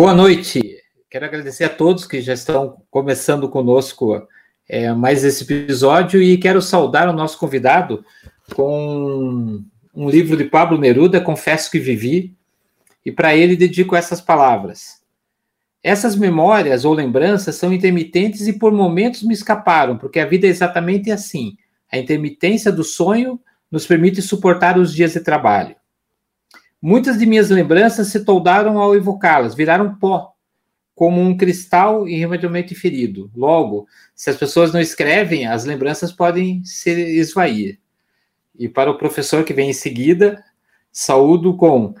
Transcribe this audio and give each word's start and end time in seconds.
Boa 0.00 0.14
noite. 0.14 0.78
Quero 1.10 1.26
agradecer 1.26 1.64
a 1.64 1.68
todos 1.68 2.06
que 2.06 2.22
já 2.22 2.32
estão 2.32 2.80
começando 2.90 3.50
conosco 3.50 4.26
é, 4.66 4.90
mais 4.94 5.22
esse 5.24 5.44
episódio 5.44 6.22
e 6.22 6.38
quero 6.38 6.62
saudar 6.62 7.06
o 7.06 7.12
nosso 7.12 7.38
convidado 7.38 8.02
com 8.54 9.62
um 9.94 10.08
livro 10.08 10.38
de 10.38 10.44
Pablo 10.44 10.78
Neruda, 10.78 11.20
Confesso 11.20 11.70
que 11.70 11.78
Vivi, 11.78 12.34
e 13.04 13.12
para 13.12 13.36
ele 13.36 13.54
dedico 13.54 13.94
essas 13.94 14.22
palavras. 14.22 15.02
Essas 15.82 16.16
memórias 16.16 16.86
ou 16.86 16.94
lembranças 16.94 17.56
são 17.56 17.70
intermitentes 17.70 18.48
e 18.48 18.54
por 18.54 18.72
momentos 18.72 19.22
me 19.22 19.34
escaparam, 19.34 19.98
porque 19.98 20.18
a 20.18 20.24
vida 20.24 20.46
é 20.46 20.50
exatamente 20.50 21.10
assim. 21.10 21.58
A 21.92 21.98
intermitência 21.98 22.72
do 22.72 22.82
sonho 22.82 23.38
nos 23.70 23.86
permite 23.86 24.22
suportar 24.22 24.78
os 24.78 24.94
dias 24.94 25.12
de 25.12 25.20
trabalho. 25.20 25.76
Muitas 26.80 27.18
de 27.18 27.26
minhas 27.26 27.50
lembranças 27.50 28.08
se 28.08 28.24
toldaram 28.24 28.78
ao 28.78 28.94
evocá-las, 28.94 29.54
viraram 29.54 29.94
pó, 29.96 30.32
como 30.94 31.20
um 31.20 31.36
cristal 31.36 32.08
irremediavelmente 32.08 32.74
ferido. 32.74 33.30
Logo, 33.34 33.86
se 34.14 34.30
as 34.30 34.36
pessoas 34.36 34.72
não 34.72 34.80
escrevem, 34.80 35.46
as 35.46 35.64
lembranças 35.64 36.10
podem 36.12 36.64
se 36.64 36.90
esvair. 36.90 37.78
E 38.58 38.68
para 38.68 38.90
o 38.90 38.98
professor 38.98 39.44
que 39.44 39.52
vem 39.52 39.70
em 39.70 39.74
seguida, 39.74 40.42
saúdo 40.90 41.56
com 41.56 41.94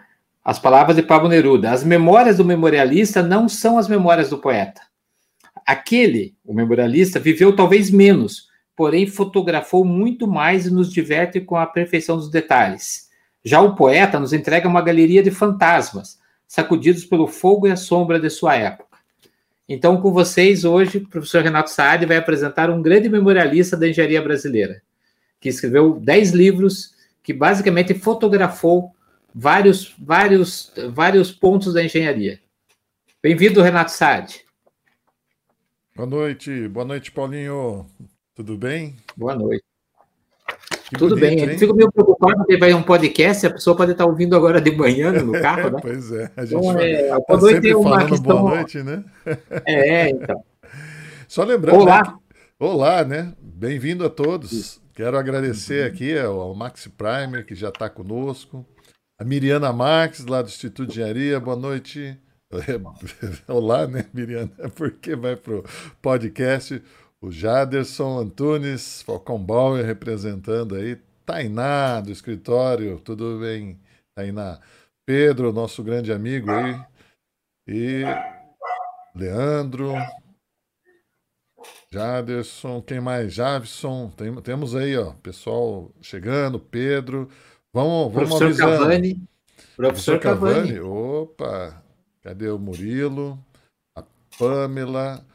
as 0.44 0.58
palavras 0.58 0.96
de 0.96 1.02
Pablo 1.02 1.28
Neruda. 1.28 1.70
As 1.70 1.84
memórias 1.84 2.38
do 2.38 2.44
memorialista 2.44 3.22
não 3.22 3.48
são 3.48 3.78
as 3.78 3.88
memórias 3.88 4.30
do 4.30 4.38
poeta. 4.38 4.80
Aquele, 5.66 6.34
o 6.44 6.54
memorialista, 6.54 7.20
viveu 7.20 7.54
talvez 7.54 7.90
menos, 7.90 8.48
porém 8.74 9.06
fotografou 9.06 9.84
muito 9.84 10.26
mais 10.26 10.66
e 10.66 10.70
nos 10.70 10.90
diverte 10.90 11.40
com 11.40 11.56
a 11.56 11.66
perfeição 11.66 12.16
dos 12.16 12.30
detalhes. 12.30 13.09
Já 13.44 13.60
o 13.60 13.74
poeta 13.74 14.20
nos 14.20 14.32
entrega 14.32 14.68
uma 14.68 14.82
galeria 14.82 15.22
de 15.22 15.30
fantasmas, 15.30 16.18
sacudidos 16.46 17.04
pelo 17.04 17.26
fogo 17.26 17.66
e 17.66 17.70
a 17.70 17.76
sombra 17.76 18.20
de 18.20 18.28
sua 18.28 18.56
época. 18.56 18.98
Então, 19.68 20.00
com 20.00 20.12
vocês 20.12 20.64
hoje, 20.64 20.98
o 20.98 21.08
professor 21.08 21.42
Renato 21.42 21.70
Saad 21.70 22.04
vai 22.04 22.16
apresentar 22.16 22.70
um 22.70 22.82
grande 22.82 23.08
memorialista 23.08 23.76
da 23.76 23.88
engenharia 23.88 24.20
brasileira 24.20 24.82
que 25.40 25.48
escreveu 25.48 25.98
dez 25.98 26.32
livros, 26.32 26.94
que 27.22 27.32
basicamente 27.32 27.94
fotografou 27.94 28.94
vários, 29.34 29.94
vários, 29.98 30.72
vários 30.92 31.32
pontos 31.32 31.72
da 31.72 31.82
engenharia. 31.82 32.38
Bem-vindo, 33.22 33.62
Renato 33.62 33.90
Sade. 33.90 34.44
Boa 35.96 36.08
noite, 36.08 36.68
boa 36.68 36.84
noite, 36.84 37.10
Paulinho. 37.10 37.86
Tudo 38.34 38.56
bem? 38.56 38.96
Boa 39.16 39.34
noite. 39.34 39.69
Que 40.90 40.96
Tudo 40.96 41.14
bonito, 41.14 41.20
bem, 41.20 41.38
hein? 41.38 41.52
eu 41.52 41.58
fico 41.58 41.72
meio 41.72 41.92
preocupado 41.92 42.38
porque 42.38 42.56
vai 42.56 42.74
um 42.74 42.82
podcast, 42.82 43.46
a 43.46 43.52
pessoa 43.52 43.76
pode 43.76 43.92
estar 43.92 44.06
ouvindo 44.06 44.34
agora 44.34 44.60
de 44.60 44.72
manhã 44.72 45.12
no 45.12 45.30
carro, 45.40 45.70
né? 45.70 45.78
pois 45.80 46.10
é, 46.10 46.32
a 46.36 46.44
gente 46.44 46.58
então, 46.58 46.80
é, 46.80 47.08
tá 47.08 47.20
boa 47.28 47.40
noite 47.40 47.70
é 47.70 47.76
uma 47.76 48.06
questão... 48.06 48.42
boa 48.42 48.54
noite, 48.56 48.82
né? 48.82 49.04
É, 49.64 50.10
então. 50.10 50.42
Só 51.28 51.44
lembrando. 51.44 51.82
Olá. 51.82 52.02
Né? 52.02 52.14
Olá, 52.58 53.04
né? 53.04 53.32
Bem-vindo 53.40 54.04
a 54.04 54.10
todos. 54.10 54.50
Isso. 54.50 54.82
Quero 54.92 55.16
agradecer 55.16 55.82
uhum. 55.82 55.94
aqui 55.94 56.18
ao 56.18 56.54
Maxi 56.56 56.90
Primer, 56.90 57.46
que 57.46 57.54
já 57.54 57.68
está 57.68 57.88
conosco. 57.88 58.66
A 59.16 59.24
Miriana 59.24 59.72
Marques, 59.72 60.26
lá 60.26 60.42
do 60.42 60.48
Instituto 60.48 60.88
de 60.88 60.94
Engenharia. 60.94 61.38
Boa 61.38 61.56
noite. 61.56 62.18
Olá, 63.46 63.86
né, 63.86 64.06
Miriana? 64.12 64.50
Porque 64.74 65.14
vai 65.14 65.36
para 65.36 65.54
o 65.54 65.64
podcast. 66.02 66.82
O 67.22 67.30
Jaderson 67.30 68.18
Antunes, 68.18 69.02
Falcão 69.02 69.38
Bauer 69.38 69.84
representando 69.84 70.74
aí. 70.74 70.96
Tainá, 71.26 72.00
do 72.00 72.10
escritório. 72.10 72.98
Tudo 72.98 73.38
bem, 73.38 73.78
Tainá? 74.14 74.58
Pedro, 75.04 75.52
nosso 75.52 75.82
grande 75.84 76.12
amigo 76.12 76.50
aí. 76.50 76.80
E 77.68 78.02
Leandro, 79.14 79.92
Jaderson, 81.92 82.80
quem 82.80 83.00
mais? 83.00 83.34
Javison, 83.34 84.10
tem, 84.10 84.34
temos 84.40 84.74
aí, 84.74 84.96
ó, 84.96 85.12
pessoal 85.14 85.90
chegando, 86.00 86.58
Pedro. 86.58 87.28
Vamos, 87.72 88.12
vamos 88.12 88.28
Professor 88.30 88.44
avisando. 88.44 88.78
Cavani. 88.78 89.28
Professor, 89.76 90.18
Professor 90.18 90.20
Cavani. 90.20 90.74
Cavani. 90.74 90.80
Opa, 90.80 91.82
cadê 92.22 92.48
o 92.48 92.58
Murilo? 92.58 93.38
A 93.94 94.04
Pamela. 94.38 95.26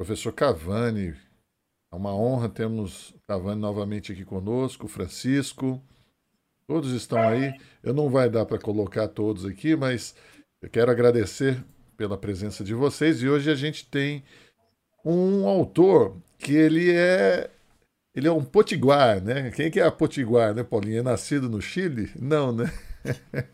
Professor 0.00 0.32
Cavani. 0.32 1.12
É 1.92 1.94
uma 1.94 2.16
honra 2.16 2.48
termos 2.48 3.14
Cavani 3.28 3.60
novamente 3.60 4.10
aqui 4.10 4.24
conosco, 4.24 4.88
Francisco. 4.88 5.78
Todos 6.66 6.92
estão 6.92 7.20
aí. 7.20 7.52
Eu 7.82 7.92
não 7.92 8.08
vai 8.08 8.30
dar 8.30 8.46
para 8.46 8.58
colocar 8.58 9.08
todos 9.08 9.44
aqui, 9.44 9.76
mas 9.76 10.14
eu 10.62 10.70
quero 10.70 10.90
agradecer 10.90 11.62
pela 11.98 12.16
presença 12.16 12.64
de 12.64 12.72
vocês. 12.72 13.22
E 13.22 13.28
hoje 13.28 13.50
a 13.50 13.54
gente 13.54 13.84
tem 13.90 14.24
um 15.04 15.46
autor 15.46 16.16
que 16.38 16.54
ele 16.54 16.90
é 16.92 17.50
ele 18.14 18.26
é 18.26 18.32
um 18.32 18.42
potiguar, 18.42 19.22
né? 19.22 19.50
Quem 19.50 19.70
que 19.70 19.80
é 19.80 19.84
a 19.84 19.92
potiguar, 19.92 20.54
né, 20.54 20.62
Paulinho? 20.64 21.00
É 21.00 21.02
nascido 21.02 21.46
no 21.46 21.60
Chile? 21.60 22.10
Não, 22.18 22.52
né? 22.52 22.72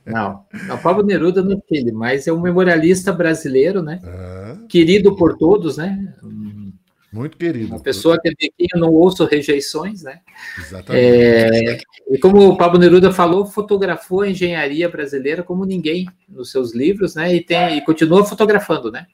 Não, 0.07 0.47
o 0.73 0.79
Pablo 0.81 1.05
Neruda 1.05 1.43
no 1.43 1.61
Chile, 1.69 1.91
mas 1.91 2.29
é 2.29 2.33
um 2.33 2.41
memorialista 2.41 3.13
brasileiro, 3.13 3.83
né? 3.83 4.01
Ah. 4.05 4.26
Querido 4.69 5.17
por 5.17 5.37
todos, 5.37 5.77
né? 5.77 6.15
Muito 7.13 7.39
querido. 7.39 7.69
Uma 7.69 7.81
pessoa 7.81 8.19
que 8.21 8.29
eu 8.29 8.81
não 8.81 8.93
ouço 8.93 9.25
rejeições, 9.25 10.03
né? 10.03 10.21
Exatamente. 10.59 11.03
É, 11.03 11.79
e 12.11 12.19
como 12.19 12.47
o 12.49 12.57
Pablo 12.59 12.79
Neruda 12.79 13.11
falou, 13.11 13.47
fotografou 13.47 14.21
a 14.21 14.29
engenharia 14.29 14.89
brasileira 14.89 15.43
como 15.43 15.65
ninguém 15.65 16.07
nos 16.29 16.51
seus 16.51 16.75
livros, 16.75 17.15
né? 17.15 17.35
E, 17.35 17.43
tem, 17.43 17.79
e 17.79 17.81
continua 17.81 18.25
fotografando, 18.25 18.91
né? 18.91 19.07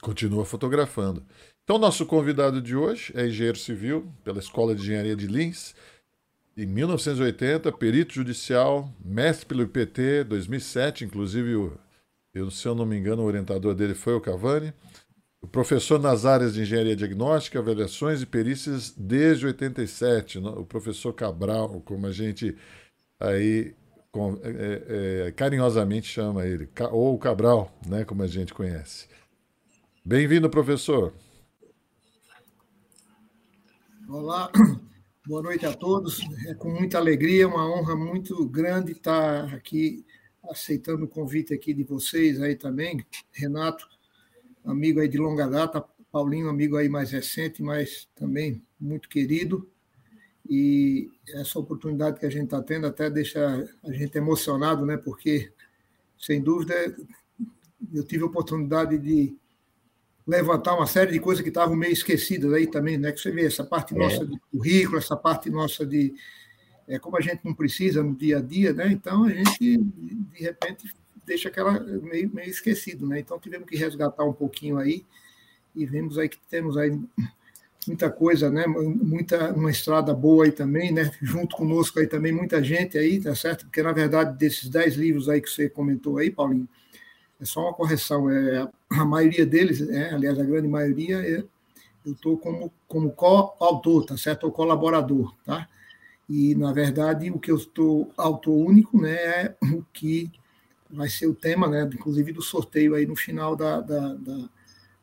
Continua 0.00 0.46
fotografando. 0.46 1.22
Então, 1.62 1.78
nosso 1.78 2.06
convidado 2.06 2.62
de 2.62 2.74
hoje 2.74 3.12
é 3.14 3.26
engenheiro 3.26 3.58
civil 3.58 4.10
pela 4.24 4.38
Escola 4.38 4.74
de 4.74 4.82
Engenharia 4.82 5.14
de 5.14 5.26
Lins. 5.26 5.74
Em 6.56 6.66
1980, 6.66 7.70
perito 7.72 8.14
judicial, 8.14 8.90
mestre 9.04 9.46
pelo 9.46 9.62
IPT, 9.62 10.24
2007, 10.24 11.04
inclusive, 11.04 11.70
eu, 12.34 12.50
se 12.50 12.66
eu 12.66 12.74
não 12.74 12.86
me 12.86 12.96
engano, 12.96 13.22
o 13.22 13.26
orientador 13.26 13.74
dele 13.74 13.94
foi 13.94 14.14
o 14.14 14.20
Cavani. 14.20 14.72
Professor 15.48 15.98
nas 15.98 16.26
áreas 16.26 16.54
de 16.54 16.60
engenharia 16.60 16.94
diagnóstica, 16.94 17.58
avaliações 17.58 18.20
e 18.20 18.26
perícias 18.26 18.92
desde 18.96 19.46
87. 19.46 20.38
O 20.38 20.64
professor 20.64 21.12
Cabral, 21.14 21.80
como 21.80 22.06
a 22.06 22.12
gente 22.12 22.56
aí 23.18 23.74
é, 24.42 25.26
é, 25.28 25.32
carinhosamente 25.32 26.08
chama 26.08 26.44
ele, 26.44 26.68
ou 26.90 27.18
Cabral, 27.18 27.72
né, 27.86 28.04
como 28.04 28.22
a 28.22 28.26
gente 28.26 28.52
conhece. 28.52 29.08
Bem-vindo, 30.04 30.50
professor. 30.50 31.14
Olá, 34.08 34.50
boa 35.26 35.42
noite 35.42 35.64
a 35.64 35.72
todos. 35.72 36.20
É 36.48 36.54
com 36.54 36.70
muita 36.70 36.98
alegria, 36.98 37.46
uma 37.46 37.64
honra 37.64 37.94
muito 37.94 38.44
grande 38.48 38.92
estar 38.92 39.54
aqui 39.54 40.04
aceitando 40.50 41.04
o 41.04 41.08
convite 41.08 41.54
aqui 41.54 41.72
de 41.72 41.84
vocês 41.84 42.42
aí 42.42 42.56
também. 42.56 43.04
Renato, 43.32 43.88
amigo 44.70 45.00
aí 45.00 45.08
de 45.08 45.18
longa 45.18 45.46
data, 45.46 45.84
Paulinho, 46.10 46.48
amigo 46.48 46.76
aí 46.76 46.88
mais 46.88 47.10
recente, 47.10 47.62
mas 47.62 48.08
também 48.14 48.62
muito 48.80 49.08
querido. 49.08 49.68
E 50.48 51.08
essa 51.28 51.58
oportunidade 51.58 52.18
que 52.18 52.26
a 52.26 52.30
gente 52.30 52.44
está 52.44 52.62
tendo 52.62 52.86
até 52.86 53.08
deixa 53.08 53.68
a 53.84 53.92
gente 53.92 54.16
emocionado, 54.16 54.84
né? 54.84 54.96
Porque, 54.96 55.52
sem 56.18 56.40
dúvida, 56.40 56.74
eu 57.94 58.04
tive 58.04 58.24
a 58.24 58.26
oportunidade 58.26 58.98
de 58.98 59.36
levantar 60.26 60.74
uma 60.74 60.86
série 60.86 61.12
de 61.12 61.20
coisas 61.20 61.42
que 61.42 61.48
estavam 61.48 61.76
meio 61.76 61.92
esquecidas 61.92 62.52
aí 62.52 62.66
também, 62.66 62.98
né? 62.98 63.12
Que 63.12 63.20
você 63.20 63.30
vê 63.30 63.46
essa 63.46 63.64
parte 63.64 63.94
é. 63.94 63.98
nossa 63.98 64.26
de 64.26 64.38
currículo, 64.50 64.98
essa 64.98 65.16
parte 65.16 65.50
nossa 65.50 65.86
de 65.86 66.14
é, 66.88 66.98
como 66.98 67.16
a 67.16 67.20
gente 67.20 67.44
não 67.44 67.54
precisa 67.54 68.02
no 68.02 68.16
dia 68.16 68.38
a 68.38 68.40
dia, 68.40 68.72
né? 68.72 68.90
Então 68.90 69.24
a 69.24 69.30
gente 69.30 69.76
de 69.78 70.42
repente 70.42 70.92
deixa 71.24 71.48
aquela 71.48 71.78
meio, 71.80 72.30
meio 72.32 72.50
esquecido, 72.50 73.06
né? 73.06 73.20
Então 73.20 73.38
tivemos 73.38 73.68
que 73.68 73.76
resgatar 73.76 74.24
um 74.24 74.32
pouquinho 74.32 74.78
aí 74.78 75.04
e 75.74 75.86
vemos 75.86 76.18
aí 76.18 76.28
que 76.28 76.38
temos 76.48 76.76
aí 76.76 76.98
muita 77.86 78.10
coisa, 78.10 78.50
né? 78.50 78.66
Muita 78.66 79.52
uma 79.52 79.70
estrada 79.70 80.12
boa 80.14 80.44
aí 80.44 80.52
também, 80.52 80.92
né? 80.92 81.10
Junto 81.20 81.56
conosco 81.56 81.98
aí 81.98 82.06
também 82.06 82.32
muita 82.32 82.62
gente 82.62 82.98
aí, 82.98 83.20
tá 83.20 83.34
certo? 83.34 83.64
Porque 83.66 83.82
na 83.82 83.92
verdade 83.92 84.36
desses 84.36 84.68
dez 84.68 84.94
livros 84.94 85.28
aí 85.28 85.40
que 85.40 85.50
você 85.50 85.68
comentou 85.68 86.18
aí, 86.18 86.30
Paulinho, 86.30 86.68
é 87.40 87.44
só 87.44 87.62
uma 87.62 87.74
correção. 87.74 88.30
É, 88.30 88.68
a 88.90 89.04
maioria 89.04 89.46
deles, 89.46 89.80
é, 89.88 90.12
aliás, 90.12 90.38
a 90.38 90.44
grande 90.44 90.68
maioria, 90.68 91.18
é, 91.18 91.42
eu 92.04 92.12
estou 92.12 92.36
como, 92.36 92.72
como 92.86 93.12
co-autor, 93.12 94.04
tá 94.04 94.16
certo? 94.16 94.44
Ou 94.44 94.52
colaborador, 94.52 95.34
tá? 95.44 95.68
E, 96.28 96.54
na 96.54 96.72
verdade, 96.72 97.30
o 97.30 97.38
que 97.38 97.50
eu 97.50 97.56
estou 97.56 98.12
autor 98.16 98.52
único 98.52 99.00
né, 99.00 99.14
é 99.14 99.56
o 99.74 99.82
que 99.92 100.30
vai 100.92 101.08
ser 101.08 101.26
o 101.26 101.34
tema, 101.34 101.68
né, 101.68 101.88
inclusive 101.92 102.32
do 102.32 102.42
sorteio 102.42 102.94
aí 102.94 103.06
no 103.06 103.16
final 103.16 103.54
da, 103.54 103.80
da, 103.80 104.14
da, 104.14 104.48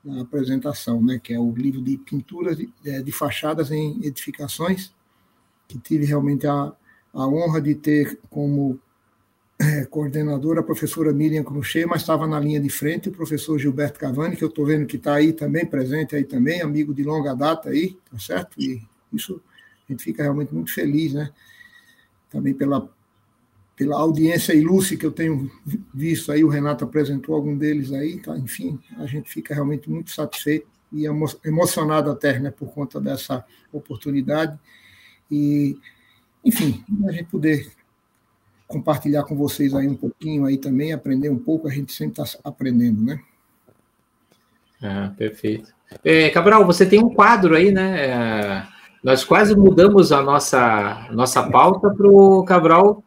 da 0.03 0.21
apresentação, 0.21 1.01
né, 1.01 1.19
que 1.21 1.33
é 1.33 1.39
o 1.39 1.51
livro 1.51 1.81
de 1.81 1.97
pinturas 1.97 2.57
de, 2.57 2.69
é, 2.85 3.01
de, 3.01 3.11
fachadas 3.11 3.71
em 3.71 4.03
edificações, 4.03 4.93
que 5.67 5.77
tive 5.79 6.05
realmente 6.05 6.45
a, 6.47 6.73
a 7.13 7.27
honra 7.27 7.61
de 7.61 7.75
ter 7.75 8.19
como 8.29 8.79
é, 9.59 9.85
coordenadora, 9.85 10.59
a 10.59 10.63
professora 10.63 11.11
Miriam 11.11 11.43
Cruchet, 11.43 11.85
mas 11.85 12.01
estava 12.01 12.27
na 12.27 12.39
linha 12.39 12.59
de 12.59 12.69
frente 12.69 13.09
o 13.09 13.11
professor 13.11 13.57
Gilberto 13.57 13.99
Cavani, 13.99 14.35
que 14.35 14.43
eu 14.43 14.49
estou 14.49 14.65
vendo 14.65 14.85
que 14.85 14.97
está 14.97 15.15
aí 15.15 15.33
também, 15.33 15.65
presente 15.65 16.15
aí 16.15 16.23
também, 16.23 16.61
amigo 16.61 16.93
de 16.93 17.03
longa 17.03 17.33
data 17.33 17.69
aí, 17.69 17.97
tá 18.11 18.19
certo? 18.19 18.61
E 18.61 18.81
isso 19.11 19.41
a 19.87 19.91
gente 19.91 20.03
fica 20.03 20.21
realmente 20.21 20.53
muito 20.53 20.73
feliz, 20.73 21.13
né? 21.13 21.31
Também 22.29 22.53
pela, 22.53 22.89
pela 23.77 23.95
audiência 23.95 24.53
ilustre 24.53 24.97
que 24.97 25.05
eu 25.05 25.11
tenho 25.11 25.49
visto 25.93 26.31
aí, 26.31 26.43
o 26.43 26.49
Renato 26.49 26.83
apresentou 26.83 27.35
algum 27.35 27.55
deles 27.55 27.93
aí, 27.93 28.19
tá? 28.19 28.35
enfim, 28.35 28.79
a 28.97 29.05
gente 29.05 29.29
fica 29.29 29.53
realmente 29.53 29.87
muito 29.87 30.09
satisfeito 30.09 30.67
e 30.91 31.05
emocionado 31.45 32.09
até, 32.09 32.39
né, 32.39 32.49
por 32.49 32.73
conta 32.73 32.99
dessa 32.99 33.45
oportunidade. 33.71 34.57
E, 35.29 35.77
enfim, 36.43 36.83
a 37.07 37.11
gente 37.11 37.25
poder 37.25 37.71
compartilhar 38.65 39.23
com 39.23 39.35
vocês 39.35 39.75
aí 39.75 39.87
um 39.87 39.95
pouquinho 39.95 40.45
aí 40.45 40.57
também, 40.57 40.91
aprender 40.91 41.29
um 41.29 41.37
pouco, 41.37 41.67
a 41.67 41.71
gente 41.71 41.93
sempre 41.93 42.21
está 42.21 42.39
aprendendo, 42.43 43.01
né? 43.01 43.21
Ah, 44.81 45.13
perfeito. 45.15 45.71
É, 46.03 46.29
Cabral, 46.29 46.65
você 46.65 46.85
tem 46.85 47.03
um 47.03 47.13
quadro 47.13 47.55
aí, 47.55 47.71
né? 47.71 48.05
É, 48.07 48.67
nós 49.03 49.23
quase 49.23 49.55
mudamos 49.55 50.11
a 50.11 50.21
nossa, 50.23 51.07
nossa 51.11 51.49
pauta 51.49 51.89
para 51.89 52.07
o 52.07 52.43
Cabral 52.43 53.03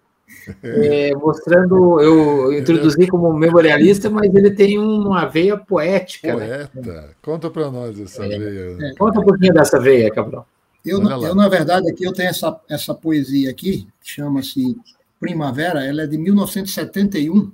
é, 0.62 1.14
mostrando, 1.14 2.00
eu 2.00 2.52
introduzi 2.52 3.06
como 3.06 3.32
memorialista, 3.32 4.08
mas 4.10 4.34
ele 4.34 4.50
tem 4.50 4.78
uma 4.78 5.26
veia 5.26 5.56
poética. 5.56 6.34
Né? 6.36 6.66
Poeta. 6.66 6.92
Né? 6.92 7.08
Conta 7.22 7.50
para 7.50 7.70
nós 7.70 8.00
essa 8.00 8.24
é, 8.24 8.38
veia. 8.38 8.76
É, 8.80 8.94
conta 8.94 9.20
um 9.20 9.24
pouquinho 9.24 9.54
dessa 9.54 9.78
veia, 9.78 10.10
Cabral. 10.10 10.46
Eu, 10.84 11.02
eu, 11.02 11.34
na 11.34 11.48
verdade, 11.48 11.90
aqui 11.90 12.04
eu 12.04 12.12
tenho 12.12 12.30
essa, 12.30 12.58
essa 12.68 12.94
poesia 12.94 13.50
aqui, 13.50 13.86
que 14.00 14.10
chama-se 14.10 14.76
Primavera, 15.18 15.84
ela 15.84 16.02
é 16.02 16.06
de 16.06 16.16
1971. 16.16 17.52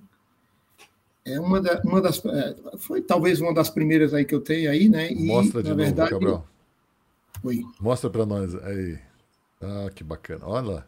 É 1.25 1.41
uma, 1.41 1.61
da, 1.61 1.81
uma 1.85 2.01
das. 2.01 2.25
É, 2.25 2.55
foi 2.79 3.03
talvez 3.03 3.41
uma 3.41 3.53
das 3.53 3.69
primeiras 3.69 4.15
aí 4.15 4.25
que 4.25 4.35
eu 4.35 4.41
tenho 4.41 4.71
aí, 4.71 4.89
né? 4.89 5.11
E, 5.11 5.27
Mostra 5.27 5.61
de 5.61 5.71
na 5.71 5.75
novo, 5.75 5.85
verdade, 5.87 6.11
Cabral. 6.11 6.47
Oi. 7.43 7.65
Mostra 7.81 8.09
para 8.09 8.25
nós 8.25 8.55
aí. 8.63 8.97
Ah, 9.61 9.91
que 9.93 10.05
bacana. 10.05 10.43
Olha 10.45 10.67
lá. 10.67 10.87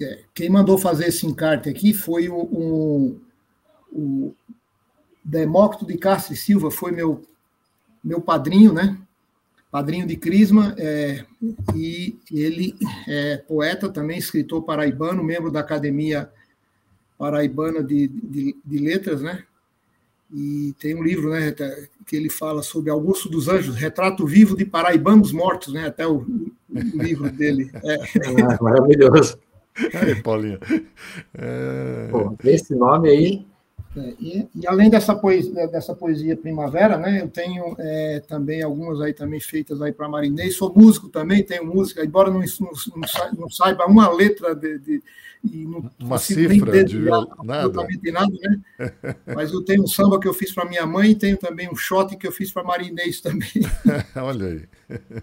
É, 0.00 0.20
quem 0.34 0.48
mandou 0.48 0.78
fazer 0.78 1.08
esse 1.08 1.26
encarte 1.26 1.68
aqui 1.68 1.92
foi 1.92 2.28
o, 2.28 2.36
o, 2.36 3.20
o 3.92 4.34
Demócrito 5.24 5.86
de 5.86 5.98
Castro 5.98 6.34
Silva, 6.34 6.70
foi 6.70 6.90
meu, 6.90 7.22
meu 8.02 8.20
padrinho, 8.20 8.72
né? 8.72 8.96
padrinho 9.70 10.06
de 10.06 10.16
Crisma, 10.16 10.74
é, 10.76 11.24
e 11.74 12.18
ele 12.30 12.74
é 13.06 13.36
poeta 13.36 13.88
também, 13.88 14.18
escritor 14.18 14.62
paraibano, 14.62 15.22
membro 15.22 15.50
da 15.50 15.60
Academia 15.60 16.30
Paraibana 17.16 17.82
de, 17.82 18.08
de, 18.08 18.56
de, 18.64 18.78
Letras, 18.78 19.22
né? 19.22 19.44
E 20.32 20.74
tem 20.78 20.94
um 20.94 21.02
livro, 21.02 21.30
né, 21.30 21.54
que 22.06 22.16
ele 22.16 22.30
fala 22.30 22.62
sobre 22.62 22.90
Augusto 22.90 23.28
dos 23.28 23.48
Anjos, 23.48 23.76
Retrato 23.76 24.26
Vivo 24.26 24.56
de 24.56 24.64
Paraibanos 24.64 25.32
Mortos, 25.32 25.72
né? 25.72 25.86
Até 25.86 26.06
o, 26.06 26.18
o 26.18 27.02
livro 27.02 27.30
dele. 27.30 27.70
É. 27.84 27.98
Ah, 28.50 28.62
maravilhoso. 28.62 29.38
Aí, 29.94 30.22
Paulinho. 30.22 30.58
É... 31.34 32.08
Pô, 32.10 32.36
esse 32.44 32.74
nome 32.74 33.08
aí 33.08 33.46
é, 33.96 34.14
e, 34.20 34.48
e, 34.54 34.66
além 34.68 34.88
dessa 34.88 35.16
poesia, 35.16 35.66
dessa 35.66 35.94
poesia 35.94 36.36
primavera, 36.36 36.96
né, 36.96 37.22
eu 37.22 37.28
tenho 37.28 37.74
é, 37.76 38.20
também 38.20 38.62
algumas 38.62 39.00
aí 39.00 39.12
também 39.12 39.40
feitas 39.40 39.82
aí 39.82 39.92
para 39.92 40.08
Marinês. 40.08 40.56
Sou 40.56 40.72
músico 40.74 41.08
também, 41.08 41.42
tenho 41.42 41.66
música, 41.66 42.04
embora 42.04 42.30
não, 42.30 42.40
não, 42.40 42.70
não 43.36 43.50
saiba 43.50 43.86
uma 43.86 44.08
letra 44.08 44.54
de, 44.54 44.78
de 44.78 45.02
e 45.42 45.64
não 45.64 45.90
uma 45.98 46.18
cifra 46.18 46.84
de 46.84 46.98
nada. 46.98 47.26
nada 47.42 47.82
né? 47.82 48.60
Mas 49.34 49.50
eu 49.50 49.64
tenho 49.64 49.82
um 49.82 49.86
samba 49.86 50.20
que 50.20 50.28
eu 50.28 50.34
fiz 50.34 50.52
para 50.52 50.68
minha 50.68 50.86
mãe 50.86 51.10
e 51.10 51.14
tenho 51.14 51.36
também 51.36 51.68
um 51.68 51.74
shot 51.74 52.14
que 52.16 52.26
eu 52.26 52.32
fiz 52.32 52.52
para 52.52 52.62
Marinês 52.62 53.20
também. 53.20 53.48
Olha 54.16 54.46
aí. 54.46 54.68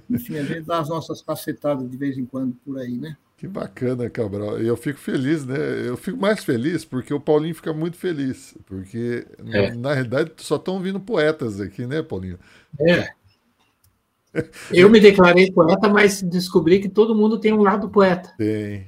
Enfim, 0.10 0.38
a 0.38 0.44
gente 0.44 0.64
dá 0.64 0.80
as 0.80 0.90
nossas 0.90 1.22
cacetadas 1.22 1.90
de 1.90 1.96
vez 1.96 2.18
em 2.18 2.26
quando 2.26 2.54
por 2.66 2.80
aí, 2.80 2.98
né? 2.98 3.16
Que 3.38 3.48
bacana, 3.48 4.10
Cabral. 4.10 4.60
E 4.60 4.68
eu 4.68 4.76
fico 4.76 5.00
feliz, 5.00 5.46
né? 5.46 5.56
Eu 5.86 5.96
fico 5.96 6.18
mais 6.18 6.44
feliz 6.44 6.84
porque 6.84 7.14
o 7.14 7.20
Paulinho 7.20 7.54
fica 7.54 7.72
muito 7.72 7.96
feliz. 7.96 8.58
Porque, 8.66 9.28
é. 9.54 9.70
na, 9.70 9.76
na 9.76 9.94
realidade, 9.94 10.32
só 10.38 10.56
estão 10.56 10.80
vindo 10.80 11.00
poetas 11.00 11.62
aqui, 11.62 11.86
né, 11.86 12.02
Paulinho? 12.02 12.40
É. 12.82 13.10
Eu 14.74 14.90
me 14.90 15.00
declarei 15.00 15.52
poeta, 15.52 15.88
mas 15.88 16.22
descobri 16.24 16.80
que 16.80 16.90
todo 16.90 17.16
mundo 17.16 17.40
tem 17.40 17.54
um 17.54 17.62
lado 17.62 17.90
poeta. 17.90 18.34
Tem. 18.38 18.88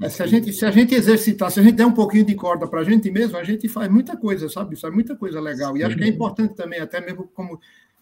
É, 0.00 0.08
se, 0.08 0.22
a 0.22 0.26
gente, 0.26 0.52
se 0.52 0.64
a 0.64 0.70
gente 0.70 0.94
exercitar, 0.94 1.50
se 1.50 1.58
a 1.58 1.62
gente 1.62 1.74
der 1.76 1.86
um 1.86 1.92
pouquinho 1.92 2.24
de 2.24 2.34
corda 2.34 2.68
para 2.68 2.80
a 2.80 2.84
gente 2.84 3.10
mesmo, 3.10 3.36
a 3.38 3.42
gente 3.42 3.68
faz 3.68 3.90
muita 3.90 4.16
coisa, 4.16 4.48
sabe? 4.48 4.74
Isso 4.74 4.86
é 4.86 4.90
muita 4.90 5.16
coisa 5.16 5.40
legal. 5.40 5.76
E 5.76 5.82
acho 5.82 5.96
que 5.96 6.04
é 6.04 6.08
importante 6.08 6.54
também, 6.54 6.78
até 6.78 7.00
mesmo 7.00 7.26
como 7.34 7.58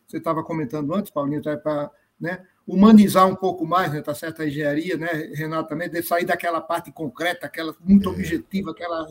você 0.07 0.19
estava 0.19 0.43
comentando 0.43 0.93
antes, 0.95 1.11
Paulinho, 1.11 1.41
até 1.41 1.57
para 1.57 1.91
né, 2.21 2.41
humanizar 2.67 3.29
um 3.29 3.37
pouco 3.37 3.65
mais, 3.65 3.93
né, 3.93 4.03
tá 4.03 4.13
certo? 4.13 4.43
A 4.43 4.47
engenharia, 4.47 4.97
né, 4.97 5.31
Renato, 5.35 5.69
também, 5.69 5.89
de 5.89 6.03
sair 6.03 6.25
daquela 6.25 6.61
parte 6.61 6.91
concreta, 6.91 7.47
aquela 7.47 7.75
muito 7.81 8.09
é. 8.09 8.13
objetiva, 8.13 8.73
aquela, 8.73 9.07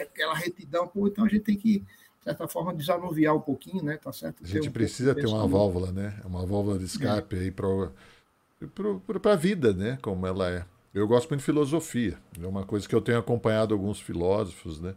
aquela 0.00 0.34
retidão. 0.34 0.86
Pô, 0.86 1.08
então 1.08 1.24
a 1.24 1.28
gente 1.28 1.42
tem 1.42 1.56
que, 1.56 1.80
de 1.80 2.24
certa 2.24 2.46
forma, 2.46 2.72
desanuviar 2.72 3.34
um 3.34 3.40
pouquinho, 3.40 3.82
né? 3.82 3.96
Tá 3.96 4.12
certo? 4.12 4.44
A 4.44 4.46
gente 4.46 4.68
um 4.68 4.72
precisa 4.72 5.14
ter 5.14 5.26
uma 5.26 5.48
válvula, 5.48 5.90
né? 5.90 6.20
Uma 6.24 6.46
válvula 6.46 6.78
de 6.78 6.84
escape 6.84 7.36
é. 7.36 7.40
aí 7.40 7.50
para 7.50 9.32
a 9.32 9.36
vida, 9.36 9.72
né? 9.72 9.98
Como 10.00 10.24
ela 10.24 10.48
é. 10.48 10.64
Eu 10.94 11.08
gosto 11.08 11.28
muito 11.28 11.40
de 11.40 11.46
filosofia. 11.46 12.16
É 12.40 12.46
uma 12.46 12.64
coisa 12.64 12.88
que 12.88 12.94
eu 12.94 13.02
tenho 13.02 13.18
acompanhado 13.18 13.74
alguns 13.74 14.00
filósofos, 14.00 14.80
né? 14.80 14.94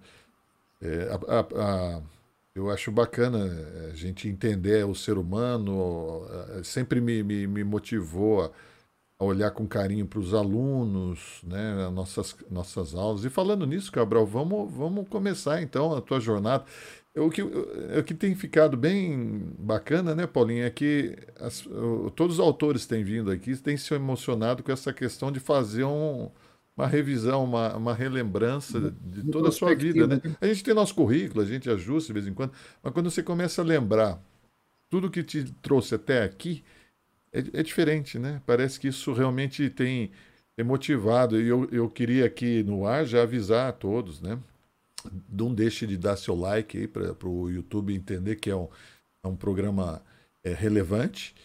É, 0.82 1.10
a, 1.12 1.40
a, 1.40 1.98
a 1.98 2.02
eu 2.56 2.70
acho 2.70 2.92
bacana 2.92 3.40
eh, 3.40 3.92
a 3.92 3.96
gente 3.96 4.28
entender 4.28 4.86
o 4.86 4.96
ser 4.96 5.18
humano, 5.18 6.26
eh, 6.58 6.64
sempre 6.64 7.00
me, 7.02 7.24
me, 7.24 7.48
me 7.48 7.64
motivou 7.64 8.44
a, 8.44 8.52
olhar 9.26 9.52
com 9.52 9.68
carinho 9.68 10.08
para 10.08 10.20
os 10.20 10.34
alunos, 10.34 11.42
né, 11.44 11.90
nossas, 11.90 12.36
nossas 12.50 12.96
aulas. 12.96 13.26
E 13.26 13.30
falando 13.30 13.66
nisso, 13.68 13.92
Cabral, 13.92 14.26
vamos, 14.26 14.72
vamos 14.74 15.08
começar 15.10 15.62
então 15.62 15.94
a 15.94 16.02
tua 16.02 16.20
jornada. 16.22 16.64
O 17.18 17.30
que, 17.30 17.42
o 17.42 18.04
que 18.06 18.14
tem 18.14 18.34
ficado 18.36 18.78
bem 18.78 19.54
bacana, 19.60 20.16
né, 20.16 20.26
Paulinho, 20.28 20.64
é 20.64 20.70
que 20.70 21.18
as, 21.40 21.68
todos 22.16 22.36
os 22.36 22.40
autores 22.40 22.86
têm 22.86 23.04
vindo 23.04 23.30
aqui 23.32 23.56
têm 23.58 23.76
se 23.76 23.94
emocionado 23.94 24.64
com 24.64 24.72
essa 24.72 24.94
questão 24.94 25.32
de 25.32 25.40
fazer 25.40 25.84
um, 25.84 26.32
uma 26.80 26.88
revisão, 26.88 27.44
uma, 27.44 27.76
uma 27.76 27.94
relembrança 27.94 28.96
de 29.04 29.30
toda 29.30 29.50
a 29.50 29.52
sua 29.52 29.76
vida. 29.76 30.08
Né? 30.08 30.22
A 30.40 30.48
gente 30.48 30.64
tem 30.64 30.74
nosso 30.74 30.96
currículo, 30.96 31.42
a 31.42 31.46
gente 31.46 31.70
ajusta 31.70 32.08
de 32.08 32.14
vez 32.14 32.26
em 32.26 32.34
quando, 32.34 32.54
mas 32.82 32.94
quando 32.94 33.12
você 33.12 33.22
começa 33.22 33.62
a 33.62 33.66
lembrar 33.66 34.18
tudo 34.90 35.10
que 35.10 35.22
te 35.22 35.44
trouxe 35.62 35.96
até 35.96 36.24
aqui, 36.24 36.64
é, 37.34 37.40
é 37.60 37.64
diferente, 37.64 38.18
né? 38.18 38.42
Parece 38.46 38.80
que 38.80 38.88
isso 38.88 39.12
realmente 39.12 39.70
tem, 39.70 40.12
tem 40.56 40.66
motivado. 40.66 41.40
E 41.40 41.50
eu, 41.50 41.68
eu 41.70 41.90
queria 41.90 42.26
aqui 42.26 42.64
no 42.64 42.88
ar 42.88 43.06
já 43.06 43.24
avisar 43.24 43.68
a 43.68 43.74
todos, 43.74 44.22
né? 44.22 44.40
Não 45.30 45.54
deixe 45.54 45.86
de 45.86 45.98
dar 45.98 46.16
seu 46.16 46.34
like 46.34 46.78
aí 46.78 46.88
para 46.88 47.28
o 47.28 47.50
YouTube 47.50 47.94
entender 47.94 48.38
que 48.38 48.50
é 48.50 48.56
um, 48.56 48.70
é 49.22 49.28
um 49.28 49.36
programa 49.36 50.02
é, 50.46 50.54
relevante 50.54 51.36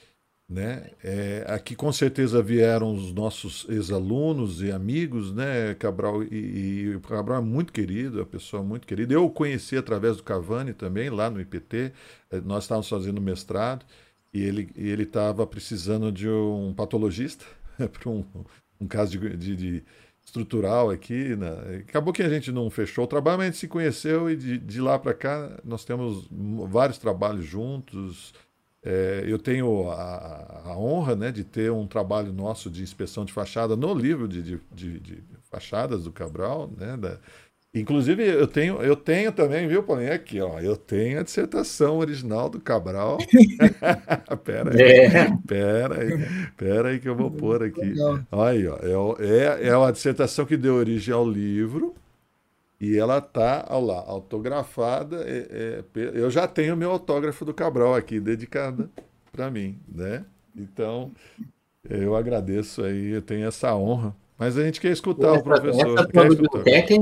né? 0.48 0.90
É, 1.02 1.44
aqui 1.48 1.74
com 1.74 1.90
certeza 1.92 2.42
vieram 2.42 2.94
os 2.94 3.12
nossos 3.12 3.66
ex-alunos 3.68 4.62
e 4.62 4.70
amigos, 4.70 5.32
né? 5.32 5.74
Cabral 5.74 6.22
e, 6.22 6.88
e, 6.90 6.96
o 6.96 7.00
Cabral 7.00 7.38
é 7.38 7.44
muito 7.44 7.72
querido, 7.72 8.18
é 8.18 8.22
uma 8.22 8.26
pessoa 8.26 8.62
muito 8.62 8.86
querida. 8.86 9.14
Eu 9.14 9.24
o 9.24 9.30
conheci 9.30 9.76
através 9.76 10.16
do 10.16 10.22
Cavani 10.22 10.74
também, 10.74 11.08
lá 11.10 11.30
no 11.30 11.40
IPT. 11.40 11.92
É, 12.30 12.40
nós 12.40 12.64
estávamos 12.64 12.88
fazendo 12.88 13.20
mestrado 13.20 13.86
e 14.32 14.42
ele 14.42 14.70
e 14.76 14.88
ele 14.88 15.04
estava 15.04 15.46
precisando 15.46 16.12
de 16.12 16.28
um 16.28 16.74
patologista 16.74 17.44
para 17.92 18.10
um, 18.10 18.24
um 18.80 18.86
caso 18.86 19.18
de, 19.18 19.36
de, 19.36 19.56
de 19.56 19.84
estrutural 20.24 20.90
aqui. 20.90 21.36
Né? 21.36 21.84
Acabou 21.88 22.12
que 22.12 22.22
a 22.22 22.28
gente 22.28 22.52
não 22.52 22.70
fechou 22.70 23.04
o 23.04 23.08
trabalho, 23.08 23.38
mas 23.38 23.46
a 23.46 23.50
gente 23.50 23.60
se 23.60 23.68
conheceu 23.68 24.30
e 24.30 24.36
de, 24.36 24.58
de 24.58 24.80
lá 24.80 24.98
para 24.98 25.14
cá 25.14 25.58
nós 25.64 25.84
temos 25.84 26.28
vários 26.68 26.98
trabalhos 26.98 27.44
juntos. 27.44 28.34
É, 28.84 29.24
eu 29.26 29.38
tenho 29.38 29.88
a, 29.90 30.62
a, 30.66 30.78
honra 30.78 31.16
né, 31.16 31.32
de 31.32 31.42
ter 31.42 31.72
um 31.72 31.86
trabalho 31.86 32.34
nosso 32.34 32.68
de 32.68 32.82
inspeção 32.82 33.24
de 33.24 33.32
fachada 33.32 33.74
no 33.74 33.94
livro 33.94 34.28
de, 34.28 34.42
de, 34.42 34.60
de, 34.74 35.00
de 35.00 35.22
fachadas 35.50 36.04
do 36.04 36.12
Cabral. 36.12 36.70
Né, 36.76 36.94
da, 36.98 37.16
inclusive, 37.74 38.22
eu 38.22 38.46
tenho, 38.46 38.82
eu 38.82 38.94
tenho 38.94 39.32
também, 39.32 39.66
viu, 39.66 39.82
Paulinho? 39.82 40.12
Aqui, 40.12 40.38
ó, 40.38 40.60
eu 40.60 40.76
tenho 40.76 41.18
a 41.18 41.22
dissertação 41.22 41.96
original 41.96 42.50
do 42.50 42.60
Cabral. 42.60 43.16
pera 44.44 44.70
aí, 44.74 44.82
é. 44.82 45.38
pera 45.46 46.02
aí, 46.02 46.26
pera 46.54 46.88
aí 46.90 46.98
que 46.98 47.08
eu 47.08 47.16
vou 47.16 47.30
pôr 47.30 47.62
aqui. 47.62 47.94
Olha 48.30 48.50
aí, 48.50 48.66
ó, 48.94 49.16
é, 49.18 49.64
é, 49.64 49.68
é 49.68 49.74
a 49.74 49.90
dissertação 49.90 50.44
que 50.44 50.58
deu 50.58 50.74
origem 50.74 51.14
ao 51.14 51.26
livro. 51.26 51.94
E 52.80 52.96
ela 52.96 53.20
tá, 53.20 53.66
olha 53.70 53.86
lá, 53.86 54.04
autografada. 54.06 55.24
É, 55.26 55.82
é, 55.96 56.10
eu 56.14 56.30
já 56.30 56.46
tenho 56.46 56.76
meu 56.76 56.90
autógrafo 56.90 57.44
do 57.44 57.54
Cabral 57.54 57.94
aqui, 57.94 58.20
dedicado 58.20 58.90
para 59.32 59.50
mim, 59.50 59.78
né? 59.88 60.24
Então, 60.56 61.10
eu 61.88 62.14
agradeço 62.14 62.82
aí, 62.84 63.10
eu 63.10 63.22
tenho 63.22 63.46
essa 63.46 63.74
honra 63.74 64.14
Mas 64.38 64.56
a 64.56 64.64
gente 64.64 64.80
quer 64.80 64.92
escutar 64.92 65.34
essa, 65.34 65.40
o 65.40 65.42
professor. 65.42 65.98
Essa 65.98 66.08
tua 66.08 66.28
biblioteca, 66.28 66.94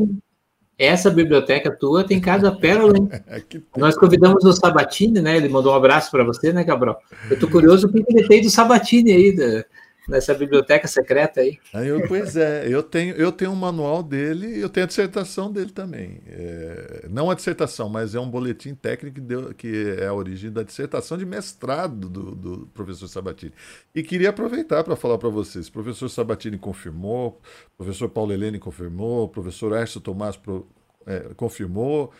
essa 0.78 1.10
biblioteca 1.10 1.70
tua 1.70 2.04
tem 2.04 2.20
cada 2.20 2.50
pérola, 2.52 2.96
hein? 2.96 3.08
É 3.28 3.42
Nós 3.76 3.96
convidamos 3.96 4.44
o 4.44 4.52
Sabatini, 4.52 5.20
né? 5.20 5.36
Ele 5.36 5.48
mandou 5.48 5.72
um 5.72 5.76
abraço 5.76 6.10
para 6.10 6.24
você, 6.24 6.52
né, 6.52 6.64
Gabriel? 6.64 6.96
Eu 7.30 7.38
tô 7.38 7.48
curioso 7.48 7.86
o 7.86 7.92
que 7.92 8.04
ele 8.08 8.26
tem 8.26 8.40
do 8.42 8.50
Sabatini 8.50 9.12
aí, 9.12 9.36
da, 9.36 9.64
nessa 10.08 10.34
biblioteca 10.34 10.88
secreta 10.88 11.40
aí. 11.40 11.58
aí 11.72 11.88
eu, 11.88 12.06
pois 12.08 12.36
é, 12.36 12.66
eu 12.68 12.82
tenho, 12.82 13.14
eu 13.14 13.30
tenho 13.30 13.50
um 13.52 13.56
manual 13.56 14.02
dele 14.02 14.58
e 14.58 14.60
eu 14.60 14.68
tenho 14.68 14.84
a 14.84 14.86
dissertação 14.86 15.50
dele 15.50 15.70
também. 15.70 16.20
É, 16.26 17.06
não 17.08 17.30
a 17.30 17.34
dissertação, 17.34 17.88
mas 17.88 18.14
é 18.14 18.20
um 18.20 18.28
boletim 18.28 18.74
técnico 18.74 19.16
que, 19.16 19.20
deu, 19.20 19.54
que 19.54 19.96
é 19.98 20.06
a 20.06 20.14
origem 20.14 20.50
da 20.50 20.62
dissertação 20.62 21.16
de 21.16 21.24
mestrado 21.24 22.08
do, 22.08 22.34
do 22.34 22.66
professor 22.68 23.08
Sabatini. 23.08 23.52
E 23.94 24.02
queria 24.02 24.30
aproveitar 24.30 24.82
para 24.82 24.96
falar 24.96 25.18
para 25.18 25.28
vocês: 25.28 25.68
o 25.68 25.72
professor 25.72 26.08
Sabatini 26.08 26.58
confirmou, 26.58 27.40
o 27.74 27.84
professor 27.84 28.08
Paulo 28.08 28.32
Helene 28.32 28.58
confirmou, 28.58 29.24
o 29.24 29.28
professor 29.28 29.76
Erso 29.76 30.00
Tomás 30.00 30.36
pro, 30.36 30.66
é, 31.06 31.20
confirmou. 31.36 32.12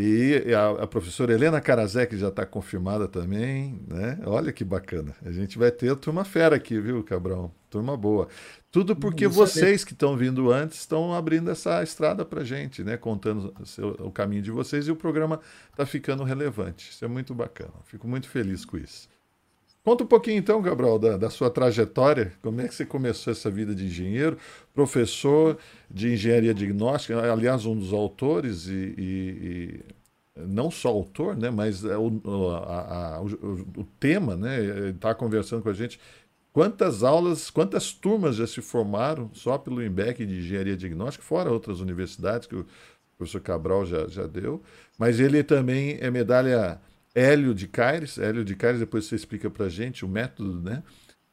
E 0.00 0.54
a, 0.54 0.84
a, 0.84 0.86
professora 0.86 1.32
Helena 1.32 1.60
Karazek 1.60 2.16
já 2.16 2.28
está 2.28 2.46
confirmada 2.46 3.08
também, 3.08 3.80
né? 3.88 4.16
Olha 4.24 4.52
que 4.52 4.62
bacana. 4.62 5.12
A 5.24 5.32
gente 5.32 5.58
vai 5.58 5.72
ter 5.72 5.90
a 5.90 5.96
turma 5.96 6.24
fera 6.24 6.54
aqui, 6.54 6.78
viu, 6.80 7.02
Cabrão? 7.02 7.50
Turma 7.68 7.96
boa. 7.96 8.28
Tudo 8.70 8.94
porque 8.94 9.26
Isso 9.26 9.34
vocês 9.34 9.82
é 9.82 9.84
que 9.84 9.94
estão 9.94 10.16
vindo 10.16 10.52
antes 10.52 10.78
estão 10.78 11.12
abrindo 11.12 11.50
essa 11.50 11.82
estrada 11.82 12.24
para 12.24 12.44
gente, 12.44 12.84
né? 12.84 12.96
Contando 12.96 13.52
o, 13.58 13.66
seu, 13.66 13.88
o 13.98 14.12
caminho 14.12 14.40
de 14.42 14.52
vocês 14.52 14.86
e 14.86 14.92
o 14.92 14.96
programa 14.96 15.40
está 15.68 15.84
ficando 15.84 16.22
relevante. 16.22 16.90
Isso 16.90 17.04
é 17.04 17.08
muito 17.08 17.34
bacana. 17.34 17.74
Fico 17.84 18.06
muito 18.06 18.28
feliz 18.28 18.64
com 18.64 18.78
isso. 18.78 19.08
Conta 19.88 20.04
um 20.04 20.06
pouquinho 20.06 20.36
então, 20.36 20.60
Gabriel, 20.60 20.98
da, 20.98 21.16
da, 21.16 21.30
sua 21.30 21.48
trajetória. 21.48 22.34
Como 22.42 22.60
é 22.60 22.68
que 22.68 22.74
você 22.74 22.84
começou 22.84 23.30
essa 23.30 23.50
vida 23.50 23.74
de 23.74 23.86
engenheiro, 23.86 24.36
professor 24.74 25.56
de 25.90 26.12
engenharia 26.12 26.52
diagnóstica, 26.52 27.18
aliás, 27.32 27.64
um 27.64 27.74
dos 27.74 27.94
autores 27.94 28.66
e, 28.66 28.94
e, 28.98 29.80
e 30.36 30.44
não 30.46 30.70
só 30.70 30.90
autor, 30.90 31.34
né, 31.38 31.50
mas 31.50 31.86
é 31.86 31.96
o, 31.96 32.20
a, 32.50 33.14
a, 33.14 33.22
o, 33.22 33.26
o, 33.78 33.84
tema, 33.98 34.36
né, 34.36 34.90
está 34.90 35.14
conversando 35.14 35.62
com 35.62 35.70
a 35.70 35.72
gente. 35.72 35.98
Quantas 36.52 37.02
aulas, 37.02 37.48
quantas 37.48 37.90
turmas 37.90 38.36
já 38.36 38.46
se 38.46 38.60
formaram 38.60 39.30
só 39.32 39.56
pelo 39.56 39.82
IMBEC 39.82 40.26
de 40.26 40.40
engenharia 40.40 40.76
diagnóstica, 40.76 41.24
fora 41.24 41.50
outras 41.50 41.80
universidades 41.80 42.46
que 42.46 42.56
o 42.56 42.66
professor 43.16 43.40
Cabral 43.40 43.86
já, 43.86 44.06
já 44.06 44.26
deu. 44.26 44.62
Mas 44.98 45.18
ele 45.18 45.42
também 45.42 45.96
é 45.98 46.10
medalha 46.10 46.78
Hélio 47.14 47.54
de 47.54 47.66
Caires. 47.68 48.18
Hélio 48.18 48.44
de 48.44 48.54
Caires, 48.54 48.80
depois 48.80 49.06
você 49.06 49.16
explica 49.16 49.50
para 49.50 49.68
gente 49.68 50.04
o 50.04 50.08
método, 50.08 50.60
né? 50.60 50.82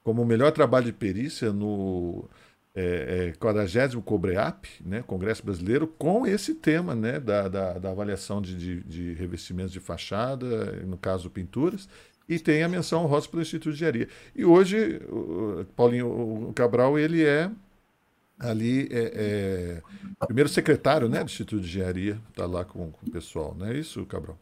Como 0.03 0.21
o 0.21 0.25
melhor 0.25 0.51
trabalho 0.51 0.85
de 0.85 0.93
perícia 0.93 1.51
no 1.51 2.29
é, 2.75 3.29
é, 3.29 3.33
40 3.39 4.01
Cobreap, 4.01 4.67
né, 4.85 5.01
Congresso 5.01 5.43
Brasileiro, 5.45 5.87
com 5.87 6.27
esse 6.27 6.53
tema 6.53 6.93
né, 6.93 7.19
da, 7.19 7.47
da, 7.47 7.79
da 7.79 7.91
avaliação 7.91 8.41
de, 8.41 8.55
de, 8.55 8.83
de, 8.83 9.13
revestimentos 9.13 9.71
de 9.71 9.79
fachada, 9.79 10.73
no 10.85 10.97
caso 10.97 11.29
pinturas, 11.29 11.87
e 12.27 12.37
tem 12.37 12.63
a 12.63 12.67
menção 12.67 13.05
rosa 13.05 13.29
pelo 13.29 13.41
Instituto 13.41 13.69
de 13.69 13.77
Engenharia. 13.77 14.09
E 14.35 14.43
hoje, 14.43 15.01
o 15.09 15.65
Paulinho 15.75 16.49
o 16.49 16.53
Cabral, 16.53 16.99
ele 16.99 17.23
é 17.23 17.49
ali 18.37 18.89
é, 18.91 19.11
é, 19.15 20.25
primeiro 20.25 20.49
secretário 20.49 21.07
né, 21.07 21.19
do 21.19 21.29
Instituto 21.29 21.61
de 21.61 21.67
Engenharia, 21.67 22.19
está 22.29 22.45
lá 22.45 22.65
com, 22.65 22.91
com 22.91 23.07
o 23.07 23.11
pessoal, 23.11 23.55
não 23.57 23.67
é 23.67 23.77
isso, 23.77 24.05
Cabral? 24.05 24.37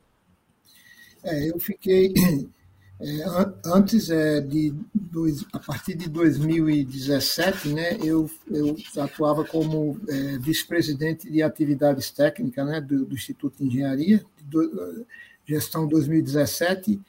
É, 1.24 1.50
eu 1.50 1.60
fiquei 1.60 2.14
é, 3.00 3.24
antes 3.66 4.10
é, 4.10 4.42
de 4.42 4.74
dois, 4.94 5.46
a 5.54 5.60
partir 5.60 5.96
de 5.96 6.10
2017, 6.10 7.70
né, 7.70 7.98
eu, 8.04 8.30
eu 8.50 8.76
atuava 8.98 9.46
como 9.46 10.00
é, 10.10 10.38
vice-presidente 10.38 11.30
de 11.32 11.42
atividades 11.42 12.12
técnicas 12.12 12.66
né, 12.66 12.82
do, 12.82 13.06
do 13.06 13.16
Instituto 13.16 13.58
de 13.58 13.66
Engenharia, 13.66 14.24
do, 14.44 15.06
gestão 15.46 15.88
2017 15.88 17.00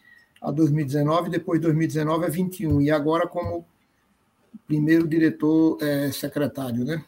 a 0.40 0.50
2019, 0.50 1.30
depois 1.30 1.60
2019 1.60 2.26
a 2.26 2.28
21 2.28 2.82
e 2.82 2.90
agora 2.90 3.26
como 3.26 3.64
primeiro 4.66 5.06
diretor 5.06 5.78
é, 5.80 6.10
secretário, 6.12 6.84
né? 6.84 7.04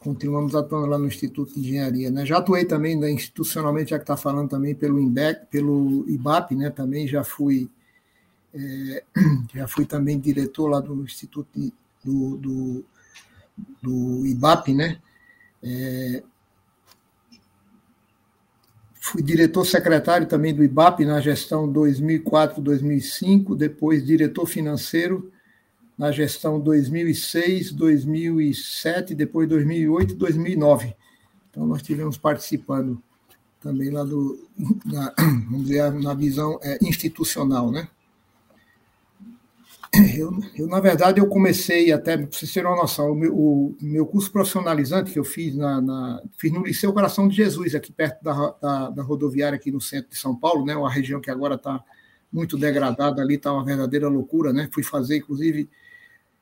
Continuamos 0.00 0.54
atuando 0.54 0.86
lá 0.86 0.98
no 0.98 1.06
Instituto 1.06 1.54
de 1.54 1.60
Engenharia. 1.60 2.10
Né? 2.10 2.24
Já 2.24 2.38
atuei 2.38 2.64
também 2.64 2.96
né, 2.96 3.10
institucionalmente, 3.10 3.90
já 3.90 3.98
que 3.98 4.04
está 4.04 4.16
falando 4.16 4.48
também 4.48 4.74
pelo 4.74 4.98
IMBEC, 5.00 5.46
pelo 5.46 6.08
IBAP, 6.08 6.54
né? 6.54 6.70
também 6.70 7.06
já 7.06 7.22
fui, 7.22 7.70
é, 8.54 9.04
já 9.54 9.68
fui 9.68 9.84
também 9.84 10.18
diretor 10.18 10.68
lá 10.68 10.80
do 10.80 11.02
Instituto 11.02 11.48
de, 11.54 11.72
do, 12.04 12.36
do, 12.36 12.84
do 13.82 14.26
IBAP, 14.26 14.74
né? 14.74 15.00
É, 15.62 16.22
fui 19.00 19.22
diretor 19.22 19.64
secretário 19.64 20.26
também 20.26 20.54
do 20.54 20.64
IBAP 20.64 21.04
na 21.04 21.20
gestão 21.20 21.72
2004-2005, 21.72 23.56
depois 23.56 24.04
diretor 24.04 24.46
financeiro 24.46 25.30
na 25.96 26.12
gestão 26.12 26.60
2006, 26.60 27.72
2007, 27.72 29.14
depois 29.14 29.48
2008 29.48 30.12
e 30.12 30.16
2009. 30.16 30.96
Então, 31.50 31.66
nós 31.66 31.82
tivemos 31.82 32.18
participando 32.18 33.02
também 33.60 33.90
lá 33.90 34.04
do, 34.04 34.38
na, 34.84 35.14
vamos 35.48 35.66
dizer, 35.66 35.92
na 35.92 36.14
visão 36.14 36.58
é, 36.62 36.78
institucional, 36.82 37.70
né? 37.70 37.88
Eu, 40.14 40.30
eu, 40.54 40.66
na 40.66 40.78
verdade, 40.78 41.20
eu 41.20 41.26
comecei 41.26 41.90
até, 41.90 42.18
para 42.18 42.26
vocês 42.30 42.52
terem 42.52 42.68
uma 42.68 42.76
noção, 42.76 43.12
o 43.12 43.14
meu, 43.14 43.34
o 43.34 43.76
meu, 43.80 44.04
curso 44.04 44.30
profissionalizante 44.30 45.10
que 45.10 45.18
eu 45.18 45.24
fiz, 45.24 45.56
na, 45.56 45.80
na, 45.80 46.22
fiz 46.36 46.52
no 46.52 46.62
Liceu 46.62 46.92
Coração 46.92 47.26
de 47.26 47.34
Jesus, 47.34 47.74
aqui 47.74 47.90
perto 47.90 48.22
da, 48.22 48.54
da, 48.60 48.90
da, 48.90 49.02
rodoviária, 49.02 49.56
aqui 49.56 49.70
no 49.70 49.80
centro 49.80 50.10
de 50.10 50.18
São 50.18 50.36
Paulo, 50.36 50.66
né, 50.66 50.76
uma 50.76 50.90
região 50.90 51.18
que 51.18 51.30
agora 51.30 51.54
está 51.54 51.82
muito 52.30 52.58
degradada 52.58 53.22
ali, 53.22 53.36
está 53.36 53.50
uma 53.50 53.64
verdadeira 53.64 54.06
loucura, 54.08 54.52
né? 54.52 54.68
Fui 54.70 54.82
fazer, 54.82 55.18
inclusive, 55.18 55.70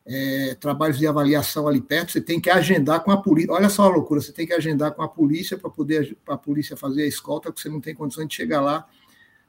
é, 0.06 0.54
trabalhos 0.60 0.98
de 0.98 1.06
avaliação 1.06 1.66
ali 1.66 1.80
perto, 1.80 2.12
você 2.12 2.20
tem 2.20 2.40
que 2.40 2.50
agendar 2.50 3.02
com 3.02 3.10
a 3.10 3.16
polícia. 3.16 3.52
Olha 3.52 3.68
só 3.68 3.84
a 3.84 3.88
loucura, 3.88 4.20
você 4.20 4.32
tem 4.32 4.46
que 4.46 4.52
agendar 4.52 4.92
com 4.92 5.02
a 5.02 5.08
polícia 5.08 5.56
para 5.56 5.70
poder 5.70 6.16
a 6.28 6.36
polícia 6.36 6.76
fazer 6.76 7.02
a 7.02 7.06
escolta, 7.06 7.50
porque 7.50 7.62
você 7.62 7.68
não 7.68 7.80
tem 7.80 7.94
condições 7.94 8.28
de 8.28 8.34
chegar 8.34 8.60
lá 8.60 8.86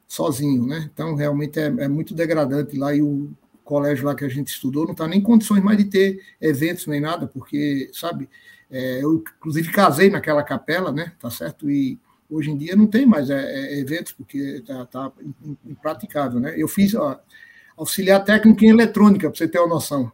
sozinho, 0.08 0.66
né? 0.66 0.90
Então, 0.94 1.16
realmente 1.16 1.60
é, 1.60 1.66
é 1.66 1.88
muito 1.88 2.14
degradante 2.14 2.78
lá 2.78 2.96
e 2.96 3.02
o 3.02 3.32
colégio 3.64 4.06
lá 4.06 4.16
que 4.16 4.24
a 4.24 4.30
gente 4.30 4.48
estudou 4.48 4.86
não 4.86 4.92
está 4.92 5.08
nem 5.08 5.20
em 5.20 5.24
condições 5.24 5.64
mais 5.64 5.78
de 5.78 5.86
ter 5.86 6.22
eventos 6.40 6.86
nem 6.88 7.02
nada, 7.02 7.28
porque, 7.28 7.90
sabe, 7.92 8.30
é, 8.70 9.04
eu 9.04 9.16
inclusive 9.16 9.72
casei 9.72 10.10
naquela 10.10 10.44
capela, 10.44 10.92
né? 10.92 11.12
Tá 11.20 11.30
certo? 11.30 11.70
E 11.70 12.00
hoje 12.30 12.52
em 12.52 12.58
dia 12.58 12.76
não 12.76 12.88
tem 12.88 13.06
mais 13.06 13.30
é, 13.30 13.42
é 13.42 13.80
eventos, 13.80 14.14
porque 14.14 14.38
está 14.38 14.86
tá 14.86 15.12
impraticável, 15.66 16.40
né? 16.40 16.54
Eu 16.56 16.68
fiz 16.68 16.94
ó, 16.96 17.20
auxiliar 17.76 18.24
técnico 18.24 18.64
em 18.64 18.70
eletrônica, 18.70 19.30
para 19.30 19.38
você 19.38 19.48
ter 19.48 19.60
uma 19.60 19.68
noção. 19.68 20.12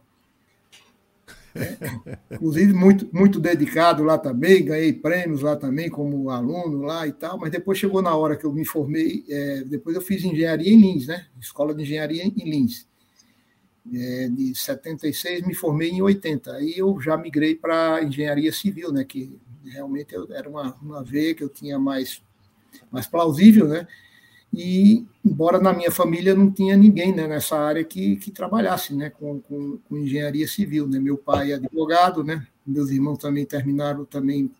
Inclusive, 2.30 2.72
muito, 2.72 3.08
muito 3.12 3.38
dedicado 3.38 4.02
lá 4.02 4.18
também, 4.18 4.64
ganhei 4.64 4.92
prêmios 4.92 5.42
lá 5.42 5.56
também 5.56 5.90
como 5.90 6.30
aluno 6.30 6.82
lá 6.82 7.06
e 7.06 7.12
tal, 7.12 7.38
mas 7.38 7.50
depois 7.50 7.78
chegou 7.78 8.00
na 8.02 8.14
hora 8.16 8.36
que 8.36 8.44
eu 8.44 8.52
me 8.52 8.64
formei, 8.64 9.24
é, 9.28 9.64
depois 9.64 9.94
eu 9.94 10.02
fiz 10.02 10.24
engenharia 10.24 10.72
em 10.72 10.80
Lins, 10.80 11.06
né? 11.06 11.26
Escola 11.40 11.74
de 11.74 11.82
Engenharia 11.82 12.24
em 12.24 12.30
Lins. 12.30 12.86
É, 13.92 14.28
de 14.28 14.54
76 14.54 15.44
me 15.44 15.54
formei 15.54 15.90
em 15.90 16.02
80. 16.02 16.52
Aí 16.52 16.74
eu 16.76 17.00
já 17.00 17.16
migrei 17.16 17.54
para 17.54 18.02
engenharia 18.02 18.52
civil, 18.52 18.92
né? 18.92 19.04
Que 19.04 19.38
realmente 19.64 20.14
eu, 20.14 20.32
era 20.32 20.48
uma, 20.48 20.74
uma 20.80 21.02
veia 21.02 21.34
que 21.34 21.42
eu 21.42 21.48
tinha 21.48 21.78
mais, 21.78 22.22
mais 22.90 23.06
plausível, 23.06 23.66
né? 23.66 23.86
E, 24.52 25.06
embora 25.24 25.58
na 25.58 25.72
minha 25.72 25.90
família 25.90 26.34
não 26.34 26.50
tinha 26.50 26.76
ninguém 26.76 27.14
né, 27.14 27.26
nessa 27.26 27.58
área 27.58 27.82
que, 27.82 28.16
que 28.16 28.30
trabalhasse 28.30 28.94
né, 28.94 29.08
com, 29.08 29.40
com, 29.40 29.78
com, 29.88 29.96
engenharia 29.96 30.46
civil. 30.46 30.86
Né? 30.86 30.98
Meu 30.98 31.16
pai 31.16 31.52
é 31.52 31.54
advogado, 31.54 32.22
né? 32.22 32.46
meus 32.66 32.90
irmãos 32.90 33.18
também 33.18 33.44
terminaram 33.44 34.04
também 34.04 34.50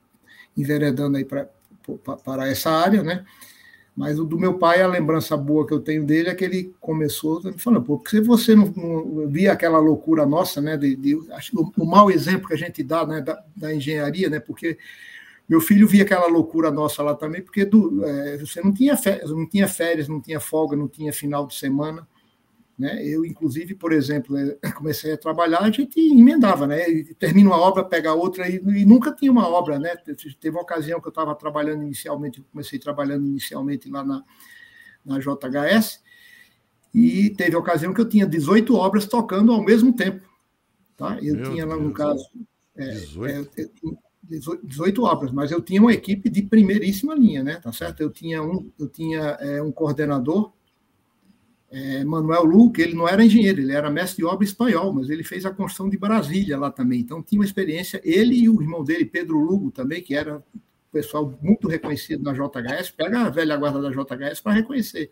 enveredando 0.57 1.17
aí 1.17 1.25
pra, 1.25 1.49
para 2.25 2.49
essa 2.49 2.71
área, 2.71 3.03
né? 3.03 3.25
Mas 3.95 4.19
o 4.19 4.25
do 4.25 4.39
meu 4.39 4.55
pai, 4.55 4.81
a 4.81 4.87
lembrança 4.87 5.37
boa 5.37 5.67
que 5.67 5.75
eu 5.75 5.81
tenho 5.81 6.05
dele 6.05 6.31
é 6.31 6.35
que 6.35 6.45
ele 6.45 6.75
começou 6.81 7.43
falando, 7.59 7.85
pô, 7.85 7.99
porque 7.99 8.21
você 8.23 8.55
não, 8.55 8.67
não 8.75 9.29
via 9.29 9.53
aquela 9.53 9.79
loucura 9.79 10.25
nossa, 10.25 10.63
né? 10.63 10.79
De, 10.79 10.97
de, 10.97 11.15
o, 11.15 11.73
o 11.77 11.85
mau 11.85 12.11
exemplo 12.11 12.49
que 12.49 12.55
a 12.55 12.59
gente 12.59 12.83
dá 12.83 13.07
né, 13.07 13.21
da, 13.21 13.43
da 13.55 13.75
engenharia, 13.75 14.31
né? 14.31 14.41
Porque 14.41 14.79
meu 15.53 15.61
filho 15.61 15.87
via 15.87 16.03
aquela 16.03 16.27
loucura 16.27 16.71
nossa 16.71 17.03
lá 17.03 17.15
também, 17.15 17.43
porque 17.43 17.67
do, 17.67 18.03
é, 18.05 18.39
você 18.39 18.63
não 18.63 18.73
tinha, 18.73 18.97
férias, 18.97 19.31
não 19.31 19.47
tinha 19.47 19.69
férias, 19.69 20.09
não 20.09 20.19
tinha 20.19 20.41
folga, 20.41 20.75
não 20.75 20.89
tinha 20.89 21.13
final 21.13 21.47
de 21.47 21.55
semana. 21.55 22.09
Né? 22.79 23.07
Eu, 23.07 23.23
inclusive, 23.23 23.75
por 23.75 23.93
exemplo, 23.93 24.37
é, 24.39 24.57
comecei 24.73 25.13
a 25.13 25.19
trabalhar, 25.19 25.61
a 25.61 25.71
gente 25.71 26.01
emendava, 26.01 26.67
né? 26.67 26.85
termina 27.19 27.51
uma 27.51 27.59
obra, 27.59 27.85
pega 27.85 28.15
outra, 28.15 28.49
e, 28.49 28.57
e, 28.57 28.87
nunca 28.87 29.13
tinha 29.13 29.31
uma 29.31 29.47
obra. 29.47 29.79
Né? 29.79 29.95
Teve 30.41 30.57
uma 30.57 30.63
ocasião 30.63 31.01
que 31.01 31.09
eu 31.09 31.11
estava 31.11 31.35
trabalhando 31.35 31.83
inicialmente, 31.83 32.43
comecei 32.51 32.79
trabalhando 32.79 33.27
inicialmente 33.27 33.91
lá 33.91 34.03
na, 34.03 34.25
na 35.05 35.19
JHS, 35.19 36.01
e 36.95 37.31
teve 37.31 37.57
a 37.57 37.59
ocasião 37.59 37.93
que 37.93 38.01
eu 38.01 38.09
tinha 38.09 38.27
18 38.27 38.75
obras 38.75 39.07
tocando 39.07 39.53
ao 39.53 39.63
mesmo 39.63 39.95
tempo 39.95 40.33
tá? 41.03 41.19
Eu 41.21 41.35
Meu 41.35 41.51
tinha 41.51 41.67
lá, 41.67 41.77
no 41.77 41.93
caso, 41.93 42.25
é, 42.77 42.91
18. 42.91 43.61
É, 43.61 43.67
18 44.23 45.03
obras, 45.03 45.33
mas 45.33 45.51
eu 45.51 45.61
tinha 45.61 45.81
uma 45.81 45.93
equipe 45.93 46.31
de 46.31 46.43
primeiríssima 46.43 47.15
linha, 47.15 47.43
né? 47.43 47.57
Tá 47.57 47.73
certo? 47.73 48.01
Eu 48.01 48.11
tinha 48.11 48.43
um, 48.43 48.71
eu 48.79 48.89
tinha 48.89 49.21
é, 49.41 49.63
um 49.63 49.73
coordenador, 49.73 50.53
é, 51.71 52.05
Manuel 52.05 52.45
Luque, 52.45 52.83
ele 52.83 52.95
não 52.95 53.09
era 53.09 53.25
engenheiro, 53.25 53.61
ele 53.61 53.73
era 53.73 53.91
mestre 53.91 54.19
de 54.19 54.25
obra 54.25 54.45
espanhol, 54.45 54.93
mas 54.93 55.09
ele 55.09 55.25
fez 55.25 55.47
a 55.47 55.51
construção 55.51 55.89
de 55.89 55.97
Brasília 55.97 56.59
lá 56.59 56.71
também. 56.71 57.01
Então 57.01 57.23
tinha 57.23 57.41
uma 57.41 57.47
experiência, 57.47 58.01
ele 58.05 58.35
e 58.37 58.49
o 58.49 58.61
irmão 58.61 58.85
dele, 58.85 59.07
Pedro 59.07 59.39
Lugo, 59.39 59.71
também, 59.71 60.03
que 60.03 60.15
era 60.15 60.43
pessoal 60.93 61.33
muito 61.41 61.67
reconhecido 61.67 62.23
na 62.23 62.35
JHS, 62.35 62.91
pega 62.91 63.23
a 63.23 63.31
velha 63.31 63.57
guarda 63.57 63.81
da 63.81 63.91
JHS 63.91 64.41
para 64.41 64.53
reconhecer. 64.53 65.11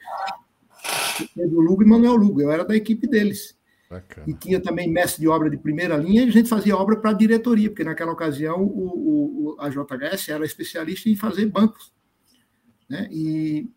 Pedro 1.34 1.60
Lugo 1.60 1.82
e 1.82 1.86
Manuel 1.86 2.16
Lugo, 2.16 2.42
eu 2.42 2.50
era 2.50 2.64
da 2.64 2.76
equipe 2.76 3.06
deles. 3.06 3.58
Bacana. 3.90 4.24
E 4.28 4.32
tinha 4.34 4.60
também 4.60 4.88
mestre 4.88 5.20
de 5.20 5.28
obra 5.28 5.50
de 5.50 5.58
primeira 5.58 5.96
linha, 5.96 6.22
e 6.22 6.28
a 6.28 6.32
gente 6.32 6.48
fazia 6.48 6.76
obra 6.76 6.96
para 6.96 7.10
a 7.10 7.14
diretoria, 7.14 7.68
porque 7.68 7.82
naquela 7.82 8.12
ocasião 8.12 8.62
o, 8.62 9.56
o, 9.56 9.56
a 9.58 9.68
JHS 9.68 10.28
era 10.28 10.44
especialista 10.44 11.08
em 11.08 11.16
fazer 11.16 11.46
bancos. 11.46 11.92
Né? 12.88 13.08
E 13.10 13.68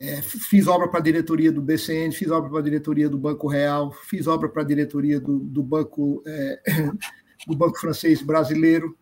é, 0.00 0.22
fiz 0.22 0.66
obra 0.66 0.88
para 0.88 0.98
a 0.98 1.02
diretoria 1.02 1.52
do 1.52 1.60
BCN, 1.60 2.10
fiz 2.12 2.30
obra 2.30 2.48
para 2.48 2.60
a 2.60 2.62
diretoria 2.62 3.08
do 3.08 3.18
Banco 3.18 3.48
Real, 3.48 3.92
fiz 3.92 4.26
obra 4.26 4.48
para 4.48 4.62
a 4.62 4.66
diretoria 4.66 5.20
do, 5.20 5.38
do 5.40 5.62
Banco 5.62 6.22
é, 6.26 6.62
do 7.46 7.54
Banco 7.54 7.78
Francês 7.78 8.22
Brasileiro, 8.22 8.96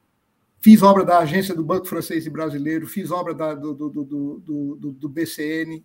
fiz 0.61 0.83
obra 0.83 1.05
da 1.05 1.21
agência 1.21 1.55
do 1.55 1.65
Banco 1.65 1.87
Francês 1.87 2.27
e 2.27 2.31
Brasileiro, 2.31 2.87
fiz 2.89 3.13
obra 3.13 3.33
da, 3.33 3.55
do, 3.55 3.75
do, 3.75 3.91
do, 3.91 4.93
do, 4.93 5.09
BCN, 5.09 5.85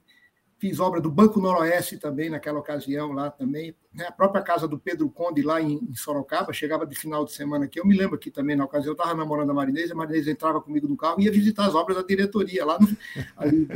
Fiz 0.59 0.79
obra 0.79 0.99
do 0.99 1.11
Banco 1.11 1.39
Noroeste 1.39 1.97
também, 1.97 2.29
naquela 2.29 2.59
ocasião, 2.59 3.11
lá 3.11 3.29
também. 3.29 3.75
Né? 3.93 4.05
A 4.07 4.11
própria 4.11 4.41
casa 4.41 4.67
do 4.67 4.79
Pedro 4.79 5.07
Conde, 5.09 5.43
lá 5.43 5.61
em, 5.61 5.73
em, 5.73 5.95
Sorocaba, 5.95 6.51
chegava 6.51 6.85
de 6.85 6.95
final 6.95 7.23
de 7.23 7.31
semana 7.31 7.65
aqui. 7.65 7.79
Eu 7.79 7.85
me 7.85 7.95
lembro 7.95 8.15
aqui 8.15 8.31
também, 8.31 8.55
na 8.55 8.65
ocasião, 8.65 8.91
eu 8.91 8.97
estava 8.97 9.13
namorando 9.13 9.51
a 9.51 9.53
Marinês, 9.53 9.91
a 9.91 9.95
Marinês 9.95 10.27
entrava 10.27 10.59
comigo 10.59 10.87
no 10.87 10.97
carro 10.97 11.21
e 11.21 11.25
ia 11.25 11.31
visitar 11.31 11.67
as 11.67 11.75
obras 11.75 11.97
da 11.97 12.03
diretoria, 12.03 12.65
lá 12.65 12.79
no, 12.79 12.87
ali, 13.37 13.67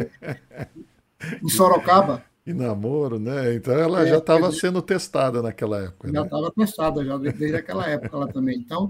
em 1.43 1.49
Sorocaba. 1.49 2.25
E 2.45 2.53
namoro, 2.53 3.19
né? 3.19 3.53
Então 3.53 3.73
ela 3.73 4.01
é, 4.01 4.07
já 4.07 4.17
estava 4.17 4.51
sendo 4.51 4.81
testada 4.81 5.43
naquela 5.43 5.83
época. 5.83 6.11
Já 6.11 6.23
estava 6.23 6.43
né? 6.43 6.51
testada, 6.57 7.05
já 7.05 7.17
desde 7.17 7.55
aquela 7.55 7.87
época 7.87 8.17
lá 8.17 8.27
também. 8.27 8.57
Então, 8.57 8.89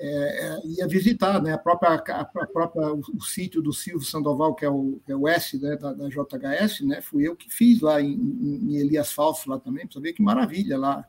é, 0.00 0.46
é, 0.46 0.66
ia 0.66 0.86
visitar 0.86 1.42
né, 1.42 1.52
a 1.52 1.58
própria, 1.58 1.94
a 1.94 2.24
própria 2.24 2.92
o, 2.92 3.00
o, 3.16 3.20
sítio 3.22 3.60
do 3.60 3.72
Silvio 3.72 4.06
Sandoval, 4.06 4.54
que 4.54 4.64
é 4.64 4.70
o, 4.70 5.00
é 5.08 5.16
o 5.16 5.26
S 5.26 5.58
né, 5.58 5.76
da, 5.76 5.92
da, 5.92 6.08
JHS, 6.08 6.82
né, 6.82 7.00
fui 7.02 7.26
eu 7.26 7.34
que 7.34 7.52
fiz 7.52 7.80
lá 7.80 8.00
em, 8.00 8.14
em 8.14 8.76
Elias 8.76 9.12
Falso 9.12 9.50
lá 9.50 9.58
também, 9.58 9.86
para 9.86 9.94
saber 9.94 10.12
que 10.12 10.22
maravilha 10.22 10.78
lá, 10.78 11.04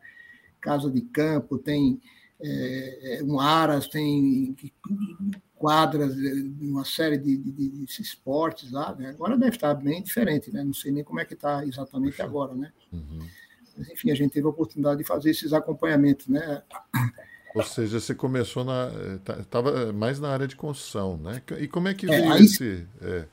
casa 0.60 0.89
de 0.89 1.01
campo, 1.01 1.60
tem 1.60 2.01
é, 2.41 3.19
é 3.19 3.24
um 3.24 3.39
aras, 3.39 3.88
tem 3.88 4.55
quadras, 5.55 6.15
uma 6.62 6.86
série 6.86 7.17
de, 7.17 7.38
de, 7.38 7.51
de, 7.51 7.69
de 7.86 8.01
esportes 8.01 8.72
lá, 8.72 8.96
né? 8.96 9.10
agora 9.10 9.38
deve 9.38 9.55
estar 9.55 9.74
bem 9.75 10.01
diferente, 10.01 10.51
né? 10.51 10.63
não 10.63 10.74
sei 10.74 10.91
nem 10.91 11.03
como 11.03 11.19
é 11.19 11.25
que 11.25 11.34
está 11.34 11.65
exatamente 11.65 12.22
agora, 12.22 12.55
né? 12.55 12.72
Uhum. 12.91 13.19
Mas, 13.77 13.89
enfim, 13.89 14.10
a 14.12 14.15
gente 14.15 14.31
teve 14.31 14.48
a 14.48 14.50
oportunidade 14.50 15.00
de 15.00 15.03
fazer 15.08 15.29
esses 15.29 15.53
acompanhamentos, 15.53 16.27
né? 16.27 16.63
Ou 17.55 17.63
seja, 17.63 17.99
você 17.99 18.13
começou 18.13 18.63
na. 18.63 18.91
Estava 19.39 19.91
mais 19.91 20.19
na 20.19 20.29
área 20.29 20.47
de 20.47 20.55
construção, 20.55 21.17
né? 21.17 21.41
E 21.59 21.67
como 21.67 21.88
é 21.88 21.93
que 21.93 22.05
é, 22.05 22.19
veio 22.19 22.31
aí, 22.31 22.43
esse. 22.43 22.85
É... 23.01 23.25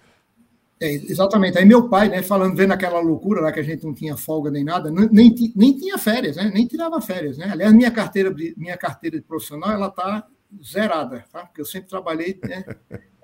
É, 0.78 0.92
exatamente. 0.92 1.56
Aí 1.56 1.64
meu 1.64 1.88
pai, 1.88 2.08
né, 2.08 2.22
falando, 2.22 2.54
vendo 2.54 2.72
aquela 2.72 3.00
loucura 3.00 3.40
lá 3.40 3.50
que 3.50 3.60
a 3.60 3.62
gente 3.62 3.84
não 3.84 3.94
tinha 3.94 4.16
folga 4.16 4.50
nem 4.50 4.62
nada, 4.62 4.90
nem, 4.90 5.34
nem 5.54 5.76
tinha 5.76 5.96
férias, 5.96 6.36
né? 6.36 6.50
Nem 6.52 6.66
tirava 6.66 7.00
férias, 7.00 7.38
né? 7.38 7.48
Aliás, 7.50 7.72
minha 7.72 7.90
carteira 7.90 8.32
de, 8.32 8.54
minha 8.58 8.76
carteira 8.76 9.16
de 9.16 9.24
profissional, 9.24 9.70
ela 9.70 9.90
tá 9.90 10.26
zerada, 10.62 11.24
tá? 11.32 11.46
Porque 11.46 11.60
eu 11.62 11.64
sempre 11.64 11.88
trabalhei, 11.88 12.38
né? 12.44 12.64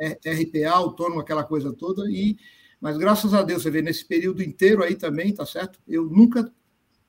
É, 0.00 0.18
RPA, 0.32 0.70
autônomo, 0.70 1.20
aquela 1.20 1.44
coisa 1.44 1.72
toda, 1.72 2.10
e 2.10 2.36
mas 2.80 2.96
graças 2.96 3.32
a 3.32 3.42
Deus, 3.44 3.62
você 3.62 3.70
vê, 3.70 3.80
nesse 3.80 4.04
período 4.04 4.42
inteiro 4.42 4.82
aí 4.82 4.96
também, 4.96 5.32
tá 5.32 5.46
certo? 5.46 5.78
Eu 5.86 6.06
nunca 6.06 6.52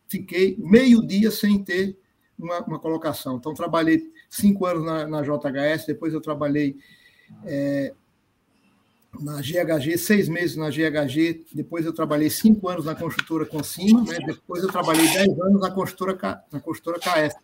fiquei 0.07 0.55
meio 0.59 1.01
dia 1.01 1.31
sem 1.31 1.63
ter 1.63 1.97
uma, 2.37 2.59
uma 2.61 2.79
colocação. 2.79 3.37
Então, 3.37 3.53
trabalhei 3.53 4.11
cinco 4.29 4.65
anos 4.65 4.85
na, 4.85 5.07
na 5.07 5.21
JHS, 5.21 5.85
depois 5.85 6.13
eu 6.13 6.21
trabalhei 6.21 6.77
é, 7.45 7.93
na 9.19 9.41
GHG, 9.41 9.97
seis 9.97 10.27
meses 10.27 10.55
na 10.55 10.69
GHG, 10.69 11.45
depois 11.53 11.85
eu 11.85 11.93
trabalhei 11.93 12.29
cinco 12.29 12.67
anos 12.67 12.85
na 12.85 12.95
construtora 12.95 13.45
Concima, 13.45 14.03
né? 14.03 14.17
depois 14.25 14.63
eu 14.63 14.71
trabalhei 14.71 15.07
dez 15.07 15.39
anos 15.39 15.61
na 15.61 15.71
construtora, 15.71 16.43
na 16.51 16.59
construtora 16.59 16.99
KF. 16.99 17.35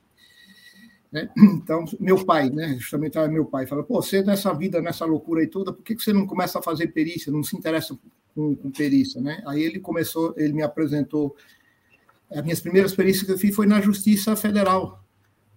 Né? 1.12 1.30
Então, 1.38 1.86
meu 2.00 2.24
pai, 2.26 2.50
né? 2.50 2.76
justamente 2.80 3.18
era 3.18 3.28
meu 3.28 3.46
pai, 3.46 3.68
fala, 3.68 3.84
pô, 3.84 4.02
você 4.02 4.24
nessa 4.24 4.54
vida, 4.54 4.82
nessa 4.82 5.06
loucura 5.06 5.42
aí 5.42 5.48
toda, 5.48 5.74
por 5.74 5.84
que 5.84 5.96
você 5.96 6.14
não 6.14 6.26
começa 6.26 6.60
a 6.60 6.62
fazer 6.62 6.88
perícia, 6.88 7.32
não 7.32 7.44
se 7.44 7.56
interessa 7.56 7.98
com, 8.34 8.56
com 8.56 8.72
perícia? 8.72 9.22
Né? 9.22 9.42
Aí 9.46 9.62
ele 9.62 9.80
começou, 9.80 10.34
ele 10.38 10.54
me 10.54 10.64
apresentou 10.64 11.36
as 12.32 12.44
minhas 12.44 12.60
primeiras 12.60 12.92
experiências 12.92 13.26
que 13.26 13.32
eu 13.32 13.38
fiz 13.38 13.56
foi 13.56 13.66
na 13.66 13.82
Justiça 13.82 14.36
Federal. 14.36 15.04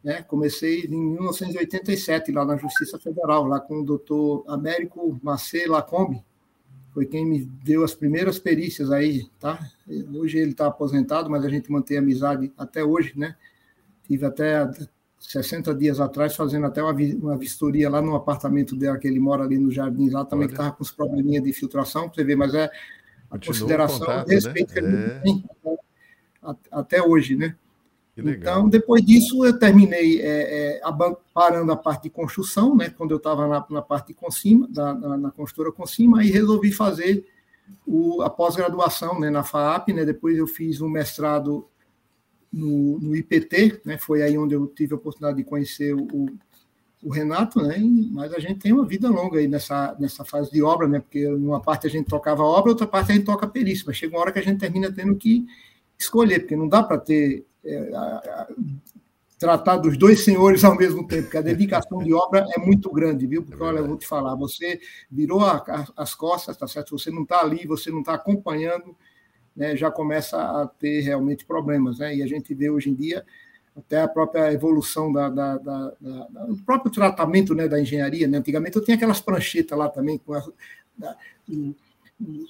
Né? 0.03 0.23
Comecei 0.23 0.85
em 0.85 1.15
1987 1.15 2.33
lá 2.33 2.45
na 2.45 2.57
Justiça 2.57 2.99
Federal, 2.99 3.47
lá 3.47 3.61
com 3.61 3.81
o 3.81 3.85
doutor 3.85 4.45
Américo 4.49 5.19
Macê 5.23 5.67
Lacombe, 5.67 6.25
foi 6.93 7.07
quem 7.07 7.25
me 7.25 7.45
deu 7.65 7.85
as 7.85 7.95
primeiras 7.95 8.39
perícias 8.39 8.91
aí, 8.91 9.27
tá? 9.41 9.59
Hoje 10.15 10.39
ele 10.39 10.51
está 10.51 10.67
aposentado, 10.67 11.31
mas 11.31 11.43
a 11.43 11.49
gente 11.49 11.73
mantém 11.73 11.97
amizade 11.97 12.53
até 12.57 12.85
hoje, 12.85 13.15
né? 13.17 13.35
Tive 14.07 14.27
até 14.27 14.71
60 15.19 15.75
dias 15.75 16.01
atrás 16.01 16.37
fazendo 16.37 16.67
até 16.67 16.83
uma, 16.83 16.93
uma 16.93 17.39
vistoria 17.39 17.89
lá 17.89 18.03
no 18.03 18.15
apartamento 18.15 18.77
dele, 18.77 18.99
que 18.99 19.09
ele 19.09 19.21
mora 19.21 19.45
ali 19.45 19.57
no 19.57 19.71
jardim 19.71 20.11
lá, 20.11 20.25
também 20.25 20.49
que 20.49 20.55
estava 20.55 20.73
com 20.73 20.83
os 20.83 20.91
probleminhas 20.91 21.43
de 21.45 21.53
filtração, 21.55 22.11
para 22.11 22.17
você 22.17 22.25
ver, 22.25 22.37
mas 22.37 22.55
é 22.55 22.65
a 22.65 23.39
Continua 23.39 23.53
consideração, 23.55 23.99
contato, 24.01 24.29
respeito 24.29 24.75
né? 24.75 24.75
que 24.75 24.79
ele 24.79 24.97
é... 24.97 25.21
tem 25.21 25.45
até 26.71 27.03
hoje, 27.03 27.37
né? 27.37 27.57
Então, 28.17 28.69
depois 28.69 29.05
disso, 29.05 29.45
eu 29.45 29.59
terminei 29.59 30.21
é, 30.21 30.77
é, 30.77 30.81
parando 31.33 31.73
a 31.73 31.77
parte 31.77 32.05
de 32.05 32.11
construção, 32.11 32.77
né? 32.77 32.91
Quando 32.91 33.13
eu 33.13 33.17
estava 33.17 33.49
na, 33.49 33.65
na, 33.71 33.81
parte 33.81 34.09
de 34.09 34.15
Concima, 34.15 34.69
da, 34.69 34.93
na, 34.93 35.17
na 35.17 35.31
construtora 35.31 35.73
Concima, 35.73 36.23
e 36.23 36.31
resolvi 36.31 36.73
fazer 36.73 37.25
o, 37.87 38.21
a 38.21 38.29
pós-graduação 38.29 39.19
né, 39.19 39.31
na 39.31 39.43
FAAP, 39.43 39.89
né? 39.89 40.05
Depois 40.05 40.37
eu 40.37 40.47
fiz 40.47 40.83
um 40.83 40.91
mestrado 40.91 41.67
no, 42.53 42.99
no, 42.99 43.17
IPT, 43.17 43.81
né? 43.83 43.97
Foi 43.97 44.23
aí 44.23 44.37
onde 44.37 44.55
eu 44.55 44.67
tive 44.67 44.93
a 44.93 44.97
oportunidade 44.97 45.39
de 45.39 45.45
conhecer 45.45 45.95
o, 45.95 46.27
o 47.03 47.11
Renato, 47.11 47.63
né? 47.63 47.79
Mas 48.11 48.35
a 48.35 48.39
gente 48.39 48.61
tem 48.61 48.75
uma 48.75 48.85
vida 48.85 49.09
longa 49.09 49.39
aí 49.39 49.49
nessa, 49.49 49.97
nessa 49.99 50.23
fase 50.23 50.51
de 50.53 50.63
obra, 50.63 50.87
né? 50.87 51.01
Porque 51.01 51.27
uma 51.27 51.63
parte 51.63 51.87
a 51.87 51.91
gente 51.91 52.11
tocava 52.11 52.43
obra, 52.43 52.73
outra 52.73 52.87
parte 52.87 53.11
a 53.11 53.15
gente 53.15 53.25
toca 53.25 53.47
perícia, 53.47 53.85
mas 53.87 53.97
chega 53.97 54.15
uma 54.15 54.21
hora 54.21 54.33
que 54.33 54.39
a 54.39 54.43
gente 54.43 54.61
termina 54.61 54.93
tendo 54.93 55.17
que 55.17 55.47
escolher, 56.03 56.41
porque 56.41 56.57
não 56.57 56.69
dá 56.69 56.83
para 56.83 56.99
ter 56.99 57.47
é, 57.65 57.95
a, 57.95 57.99
a, 57.99 58.49
tratar 59.39 59.77
dos 59.77 59.97
dois 59.97 60.25
senhores 60.25 60.63
ao 60.65 60.77
mesmo 60.77 61.07
tempo, 61.07 61.25
porque 61.25 61.39
a 61.39 61.43
dedicação 61.43 61.99
de 61.99 62.15
obra 62.15 62.47
é 62.57 62.61
muito 62.61 62.91
grande, 62.93 63.27
viu? 63.27 63.43
Porque, 63.43 63.63
olha, 63.63 63.79
eu 63.79 63.87
vou 63.87 63.97
te 63.97 64.07
falar, 64.07 64.37
você 64.37 64.81
virou 65.11 65.41
a, 65.41 65.87
as 65.97 66.15
costas, 66.15 66.57
tá 66.57 66.69
certo? 66.69 66.97
Você 66.97 67.11
não 67.11 67.23
está 67.23 67.41
ali, 67.41 67.67
você 67.67 67.91
não 67.91 68.01
está 68.01 68.15
acompanhando, 68.15 68.97
né? 69.57 69.77
já 69.77 69.91
começa 69.91 70.39
a 70.39 70.67
ter 70.67 71.01
realmente 71.01 71.45
problemas, 71.45 71.99
né? 71.99 72.15
E 72.15 72.23
a 72.23 72.27
gente 72.27 72.55
vê 72.55 72.71
hoje 72.71 72.91
em 72.91 72.95
dia 72.95 73.25
até 73.77 74.03
a 74.03 74.09
própria 74.09 74.53
evolução 74.53 75.13
da, 75.13 75.29
da, 75.29 75.59
da, 75.59 75.93
da 76.01 76.45
do 76.45 76.57
próprio 76.65 76.93
tratamento 76.93 77.55
né, 77.55 77.67
da 77.67 77.81
engenharia. 77.81 78.29
Né? 78.29 78.39
Antigamente 78.39 78.77
eu 78.77 78.85
tinha 78.85 78.97
aquelas 78.97 79.21
pranchetas 79.21 79.77
lá 79.79 79.89
também 79.89 80.19
com 80.19 80.35
a, 80.35 80.45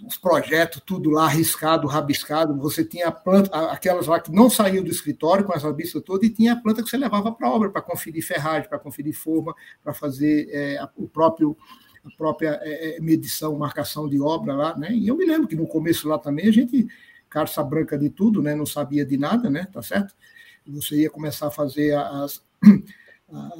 os 0.06 0.16
projetos, 0.16 0.82
tudo 0.84 1.10
lá 1.10 1.24
arriscado, 1.24 1.86
rabiscado. 1.86 2.56
Você 2.58 2.84
tinha 2.84 3.10
planta, 3.10 3.70
aquelas 3.70 4.06
lá 4.06 4.20
que 4.20 4.30
não 4.30 4.50
saíam 4.50 4.84
do 4.84 4.90
escritório 4.90 5.44
com 5.44 5.52
as 5.52 5.62
rabiscas 5.62 6.02
todas, 6.02 6.28
e 6.28 6.32
tinha 6.32 6.52
a 6.52 6.56
planta 6.56 6.82
que 6.82 6.90
você 6.90 6.96
levava 6.96 7.32
para 7.32 7.48
a 7.48 7.50
obra, 7.50 7.70
para 7.70 7.80
conferir 7.80 8.24
ferragem, 8.24 8.68
para 8.68 8.78
conferir 8.78 9.14
forma, 9.14 9.54
para 9.82 9.92
fazer 9.94 10.48
é, 10.50 10.78
o 10.96 11.08
próprio 11.08 11.56
a 12.04 12.10
própria 12.16 12.58
é, 12.62 12.96
é, 12.96 13.00
medição, 13.00 13.56
marcação 13.56 14.08
de 14.08 14.20
obra 14.20 14.54
lá, 14.54 14.76
né? 14.76 14.92
E 14.92 15.06
eu 15.06 15.16
me 15.16 15.24
lembro 15.24 15.46
que 15.46 15.54
no 15.54 15.68
começo 15.68 16.08
lá 16.08 16.18
também 16.18 16.48
a 16.48 16.52
gente, 16.52 16.88
carça 17.30 17.62
branca 17.62 17.96
de 17.96 18.10
tudo, 18.10 18.42
né? 18.42 18.56
Não 18.56 18.66
sabia 18.66 19.06
de 19.06 19.16
nada, 19.16 19.48
né? 19.48 19.68
Tá 19.72 19.80
certo? 19.82 20.12
Você 20.66 21.02
ia 21.02 21.10
começar 21.10 21.46
a 21.46 21.50
fazer 21.50 21.94
as 21.94 22.42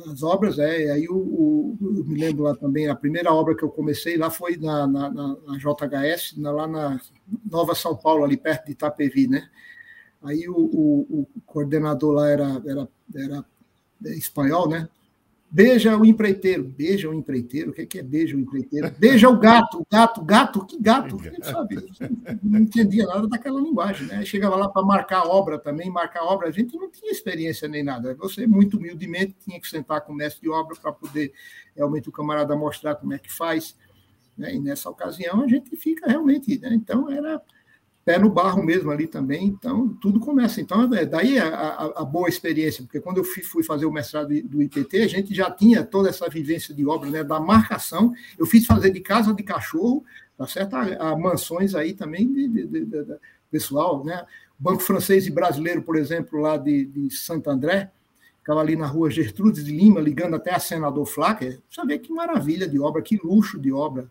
as 0.07 0.23
obras, 0.23 0.59
é, 0.59 0.83
e 0.83 0.91
aí 0.91 1.09
o, 1.09 1.17
o, 1.17 1.79
eu 1.81 2.05
me 2.05 2.19
lembro 2.19 2.45
lá 2.45 2.55
também, 2.55 2.89
a 2.89 2.95
primeira 2.95 3.33
obra 3.33 3.57
que 3.57 3.63
eu 3.63 3.71
comecei 3.71 4.19
lá 4.19 4.29
foi 4.29 4.57
na, 4.57 4.87
na, 4.87 5.11
na, 5.11 5.37
na 5.47 5.59
JHS, 5.59 6.37
na, 6.37 6.51
lá 6.51 6.67
na 6.67 7.01
Nova 7.51 7.75
São 7.75 7.97
Paulo, 7.97 8.25
ali 8.25 8.37
perto 8.37 8.67
de 8.67 8.73
Itapevi, 8.73 9.29
né? 9.29 9.49
Aí 10.23 10.47
o, 10.49 10.55
o, 10.55 11.21
o 11.21 11.41
coordenador 11.47 12.13
lá 12.13 12.29
era, 12.29 12.63
era, 12.67 12.89
era 13.15 13.45
espanhol, 14.15 14.69
né? 14.69 14.89
Beija 15.53 15.95
o 15.99 16.07
empreiteiro. 16.07 16.65
Beija 16.65 17.11
o 17.11 17.15
empreiteiro? 17.15 17.71
O 17.71 17.75
que 17.75 17.99
é 17.99 18.03
beija 18.03 18.35
o 18.35 18.41
empreiteiro? 18.41 18.91
Beija 18.99 19.29
o 19.29 19.39
gato. 19.39 19.81
O 19.81 19.87
gato, 19.91 20.23
gato, 20.23 20.67
que 20.67 20.81
gato? 20.81 21.19
Sabe? 21.43 21.77
Não 22.43 22.61
entendia 22.61 23.07
nada 23.07 23.29
daquela 23.29 23.61
linguagem. 23.61 24.07
Né? 24.07 24.25
Chegava 24.25 24.57
lá 24.57 24.69
para 24.69 24.83
marcar 24.83 25.25
obra 25.29 25.59
também, 25.59 25.91
marcar 25.91 26.25
obra. 26.25 26.49
A 26.49 26.51
gente 26.51 26.75
não 26.75 26.91
tinha 26.91 27.13
experiência 27.13 27.69
nem 27.69 27.83
nada. 27.83 28.15
Você, 28.15 28.47
muito 28.47 28.79
humildemente, 28.79 29.37
tinha 29.45 29.61
que 29.61 29.69
sentar 29.69 30.01
com 30.01 30.13
o 30.13 30.17
mestre 30.17 30.41
de 30.41 30.49
obra 30.49 30.75
para 30.81 30.91
poder 30.91 31.35
realmente 31.77 32.09
o 32.09 32.13
camarada 32.13 32.57
mostrar 32.57 32.95
como 32.95 33.13
é 33.13 33.19
que 33.19 33.31
faz. 33.31 33.77
Né? 34.37 34.55
E 34.55 34.59
nessa 34.59 34.89
ocasião 34.89 35.43
a 35.43 35.47
gente 35.47 35.77
fica 35.77 36.09
realmente. 36.09 36.59
Né? 36.59 36.71
Então, 36.73 37.11
era 37.11 37.43
pé 38.05 38.19
no 38.19 38.29
barro 38.29 38.63
mesmo 38.63 38.91
ali 38.91 39.07
também, 39.07 39.47
então 39.47 39.89
tudo 40.01 40.19
começa. 40.19 40.61
Então, 40.61 40.93
é 40.95 41.07
daí 41.07 41.39
a, 41.39 41.49
a, 41.49 42.03
a 42.03 42.05
boa 42.05 42.29
experiência, 42.29 42.83
porque 42.83 43.01
quando 43.01 43.19
eu 43.19 43.25
fui, 43.25 43.43
fui, 43.43 43.63
fazer 43.63 43.87
o 43.87 43.93
mestrado 43.93 44.29
do 44.43 44.63
IPT, 44.63 45.03
a 45.03 45.09
gente 45.09 45.35
já 45.35 45.51
tinha 45.51 45.85
toda 45.85 46.09
essa 46.09 46.29
vivência 46.29 46.75
de 46.75 46.85
obra, 46.87 47.11
né, 47.11 47.23
da 47.23 47.39
marcação. 47.39 48.13
Eu 48.39 48.45
fiz 48.45 48.67
fazer 48.67 48.91
de 48.91 49.01
casa 49.01 49.33
de 49.33 49.43
cachorro, 49.43 50.05
tá 50.37 50.47
certo? 50.47 50.75
A, 50.75 51.11
a 51.11 51.17
mansões 51.17 51.75
aí 51.75 51.93
também 51.95 52.31
de, 52.33 52.49
de, 52.49 52.67
de, 52.67 52.85
de, 52.85 53.17
pessoal, 53.51 54.05
né? 54.05 54.25
Banco 54.59 54.83
Francês 54.83 55.27
e 55.27 55.31
Brasileiro, 55.31 55.83
por 55.83 55.97
exemplo, 55.97 56.41
lá 56.41 56.57
de, 56.57 56.85
de 56.87 57.11
Santo 57.11 57.51
André, 57.51 57.91
ficava 58.39 58.61
ali 58.61 58.77
na 58.77 58.87
rua 58.87 59.11
Gertrudes 59.11 59.65
de 59.65 59.73
Lima, 59.73 60.01
ligando 60.01 60.35
até 60.35 60.55
a 60.55 60.59
Senador 60.59 61.07
Flacker. 61.07 61.61
Você 61.69 61.85
vê 61.85 61.99
que 61.99 62.13
maravilha 62.13 62.67
de 62.67 62.79
obra, 62.79 63.03
que 63.03 63.21
luxo 63.23 63.59
de 63.59 63.73
obra. 63.73 64.11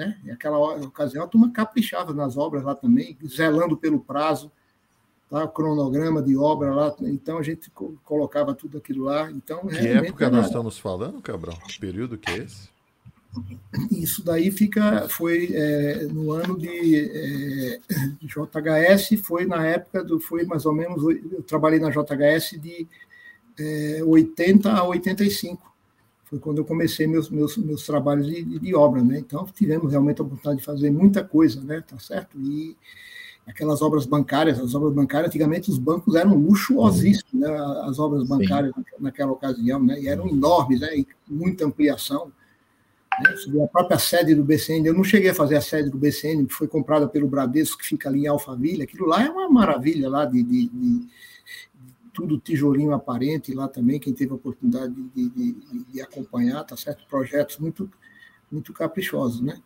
Né? 0.00 0.16
Naquela 0.24 0.58
ocasião, 0.58 1.24
a 1.24 1.28
turma 1.28 1.50
caprichava 1.50 2.14
nas 2.14 2.38
obras 2.38 2.62
lá 2.64 2.74
também, 2.74 3.18
zelando 3.26 3.76
pelo 3.76 4.00
prazo, 4.00 4.50
tá? 5.28 5.46
cronograma 5.46 6.22
de 6.22 6.34
obra 6.38 6.74
lá. 6.74 6.96
Então, 7.02 7.36
a 7.36 7.42
gente 7.42 7.70
colocava 8.02 8.54
tudo 8.54 8.78
aquilo 8.78 9.04
lá. 9.04 9.30
Então, 9.30 9.66
que 9.66 9.76
época 9.76 10.24
era... 10.24 10.36
nós 10.36 10.46
estamos 10.46 10.78
falando, 10.78 11.20
Cabral? 11.20 11.54
Que 11.68 11.78
período 11.78 12.16
que 12.16 12.30
é 12.30 12.38
esse? 12.38 12.70
Isso 13.90 14.24
daí 14.24 14.50
fica, 14.50 15.06
foi 15.10 15.50
é, 15.52 16.04
no 16.06 16.32
ano 16.32 16.58
de 16.58 16.96
é, 16.96 17.80
JHS, 18.22 19.20
foi 19.22 19.44
na 19.44 19.64
época 19.66 20.02
do, 20.02 20.18
foi 20.18 20.46
mais 20.46 20.64
ou 20.64 20.72
menos, 20.72 21.02
eu 21.04 21.42
trabalhei 21.42 21.78
na 21.78 21.90
JHS 21.90 22.58
de 22.58 22.88
é, 23.58 24.02
80 24.02 24.72
a 24.72 24.82
85 24.82 25.69
foi 26.30 26.38
quando 26.38 26.58
eu 26.58 26.64
comecei 26.64 27.08
meus, 27.08 27.28
meus, 27.28 27.56
meus 27.56 27.84
trabalhos 27.84 28.28
de, 28.28 28.44
de, 28.60 28.74
obra, 28.74 29.02
né? 29.02 29.18
Então, 29.18 29.44
tivemos 29.52 29.90
realmente 29.90 30.20
a 30.20 30.24
oportunidade 30.24 30.60
de 30.60 30.64
fazer 30.64 30.88
muita 30.88 31.24
coisa, 31.24 31.60
né? 31.60 31.82
Tá 31.84 31.98
certo? 31.98 32.38
E 32.38 32.76
aquelas 33.44 33.82
obras 33.82 34.06
bancárias, 34.06 34.60
as 34.60 34.72
obras 34.72 34.94
bancárias, 34.94 35.28
antigamente 35.28 35.70
os 35.70 35.78
bancos 35.78 36.14
eram 36.14 36.36
luxuosíssimos, 36.36 37.34
né? 37.34 37.48
As 37.82 37.98
obras 37.98 38.28
bancárias 38.28 38.72
Sim. 38.72 38.84
naquela 39.00 39.32
ocasião, 39.32 39.82
né? 39.82 40.00
E 40.00 40.06
eram 40.06 40.28
enormes, 40.28 40.80
né? 40.80 40.98
E 40.98 41.06
muita 41.26 41.66
ampliação. 41.66 42.30
Né? 43.20 43.64
A 43.64 43.66
própria 43.66 43.98
sede 43.98 44.32
do 44.32 44.44
BCN, 44.44 44.86
eu 44.86 44.94
não 44.94 45.02
cheguei 45.02 45.30
a 45.30 45.34
fazer 45.34 45.56
a 45.56 45.60
sede 45.60 45.90
do 45.90 45.98
BCN, 45.98 46.46
que 46.46 46.54
foi 46.54 46.68
comprada 46.68 47.08
pelo 47.08 47.26
Bradesco, 47.26 47.78
que 47.78 47.86
fica 47.86 48.08
ali 48.08 48.20
em 48.20 48.26
Alphaville. 48.28 48.84
Aquilo 48.84 49.06
lá 49.06 49.20
é 49.24 49.28
uma 49.28 49.48
maravilha 49.50 50.08
lá 50.08 50.24
de, 50.24 50.44
de, 50.44 50.68
de 50.68 51.08
tudo 52.12 52.38
tijolinho 52.38 52.92
aparente 52.92 53.54
lá 53.54 53.68
também, 53.68 54.00
quem 54.00 54.12
teve 54.12 54.32
a 54.32 54.36
oportunidade 54.36 54.94
de, 55.14 55.28
de, 55.30 55.56
de 55.88 56.00
acompanhar, 56.00 56.64
tá 56.64 56.76
certo? 56.76 57.06
Projetos 57.08 57.58
muito, 57.58 57.90
muito 58.50 58.72
caprichosos, 58.72 59.40
né? 59.40 59.60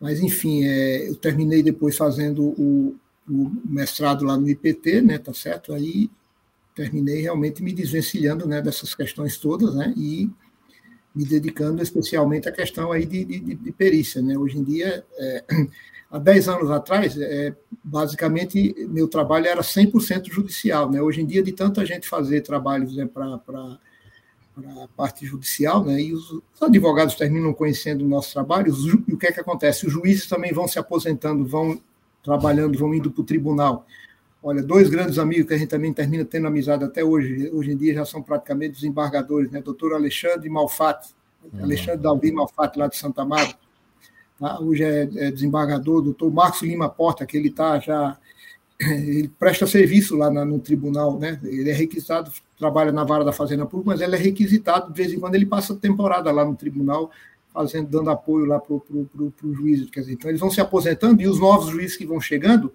Mas, 0.00 0.20
enfim, 0.20 0.64
é, 0.64 1.08
eu 1.08 1.16
terminei 1.16 1.62
depois 1.62 1.96
fazendo 1.96 2.42
o, 2.44 2.96
o, 3.28 3.52
mestrado 3.64 4.24
lá 4.24 4.36
no 4.36 4.48
IPT, 4.48 5.00
né, 5.02 5.18
tá 5.18 5.34
certo? 5.34 5.72
Aí 5.72 6.10
terminei 6.74 7.20
realmente 7.20 7.62
me 7.62 7.72
desvencilhando 7.72 8.46
né, 8.46 8.62
dessas 8.62 8.94
questões 8.94 9.36
todas, 9.36 9.74
né? 9.74 9.92
E 9.96 10.30
me 11.14 11.24
dedicando 11.24 11.82
especialmente 11.82 12.48
à 12.48 12.52
questão 12.52 12.92
aí 12.92 13.04
de, 13.04 13.24
de, 13.24 13.54
de 13.54 13.72
perícia, 13.72 14.22
né? 14.22 14.36
Hoje 14.36 14.58
em 14.58 14.64
dia, 14.64 15.04
é, 15.16 15.44
há 16.10 16.18
10 16.18 16.48
anos 16.48 16.70
atrás, 16.70 17.16
é, 17.18 17.54
basicamente, 17.82 18.74
meu 18.88 19.08
trabalho 19.08 19.46
era 19.46 19.60
100% 19.60 20.30
judicial. 20.30 20.90
Né? 20.90 21.00
Hoje 21.02 21.20
em 21.20 21.26
dia, 21.26 21.42
de 21.42 21.52
tanta 21.52 21.84
gente 21.84 22.08
fazer 22.08 22.42
trabalhos 22.42 22.96
né, 22.96 23.06
para 23.06 23.40
a 24.56 24.88
parte 24.96 25.24
judicial, 25.24 25.84
né, 25.84 26.00
e 26.00 26.12
os, 26.12 26.30
os, 26.30 26.62
advogados 26.62 27.14
terminam 27.14 27.52
conhecendo 27.52 28.04
o 28.04 28.08
nosso 28.08 28.32
trabalho, 28.32 28.74
e 28.74 29.12
o 29.12 29.16
que 29.16 29.28
é 29.28 29.32
que 29.32 29.40
acontece? 29.40 29.86
Os 29.86 29.92
juízes 29.92 30.26
também 30.26 30.52
vão 30.52 30.66
se 30.66 30.78
aposentando, 30.78 31.44
vão 31.44 31.80
trabalhando, 32.22 32.78
vão 32.78 32.92
indo 32.92 33.10
para 33.10 33.22
o 33.22 33.24
tribunal. 33.24 33.86
Olha, 34.42 34.62
dois 34.62 34.88
grandes 34.88 35.18
amigos 35.18 35.46
que 35.46 35.54
a 35.54 35.58
gente 35.58 35.68
também 35.68 35.92
termina 35.92 36.24
tendo 36.24 36.46
amizade 36.46 36.84
até 36.84 37.02
hoje, 37.02 37.50
hoje 37.52 37.72
em 37.72 37.76
dia 37.76 37.94
já 37.94 38.04
são 38.04 38.22
praticamente 38.22 38.74
desembargadores, 38.74 39.50
né? 39.50 39.60
Doutor 39.60 39.94
Alexandre 39.94 40.48
Malfatti, 40.48 41.14
uhum. 41.52 41.64
Alexandre 41.64 42.02
Dalvi 42.02 42.30
Malfatti, 42.30 42.78
lá 42.78 42.86
de 42.86 42.96
Santa 42.96 43.24
Marta, 43.24 43.58
Tá? 44.38 44.60
Hoje 44.60 44.84
é, 44.84 45.02
é 45.16 45.30
desembargador, 45.30 46.00
doutor 46.00 46.32
Marcos 46.32 46.62
Lima 46.62 46.88
Porta, 46.88 47.26
que 47.26 47.36
ele 47.36 47.48
está 47.48 47.78
já. 47.80 48.16
Ele 48.80 49.26
presta 49.26 49.66
serviço 49.66 50.16
lá 50.16 50.30
na, 50.30 50.44
no 50.44 50.60
tribunal, 50.60 51.18
né? 51.18 51.40
Ele 51.42 51.68
é 51.68 51.72
requisitado, 51.72 52.30
trabalha 52.56 52.92
na 52.92 53.02
vara 53.02 53.24
da 53.24 53.32
Fazenda 53.32 53.66
Pública, 53.66 53.90
mas 53.90 54.00
ele 54.00 54.14
é 54.14 54.18
requisitado, 54.18 54.92
de 54.92 54.96
vez 54.96 55.12
em 55.12 55.18
quando 55.18 55.34
ele 55.34 55.46
passa 55.46 55.74
temporada 55.74 56.30
lá 56.30 56.44
no 56.44 56.54
tribunal, 56.54 57.10
fazendo, 57.52 57.88
dando 57.88 58.08
apoio 58.08 58.44
lá 58.46 58.60
para 58.60 58.72
o 58.72 59.52
juiz. 59.52 59.90
Quer 59.90 60.02
dizer, 60.02 60.12
então, 60.12 60.30
eles 60.30 60.40
vão 60.40 60.48
se 60.48 60.60
aposentando 60.60 61.20
e 61.20 61.26
os 61.26 61.40
novos 61.40 61.70
juízes 61.70 61.96
que 61.96 62.06
vão 62.06 62.20
chegando 62.20 62.72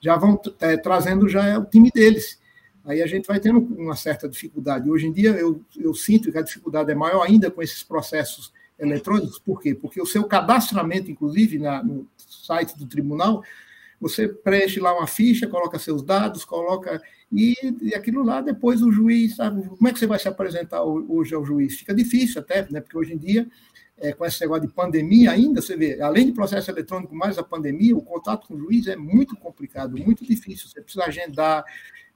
já 0.00 0.16
vão 0.16 0.40
é, 0.60 0.76
trazendo 0.76 1.28
já 1.28 1.58
o 1.58 1.64
time 1.64 1.90
deles. 1.94 2.40
Aí 2.84 3.02
a 3.02 3.06
gente 3.06 3.26
vai 3.26 3.38
tendo 3.38 3.58
uma 3.58 3.94
certa 3.94 4.28
dificuldade. 4.28 4.90
Hoje 4.90 5.06
em 5.06 5.12
dia, 5.12 5.30
eu, 5.30 5.62
eu 5.76 5.94
sinto 5.94 6.32
que 6.32 6.38
a 6.38 6.42
dificuldade 6.42 6.90
é 6.90 6.94
maior 6.94 7.22
ainda 7.22 7.50
com 7.50 7.62
esses 7.62 7.82
processos 7.82 8.52
eletrônicos, 8.78 9.38
por 9.38 9.60
quê? 9.60 9.74
Porque 9.74 10.00
o 10.00 10.06
seu 10.06 10.24
cadastramento, 10.24 11.10
inclusive, 11.10 11.58
na, 11.58 11.82
no 11.82 12.08
site 12.16 12.76
do 12.78 12.86
tribunal, 12.86 13.44
você 14.00 14.26
preenche 14.26 14.80
lá 14.80 14.96
uma 14.96 15.06
ficha, 15.06 15.46
coloca 15.46 15.78
seus 15.78 16.02
dados, 16.02 16.44
coloca. 16.44 17.02
E, 17.30 17.54
e 17.82 17.94
aquilo 17.94 18.24
lá, 18.24 18.40
depois 18.40 18.82
o 18.82 18.90
juiz, 18.90 19.36
sabe? 19.36 19.68
Como 19.68 19.86
é 19.86 19.92
que 19.92 19.98
você 19.98 20.06
vai 20.06 20.18
se 20.18 20.26
apresentar 20.26 20.82
hoje 20.82 21.34
ao 21.34 21.44
juiz? 21.44 21.78
Fica 21.78 21.94
difícil 21.94 22.40
até, 22.40 22.66
né? 22.70 22.80
Porque 22.80 22.96
hoje 22.96 23.12
em 23.12 23.18
dia, 23.18 23.46
é, 24.00 24.12
com 24.12 24.24
esse 24.24 24.40
negócio 24.40 24.66
de 24.66 24.72
pandemia 24.72 25.30
ainda, 25.30 25.60
você 25.60 25.76
vê, 25.76 26.00
além 26.00 26.26
de 26.26 26.32
processo 26.32 26.70
eletrônico, 26.70 27.14
mais 27.14 27.38
a 27.38 27.42
pandemia, 27.42 27.96
o 27.96 28.02
contato 28.02 28.48
com 28.48 28.54
o 28.54 28.58
juiz 28.58 28.86
é 28.86 28.96
muito 28.96 29.36
complicado, 29.36 29.96
muito 29.96 30.24
difícil. 30.24 30.68
Você 30.68 30.80
precisa 30.80 31.04
agendar. 31.04 31.64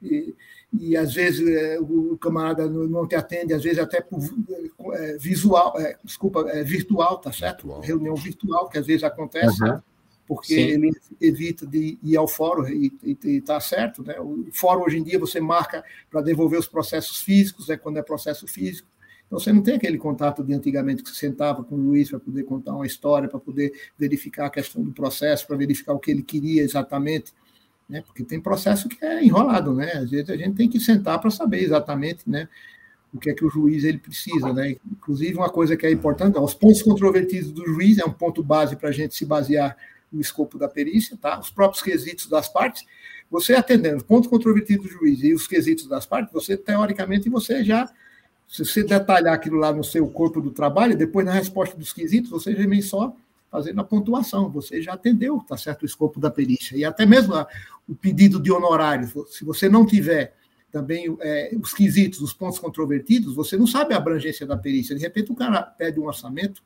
E, 0.02 0.34
e 0.72 0.96
às 0.96 1.14
vezes 1.14 1.46
é, 1.46 1.78
o 1.78 2.16
camarada 2.18 2.68
não 2.68 3.06
te 3.06 3.14
atende, 3.14 3.54
às 3.54 3.62
vezes 3.62 3.78
até 3.78 4.00
por 4.00 4.18
é, 4.94 5.16
visual, 5.18 5.78
é, 5.78 5.96
desculpa, 6.02 6.40
é, 6.48 6.64
virtual, 6.64 7.18
tá 7.18 7.32
certo? 7.32 7.68
Virtual. 7.68 7.80
Reunião 7.80 8.14
virtual, 8.16 8.68
que 8.68 8.78
às 8.78 8.86
vezes 8.86 9.04
acontece, 9.04 9.62
uhum. 9.62 9.80
porque 10.26 10.54
Sim. 10.54 10.60
ele 10.60 10.90
evita 11.20 11.66
de 11.66 11.98
ir 12.02 12.16
ao 12.16 12.26
fórum 12.26 12.66
e 12.66 12.92
está 13.24 13.60
certo, 13.60 14.02
né? 14.02 14.18
O 14.20 14.48
fórum 14.52 14.82
hoje 14.82 14.98
em 14.98 15.04
dia 15.04 15.18
você 15.18 15.40
marca 15.40 15.84
para 16.10 16.22
devolver 16.22 16.58
os 16.58 16.66
processos 16.66 17.22
físicos, 17.22 17.70
é 17.70 17.76
quando 17.76 17.98
é 17.98 18.02
processo 18.02 18.46
físico. 18.46 18.88
Então 19.34 19.42
você 19.42 19.52
não 19.52 19.62
tem 19.62 19.74
aquele 19.74 19.98
contato 19.98 20.44
de 20.44 20.54
antigamente 20.54 21.02
que 21.02 21.10
você 21.10 21.16
sentava 21.16 21.64
com 21.64 21.74
o 21.74 21.78
Luiz 21.78 22.08
para 22.08 22.20
poder 22.20 22.44
contar 22.44 22.72
uma 22.72 22.86
história, 22.86 23.28
para 23.28 23.40
poder 23.40 23.72
verificar 23.98 24.46
a 24.46 24.50
questão 24.50 24.80
do 24.80 24.92
processo, 24.92 25.44
para 25.44 25.56
verificar 25.56 25.92
o 25.92 25.98
que 25.98 26.12
ele 26.12 26.22
queria 26.22 26.62
exatamente 26.62 27.32
né? 27.88 28.00
Porque 28.06 28.22
tem 28.22 28.40
processo 28.40 28.88
que 28.88 29.04
é 29.04 29.24
enrolado, 29.24 29.74
né? 29.74 29.92
Às 29.94 30.10
vezes 30.10 30.30
a 30.30 30.36
gente 30.36 30.54
tem 30.54 30.68
que 30.70 30.78
sentar 30.80 31.20
para 31.20 31.30
saber 31.30 31.62
exatamente, 31.62 32.28
né? 32.30 32.48
O 33.12 33.18
que 33.18 33.28
é 33.28 33.34
que 33.34 33.44
o 33.44 33.50
juiz 33.50 33.84
ele 33.84 33.98
precisa, 33.98 34.52
né? 34.52 34.76
Inclusive 34.90 35.34
uma 35.36 35.50
coisa 35.50 35.76
que 35.76 35.84
é 35.84 35.90
importante, 35.90 36.38
os 36.38 36.54
pontos 36.54 36.82
controvertidos 36.82 37.52
do 37.52 37.66
juiz 37.66 37.98
é 37.98 38.04
um 38.04 38.12
ponto 38.12 38.42
base 38.42 38.76
para 38.76 38.88
a 38.88 38.92
gente 38.92 39.14
se 39.14 39.26
basear 39.26 39.76
no 40.12 40.20
escopo 40.20 40.58
da 40.58 40.68
perícia, 40.68 41.16
tá? 41.20 41.38
Os 41.38 41.50
próprios 41.50 41.82
quesitos 41.82 42.28
das 42.28 42.48
partes, 42.48 42.84
você 43.30 43.54
atendendo 43.54 43.96
os 43.96 44.02
pontos 44.02 44.30
controvertidos 44.30 44.86
do 44.86 44.92
juiz 44.92 45.22
e 45.22 45.34
os 45.34 45.46
quesitos 45.46 45.86
das 45.86 46.06
partes, 46.06 46.32
você 46.32 46.56
teoricamente 46.56 47.28
você 47.28 47.64
já 47.64 47.88
se 48.48 48.64
você 48.64 48.84
detalhar 48.84 49.34
aquilo 49.34 49.56
lá 49.56 49.72
no 49.72 49.82
seu 49.82 50.06
corpo 50.08 50.40
do 50.40 50.50
trabalho, 50.50 50.96
depois 50.96 51.26
na 51.26 51.32
resposta 51.32 51.76
dos 51.76 51.92
quesitos, 51.92 52.30
você 52.30 52.54
já 52.54 52.66
vem 52.66 52.82
só 52.82 53.14
fazendo 53.50 53.80
a 53.80 53.84
pontuação. 53.84 54.50
Você 54.50 54.82
já 54.82 54.94
atendeu, 54.94 55.38
está 55.38 55.56
certo, 55.56 55.82
o 55.82 55.86
escopo 55.86 56.20
da 56.20 56.30
perícia. 56.30 56.76
E 56.76 56.84
até 56.84 57.06
mesmo 57.06 57.34
a, 57.34 57.46
o 57.88 57.94
pedido 57.94 58.40
de 58.40 58.52
honorários. 58.52 59.12
Se 59.30 59.44
você 59.44 59.68
não 59.68 59.86
tiver 59.86 60.34
também 60.70 61.16
é, 61.20 61.56
os 61.60 61.72
quesitos, 61.72 62.20
os 62.20 62.32
pontos 62.32 62.58
controvertidos, 62.58 63.34
você 63.34 63.56
não 63.56 63.66
sabe 63.66 63.94
a 63.94 63.96
abrangência 63.96 64.44
da 64.44 64.56
perícia. 64.56 64.94
De 64.94 65.02
repente, 65.02 65.30
o 65.30 65.36
cara 65.36 65.62
pede 65.62 66.00
um 66.00 66.06
orçamento, 66.06 66.62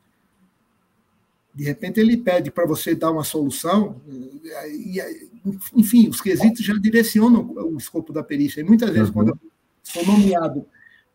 de 1.55 1.65
repente, 1.65 1.99
ele 1.99 2.17
pede 2.17 2.51
para 2.51 2.65
você 2.65 2.95
dar 2.95 3.11
uma 3.11 3.25
solução, 3.25 4.01
e, 4.71 4.99
enfim, 5.75 6.09
os 6.09 6.21
quesitos 6.21 6.65
já 6.65 6.75
direcionam 6.75 7.51
o 7.51 7.77
escopo 7.77 8.13
da 8.13 8.23
perícia. 8.23 8.61
E 8.61 8.65
muitas 8.65 8.91
vezes, 8.91 9.09
uhum. 9.09 9.15
quando 9.15 9.29
eu 9.31 9.39
sou 9.83 10.07
nomeado 10.07 10.65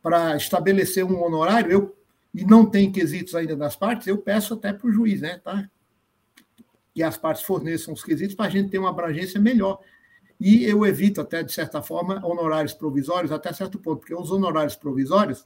para 0.04 0.36
estabelecer 0.36 1.06
um 1.06 1.24
honorário, 1.24 1.72
eu 1.72 1.96
e 2.34 2.44
não 2.44 2.66
tem 2.66 2.92
quesitos 2.92 3.36
ainda 3.36 3.56
das 3.56 3.76
partes, 3.76 4.08
eu 4.08 4.18
peço 4.18 4.56
até 4.56 4.74
para 4.74 4.88
o 4.88 4.92
juiz, 4.92 5.22
né? 5.22 5.40
Tá? 5.44 5.70
Que 6.94 7.04
as 7.04 7.16
partes 7.16 7.44
forneçam 7.44 7.94
os 7.94 8.04
quesitos 8.04 8.36
para 8.36 8.48
a 8.48 8.50
gente 8.50 8.70
ter 8.70 8.80
uma 8.80 8.90
abrangência 8.90 9.40
melhor. 9.40 9.80
E 10.40 10.66
eu 10.66 10.84
evito 10.86 11.22
até, 11.22 11.44
de 11.44 11.54
certa 11.54 11.82
forma, 11.82 12.26
honorários 12.26 12.74
provisórios 12.74 13.32
até 13.32 13.54
certo 13.54 13.78
ponto, 13.80 14.00
porque 14.00 14.16
os 14.16 14.30
honorários 14.30 14.76
provisórios, 14.76 15.46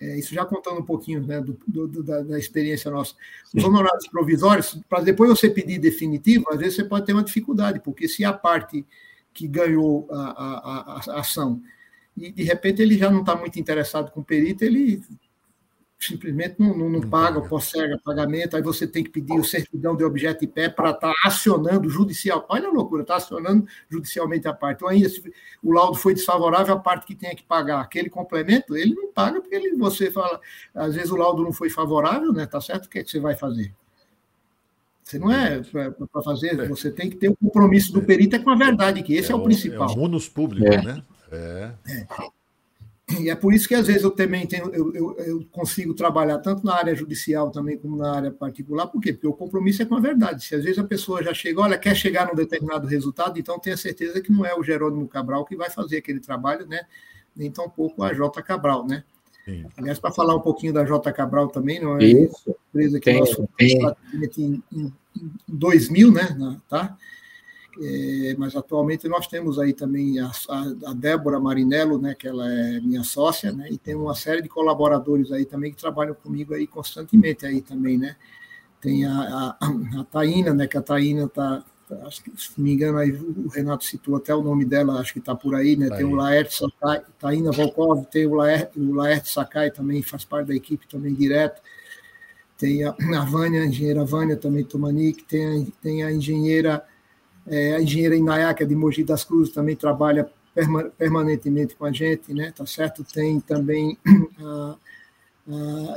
É, 0.00 0.18
isso 0.18 0.34
já 0.34 0.44
contando 0.44 0.80
um 0.80 0.84
pouquinho 0.84 1.24
né, 1.24 1.40
do, 1.40 1.56
do, 1.68 2.02
da, 2.02 2.20
da, 2.20 2.38
experiência 2.38 2.90
nossa. 2.90 3.14
Os 3.54 3.62
honorários 3.64 4.08
provisórios, 4.08 4.78
para 4.88 5.00
depois 5.02 5.30
você 5.30 5.48
pedir 5.48 5.78
definitivo, 5.78 6.46
às 6.50 6.58
vezes 6.58 6.74
você 6.74 6.84
pode 6.84 7.06
ter 7.06 7.12
uma 7.12 7.22
dificuldade, 7.22 7.80
porque 7.80 8.08
se 8.08 8.24
a 8.24 8.32
parte 8.32 8.84
que 9.32 9.46
ganhou 9.46 10.06
a, 10.10 10.16
a, 10.16 10.58
a, 10.58 11.00
a 11.16 11.20
ação 11.20 11.62
e 12.16 12.30
de 12.30 12.42
repente 12.42 12.80
ele 12.80 12.96
já 12.96 13.10
não 13.10 13.20
está 13.20 13.34
muito 13.34 13.58
interessado 13.58 14.10
com 14.10 14.20
o 14.20 14.24
perito, 14.24 14.64
ele 14.64 15.02
simplesmente 15.98 16.56
não, 16.58 16.76
não, 16.76 16.90
não 16.90 17.00
paga, 17.00 17.40
posterga 17.40 17.98
pagamento, 18.04 18.56
aí 18.56 18.62
você 18.62 18.86
tem 18.86 19.02
que 19.02 19.10
pedir 19.10 19.38
o 19.38 19.44
certidão 19.44 19.96
de 19.96 20.04
objeto 20.04 20.40
de 20.40 20.46
pé 20.46 20.68
para 20.68 20.90
estar 20.90 21.08
tá 21.08 21.14
acionando 21.24 21.88
judicial. 21.88 22.44
Olha 22.48 22.68
a 22.68 22.72
loucura, 22.72 23.02
está 23.02 23.16
acionando 23.16 23.66
judicialmente 23.88 24.46
a 24.46 24.52
parte. 24.52 24.78
Então, 24.78 24.88
ainda 24.88 25.08
se 25.08 25.22
o 25.62 25.72
laudo 25.72 25.96
foi 25.96 26.14
desfavorável, 26.14 26.74
a 26.74 26.78
parte 26.78 27.06
que 27.06 27.14
tem 27.14 27.34
que 27.34 27.42
pagar 27.42 27.80
aquele 27.80 28.10
complemento, 28.10 28.76
ele 28.76 28.94
não 28.94 29.12
paga, 29.12 29.40
porque 29.40 29.54
ele, 29.54 29.76
você 29.76 30.10
fala, 30.10 30.40
às 30.74 30.94
vezes 30.94 31.10
o 31.10 31.16
laudo 31.16 31.42
não 31.42 31.52
foi 31.52 31.70
favorável, 31.70 32.32
né? 32.32 32.46
Tá 32.46 32.60
certo? 32.60 32.86
O 32.86 32.88
que, 32.88 32.98
é 32.98 33.04
que 33.04 33.10
você 33.10 33.20
vai 33.20 33.34
fazer? 33.34 33.72
Você 35.02 35.18
não 35.18 35.30
é 35.30 35.60
para 35.62 36.22
fazer, 36.22 36.58
é. 36.58 36.66
você 36.66 36.90
tem 36.90 37.10
que 37.10 37.16
ter 37.16 37.28
o 37.28 37.32
um 37.32 37.46
compromisso 37.46 37.92
do 37.92 38.02
perito 38.02 38.36
é 38.36 38.38
com 38.38 38.50
a 38.50 38.56
verdade, 38.56 39.02
que 39.02 39.14
esse 39.14 39.30
é, 39.30 39.32
é 39.32 39.36
o, 39.36 39.40
o 39.40 39.44
principal. 39.44 39.90
É 39.90 39.92
o 39.92 39.96
munus 39.96 40.28
público, 40.28 40.66
é. 40.66 40.82
né? 40.82 41.02
É. 41.34 41.74
é. 41.88 42.06
E 43.20 43.28
é 43.28 43.34
por 43.34 43.52
isso 43.52 43.68
que 43.68 43.74
às 43.74 43.86
vezes 43.86 44.02
eu 44.02 44.10
também 44.10 44.46
tenho, 44.46 44.74
eu, 44.74 44.94
eu, 44.94 45.16
eu, 45.18 45.44
consigo 45.52 45.92
trabalhar 45.92 46.38
tanto 46.38 46.64
na 46.64 46.74
área 46.74 46.94
judicial 46.94 47.50
também 47.50 47.76
como 47.76 47.96
na 47.96 48.16
área 48.16 48.30
particular. 48.30 48.86
Por 48.86 49.00
quê? 49.00 49.12
Porque 49.12 49.26
o 49.26 49.32
compromisso 49.32 49.82
é 49.82 49.84
com 49.84 49.94
a 49.94 50.00
verdade. 50.00 50.42
Se 50.42 50.54
às 50.54 50.64
vezes 50.64 50.78
a 50.78 50.84
pessoa 50.84 51.22
já 51.22 51.34
chega, 51.34 51.60
olha, 51.60 51.76
quer 51.76 51.94
chegar 51.94 52.26
num 52.26 52.34
determinado 52.34 52.86
resultado, 52.86 53.38
então 53.38 53.58
tenha 53.58 53.76
certeza 53.76 54.22
que 54.22 54.32
não 54.32 54.44
é 54.44 54.58
o 54.58 54.62
Jerônimo 54.62 55.06
Cabral 55.06 55.44
que 55.44 55.54
vai 55.54 55.68
fazer 55.68 55.98
aquele 55.98 56.18
trabalho, 56.18 56.66
né? 56.66 56.80
Nem 57.36 57.50
tampouco 57.50 58.02
a 58.02 58.14
J. 58.14 58.42
Cabral, 58.42 58.86
né? 58.86 59.04
Sim. 59.44 59.66
Aliás, 59.76 59.98
para 59.98 60.10
falar 60.10 60.34
um 60.34 60.40
pouquinho 60.40 60.72
da 60.72 60.84
J. 60.84 61.12
Cabral 61.12 61.48
também, 61.48 61.80
não 61.80 61.98
é 61.98 62.04
isso. 62.04 62.56
empresa 62.70 62.98
que 62.98 63.04
tem, 63.04 63.20
nós 63.20 63.32
fomos 63.32 63.50
em, 63.60 64.32
em, 64.38 64.62
em 64.72 64.92
2000, 65.46 66.10
né? 66.10 66.60
Tá? 66.70 66.96
É, 67.80 68.36
mas 68.38 68.54
atualmente 68.54 69.08
nós 69.08 69.26
temos 69.26 69.58
aí 69.58 69.72
também 69.72 70.20
a, 70.20 70.30
a, 70.86 70.92
Débora 70.94 71.40
Marinello, 71.40 71.98
né, 72.00 72.14
que 72.14 72.28
ela 72.28 72.48
é 72.48 72.80
minha 72.80 73.02
sócia, 73.02 73.52
né, 73.52 73.68
e 73.70 73.76
tem 73.76 73.94
uma 73.94 74.14
série 74.14 74.42
de 74.42 74.48
colaboradores 74.48 75.32
aí 75.32 75.44
também 75.44 75.72
que 75.72 75.80
trabalham 75.80 76.14
comigo 76.14 76.54
aí 76.54 76.66
constantemente 76.66 77.44
aí 77.44 77.60
também, 77.60 77.98
né. 77.98 78.16
Tem 78.80 79.04
a, 79.04 79.56
a, 79.60 80.00
a 80.00 80.04
Taína, 80.04 80.54
né, 80.54 80.68
que 80.68 80.78
a 80.78 80.82
Taína 80.82 81.24
está, 81.24 81.64
acho 82.06 82.22
que, 82.22 82.30
se 82.40 82.50
não 82.56 82.64
me 82.64 82.74
engano, 82.74 82.98
aí 82.98 83.10
o 83.10 83.48
Renato 83.48 83.84
citou 83.84 84.16
até 84.16 84.32
o 84.32 84.42
nome 84.42 84.64
dela, 84.64 85.00
acho 85.00 85.12
que 85.12 85.18
está 85.18 85.34
por 85.34 85.56
aí, 85.56 85.74
né, 85.74 85.88
tá 85.88 85.96
tem 85.96 86.06
aí. 86.06 86.12
o 86.12 86.14
Laerte 86.14 86.54
Sakai, 86.54 87.02
Taína 87.18 87.50
Volkov, 87.50 88.04
tem 88.06 88.26
o 88.26 88.34
Laerte, 88.34 88.78
o 88.78 88.94
Laerte 88.94 89.30
Sakai 89.30 89.70
também, 89.70 90.00
faz 90.00 90.24
parte 90.24 90.46
da 90.46 90.54
equipe 90.54 90.86
também 90.86 91.12
direto, 91.12 91.60
tem 92.56 92.84
a, 92.84 92.94
a 93.16 93.24
Vânia, 93.24 93.62
a 93.62 93.66
engenheira 93.66 94.04
Vânia 94.04 94.36
também, 94.36 94.62
Tomanik, 94.64 95.24
tem 95.24 95.72
tem 95.82 96.04
a 96.04 96.12
engenheira 96.12 96.84
é, 97.46 97.76
a 97.76 97.80
engenheira 97.80 98.16
é 98.16 98.64
de 98.64 98.74
Mogi 98.74 99.04
das 99.04 99.24
Cruzes, 99.24 99.52
também 99.52 99.76
trabalha 99.76 100.28
permanentemente 100.96 101.74
com 101.74 101.84
a 101.84 101.92
gente, 101.92 102.32
né? 102.32 102.52
Tá 102.56 102.64
certo? 102.64 103.04
Tem 103.04 103.40
também 103.40 103.98
a, 104.40 104.76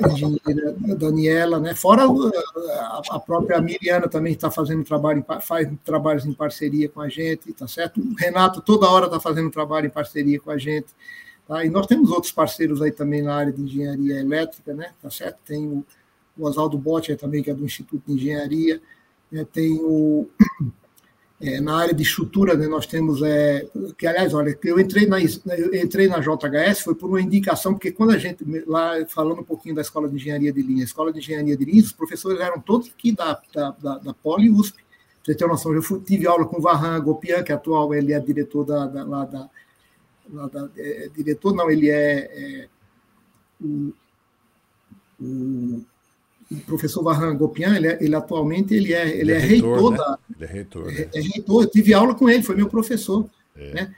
a 0.03 0.11
engenheira 0.11 0.75
Daniela, 0.97 1.59
né? 1.59 1.75
Fora 1.75 2.03
a, 2.03 3.01
a 3.11 3.19
própria 3.19 3.61
Miriana 3.61 4.09
também 4.09 4.33
está 4.33 4.49
fazendo 4.49 4.83
trabalho, 4.83 5.23
faz 5.41 5.69
trabalhos 5.85 6.25
em 6.25 6.33
parceria 6.33 6.89
com 6.89 7.01
a 7.01 7.07
gente, 7.07 7.53
tá 7.53 7.67
certo? 7.67 8.01
O 8.01 8.13
Renato 8.15 8.61
toda 8.61 8.89
hora 8.89 9.05
está 9.05 9.19
fazendo 9.19 9.51
trabalho 9.51 9.87
em 9.87 9.91
parceria 9.91 10.39
com 10.39 10.51
a 10.51 10.57
gente. 10.57 10.87
Tá? 11.47 11.63
E 11.63 11.69
nós 11.69 11.87
temos 11.87 12.11
outros 12.11 12.31
parceiros 12.31 12.81
aí 12.81 12.91
também 12.91 13.21
na 13.21 13.33
área 13.33 13.53
de 13.53 13.61
engenharia 13.61 14.19
elétrica, 14.19 14.73
né? 14.73 14.91
Tá 15.01 15.09
certo? 15.09 15.37
Tem 15.45 15.65
o, 15.65 15.85
o 16.37 16.45
Oswaldo 16.45 16.77
Botti 16.77 17.15
também, 17.15 17.41
que 17.41 17.49
é 17.49 17.53
do 17.53 17.63
Instituto 17.63 18.03
de 18.05 18.13
Engenharia, 18.13 18.81
né? 19.31 19.45
tem 19.53 19.79
o 19.81 20.27
é, 21.39 21.61
na 21.61 21.77
área 21.77 21.93
de 21.93 22.01
estrutura, 22.01 22.55
né, 22.55 22.67
nós 22.67 22.87
temos, 22.87 23.21
é, 23.21 23.67
que 23.97 24.07
aliás, 24.07 24.33
olha, 24.33 24.57
eu 24.63 24.79
entrei, 24.79 25.05
na, 25.05 25.17
eu 25.21 25.73
entrei 25.75 26.07
na 26.07 26.19
JHS 26.19 26.81
foi 26.81 26.95
por 26.95 27.09
uma 27.09 27.21
indicação, 27.21 27.73
porque 27.73 27.91
quando 27.91 28.11
a 28.11 28.17
gente, 28.17 28.43
lá 28.65 28.93
falando 29.07 29.41
um 29.41 29.43
pouquinho 29.43 29.75
da 29.75 29.81
Escola 29.81 30.09
de 30.09 30.15
Engenharia 30.15 30.51
de 30.51 30.61
Linha, 30.63 30.81
a 30.81 30.85
Escola 30.85 31.13
de 31.13 31.19
Engenharia 31.19 31.55
de 31.55 31.63
Linha, 31.63 31.83
os 31.83 31.91
professores 31.91 32.39
eram 32.39 32.59
todos 32.59 32.89
aqui 32.89 33.11
da, 33.11 33.39
da, 33.53 33.71
da, 33.71 33.97
da 33.99 34.13
Poli 34.15 34.49
USP, 34.49 34.83
você 35.23 35.35
tem 35.35 35.45
uma 35.45 35.53
noção, 35.53 35.73
eu 35.73 35.83
fui, 35.83 35.99
tive 35.99 36.25
aula 36.25 36.45
com 36.45 36.57
o 36.57 36.61
Varran 36.61 36.99
Gopian, 37.01 37.43
que 37.43 37.51
atual 37.51 37.93
ele 37.93 38.13
é 38.13 38.19
diretor 38.19 38.63
da, 38.63 38.87
da, 38.87 39.03
lá 39.03 39.25
da, 39.25 39.49
da 40.47 40.69
é, 40.75 41.09
diretor, 41.15 41.53
não, 41.53 41.69
ele 41.69 41.89
é, 41.89 42.63
é 42.63 42.67
o, 43.61 43.93
o 45.19 45.85
o 46.49 46.57
professor 46.61 47.03
Varran 47.03 47.35
Gopian, 47.35 47.75
ele, 47.75 47.87
é, 47.87 47.97
ele, 48.01 48.15
atualmente 48.15 48.73
ele 48.73 48.93
é, 48.93 49.07
ele, 49.09 49.19
ele 49.19 49.31
é, 49.31 49.35
é, 49.35 49.39
reitor, 49.39 49.73
reitor 49.73 49.91
né? 49.91 49.97
da. 49.97 50.19
Ele 50.35 50.45
é 50.45 50.47
reitor. 50.47 50.89
É, 50.89 50.91
né? 50.91 51.09
é, 51.13 51.21
reitor. 51.21 51.63
Eu 51.63 51.69
tive 51.69 51.93
aula 51.93 52.15
com 52.15 52.29
ele, 52.29 52.43
foi 52.43 52.55
meu 52.55 52.69
professor. 52.69 53.29
É. 53.55 53.73
Né? 53.73 53.95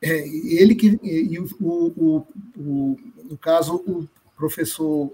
É, 0.00 0.28
ele 0.28 0.74
que. 0.74 0.98
E, 1.02 1.38
o, 1.38 1.48
o, 1.60 2.26
o, 2.56 2.96
no 3.30 3.38
caso, 3.38 3.76
o 3.86 4.08
professor 4.36 5.12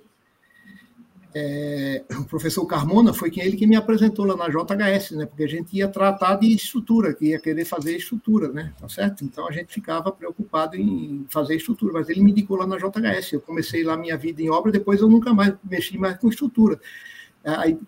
é, 1.34 2.04
o 2.18 2.24
professor 2.24 2.64
Carmona 2.66 3.12
foi 3.12 3.30
quem 3.30 3.44
ele 3.44 3.56
que 3.56 3.66
me 3.66 3.76
apresentou 3.76 4.24
lá 4.24 4.36
na 4.36 4.48
JHS, 4.48 5.12
né? 5.12 5.26
Porque 5.26 5.44
a 5.44 5.48
gente 5.48 5.76
ia 5.76 5.86
tratar 5.86 6.36
de 6.36 6.52
estrutura, 6.52 7.12
que 7.12 7.26
ia 7.26 7.38
querer 7.38 7.64
fazer 7.64 7.96
estrutura, 7.96 8.48
né? 8.48 8.72
Tá 8.80 8.88
certo? 8.88 9.24
Então 9.24 9.46
a 9.46 9.52
gente 9.52 9.72
ficava 9.72 10.10
preocupado 10.10 10.76
em 10.76 11.26
fazer 11.28 11.56
estrutura, 11.56 11.92
mas 11.92 12.08
ele 12.08 12.22
me 12.22 12.30
indicou 12.30 12.56
lá 12.56 12.66
na 12.66 12.78
JHS. 12.78 13.32
Eu 13.32 13.40
comecei 13.40 13.84
lá 13.84 13.96
minha 13.96 14.16
vida 14.16 14.40
em 14.40 14.48
obra, 14.48 14.72
depois 14.72 15.00
eu 15.00 15.08
nunca 15.08 15.34
mais 15.34 15.54
mexi 15.62 15.98
mais 15.98 16.16
com 16.18 16.28
estrutura. 16.28 16.80
Aí, 17.44 17.78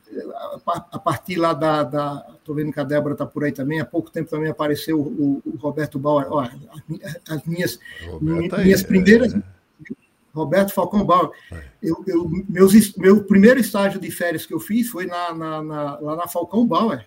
a 0.93 0.99
partir 0.99 1.37
lá 1.37 1.53
da. 1.53 2.27
Estou 2.39 2.55
vendo 2.55 2.73
que 2.73 2.81
a 2.81 2.85
Débora 2.85 3.15
está 3.15 3.27
por 3.27 3.45
aí 3.45 3.53
também. 3.53 3.81
Há 3.81 3.85
pouco 3.85 4.11
tempo 4.11 4.31
também 4.31 4.49
apareceu 4.49 4.99
o, 4.99 5.43
o 5.45 5.57
Roberto 5.57 5.99
Bauer. 5.99 6.27
Ó, 6.31 6.41
as 7.29 7.45
minhas, 7.45 7.79
minhas 8.21 8.83
primeiras. 8.83 9.35
É 9.35 9.60
Roberto 10.33 10.73
Falcão 10.73 11.05
Bauer. 11.05 11.31
É. 11.53 11.63
Eu, 11.83 12.05
eu, 12.07 12.31
meus, 12.49 12.95
meu 12.97 13.25
primeiro 13.25 13.61
estágio 13.61 14.01
de 14.01 14.11
férias 14.11 14.47
que 14.47 14.55
eu 14.55 14.61
fiz 14.61 14.89
foi 14.89 15.07
na, 15.07 15.35
na, 15.35 15.63
na 15.63 16.01
lá 16.01 16.17
na 16.17 16.29
Falcão 16.29 16.67
Bauer. 16.67 17.07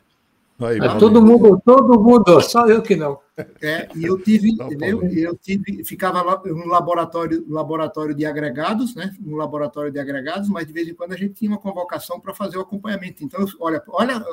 Aí, 0.59 0.79
todo 0.99 1.21
mundo, 1.21 1.61
todo 1.65 1.99
mundo, 1.99 2.39
só 2.41 2.67
eu 2.67 2.81
que 2.81 2.95
não. 2.95 3.19
É, 3.61 3.89
e 3.95 4.03
eu 4.03 4.21
tive, 4.21 4.55
não? 4.55 5.03
Eu 5.09 5.35
tive, 5.35 5.83
ficava 5.83 6.21
lá 6.21 6.39
no 6.45 6.67
laboratório, 6.67 7.43
laboratório 7.49 8.13
de 8.13 8.25
agregados, 8.25 8.93
né? 8.93 9.13
No 9.19 9.35
laboratório 9.35 9.91
de 9.91 9.99
agregados, 9.99 10.47
mas 10.47 10.67
de 10.67 10.71
vez 10.71 10.87
em 10.87 10.93
quando 10.93 11.13
a 11.13 11.17
gente 11.17 11.33
tinha 11.33 11.49
uma 11.49 11.57
convocação 11.57 12.19
para 12.19 12.33
fazer 12.33 12.57
o 12.57 12.61
acompanhamento. 12.61 13.23
Então, 13.23 13.43
olha, 13.59 13.83
olha 13.87 14.23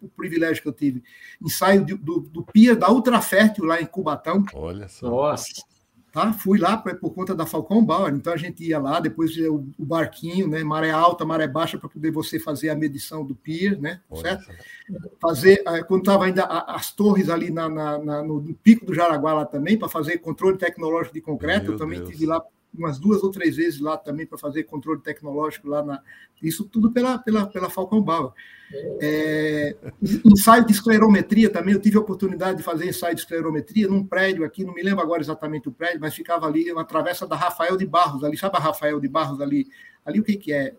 o 0.00 0.08
privilégio 0.16 0.62
que 0.62 0.68
eu 0.68 0.72
tive. 0.72 1.02
Ensaio 1.42 1.84
do, 1.84 1.98
do, 1.98 2.20
do 2.20 2.42
PIA 2.44 2.76
da 2.76 2.90
Ultrafértil 2.90 3.64
lá 3.64 3.80
em 3.80 3.86
Cubatão. 3.86 4.44
Olha 4.54 4.88
só. 4.88 5.10
Nossa. 5.10 5.73
Tá? 6.14 6.32
Fui 6.32 6.60
lá 6.60 6.76
por 6.76 7.12
conta 7.12 7.34
da 7.34 7.44
Falcão 7.44 7.84
Bauer, 7.84 8.14
então 8.14 8.32
a 8.32 8.36
gente 8.36 8.62
ia 8.62 8.78
lá, 8.78 9.00
depois 9.00 9.36
o, 9.36 9.66
o 9.76 9.84
barquinho, 9.84 10.46
né? 10.46 10.62
maré 10.62 10.92
alta, 10.92 11.24
maré 11.24 11.48
baixa, 11.48 11.76
para 11.76 11.88
poder 11.88 12.12
você 12.12 12.38
fazer 12.38 12.70
a 12.70 12.76
medição 12.76 13.24
do 13.26 13.34
pier, 13.34 13.76
né? 13.80 14.00
certo? 14.22 14.48
Fazer, 15.20 15.60
eh, 15.66 15.82
quando 15.82 16.02
estava 16.02 16.26
ainda 16.26 16.44
as 16.44 16.92
torres 16.92 17.28
ali 17.28 17.50
na, 17.50 17.68
na, 17.68 17.98
na, 17.98 18.22
no 18.22 18.54
pico 18.62 18.86
do 18.86 18.94
Jaraguá 18.94 19.34
lá 19.34 19.44
também, 19.44 19.76
para 19.76 19.88
fazer 19.88 20.18
controle 20.18 20.56
tecnológico 20.56 21.14
de 21.14 21.20
concreto, 21.20 21.64
Meu 21.64 21.72
eu 21.72 21.78
também 21.78 21.98
Deus. 21.98 22.10
tive 22.10 22.26
lá 22.26 22.40
umas 22.76 22.98
duas 22.98 23.22
ou 23.22 23.30
três 23.30 23.56
vezes 23.56 23.80
lá 23.80 23.96
também 23.96 24.26
para 24.26 24.38
fazer 24.38 24.64
controle 24.64 25.00
tecnológico 25.00 25.68
lá 25.68 25.82
na. 25.82 26.02
Isso 26.42 26.64
tudo 26.64 26.92
pela, 26.92 27.18
pela, 27.18 27.46
pela 27.46 27.70
Falcão 27.70 28.02
Bauer. 28.02 28.32
É, 29.00 29.76
ensaio 30.24 30.66
de 30.66 30.72
esclerometria 30.72 31.48
também, 31.48 31.74
eu 31.74 31.80
tive 31.80 31.96
a 31.96 32.00
oportunidade 32.00 32.58
de 32.58 32.62
fazer 32.62 32.88
ensaio 32.88 33.14
de 33.14 33.20
esclerometria 33.20 33.88
num 33.88 34.04
prédio 34.04 34.44
aqui, 34.44 34.64
não 34.64 34.74
me 34.74 34.82
lembro 34.82 35.02
agora 35.02 35.22
exatamente 35.22 35.68
o 35.68 35.72
prédio, 35.72 36.00
mas 36.00 36.14
ficava 36.14 36.46
ali, 36.46 36.70
uma 36.72 36.84
travessa 36.84 37.26
da 37.26 37.36
Rafael 37.36 37.76
de 37.76 37.86
Barros, 37.86 38.24
ali, 38.24 38.36
sabe 38.36 38.56
a 38.56 38.60
Rafael 38.60 39.00
de 39.00 39.08
Barros 39.08 39.40
ali? 39.40 39.68
Ali 40.04 40.20
o 40.20 40.24
que, 40.24 40.36
que 40.36 40.52
é? 40.52 40.74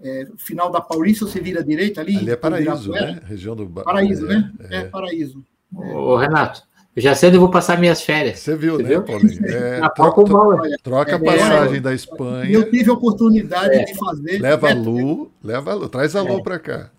é 0.00 0.26
final 0.36 0.70
da 0.70 0.80
Paulista, 0.80 1.26
você 1.26 1.40
vira 1.40 1.60
à 1.60 1.62
direita 1.62 2.00
ali. 2.00 2.16
Ali 2.16 2.30
é 2.30 2.36
Paraíso, 2.36 2.90
né? 2.90 3.20
Região 3.24 3.56
do 3.56 3.68
Paraíso, 3.68 4.26
é, 4.26 4.28
né? 4.28 4.52
É, 4.70 4.76
é 4.78 4.84
Paraíso. 4.84 5.44
Ô, 5.72 6.16
Renato, 6.16 6.62
já 6.96 7.14
cedo 7.14 7.36
eu 7.36 7.40
vou 7.40 7.50
passar 7.50 7.78
minhas 7.78 8.02
férias. 8.02 8.40
Você 8.40 8.56
viu, 8.56 8.76
Você 8.76 8.82
né, 8.82 8.88
viu? 8.88 9.02
Paulinho? 9.02 9.40
É, 9.46 9.80
troca, 9.90 10.24
troca, 10.24 10.76
troca 10.82 11.12
a 11.12 11.18
é, 11.18 11.24
passagem 11.24 11.76
é, 11.76 11.80
da 11.80 11.94
Espanha. 11.94 12.50
Eu 12.50 12.70
tive 12.70 12.90
a 12.90 12.92
oportunidade 12.92 13.76
é. 13.76 13.84
de 13.84 13.94
fazer. 13.94 14.38
Leva 14.40 14.70
a 14.70 14.74
Lu, 14.74 15.30
leva 15.42 15.70
a 15.70 15.74
Lu, 15.74 15.88
traz 15.88 16.16
a 16.16 16.22
Lu 16.22 16.38
é. 16.38 16.42
para 16.42 16.58
cá. 16.58 16.90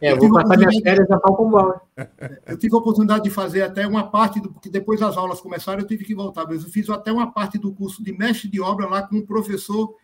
É, 0.00 0.12
eu 0.12 0.18
vou 0.18 0.30
passar 0.30 0.58
minhas 0.58 0.76
férias 0.78 1.08
na 1.08 1.18
Falcon 1.18 1.50
Bauer. 1.50 1.80
Eu 2.46 2.58
tive 2.58 2.74
a 2.74 2.78
oportunidade 2.78 3.24
de 3.24 3.30
fazer 3.30 3.62
até 3.62 3.86
uma 3.86 4.10
parte, 4.10 4.40
do, 4.40 4.50
porque 4.50 4.68
depois 4.68 5.00
as 5.00 5.16
aulas 5.16 5.40
começaram, 5.40 5.80
eu 5.80 5.86
tive 5.86 6.04
que 6.04 6.14
voltar, 6.14 6.46
mas 6.46 6.62
eu 6.62 6.70
fiz 6.70 6.88
até 6.90 7.10
uma 7.10 7.32
parte 7.32 7.58
do 7.58 7.72
curso 7.72 8.02
de 8.02 8.12
mestre 8.12 8.48
de 8.48 8.60
obra 8.60 8.86
lá 8.86 9.02
com 9.02 9.16
o 9.16 9.26
professor 9.26 9.94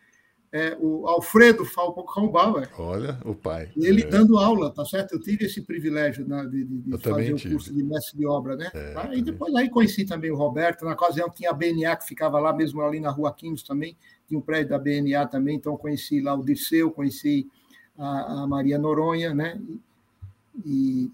é, 0.51 0.77
o 0.79 1.07
Alfredo 1.07 1.65
Falcão 1.65 2.29
Bauer. 2.29 2.69
Olha, 2.79 3.19
o 3.25 3.35
pai. 3.35 3.69
Ele 3.75 4.03
é. 4.03 4.05
dando 4.05 4.37
aula, 4.37 4.73
tá 4.73 4.85
certo? 4.85 5.13
Eu 5.13 5.21
tive 5.21 5.45
esse 5.45 5.61
privilégio 5.61 6.25
né, 6.27 6.45
de, 6.45 6.63
de 6.63 6.97
fazer 6.99 7.33
o 7.33 7.49
curso 7.49 7.73
de 7.73 7.83
mestre 7.83 8.17
de 8.17 8.25
obra, 8.25 8.55
né? 8.55 8.69
É, 8.73 8.93
ah, 8.95 9.09
e 9.13 9.21
depois 9.21 9.53
aí 9.55 9.69
conheci 9.69 10.05
também 10.05 10.31
o 10.31 10.37
Roberto. 10.37 10.85
Na 10.85 10.93
ocasião 10.93 11.29
tinha 11.29 11.49
a 11.49 11.53
BNA 11.53 11.95
que 11.97 12.05
ficava 12.05 12.39
lá 12.39 12.53
mesmo 12.53 12.81
ali 12.81 12.99
na 12.99 13.11
Rua 13.11 13.33
Quintos 13.33 13.63
também, 13.63 13.97
tinha 14.27 14.39
um 14.39 14.41
prédio 14.41 14.69
da 14.69 14.79
BNA 14.79 15.27
também, 15.27 15.57
então 15.57 15.75
conheci 15.75 16.21
lá 16.21 16.33
o 16.33 16.43
Dirceu, 16.43 16.91
conheci 16.91 17.47
a, 17.97 18.43
a 18.43 18.47
Maria 18.47 18.77
Noronha, 18.77 19.33
né? 19.33 19.59
E, 20.65 21.11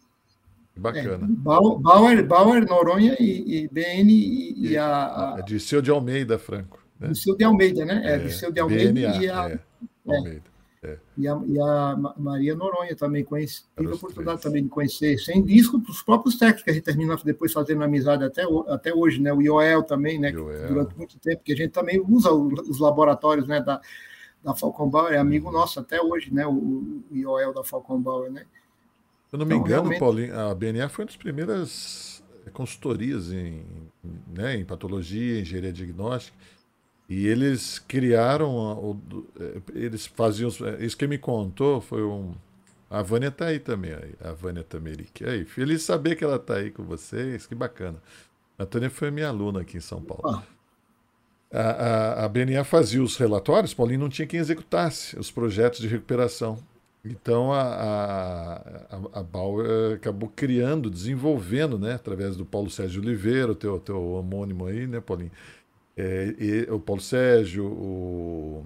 Bacana. 0.76 1.26
É, 1.26 1.28
Bauer, 1.28 2.26
Bauer, 2.26 2.68
Noronha 2.68 3.16
e, 3.20 3.64
e 3.64 3.68
BN 3.68 4.12
e, 4.12 4.70
e 4.70 4.78
a, 4.78 5.36
a. 5.36 5.40
É 5.40 5.42
Dirceu 5.42 5.82
de 5.82 5.90
Almeida 5.90 6.38
Franco. 6.38 6.83
Né? 7.08 7.36
De 7.38 7.44
Almeida, 7.44 7.86
né? 7.86 8.02
É, 8.06 8.16
é 8.16 8.52
de 8.52 8.60
Almeida 8.60 8.94
BNA, 8.94 9.24
e 9.24 9.30
a. 9.30 9.50
É, 9.50 9.60
é, 10.08 10.18
Almeida. 10.18 10.54
É. 10.84 10.98
E, 11.18 11.28
a, 11.28 11.42
e 11.48 11.60
a 11.60 12.14
Maria 12.18 12.56
Noronha 12.56 12.94
também 12.94 13.24
conheci, 13.24 13.64
tive 13.78 13.94
a 13.94 13.96
oportunidade 13.96 14.42
três. 14.42 14.44
também 14.44 14.64
de 14.64 14.70
conhecer, 14.70 15.18
sem 15.18 15.42
disco, 15.42 15.82
os 15.88 16.02
próprios 16.02 16.38
técnicos 16.38 16.64
que 16.64 16.72
a 16.72 16.74
gente 16.74 16.84
terminou 16.84 17.18
depois 17.24 17.54
fazendo 17.54 17.84
amizade 17.84 18.24
até, 18.24 18.44
até 18.68 18.94
hoje, 18.94 19.22
né? 19.22 19.32
O 19.32 19.42
Ioel 19.42 19.84
também, 19.84 20.20
né? 20.20 20.32
Ioel. 20.32 20.68
Durante 20.68 20.98
muito 20.98 21.18
tempo, 21.20 21.42
que 21.42 21.54
a 21.54 21.56
gente 21.56 21.72
também 21.72 22.04
usa 22.06 22.34
os 22.34 22.80
laboratórios 22.80 23.48
né? 23.48 23.62
da, 23.62 23.80
da 24.44 24.54
Falcon 24.54 24.90
Bauer, 24.90 25.14
é 25.14 25.18
amigo 25.18 25.48
uhum. 25.48 25.54
nosso 25.54 25.80
até 25.80 26.02
hoje, 26.02 26.34
né? 26.34 26.46
O, 26.46 26.52
o 27.10 27.16
Ioel 27.16 27.54
da 27.54 27.64
Falcon 27.64 28.02
Bauer, 28.02 28.30
né? 28.30 28.46
Se 29.30 29.36
eu 29.36 29.40
não 29.40 29.46
me 29.46 29.56
então, 29.56 29.66
engano, 29.66 29.82
realmente... 29.84 30.00
Paulinho, 30.00 30.38
a 30.38 30.54
BNA 30.54 30.90
foi 30.90 31.04
uma 31.04 31.08
das 31.08 31.16
primeiras 31.16 32.24
consultorias 32.52 33.32
em, 33.32 33.64
né, 34.28 34.58
em 34.58 34.66
patologia, 34.66 35.40
engenharia 35.40 35.72
diagnóstica, 35.72 36.38
e 37.10 37.28
eles 37.28 37.80
criaram, 37.80 39.00
é, 39.40 39.62
eles 39.74 40.06
faziam, 40.06 40.50
é, 40.66 40.86
isso 40.86 40.98
que 40.98 41.06
me 41.08 41.18
contou 41.18 41.82
foi 41.82 42.04
um, 42.04 42.34
a 42.90 43.02
Vânia 43.02 43.28
está 43.28 43.48
aí 43.48 43.60
também, 43.60 43.94
a 44.22 44.32
Vânia 44.32 44.64
Tameric. 44.64 45.26
Aí, 45.26 45.46
feliz 45.46 45.84
saber 45.84 46.16
que 46.16 46.24
ela 46.24 46.36
está 46.36 46.56
aí 46.56 46.72
com 46.72 46.84
vocês, 46.84 47.46
que 47.46 47.56
bacana. 47.56 48.02
A 48.58 48.66
Tânia 48.66 48.90
foi 48.90 49.10
minha 49.10 49.28
aluna 49.28 49.62
aqui 49.62 49.78
em 49.78 49.82
São 49.82 50.02
Paulo. 50.02 50.24
Ah. 50.28 50.44
A, 51.52 51.62
a, 51.62 52.26
a 52.26 52.30
BNA 52.30 52.64
fazia 52.64 53.02
os 53.02 53.16
relatórios, 53.18 53.74
Paulinho 53.74 54.00
não 54.00 54.10
tinha 54.10 54.28
quem 54.28 54.40
executasse 54.40 55.18
os 55.20 55.30
projetos 55.30 55.80
de 55.80 55.88
recuperação. 55.88 56.58
Então 57.06 57.52
a, 57.52 57.62
a, 57.62 59.20
a, 59.20 59.24
Bauer 59.24 59.96
acabou 59.96 60.32
criando, 60.34 60.90
desenvolvendo, 60.90 61.78
né, 61.78 61.96
através 61.96 62.38
do 62.38 62.46
Paulo 62.46 62.70
Sérgio 62.70 63.02
Oliveira, 63.02 63.52
o 63.52 63.56
teu, 63.56 63.80
teu 63.80 64.02
homônimo 64.14 64.66
aí, 64.66 64.88
né, 64.88 65.02
Paulinho? 65.02 65.32
É, 65.96 66.36
e, 66.40 66.72
o 66.72 66.80
Paulo 66.80 67.02
Sérgio, 67.02 67.66
o. 67.66 68.66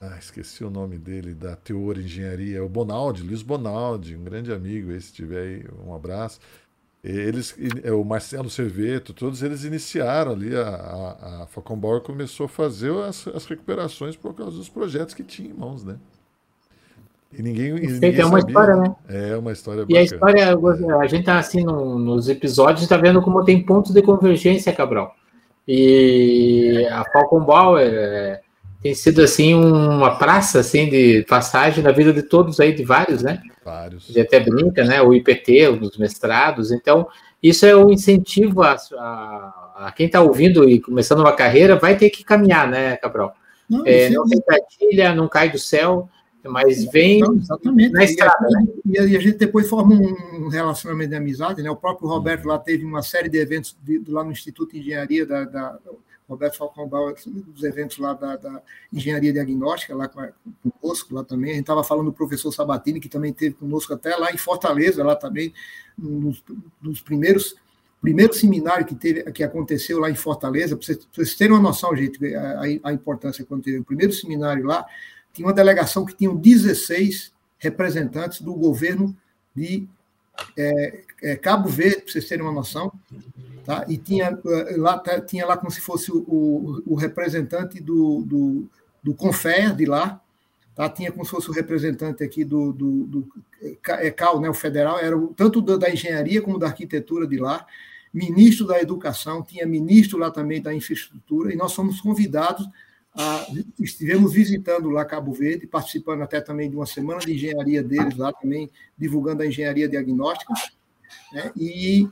Ah, 0.00 0.16
esqueci 0.18 0.62
o 0.62 0.70
nome 0.70 0.96
dele, 0.96 1.34
da 1.34 1.56
Teor 1.56 1.98
Engenharia, 1.98 2.64
o 2.64 2.68
Bonaldi, 2.68 3.22
Luiz 3.22 3.42
Bonaldi, 3.42 4.16
um 4.16 4.22
grande 4.22 4.52
amigo, 4.52 4.92
esse 4.92 5.12
tiver 5.12 5.40
aí, 5.40 5.64
um 5.84 5.92
abraço. 5.92 6.38
Eles, 7.02 7.56
é, 7.82 7.92
o 7.92 8.04
Marcelo 8.04 8.50
Cerveto, 8.50 9.12
todos 9.12 9.42
eles 9.42 9.64
iniciaram 9.64 10.32
ali, 10.32 10.54
a, 10.54 10.68
a, 10.68 11.42
a 11.44 12.00
começou 12.00 12.46
a 12.46 12.48
fazer 12.48 12.92
as, 13.04 13.26
as 13.28 13.46
recuperações 13.46 14.16
por 14.16 14.34
causa 14.34 14.56
dos 14.56 14.68
projetos 14.68 15.14
que 15.14 15.24
tinha 15.24 15.50
em 15.50 15.54
mãos, 15.54 15.84
né? 15.84 15.96
E 17.32 17.42
ninguém. 17.42 17.74
ninguém 17.74 18.20
é 18.20 18.24
uma 18.24 18.40
sabia. 18.40 18.52
história, 18.52 18.76
né? 18.76 18.96
É 19.08 19.36
uma 19.36 19.52
história 19.52 19.86
E 19.88 19.96
a 19.96 20.02
história, 20.02 20.56
a 21.00 21.06
gente 21.06 21.24
tá 21.24 21.38
assim 21.38 21.62
no, 21.62 21.98
nos 21.98 22.28
episódios, 22.28 22.82
está 22.82 22.96
vendo 22.96 23.20
como 23.20 23.44
tem 23.44 23.62
pontos 23.62 23.92
de 23.92 24.02
convergência, 24.02 24.72
Cabral. 24.72 25.14
E 25.68 26.86
a 26.90 27.04
Falcon 27.04 27.40
Bauer 27.40 27.92
é, 27.92 28.40
tem 28.82 28.94
sido 28.94 29.20
assim 29.20 29.54
uma 29.54 30.16
praça 30.16 30.60
assim 30.60 30.88
de 30.88 31.26
passagem 31.28 31.84
na 31.84 31.92
vida 31.92 32.10
de 32.10 32.22
todos 32.22 32.58
aí, 32.58 32.72
de 32.72 32.82
vários, 32.82 33.22
né? 33.22 33.42
Vários. 33.62 34.16
A 34.16 34.22
até 34.22 34.40
brinca, 34.40 34.82
né? 34.82 35.02
O 35.02 35.12
IPT, 35.12 35.68
os 35.68 35.98
mestrados. 35.98 36.72
Então, 36.72 37.06
isso 37.42 37.66
é 37.66 37.76
um 37.76 37.90
incentivo 37.90 38.62
a, 38.62 38.76
a, 38.96 39.86
a 39.86 39.92
quem 39.94 40.06
está 40.06 40.22
ouvindo 40.22 40.66
e 40.66 40.80
começando 40.80 41.20
uma 41.20 41.36
carreira, 41.36 41.76
vai 41.76 41.96
ter 41.96 42.08
que 42.08 42.24
caminhar, 42.24 42.66
né, 42.66 42.96
Cabral? 42.96 43.34
Não, 43.68 43.82
é, 43.84 44.08
não 44.08 44.26
tem 44.26 44.40
cartilha, 44.40 45.14
não 45.14 45.28
cai 45.28 45.50
do 45.50 45.58
céu 45.58 46.08
mas 46.44 46.84
vem 46.90 47.20
exatamente. 47.36 47.92
na 47.92 48.04
estrada. 48.04 48.46
E 48.86 48.98
a, 48.98 49.02
né? 49.02 49.08
e 49.08 49.16
a, 49.16 49.20
gente 49.20 49.38
depois 49.38 49.68
forma 49.68 49.94
um 49.94 50.48
relacionamento 50.48 51.10
de 51.10 51.16
amizade, 51.16 51.62
né? 51.62 51.70
O 51.70 51.76
próprio 51.76 52.08
Roberto 52.08 52.46
lá 52.46 52.58
teve 52.58 52.84
uma 52.84 53.02
série 53.02 53.28
de 53.28 53.38
eventos 53.38 53.76
de, 53.82 54.02
lá 54.08 54.22
no 54.22 54.30
Instituto 54.30 54.72
de 54.72 54.80
Engenharia 54.80 55.26
da, 55.26 55.44
da 55.44 55.78
Roberto 56.28 56.58
Falcão 56.58 56.86
Bauer, 56.86 57.16
dos 57.26 57.62
eventos 57.64 57.98
lá 57.98 58.12
da, 58.12 58.36
da 58.36 58.62
Engenharia 58.92 59.32
Diagnóstica, 59.32 59.96
lá 59.96 60.06
com, 60.06 60.20
conosco, 60.70 61.14
lá 61.14 61.24
também. 61.24 61.50
A 61.50 61.54
gente 61.54 61.62
estava 61.62 61.82
falando 61.82 62.06
do 62.06 62.12
professor 62.12 62.52
Sabatini, 62.52 63.00
que 63.00 63.08
também 63.08 63.32
teve 63.32 63.54
conosco 63.54 63.94
até 63.94 64.14
lá 64.14 64.30
em 64.30 64.36
Fortaleza, 64.36 65.02
lá 65.02 65.16
também, 65.16 65.52
nos, 65.96 66.44
nos 66.80 67.00
primeiros 67.00 67.56
primeiro 68.00 68.32
seminário 68.32 68.86
que 68.86 68.94
teve 68.94 69.24
que 69.32 69.42
aconteceu 69.42 69.98
lá 69.98 70.08
em 70.08 70.14
Fortaleza, 70.14 70.76
para 70.76 70.86
vocês, 70.86 71.08
vocês 71.12 71.34
terem 71.34 71.52
uma 71.52 71.60
noção, 71.60 71.96
gente, 71.96 72.32
a, 72.32 72.60
a 72.84 72.92
importância 72.92 73.44
quando 73.44 73.64
teve 73.64 73.78
o 73.78 73.84
primeiro 73.84 74.12
seminário 74.12 74.64
lá, 74.64 74.86
tinha 75.32 75.46
uma 75.46 75.54
delegação 75.54 76.04
que 76.04 76.14
tinha 76.14 76.34
16 76.34 77.32
representantes 77.58 78.40
do 78.40 78.54
governo 78.54 79.16
de 79.54 79.86
é, 80.56 81.00
é, 81.22 81.36
Cabo 81.36 81.68
Verde, 81.68 82.02
para 82.02 82.12
vocês 82.12 82.28
terem 82.28 82.44
uma 82.44 82.52
noção, 82.52 82.92
tá? 83.64 83.84
e 83.88 83.96
tinha 83.96 84.38
é, 84.46 84.76
lá, 84.76 84.98
tá, 84.98 85.20
tinha 85.20 85.44
lá 85.44 85.56
como 85.56 85.70
se 85.70 85.80
fosse 85.80 86.12
o, 86.12 86.18
o, 86.18 86.82
o 86.86 86.94
representante 86.94 87.80
do, 87.80 88.22
do, 88.22 88.70
do 89.02 89.14
Confea 89.14 89.72
de 89.72 89.84
lá, 89.84 90.20
tá? 90.74 90.88
tinha 90.88 91.10
como 91.10 91.24
se 91.24 91.30
fosse 91.30 91.50
o 91.50 91.52
representante 91.52 92.22
aqui 92.22 92.44
do, 92.44 92.72
do, 92.72 93.04
do 93.04 93.28
é, 93.60 94.14
né, 94.40 94.48
o 94.48 94.54
federal, 94.54 94.98
era 94.98 95.16
o, 95.16 95.28
tanto 95.34 95.60
da 95.60 95.90
engenharia 95.90 96.40
como 96.40 96.58
da 96.58 96.68
arquitetura 96.68 97.26
de 97.26 97.38
lá, 97.38 97.66
ministro 98.14 98.66
da 98.66 98.80
educação, 98.80 99.42
tinha 99.42 99.66
ministro 99.66 100.18
lá 100.18 100.30
também 100.30 100.62
da 100.62 100.72
infraestrutura, 100.72 101.52
e 101.52 101.56
nós 101.56 101.74
fomos 101.74 102.00
convidados 102.00 102.66
ah, 103.14 103.46
estivemos 103.80 104.32
visitando 104.32 104.90
lá 104.90 105.04
Cabo 105.04 105.32
Verde, 105.32 105.66
participando 105.66 106.22
até 106.22 106.40
também 106.40 106.70
de 106.70 106.76
uma 106.76 106.86
semana 106.86 107.20
de 107.20 107.34
engenharia 107.34 107.82
deles 107.82 108.16
lá 108.16 108.32
também, 108.32 108.70
divulgando 108.96 109.42
a 109.42 109.46
engenharia 109.46 109.88
diagnóstica, 109.88 110.52
né? 111.32 111.52
e 111.56 112.08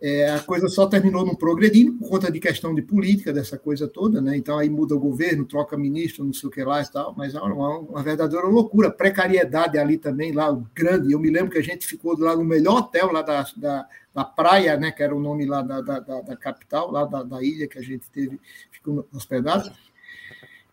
é, 0.00 0.30
a 0.30 0.40
coisa 0.40 0.68
só 0.68 0.86
terminou 0.86 1.24
não 1.24 1.34
progredindo 1.34 1.94
por 1.94 2.10
conta 2.10 2.30
de 2.30 2.38
questão 2.38 2.74
de 2.74 2.82
política, 2.82 3.32
dessa 3.32 3.58
coisa 3.58 3.88
toda, 3.88 4.20
né? 4.20 4.36
Então 4.36 4.58
aí 4.58 4.68
muda 4.68 4.94
o 4.94 5.00
governo, 5.00 5.46
troca 5.46 5.76
ministro, 5.76 6.24
não 6.24 6.34
sei 6.34 6.48
o 6.48 6.52
que 6.52 6.62
lá 6.62 6.82
e 6.82 6.92
tal, 6.92 7.14
mas 7.16 7.34
é 7.34 7.40
uma, 7.40 7.78
uma 7.78 8.02
verdadeira 8.02 8.46
loucura, 8.46 8.90
precariedade 8.90 9.78
ali 9.78 9.96
também, 9.96 10.32
lá, 10.32 10.52
grande. 10.74 11.12
Eu 11.12 11.18
me 11.18 11.30
lembro 11.30 11.50
que 11.50 11.58
a 11.58 11.62
gente 11.62 11.86
ficou 11.86 12.18
lá 12.18 12.36
no 12.36 12.44
melhor 12.44 12.78
hotel 12.80 13.10
lá 13.10 13.22
da, 13.22 13.46
da, 13.56 13.88
da 14.14 14.24
praia, 14.24 14.76
né? 14.76 14.92
Que 14.92 15.02
era 15.02 15.16
o 15.16 15.20
nome 15.20 15.46
lá 15.46 15.62
da, 15.62 15.80
da, 15.80 15.98
da 15.98 16.36
capital, 16.36 16.90
lá 16.90 17.06
da, 17.06 17.22
da 17.22 17.42
ilha 17.42 17.66
que 17.66 17.78
a 17.78 17.82
gente 17.82 18.10
teve, 18.10 18.38
ficou 18.70 19.08
hospedado. 19.14 19.72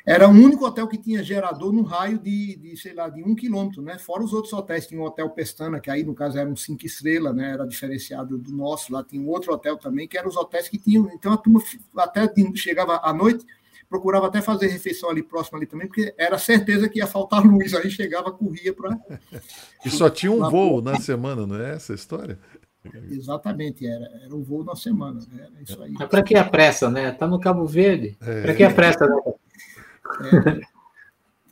Era 0.05 0.27
o 0.27 0.31
único 0.31 0.65
hotel 0.65 0.85
que 0.85 0.97
tinha 0.97 1.23
gerador 1.23 1.71
no 1.71 1.81
raio 1.81 2.19
de, 2.19 2.57
de, 2.57 2.75
sei 2.75 2.93
lá, 2.93 3.07
de 3.07 3.23
um 3.23 3.33
quilômetro, 3.33 3.81
né? 3.81 3.97
Fora 3.97 4.21
os 4.21 4.33
outros 4.33 4.51
hotéis, 4.51 4.85
tinha 4.85 4.99
o 4.99 5.05
Hotel 5.05 5.29
Pestana, 5.29 5.79
que 5.79 5.89
aí, 5.89 6.03
no 6.03 6.13
caso, 6.13 6.37
era 6.37 6.49
um 6.49 6.57
cinco 6.57 6.85
estrelas, 6.85 7.33
né? 7.33 7.51
Era 7.51 7.65
diferenciado 7.65 8.37
do 8.37 8.51
nosso. 8.51 8.91
Lá 8.91 9.01
tinha 9.01 9.21
um 9.21 9.29
outro 9.29 9.53
hotel 9.53 9.77
também, 9.77 10.05
que 10.05 10.17
eram 10.17 10.27
os 10.27 10.35
hotéis 10.35 10.67
que 10.67 10.77
tinham. 10.77 11.09
Então, 11.13 11.31
a 11.31 11.37
turma 11.37 11.61
até 11.97 12.29
chegava 12.53 12.99
à 13.01 13.13
noite, 13.13 13.45
procurava 13.87 14.27
até 14.27 14.41
fazer 14.41 14.67
refeição 14.67 15.09
ali 15.09 15.23
próximo 15.23 15.57
ali 15.57 15.65
também, 15.65 15.87
porque 15.87 16.13
era 16.17 16.37
certeza 16.37 16.89
que 16.89 16.99
ia 16.99 17.07
faltar 17.07 17.41
luz. 17.47 17.73
Aí 17.73 17.89
chegava, 17.89 18.29
corria 18.29 18.73
para. 18.73 18.99
E 19.85 19.89
só 19.89 20.09
tinha 20.11 20.33
um 20.33 20.49
voo 20.49 20.81
na 20.81 20.99
semana, 20.99 21.47
não 21.47 21.55
é 21.55 21.75
essa 21.75 21.93
a 21.93 21.95
história? 21.95 22.37
Exatamente, 23.09 23.87
era, 23.87 24.05
era 24.25 24.35
um 24.35 24.43
voo 24.43 24.65
na 24.65 24.75
semana. 24.75 25.21
Né? 25.31 25.45
Era 25.45 25.63
isso 25.63 25.81
aí. 25.81 25.91
Mas 25.91 26.09
para 26.09 26.21
que 26.21 26.35
a 26.35 26.43
pressa, 26.43 26.89
né? 26.89 27.13
Tá 27.13 27.25
no 27.25 27.39
Cabo 27.39 27.65
Verde. 27.65 28.17
É... 28.19 28.41
Para 28.41 28.53
que 28.53 28.63
a 28.63 28.73
pressa, 28.73 29.07
né? 29.07 29.15
É. 30.21 30.73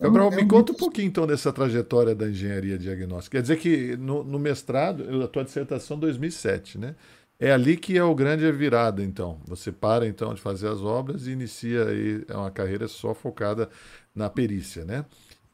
Gabriel, 0.01 0.31
me 0.31 0.47
conta 0.47 0.71
um 0.71 0.75
pouquinho 0.75 1.07
então 1.07 1.27
dessa 1.27 1.53
trajetória 1.53 2.15
da 2.15 2.27
engenharia 2.27 2.77
diagnóstica. 2.77 3.37
Quer 3.37 3.41
dizer 3.43 3.57
que 3.57 3.95
no, 3.97 4.23
no 4.23 4.39
mestrado, 4.39 5.23
a 5.23 5.27
tua 5.27 5.43
dissertação 5.43 5.99
2007, 5.99 6.79
né? 6.79 6.95
É 7.39 7.51
ali 7.51 7.75
que 7.75 7.97
é 7.97 8.03
o 8.03 8.13
grande 8.13 8.51
virada, 8.51 9.03
então. 9.03 9.39
Você 9.45 9.71
para 9.71 10.07
então 10.07 10.33
de 10.33 10.41
fazer 10.41 10.67
as 10.67 10.81
obras 10.81 11.27
e 11.27 11.31
inicia 11.31 11.85
aí 11.85 12.23
uma 12.29 12.51
carreira 12.51 12.87
só 12.87 13.13
focada 13.13 13.69
na 14.13 14.29
perícia, 14.29 14.85
né? 14.85 15.05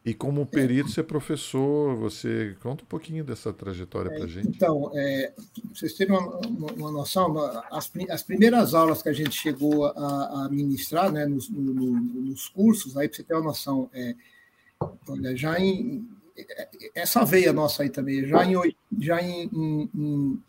E 0.07 0.13
como 0.13 0.45
perito, 0.45 0.89
você 0.89 1.01
é 1.01 1.03
professor, 1.03 1.93
você 1.97 2.55
conta 2.63 2.81
um 2.81 2.87
pouquinho 2.87 3.25
dessa 3.25 3.51
trajetória 3.51 4.09
para 4.09 4.23
a 4.23 4.27
gente. 4.27 4.47
Então, 4.47 4.89
é, 4.95 5.33
vocês 5.73 5.95
terem 5.95 6.17
uma, 6.17 6.39
uma, 6.77 6.89
noção, 6.89 7.37
as, 7.69 7.91
as, 8.09 8.23
primeiras 8.23 8.73
aulas 8.73 9.03
que 9.03 9.09
a 9.09 9.13
gente 9.13 9.35
chegou 9.35 9.85
a, 9.85 10.45
a 10.45 10.49
ministrar 10.49 11.11
né, 11.11 11.25
nos, 11.25 11.49
no, 11.49 11.73
nos 11.73 12.47
cursos, 12.47 12.95
aí 12.95 13.09
para 13.09 13.17
você 13.17 13.23
ter 13.23 13.33
uma 13.33 13.43
noção, 13.43 13.89
é, 13.93 14.15
olha, 15.09 15.35
já 15.35 15.59
em 15.59 16.07
essa 16.95 17.25
veia 17.25 17.51
nossa 17.51 17.83
aí 17.83 17.89
também, 17.89 18.25
já 18.25 18.45
em, 18.45 18.53
já 19.01 19.21
em, 19.21 19.49
em, 19.53 20.39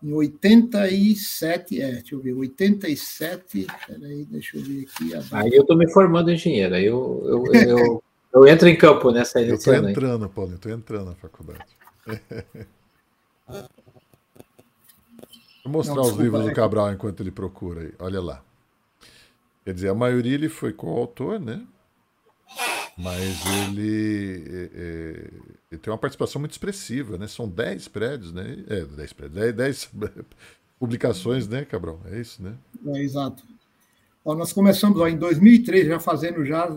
em 0.00 0.12
87, 0.12 1.82
é, 1.82 1.90
deixa 1.90 2.14
eu 2.14 2.20
ver, 2.20 2.34
87, 2.34 3.66
peraí, 3.84 4.24
deixa 4.26 4.58
eu 4.58 4.62
ver 4.62 4.86
aqui. 4.86 5.10
Aí 5.32 5.56
eu 5.56 5.62
estou 5.62 5.76
me 5.76 5.90
formando 5.90 6.30
engenheiro, 6.30 6.76
aí 6.76 6.84
eu, 6.84 7.24
eu, 7.26 7.54
eu 7.68 8.04
Eu 8.32 8.46
entro 8.46 8.68
em 8.68 8.76
campo 8.76 9.10
nessa 9.10 9.40
Eu 9.40 9.54
estou 9.54 9.74
entrando, 9.74 10.28
Paulo, 10.28 10.52
eu 10.52 10.56
estou 10.56 10.70
entrando 10.72 11.06
na 11.06 11.14
faculdade. 11.14 11.64
Vou 15.64 15.72
mostrar 15.72 15.96
Não, 15.96 16.02
os 16.02 16.16
livros 16.16 16.44
do 16.44 16.50
é 16.50 16.54
Cabral 16.54 16.92
enquanto 16.92 17.20
ele 17.20 17.30
procura 17.30 17.82
aí. 17.82 17.92
Olha 17.98 18.20
lá. 18.20 18.42
Quer 19.64 19.74
dizer, 19.74 19.88
a 19.88 19.94
maioria 19.94 20.34
ele 20.34 20.48
foi 20.48 20.72
coautor, 20.72 21.38
né? 21.38 21.62
Mas 22.96 23.44
ele, 23.64 24.44
é, 24.48 24.70
é, 24.74 25.30
ele, 25.70 25.80
tem 25.80 25.92
uma 25.92 25.98
participação 25.98 26.40
muito 26.40 26.52
expressiva, 26.52 27.18
né? 27.18 27.28
São 27.28 27.48
10 27.48 27.86
prédios, 27.88 28.32
né? 28.32 28.64
É, 28.66 28.84
10 28.84 29.12
prédios, 29.12 29.54
10, 29.54 29.90
publicações, 30.80 31.46
né, 31.46 31.64
Cabral? 31.64 32.00
É 32.06 32.18
isso, 32.18 32.42
né? 32.42 32.54
É, 32.86 32.98
exato. 33.00 33.44
Nós 34.34 34.52
começamos 34.52 35.00
ó, 35.00 35.08
em 35.08 35.16
2003, 35.16 35.86
já 35.86 36.00
fazendo, 36.00 36.44
já 36.44 36.68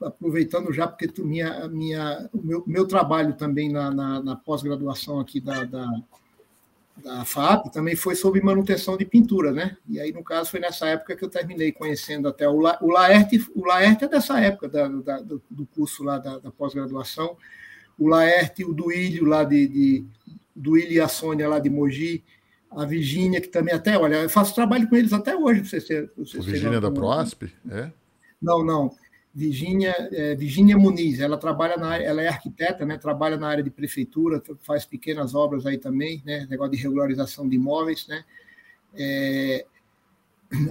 aproveitando 0.00 0.72
já, 0.72 0.86
porque 0.86 1.08
tu, 1.08 1.24
minha, 1.24 1.68
minha, 1.68 2.28
o 2.32 2.42
meu, 2.42 2.64
meu 2.66 2.86
trabalho 2.86 3.34
também 3.34 3.70
na, 3.70 3.90
na, 3.90 4.22
na 4.22 4.36
pós-graduação 4.36 5.20
aqui 5.20 5.40
da, 5.40 5.64
da 5.64 5.86
da 7.02 7.24
FAP 7.24 7.70
também 7.70 7.94
foi 7.94 8.14
sobre 8.14 8.40
manutenção 8.40 8.96
de 8.96 9.04
pintura, 9.04 9.52
né? 9.52 9.76
E 9.88 10.00
aí, 10.00 10.12
no 10.12 10.24
caso, 10.24 10.50
foi 10.50 10.60
nessa 10.60 10.86
época 10.88 11.14
que 11.14 11.24
eu 11.24 11.28
terminei 11.28 11.70
conhecendo 11.70 12.26
até 12.26 12.48
o, 12.48 12.58
La, 12.58 12.78
o 12.80 12.90
Laerte. 12.90 13.44
O 13.54 13.66
Laerte 13.66 14.04
é 14.04 14.08
dessa 14.08 14.40
época 14.40 14.68
da, 14.68 14.88
da, 14.88 15.20
do 15.20 15.66
curso 15.74 16.02
lá 16.02 16.18
da, 16.18 16.38
da 16.38 16.50
pós-graduação. 16.50 17.36
O 17.98 18.08
Laerte, 18.08 18.64
o 18.64 18.72
Duílio 18.72 19.24
lá 19.24 19.44
de, 19.44 19.66
de 19.68 20.06
Duílio 20.54 20.92
e 20.92 21.00
a 21.00 21.08
Sônia 21.08 21.48
lá 21.48 21.58
de 21.58 21.68
Mogi, 21.68 22.24
a 22.76 22.84
Virgínia, 22.84 23.40
que 23.40 23.48
também 23.48 23.74
até, 23.74 23.98
olha, 23.98 24.16
eu 24.16 24.28
faço 24.28 24.54
trabalho 24.54 24.86
com 24.88 24.96
eles 24.96 25.12
até 25.12 25.34
hoje, 25.34 25.60
para 25.60 25.70
vocês 25.70 25.84
terem. 25.84 26.10
Virgínia 26.16 26.80
da 26.80 26.90
Proasp? 26.90 27.44
É? 27.70 27.90
Não, 28.40 28.62
não. 28.62 28.94
Virgínia, 29.34 29.94
é, 30.12 30.34
Virginia 30.34 30.76
Muniz, 30.76 31.20
ela 31.20 31.36
trabalha 31.36 31.76
na 31.76 31.96
ela 31.96 32.22
é 32.22 32.28
arquiteta, 32.28 32.86
né? 32.86 32.96
Trabalha 32.96 33.36
na 33.36 33.48
área 33.48 33.62
de 33.62 33.70
prefeitura, 33.70 34.42
faz 34.60 34.84
pequenas 34.84 35.34
obras 35.34 35.66
aí 35.66 35.78
também, 35.78 36.22
né? 36.24 36.46
Negócio 36.48 36.72
de 36.72 36.78
regularização 36.78 37.48
de 37.48 37.56
imóveis, 37.56 38.06
né? 38.08 38.24
É, 38.94 39.66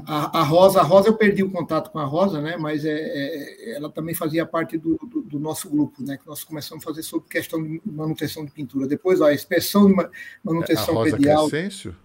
a, 0.06 0.40
a, 0.40 0.44
Rosa, 0.44 0.80
a 0.80 0.84
Rosa 0.84 1.10
eu 1.10 1.16
perdi 1.16 1.44
o 1.44 1.52
contato 1.52 1.92
com 1.92 2.00
a 2.00 2.06
Rosa, 2.06 2.42
né? 2.42 2.56
Mas 2.58 2.86
é, 2.86 2.92
é 2.92 3.76
ela 3.76 3.90
também 3.90 4.16
fazia 4.16 4.46
parte 4.46 4.78
do, 4.78 4.98
do, 4.98 5.22
do, 5.22 5.40
nosso 5.40 5.70
grupo, 5.70 6.02
né? 6.04 6.18
Que 6.18 6.28
nós 6.28 6.44
começamos 6.44 6.84
a 6.84 6.88
fazer 6.88 7.04
sobre 7.04 7.30
questão 7.30 7.62
de 7.62 7.82
manutenção 7.86 8.46
de 8.46 8.52
pintura. 8.52 8.88
Depois, 8.88 9.20
ó, 9.22 9.26
a 9.26 9.34
inspeção 9.34 9.88
de 9.88 9.96
manutenção 10.44 10.94
é 10.94 10.98
a 10.98 11.04
Rosa. 11.04 11.18
Crescêncio? 11.18 11.96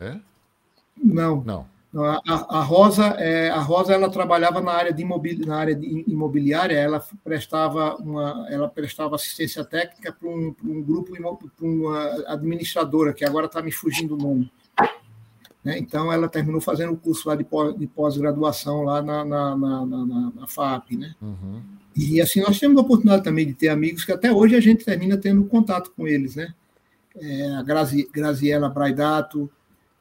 É? 0.00 0.16
Não. 0.96 1.42
Não. 1.44 1.66
A, 1.92 2.58
a, 2.58 2.62
Rosa, 2.62 3.04
é, 3.18 3.50
a 3.50 3.58
Rosa, 3.58 3.92
ela 3.92 4.08
trabalhava 4.08 4.60
na 4.60 4.70
área 4.70 4.92
de 4.92 5.02
imobili, 5.02 5.44
na 5.44 5.56
área 5.56 5.76
imobiliária. 6.06 6.76
Ela 6.76 7.04
prestava 7.24 7.96
uma, 7.96 8.46
ela 8.48 8.68
prestava 8.68 9.16
assistência 9.16 9.64
técnica 9.64 10.12
para 10.12 10.28
um, 10.28 10.54
um, 10.64 10.82
grupo, 10.82 11.12
para 11.56 11.66
uma 11.66 12.32
administradora 12.32 13.12
que 13.12 13.24
agora 13.24 13.46
está 13.46 13.60
me 13.60 13.72
fugindo 13.72 14.14
o 14.14 14.18
nome. 14.18 14.52
Né? 15.62 15.78
Então, 15.78 16.12
ela 16.12 16.28
terminou 16.28 16.60
fazendo 16.60 16.92
o 16.92 16.96
curso 16.96 17.28
lá 17.28 17.36
de, 17.36 17.44
pós-graduação 17.86 18.82
lá 18.82 19.02
na, 19.02 19.24
na, 19.24 19.56
na, 19.56 19.86
na, 19.86 20.32
na 20.34 20.46
FAP, 20.46 20.96
né? 20.96 21.14
Uhum. 21.20 21.60
E 21.94 22.20
assim 22.20 22.40
nós 22.40 22.58
temos 22.58 22.78
a 22.78 22.80
oportunidade 22.80 23.24
também 23.24 23.46
de 23.46 23.52
ter 23.52 23.68
amigos 23.68 24.04
que 24.04 24.12
até 24.12 24.32
hoje 24.32 24.54
a 24.54 24.60
gente 24.60 24.84
termina 24.84 25.16
tendo 25.16 25.44
contato 25.44 25.92
com 25.94 26.06
eles, 26.06 26.36
né? 26.36 26.54
É, 27.16 27.54
a 27.56 27.62
Grazi, 27.62 28.08
Graziela 28.12 28.68
Braidato, 28.68 29.50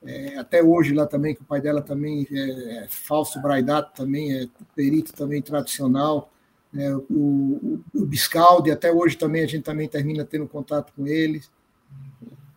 é, 0.04 0.38
até 0.38 0.64
hoje 0.64 0.94
lá 0.94 1.06
também, 1.06 1.36
que 1.36 1.42
o 1.42 1.46
pai 1.46 1.60
dela 1.60 1.82
também 1.82 2.26
é, 2.32 2.84
é 2.84 2.88
falso 2.88 3.42
braidato, 3.42 4.02
também 4.02 4.34
é 4.34 4.48
perito 4.76 5.12
também 5.14 5.42
tradicional. 5.42 6.32
É, 6.74 6.94
o, 6.94 7.04
o, 7.10 7.84
o 7.96 8.06
Biscaldi, 8.06 8.72
até 8.72 8.92
hoje 8.92 9.18
também 9.18 9.42
a 9.42 9.48
gente 9.48 9.64
também 9.64 9.90
termina 9.90 10.24
tendo 10.24 10.48
contato 10.48 10.94
com 10.96 11.06
eles. 11.06 11.52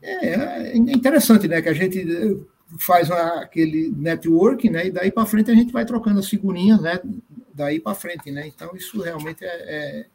É, 0.01 0.71
é 0.73 0.77
interessante, 0.77 1.49
né? 1.49 1.63
Que 1.63 1.69
a 1.69 1.73
gente 1.73 2.45
faz 2.79 3.11
aquele 3.11 3.93
network, 3.97 4.69
né? 4.71 4.87
E 4.87 4.91
daí 4.91 5.11
para 5.11 5.27
frente 5.27 5.51
a 5.51 5.55
gente 5.55 5.73
vai 5.73 5.85
trocando 5.85 6.21
as 6.21 6.29
figurinhas, 6.29 6.81
né? 6.81 7.01
Daí 7.55 7.81
para 7.81 7.95
frente, 7.95 8.31
né? 8.31 8.47
Então 8.47 8.71
isso 8.75 9.01
realmente 9.01 9.45
é, 9.45 9.49
é, 9.49 10.07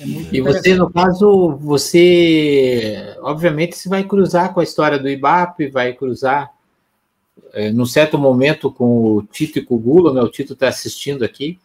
é 0.00 0.06
muito 0.06 0.34
E 0.34 0.40
você, 0.40 0.74
no 0.74 0.90
caso, 0.90 1.56
você 1.56 3.16
obviamente 3.20 3.76
você 3.76 3.88
vai 3.88 4.04
cruzar 4.04 4.52
com 4.52 4.60
a 4.60 4.64
história 4.64 4.98
do 4.98 5.08
IBAP, 5.08 5.68
vai 5.68 5.92
cruzar 5.92 6.50
é, 7.52 7.70
num 7.70 7.86
certo 7.86 8.18
momento 8.18 8.70
com 8.70 9.16
o 9.16 9.22
Tito 9.22 9.58
e 9.58 9.64
com 9.64 9.76
o 9.76 9.78
Gula, 9.78 10.12
né? 10.12 10.20
O 10.20 10.30
Tito 10.30 10.52
está 10.52 10.68
assistindo 10.68 11.24
aqui. 11.24 11.58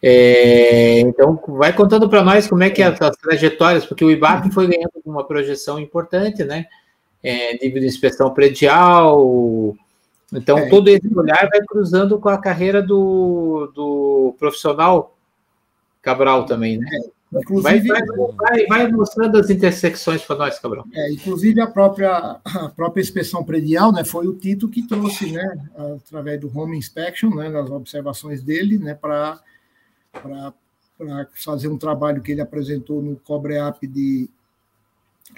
É, 0.00 1.00
então, 1.00 1.40
vai 1.48 1.72
contando 1.72 2.08
para 2.08 2.22
nós 2.22 2.46
como 2.46 2.62
é 2.62 2.70
que 2.70 2.80
é 2.80 2.86
as 2.86 3.16
trajetórias, 3.16 3.84
porque 3.84 4.04
o 4.04 4.10
IBAP 4.10 4.50
foi 4.52 4.68
ganhando 4.68 4.92
uma 5.04 5.26
projeção 5.26 5.78
importante, 5.78 6.44
né? 6.44 6.66
É, 7.22 7.64
nível 7.64 7.80
de 7.80 7.86
inspeção 7.86 8.32
predial. 8.32 9.76
Então, 10.32 10.58
é. 10.58 10.68
todo 10.68 10.88
esse 10.88 11.08
olhar 11.16 11.48
vai 11.50 11.60
cruzando 11.66 12.18
com 12.18 12.28
a 12.28 12.38
carreira 12.38 12.82
do, 12.82 13.72
do 13.74 14.34
profissional 14.38 15.16
Cabral 16.02 16.46
também, 16.46 16.78
né? 16.78 16.86
É. 16.92 17.18
Inclusive, 17.30 17.88
vai, 17.88 18.00
vai, 18.36 18.66
vai, 18.66 18.90
mostrando 18.90 19.36
as 19.36 19.50
intersecções 19.50 20.22
para 20.22 20.36
nós, 20.36 20.58
Cabral. 20.58 20.86
É, 20.94 21.12
inclusive, 21.12 21.60
a 21.60 21.66
própria, 21.66 22.40
a 22.42 22.68
própria 22.74 23.02
inspeção 23.02 23.44
predial 23.44 23.92
né, 23.92 24.02
foi 24.02 24.26
o 24.26 24.34
Tito 24.34 24.66
que 24.68 24.86
trouxe, 24.86 25.30
né, 25.30 25.68
através 25.76 26.40
do 26.40 26.50
Home 26.58 26.78
Inspection, 26.78 27.34
né, 27.34 27.50
nas 27.50 27.70
observações 27.70 28.42
dele, 28.42 28.78
né, 28.78 28.94
para 28.94 29.38
fazer 31.34 31.68
um 31.68 31.76
trabalho 31.76 32.22
que 32.22 32.32
ele 32.32 32.40
apresentou 32.40 33.02
no 33.02 33.16
Cobreap 33.16 33.86
de, 33.86 34.30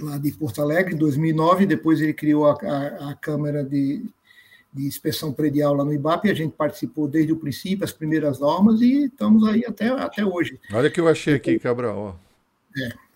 lá 0.01 0.19
de 0.19 0.31
Porto 0.33 0.61
Alegre, 0.61 0.95
em 0.95 0.99
2009. 0.99 1.67
Depois, 1.67 2.01
ele 2.01 2.13
criou 2.13 2.47
a, 2.47 2.53
a, 2.53 3.11
a 3.11 3.15
Câmara 3.15 3.65
de, 3.65 4.05
de 4.73 4.87
inspeção 4.87 5.33
predial 5.33 5.75
lá 5.75 5.85
no 5.85 5.93
IBAP, 5.93 6.31
a 6.31 6.35
gente 6.35 6.53
participou 6.53 7.09
desde 7.09 7.33
o 7.33 7.37
princípio, 7.37 7.85
as 7.85 7.93
primeiras 7.93 8.39
normas, 8.39 8.81
e 8.81 9.07
estamos 9.07 9.47
aí 9.47 9.65
até, 9.67 9.89
até 9.89 10.25
hoje. 10.25 10.61
Olha 10.73 10.89
o 10.89 10.93
que 10.93 11.01
eu 11.01 11.09
achei 11.09 11.35
aqui, 11.35 11.59
Cabral. 11.59 12.19
É. 12.79 13.11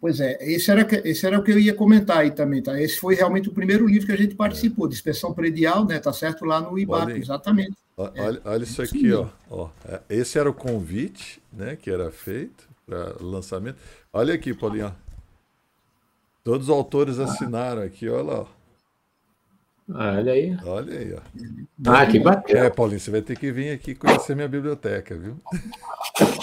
Pois 0.00 0.18
é, 0.18 0.38
esse 0.40 0.70
era, 0.70 0.88
esse 1.06 1.26
era 1.26 1.38
o 1.38 1.42
que 1.42 1.50
eu 1.50 1.58
ia 1.58 1.74
comentar 1.74 2.18
aí 2.18 2.30
também, 2.30 2.62
tá? 2.62 2.80
Esse 2.80 2.98
foi 2.98 3.14
realmente 3.14 3.50
o 3.50 3.52
primeiro 3.52 3.86
livro 3.86 4.06
que 4.06 4.12
a 4.12 4.16
gente 4.16 4.34
participou, 4.34 4.88
de 4.88 4.94
inspeção 4.94 5.34
predial, 5.34 5.84
né? 5.84 5.98
Tá 5.98 6.10
certo 6.10 6.46
lá 6.46 6.58
no 6.58 6.78
IBAP, 6.78 7.18
exatamente. 7.18 7.76
Olha, 7.98 8.40
é. 8.42 8.48
olha 8.48 8.62
isso 8.62 8.80
aqui, 8.80 9.12
ó. 9.12 9.28
ó. 9.50 9.68
É, 9.86 10.00
esse 10.08 10.38
era 10.38 10.48
o 10.48 10.54
convite, 10.54 11.42
né? 11.52 11.76
Que 11.76 11.90
era 11.90 12.10
feito 12.10 12.66
para 12.86 13.16
lançamento. 13.20 13.76
Olha 14.10 14.32
aqui, 14.32 14.54
Paulinho. 14.54 14.94
Todos 16.42 16.68
os 16.68 16.74
autores 16.74 17.18
assinaram 17.18 17.82
aqui, 17.82 18.08
olha 18.08 18.22
lá. 18.22 18.38
Ó. 18.40 18.60
Olha 19.92 20.32
aí. 20.32 20.56
Olha 20.64 20.98
aí, 20.98 21.14
ó. 21.14 21.90
Ah, 21.90 22.06
que 22.06 22.18
bacana. 22.18 22.66
É, 22.66 22.70
Paulinho, 22.70 23.00
você 23.00 23.10
vai 23.10 23.22
ter 23.22 23.36
que 23.36 23.50
vir 23.50 23.72
aqui 23.72 23.94
conhecer 23.94 24.36
minha 24.36 24.48
biblioteca, 24.48 25.16
viu? 25.16 25.36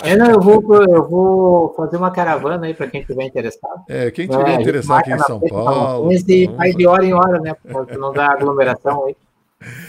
É, 0.04 0.16
não, 0.16 0.30
eu 0.30 0.42
vou, 0.42 0.62
eu 0.84 1.08
vou 1.08 1.74
fazer 1.76 1.98
uma 1.98 2.12
caravana 2.12 2.66
aí 2.66 2.74
para 2.74 2.88
quem 2.88 3.02
estiver 3.02 3.24
interessado. 3.24 3.84
É, 3.88 4.12
quem 4.12 4.26
estiver 4.26 4.50
é, 4.50 4.56
interessado 4.56 5.00
aqui 5.00 5.12
em 5.14 5.20
São 5.20 5.40
Paulo. 5.40 6.12
E 6.12 6.16
então, 6.18 6.56
vai 6.58 6.74
de 6.74 6.86
hora 6.86 7.06
em 7.06 7.14
hora, 7.14 7.40
né? 7.40 7.56
Porque 7.72 7.98
não 7.98 8.12
dá 8.12 8.34
aglomeração 8.34 9.06
aí. 9.06 9.16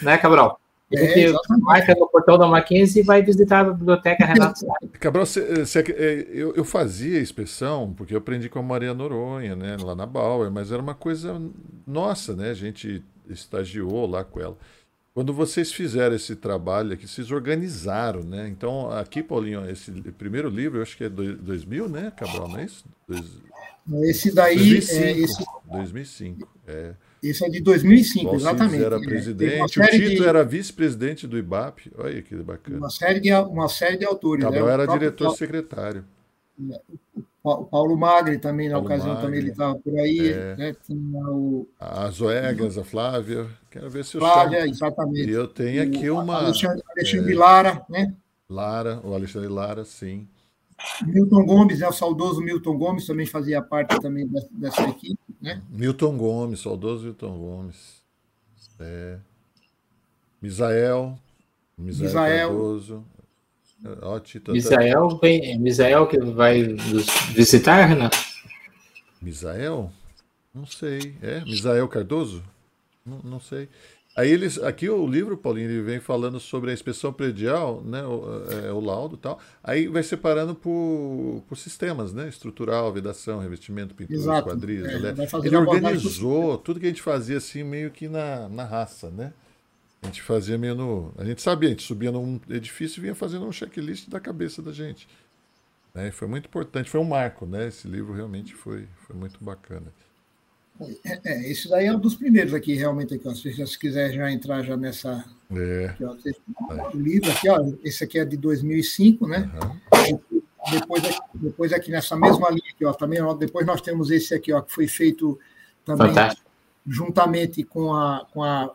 Né, 0.02 0.16
Cabral? 0.18 0.60
A 0.90 0.96
gente 0.96 1.26
é, 1.26 1.56
marca 1.58 1.94
no 1.94 2.08
portão 2.08 2.38
da 2.38 2.46
Mackenzie 2.46 3.02
e 3.02 3.04
vai 3.04 3.22
visitar 3.22 3.60
a 3.60 3.72
biblioteca 3.72 4.24
Renato 4.24 4.66
Cabral, 4.98 5.26
cê, 5.26 5.66
cê, 5.66 5.80
é, 5.80 6.26
eu, 6.32 6.54
eu 6.54 6.64
fazia 6.64 7.20
inspeção, 7.20 7.92
porque 7.94 8.14
eu 8.14 8.18
aprendi 8.18 8.48
com 8.48 8.58
a 8.58 8.62
Maria 8.62 8.94
Noronha, 8.94 9.54
né, 9.54 9.76
lá 9.78 9.94
na 9.94 10.06
Bauer, 10.06 10.50
mas 10.50 10.72
era 10.72 10.80
uma 10.80 10.94
coisa 10.94 11.40
nossa, 11.86 12.34
né? 12.34 12.50
A 12.50 12.54
gente 12.54 13.04
estagiou 13.28 14.06
lá 14.06 14.24
com 14.24 14.40
ela. 14.40 14.56
Quando 15.12 15.34
vocês 15.34 15.72
fizeram 15.72 16.16
esse 16.16 16.36
trabalho 16.36 16.94
aqui, 16.94 17.06
vocês 17.06 17.30
organizaram, 17.30 18.22
né? 18.22 18.48
Então, 18.48 18.90
aqui, 18.90 19.22
Paulinho, 19.22 19.68
esse 19.68 19.90
primeiro 20.12 20.48
livro, 20.48 20.78
eu 20.78 20.82
acho 20.82 20.96
que 20.96 21.04
é 21.04 21.08
2000, 21.08 21.88
né, 21.88 22.12
Cabral, 22.16 22.48
não 22.48 22.58
é 22.58 22.64
isso? 22.64 22.84
Dois... 23.06 23.24
Esse 24.04 24.34
daí 24.34 24.56
2005, 24.56 25.02
é 25.02 25.10
esse... 25.18 25.44
2005, 25.70 26.48
é. 26.66 26.94
Esse 27.22 27.44
é 27.44 27.48
de 27.48 27.60
2005, 27.60 28.34
exatamente. 28.36 28.84
era 28.84 29.00
presidente, 29.00 29.80
o 29.80 29.86
Tito 29.86 30.22
de... 30.22 30.26
era 30.26 30.44
vice-presidente 30.44 31.26
do 31.26 31.36
IBAP. 31.36 31.90
Olha 31.98 32.22
que 32.22 32.34
bacana. 32.36 32.78
Uma 32.78 32.90
série 32.90 33.20
de, 33.20 33.32
uma 33.32 33.68
série 33.68 33.96
de 33.96 34.04
autores. 34.04 34.44
Cabral 34.44 34.66
né? 34.66 34.72
era 34.72 34.86
diretor-secretário. 34.86 36.04
O 37.42 37.64
Paulo 37.64 37.96
Magri 37.96 38.38
também, 38.38 38.68
na 38.68 38.74
Paulo 38.74 38.86
ocasião, 38.86 39.14
Magri, 39.14 39.22
também 39.22 39.40
ele 39.40 39.50
estava 39.50 39.74
por 39.76 39.98
aí. 39.98 40.32
É. 40.32 40.56
Né? 40.56 40.76
Tinha 40.84 41.22
o... 41.28 41.68
A 41.78 42.10
Zoegas, 42.10 42.76
a 42.76 42.84
Flávia. 42.84 43.46
Quero 43.70 43.88
ver 43.88 44.04
se 44.04 44.16
eu 44.16 44.20
Flávia, 44.20 44.60
chamo. 44.60 44.70
exatamente. 44.70 45.28
E 45.28 45.32
eu 45.32 45.48
tenho 45.48 45.82
aqui 45.82 46.10
o 46.10 46.20
uma. 46.20 46.38
Alexandre, 46.38 46.82
Alexandre 46.96 47.32
é... 47.32 47.36
Lara, 47.36 47.86
né? 47.88 48.14
Lara, 48.48 49.00
o 49.04 49.14
Alexandre 49.14 49.48
Lara, 49.48 49.84
sim. 49.84 50.26
Milton 51.04 51.44
Gomes, 51.44 51.80
né, 51.80 51.88
o 51.88 51.92
saudoso 51.92 52.40
Milton 52.40 52.78
Gomes 52.78 53.06
também 53.06 53.26
fazia 53.26 53.60
parte 53.60 54.00
também 54.00 54.26
dessa, 54.26 54.48
dessa 54.52 54.82
equipe, 54.88 55.18
né? 55.40 55.62
Milton 55.68 56.16
Gomes, 56.16 56.60
saudoso 56.60 57.04
Milton 57.04 57.36
Gomes. 57.38 58.02
É. 58.80 59.18
Misael, 60.40 61.18
Misael, 61.76 62.06
Misael 62.06 62.48
Cardoso. 62.48 63.04
Ó, 64.02 64.52
Misael, 64.52 65.18
vem, 65.20 65.58
Misael 65.58 66.06
que 66.06 66.18
vai 66.18 66.62
nos 66.62 67.06
visitar, 67.32 67.86
Renato? 67.86 68.18
Misael? 69.20 69.92
Não 70.54 70.66
sei. 70.66 71.16
É? 71.22 71.40
Misael 71.40 71.88
Cardoso? 71.88 72.42
Não, 73.04 73.20
não 73.22 73.40
sei. 73.40 73.68
Aí 74.18 74.32
eles, 74.32 74.58
aqui 74.58 74.90
o 74.90 75.06
livro, 75.06 75.36
Paulinho, 75.36 75.70
ele 75.70 75.80
vem 75.80 76.00
falando 76.00 76.40
sobre 76.40 76.72
a 76.72 76.74
inspeção 76.74 77.12
predial, 77.12 77.80
né, 77.84 78.02
o, 78.02 78.24
é, 78.66 78.72
o 78.72 78.80
laudo 78.80 79.14
e 79.14 79.18
tal. 79.18 79.38
Aí 79.62 79.86
vai 79.86 80.02
separando 80.02 80.56
por, 80.56 81.44
por 81.46 81.56
sistemas, 81.56 82.12
né, 82.12 82.28
estrutural, 82.28 82.92
vedação, 82.92 83.38
revestimento, 83.38 83.94
pintura, 83.94 84.18
Exato. 84.18 84.48
quadris. 84.48 84.84
É, 84.84 84.98
né? 84.98 85.14
Ele 85.44 85.56
organizou 85.56 86.58
tudo 86.58 86.80
que 86.80 86.86
a 86.86 86.88
gente 86.88 87.00
fazia 87.00 87.36
assim 87.36 87.62
meio 87.62 87.92
que 87.92 88.08
na, 88.08 88.48
na 88.48 88.64
raça, 88.64 89.08
né? 89.08 89.32
A 90.02 90.06
gente 90.06 90.20
fazia 90.20 90.58
meio 90.58 90.74
no, 90.74 91.14
a 91.16 91.24
gente 91.24 91.40
sabia, 91.40 91.68
a 91.68 91.70
gente 91.70 91.84
subia 91.84 92.10
num 92.10 92.40
edifício 92.50 92.98
e 92.98 93.02
vinha 93.02 93.14
fazendo 93.14 93.46
um 93.46 93.52
checklist 93.52 94.08
da 94.08 94.18
cabeça 94.18 94.60
da 94.60 94.72
gente. 94.72 95.08
Né? 95.94 96.10
Foi 96.10 96.26
muito 96.26 96.46
importante, 96.46 96.90
foi 96.90 96.98
um 96.98 97.04
marco, 97.04 97.46
né? 97.46 97.68
Esse 97.68 97.86
livro 97.86 98.12
realmente 98.12 98.52
foi, 98.52 98.88
foi 99.06 99.14
muito 99.14 99.38
bacana. 99.40 99.92
É, 101.04 101.20
é, 101.24 101.50
esse 101.50 101.68
daí 101.68 101.86
é 101.86 101.92
um 101.92 101.98
dos 101.98 102.14
primeiros 102.14 102.54
aqui, 102.54 102.74
realmente, 102.74 103.14
aqui, 103.14 103.26
ó, 103.26 103.34
se 103.34 103.52
você 103.52 103.78
quiser 103.78 104.12
já 104.12 104.30
entrar 104.30 104.62
já 104.62 104.76
nessa... 104.76 105.24
É. 105.50 105.86
Aqui, 105.86 106.04
ó, 106.04 106.14
o 106.94 106.96
livro 106.96 107.30
aqui, 107.30 107.48
ó, 107.48 107.58
esse 107.82 108.04
aqui 108.04 108.18
é 108.18 108.24
de 108.24 108.36
2005, 108.36 109.26
né? 109.26 109.50
Uhum. 109.94 110.20
Depois, 110.70 111.02
depois 111.34 111.72
aqui 111.72 111.90
nessa 111.90 112.16
mesma 112.16 112.50
linha 112.50 112.70
aqui, 112.74 112.84
ó, 112.84 112.92
também, 112.92 113.20
ó, 113.20 113.34
depois 113.34 113.66
nós 113.66 113.80
temos 113.80 114.10
esse 114.10 114.34
aqui, 114.34 114.52
ó, 114.52 114.60
que 114.60 114.72
foi 114.72 114.86
feito 114.86 115.38
também 115.84 116.08
Fantástico. 116.08 116.50
juntamente 116.86 117.62
com 117.64 117.94
a, 117.94 118.26
com 118.32 118.42
a, 118.42 118.72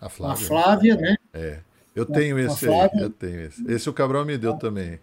a 0.00 0.08
Flávia, 0.08 0.34
a 0.34 0.36
Flávia 0.36 0.96
né? 0.96 1.16
É. 1.32 1.60
Eu 1.94 2.06
tenho 2.06 2.38
esse 2.38 2.68
aí, 2.68 2.90
eu 3.00 3.10
tenho 3.10 3.40
esse. 3.42 3.70
Esse 3.70 3.90
o 3.90 3.92
Cabral 3.92 4.24
me 4.24 4.38
deu 4.38 4.54
também. 4.54 5.00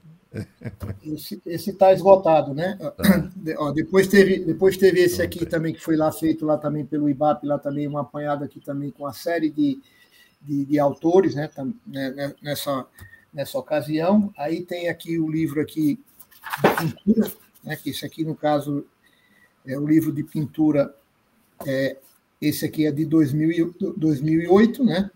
Esse 1.45 1.69
está 1.71 1.93
esgotado, 1.93 2.53
né? 2.53 2.77
Ó, 3.57 3.71
depois, 3.71 4.07
teve, 4.07 4.39
depois 4.39 4.77
teve 4.77 5.01
esse 5.01 5.21
aqui 5.21 5.45
também, 5.45 5.73
que 5.73 5.81
foi 5.81 5.95
lá 5.95 6.11
feito 6.11 6.45
lá 6.45 6.57
também 6.57 6.85
pelo 6.85 7.09
IBAP, 7.09 7.45
lá 7.45 7.57
também, 7.57 7.87
um 7.87 7.97
apanhado 7.97 8.43
aqui 8.43 8.59
também 8.59 8.91
com 8.91 9.03
uma 9.03 9.13
série 9.13 9.49
de, 9.49 9.79
de, 10.41 10.65
de 10.65 10.79
autores, 10.79 11.35
né, 11.35 11.49
né, 11.85 12.09
né? 12.11 12.35
Nessa, 12.41 12.85
nessa 13.33 13.57
ocasião. 13.57 14.33
Aí 14.37 14.63
tem 14.63 14.89
aqui 14.89 15.19
o 15.19 15.29
livro 15.29 15.61
aqui 15.61 15.99
de 16.63 16.75
pintura, 16.75 17.31
né? 17.63 17.75
Que 17.75 17.89
esse 17.91 18.05
aqui, 18.05 18.23
no 18.23 18.35
caso, 18.35 18.85
é 19.65 19.77
o 19.77 19.87
livro 19.87 20.11
de 20.11 20.23
pintura. 20.23 20.93
É, 21.65 21.97
esse 22.41 22.65
aqui 22.65 22.85
é 22.85 22.91
de 22.91 23.05
2000, 23.05 23.75
2008, 23.97 24.83
né? 24.83 25.09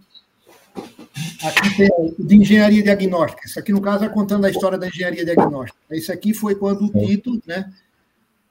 Aqui 1.44 1.76
tem 1.76 2.16
de 2.20 2.36
engenharia 2.36 2.84
diagnóstica. 2.84 3.46
Isso 3.46 3.60
aqui, 3.60 3.72
no 3.72 3.82
caso, 3.82 4.06
é 4.06 4.10
contando 4.10 4.46
a 4.46 4.50
história 4.50 4.78
da 4.78 4.88
engenharia 4.88 5.26
diagnóstica. 5.26 5.80
Isso 5.92 6.12
aqui 6.12 6.34
foi 6.34 6.56
quando 6.56 6.86
o 6.86 6.92
Tito, 6.92 7.42
né, 7.46 7.72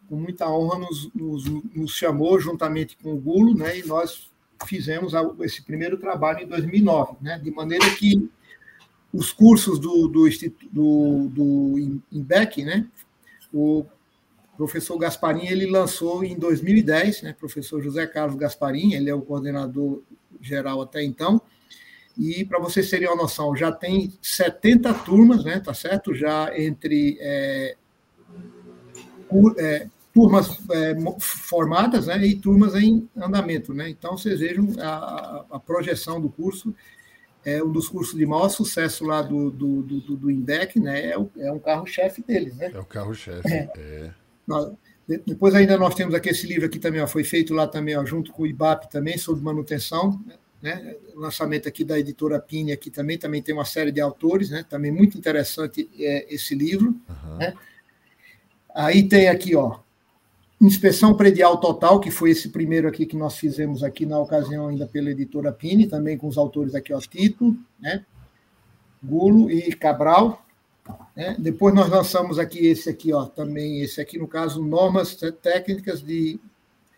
com 0.08 0.16
muita 0.16 0.50
honra, 0.50 0.80
nos, 0.80 1.08
nos, 1.14 1.44
nos 1.74 1.92
chamou, 1.92 2.40
juntamente 2.40 2.96
com 3.00 3.12
o 3.12 3.16
Gulo, 3.16 3.56
né, 3.56 3.78
e 3.78 3.86
nós 3.86 4.28
fizemos 4.66 5.12
esse 5.40 5.62
primeiro 5.62 5.96
trabalho 5.96 6.42
em 6.42 6.46
2009, 6.46 7.16
né, 7.20 7.38
de 7.38 7.50
maneira 7.50 7.88
que 7.90 8.28
os 9.12 9.32
cursos 9.32 9.78
do, 9.78 10.08
do, 10.08 10.28
do, 10.72 11.28
do 11.28 12.00
INBEC, 12.12 12.64
né, 12.64 12.86
o 13.52 13.84
professor 14.56 14.98
Gasparim, 14.98 15.46
ele 15.46 15.66
lançou 15.66 16.22
em 16.24 16.36
2010, 16.36 17.22
né, 17.22 17.32
professor 17.38 17.82
José 17.82 18.06
Carlos 18.06 18.36
Gasparim, 18.36 18.94
ele 18.94 19.08
é 19.08 19.14
o 19.14 19.22
coordenador 19.22 20.02
geral 20.40 20.82
até 20.82 21.02
então, 21.02 21.40
e 22.18 22.44
para 22.44 22.58
vocês 22.58 22.88
terem 22.90 23.08
uma 23.08 23.16
noção, 23.16 23.56
já 23.56 23.72
tem 23.72 24.12
70 24.20 24.92
turmas, 24.94 25.44
né, 25.44 25.60
tá 25.60 25.72
certo? 25.72 26.14
Já 26.14 26.52
entre 26.58 27.16
é, 27.20 27.76
é, 29.58 29.86
turmas 30.12 30.58
é, 30.70 30.94
formadas 31.18 32.06
né, 32.06 32.26
e 32.26 32.36
turmas 32.36 32.74
em 32.74 33.08
andamento. 33.16 33.72
Né? 33.72 33.88
Então, 33.88 34.16
vocês 34.16 34.40
vejam 34.40 34.68
a, 34.80 35.44
a, 35.50 35.60
projeção 35.60 36.20
do 36.20 36.28
curso. 36.28 36.74
É 37.42 37.62
um 37.62 37.72
dos 37.72 37.88
cursos 37.88 38.18
de 38.18 38.26
maior 38.26 38.50
sucesso 38.50 39.04
lá 39.04 39.22
do, 39.22 39.50
do, 39.50 39.82
do, 39.82 40.16
do 40.16 40.30
INDEC, 40.30 40.78
né? 40.78 41.12
é, 41.12 41.18
o, 41.18 41.30
é 41.38 41.50
um 41.50 41.58
carro-chefe 41.58 42.22
deles. 42.22 42.54
Né? 42.56 42.70
É 42.74 42.78
o 42.78 42.84
carro-chefe. 42.84 43.48
É. 43.48 43.70
é. 43.76 44.10
Depois 45.26 45.54
ainda 45.54 45.78
nós 45.78 45.94
temos 45.94 46.14
aqui 46.14 46.28
esse 46.28 46.46
livro 46.46 46.66
aqui 46.66 46.78
também, 46.78 47.00
ó, 47.00 47.06
foi 47.06 47.24
feito 47.24 47.54
lá 47.54 47.66
também, 47.66 47.96
ó, 47.96 48.04
junto 48.04 48.30
com 48.30 48.42
o 48.42 48.46
IBAP 48.46 48.90
também, 48.90 49.16
sobre 49.16 49.42
manutenção. 49.42 50.20
Né? 50.26 50.34
Né? 50.62 50.94
Lançamento 51.14 51.68
aqui 51.68 51.84
da 51.84 51.98
editora 51.98 52.38
Pini 52.38 52.72
aqui 52.72 52.90
também, 52.90 53.18
também 53.18 53.42
tem 53.42 53.54
uma 53.54 53.64
série 53.64 53.90
de 53.90 54.00
autores, 54.00 54.50
né? 54.50 54.64
Também 54.68 54.90
muito 54.90 55.16
interessante 55.16 55.88
é, 55.98 56.32
esse 56.32 56.54
livro, 56.54 56.88
uhum. 57.08 57.36
né? 57.36 57.54
Aí 58.74 59.08
tem 59.08 59.28
aqui, 59.28 59.56
ó, 59.56 59.78
Inspeção 60.60 61.14
Predial 61.14 61.58
Total, 61.58 61.98
que 61.98 62.10
foi 62.10 62.30
esse 62.30 62.50
primeiro 62.50 62.86
aqui 62.86 63.06
que 63.06 63.16
nós 63.16 63.36
fizemos 63.36 63.82
aqui 63.82 64.04
na 64.04 64.18
ocasião 64.18 64.68
ainda 64.68 64.86
pela 64.86 65.10
editora 65.10 65.50
Pini, 65.50 65.86
também 65.86 66.18
com 66.18 66.28
os 66.28 66.36
autores 66.36 66.74
aqui, 66.74 66.92
ó, 66.92 67.00
Tito, 67.00 67.56
né? 67.78 68.04
Gulo 69.02 69.50
e 69.50 69.72
Cabral. 69.74 70.44
Né? 71.16 71.36
Depois 71.38 71.74
nós 71.74 71.88
lançamos 71.88 72.38
aqui 72.38 72.66
esse 72.66 72.90
aqui, 72.90 73.12
ó, 73.12 73.24
também 73.24 73.80
esse 73.80 74.00
aqui, 74.00 74.18
no 74.18 74.28
caso, 74.28 74.62
Normas 74.62 75.16
Técnicas 75.40 76.02
de 76.02 76.38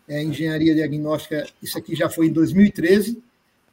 é, 0.07 0.21
Engenharia 0.21 0.75
Diagnóstica, 0.75 1.47
isso 1.61 1.77
aqui 1.77 1.95
já 1.95 2.09
foi 2.09 2.27
em 2.27 2.33
2013, 2.33 3.23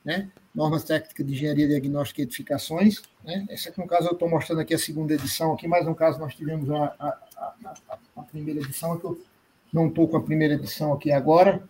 né? 0.05 0.29
normas 0.55 0.85
técnicas 0.85 1.27
de 1.27 1.33
engenharia 1.33 1.69
diagnóstica 1.69 2.21
e 2.21 2.25
edificações. 2.25 3.03
Né? 3.25 3.47
Essa 3.49 3.69
aqui, 3.69 3.81
no 3.81 3.87
caso, 3.87 4.09
eu 4.09 4.13
estou 4.13 4.29
mostrando 4.29 4.61
aqui 4.61 4.75
a 4.75 4.79
segunda 4.79 5.15
edição, 5.15 5.53
aqui, 5.53 5.69
mas 5.69 5.85
no 5.85 5.95
caso 5.95 6.19
nós 6.19 6.35
tivemos 6.35 6.71
a, 6.71 6.95
a, 6.99 7.19
a, 7.37 7.99
a 8.17 8.23
primeira 8.23 8.61
edição, 8.61 8.99
que 8.99 9.05
eu 9.05 9.21
não 9.73 9.89
estou 9.89 10.09
com 10.09 10.17
a 10.17 10.23
primeira 10.23 10.55
edição 10.55 10.93
aqui 10.93 11.13
agora. 11.13 11.63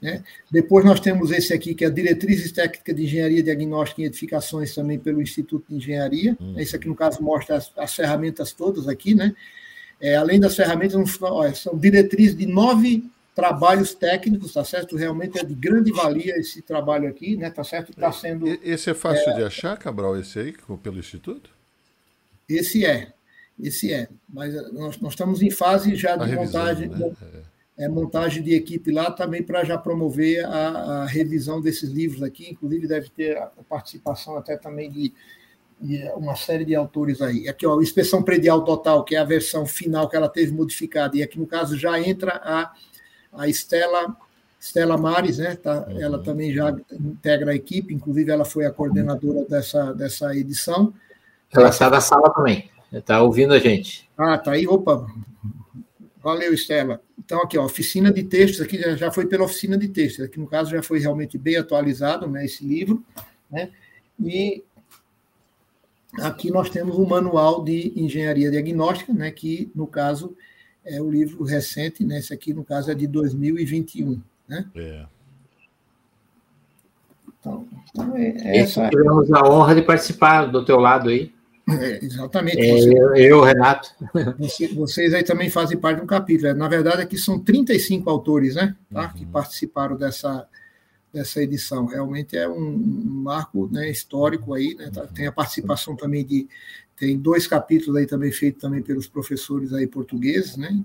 Né? 0.00 0.22
Depois 0.50 0.84
nós 0.84 1.00
temos 1.00 1.30
esse 1.30 1.52
aqui, 1.52 1.74
que 1.74 1.84
é 1.84 1.88
a 1.88 1.90
Diretrizes 1.90 2.52
Técnicas 2.52 2.94
de 2.94 3.04
Engenharia 3.04 3.42
Diagnóstica 3.42 4.02
e 4.02 4.04
Edificações, 4.04 4.74
também 4.74 4.98
pelo 4.98 5.20
Instituto 5.20 5.66
de 5.68 5.76
Engenharia. 5.76 6.36
Uhum. 6.40 6.58
Esse 6.58 6.76
aqui, 6.76 6.88
no 6.88 6.94
caso, 6.94 7.22
mostra 7.22 7.56
as, 7.56 7.72
as 7.76 7.94
ferramentas 7.94 8.52
todas 8.52 8.88
aqui, 8.88 9.14
né? 9.14 9.34
É, 10.00 10.16
além 10.16 10.38
das 10.38 10.54
ferramentas, 10.54 11.18
são 11.54 11.78
diretrizes 11.78 12.36
de 12.36 12.44
nove 12.44 13.10
trabalhos 13.34 13.94
técnicos, 13.94 14.52
tá 14.52 14.64
certo? 14.64 14.96
Realmente 14.96 15.38
é 15.38 15.44
de 15.44 15.54
grande 15.54 15.90
valia 15.90 16.38
esse 16.38 16.62
trabalho 16.62 17.08
aqui, 17.08 17.36
né? 17.36 17.50
Tá 17.50 17.64
certo? 17.64 17.90
Está 17.90 18.12
sendo. 18.12 18.46
Esse 18.62 18.90
é 18.90 18.94
fácil 18.94 19.30
é, 19.30 19.34
de 19.34 19.42
achar, 19.42 19.76
Cabral, 19.76 20.16
esse 20.16 20.38
aí, 20.38 20.54
pelo 20.82 20.98
Instituto? 20.98 21.50
Esse 22.48 22.86
é, 22.86 23.12
esse 23.60 23.92
é. 23.92 24.08
Mas 24.28 24.54
eh, 24.54 24.68
nós, 24.72 24.98
nós 25.00 25.12
estamos 25.12 25.42
em 25.42 25.50
fase 25.50 25.96
já 25.96 26.16
de 26.16 26.28
revisão, 26.28 26.60
montagem. 26.60 26.88
Né? 26.88 27.12
É. 27.76 27.84
é. 27.84 27.88
montagem 27.88 28.42
de 28.42 28.54
equipe 28.54 28.92
lá 28.92 29.10
também 29.10 29.42
para 29.42 29.64
já 29.64 29.76
promover 29.76 30.44
a, 30.44 30.68
a, 31.02 31.06
revisão 31.06 31.60
desses 31.60 31.90
livros 31.90 32.22
aqui, 32.22 32.50
inclusive 32.50 32.86
deve 32.86 33.08
ter 33.10 33.36
a 33.36 33.50
participação 33.68 34.36
até 34.36 34.56
também 34.56 34.90
de, 34.90 35.12
de 35.80 36.08
uma 36.10 36.36
série 36.36 36.64
de 36.64 36.74
autores 36.74 37.20
aí. 37.20 37.48
Aqui, 37.48 37.66
ó, 37.66 37.80
Inspeção 37.80 38.22
Predial 38.22 38.62
Total, 38.62 39.02
que 39.04 39.16
é 39.16 39.18
a 39.18 39.24
versão 39.24 39.66
final 39.66 40.08
que 40.08 40.14
ela 40.14 40.28
teve 40.28 40.52
modificada, 40.52 41.16
e 41.16 41.22
aqui 41.22 41.38
no 41.38 41.46
caso 41.46 41.76
já 41.76 41.98
entra 41.98 42.40
a 42.44 42.72
a 43.36 43.48
Estela, 43.48 44.16
Estela 44.60 44.96
Mares, 44.96 45.38
né? 45.38 45.56
Tá, 45.56 45.86
uhum. 45.88 46.00
Ela 46.00 46.22
também 46.22 46.52
já 46.52 46.74
integra 46.92 47.52
a 47.52 47.54
equipe, 47.54 47.94
inclusive 47.94 48.30
ela 48.30 48.44
foi 48.44 48.66
a 48.66 48.70
coordenadora 48.70 49.44
dessa, 49.44 49.92
dessa 49.92 50.34
edição. 50.36 50.92
Ela 51.52 51.68
está 51.68 51.88
na 51.88 52.00
sala 52.00 52.32
também, 52.32 52.70
está 52.92 53.22
ouvindo 53.22 53.54
a 53.54 53.58
gente. 53.58 54.08
Ah, 54.16 54.38
tá 54.38 54.52
aí, 54.52 54.66
opa. 54.66 55.06
Valeu, 56.22 56.54
Estela. 56.54 57.00
Então, 57.18 57.42
aqui, 57.42 57.58
ó, 57.58 57.64
oficina 57.64 58.12
de 58.12 58.22
textos, 58.22 58.60
aqui 58.60 58.78
já, 58.78 58.96
já 58.96 59.10
foi 59.10 59.26
pela 59.26 59.44
oficina 59.44 59.76
de 59.76 59.88
textos, 59.88 60.24
aqui 60.24 60.38
no 60.38 60.46
caso 60.46 60.70
já 60.70 60.82
foi 60.82 60.98
realmente 60.98 61.36
bem 61.36 61.56
atualizado, 61.56 62.26
né, 62.26 62.44
esse 62.44 62.64
livro, 62.64 63.04
né? 63.50 63.70
E 64.22 64.62
aqui 66.20 66.50
nós 66.50 66.70
temos 66.70 66.96
o 66.96 67.04
manual 67.04 67.62
de 67.62 67.92
engenharia 67.96 68.50
diagnóstica, 68.50 69.12
né, 69.12 69.30
que 69.30 69.70
no 69.74 69.86
caso 69.86 70.36
é 70.84 71.00
o 71.00 71.10
livro 71.10 71.44
recente, 71.44 72.04
né? 72.04 72.18
Esse 72.18 72.32
aqui, 72.32 72.52
no 72.52 72.64
caso, 72.64 72.90
é 72.90 72.94
de 72.94 73.06
2021. 73.06 74.20
Né? 74.48 74.66
É. 74.74 75.06
Então, 77.40 77.66
então 77.90 78.16
é, 78.16 78.28
é 78.28 78.58
essa... 78.58 78.88
Tivemos 78.88 79.32
a 79.32 79.48
honra 79.48 79.74
de 79.74 79.82
participar 79.82 80.46
do 80.46 80.64
teu 80.64 80.78
lado 80.78 81.08
aí. 81.08 81.32
É, 81.68 82.04
exatamente. 82.04 82.60
É, 82.60 82.72
você, 82.72 82.92
eu, 82.92 83.14
eu, 83.16 83.40
Renato. 83.42 83.90
Você, 84.38 84.68
vocês 84.68 85.14
aí 85.14 85.22
também 85.22 85.48
fazem 85.48 85.78
parte 85.78 85.98
de 85.98 86.04
um 86.04 86.06
capítulo. 86.06 86.54
Na 86.54 86.68
verdade, 86.68 87.02
aqui 87.02 87.16
são 87.16 87.38
35 87.38 88.08
autores 88.10 88.54
né, 88.54 88.76
tá, 88.92 89.02
uhum. 89.02 89.12
que 89.14 89.26
participaram 89.26 89.96
dessa, 89.96 90.46
dessa 91.12 91.42
edição. 91.42 91.86
Realmente 91.86 92.36
é 92.36 92.46
um, 92.46 92.68
um 92.68 93.22
marco 93.22 93.68
né, 93.72 93.88
histórico 93.90 94.52
aí. 94.52 94.74
Né, 94.74 94.90
tá, 94.92 95.06
tem 95.06 95.26
a 95.26 95.32
participação 95.32 95.96
também 95.96 96.24
de 96.24 96.46
tem 96.96 97.18
dois 97.18 97.46
capítulos 97.46 97.96
aí 97.96 98.06
também 98.06 98.30
feitos 98.30 98.60
também 98.60 98.82
pelos 98.82 99.08
professores 99.08 99.72
aí 99.72 99.86
portugueses, 99.86 100.56
né? 100.56 100.84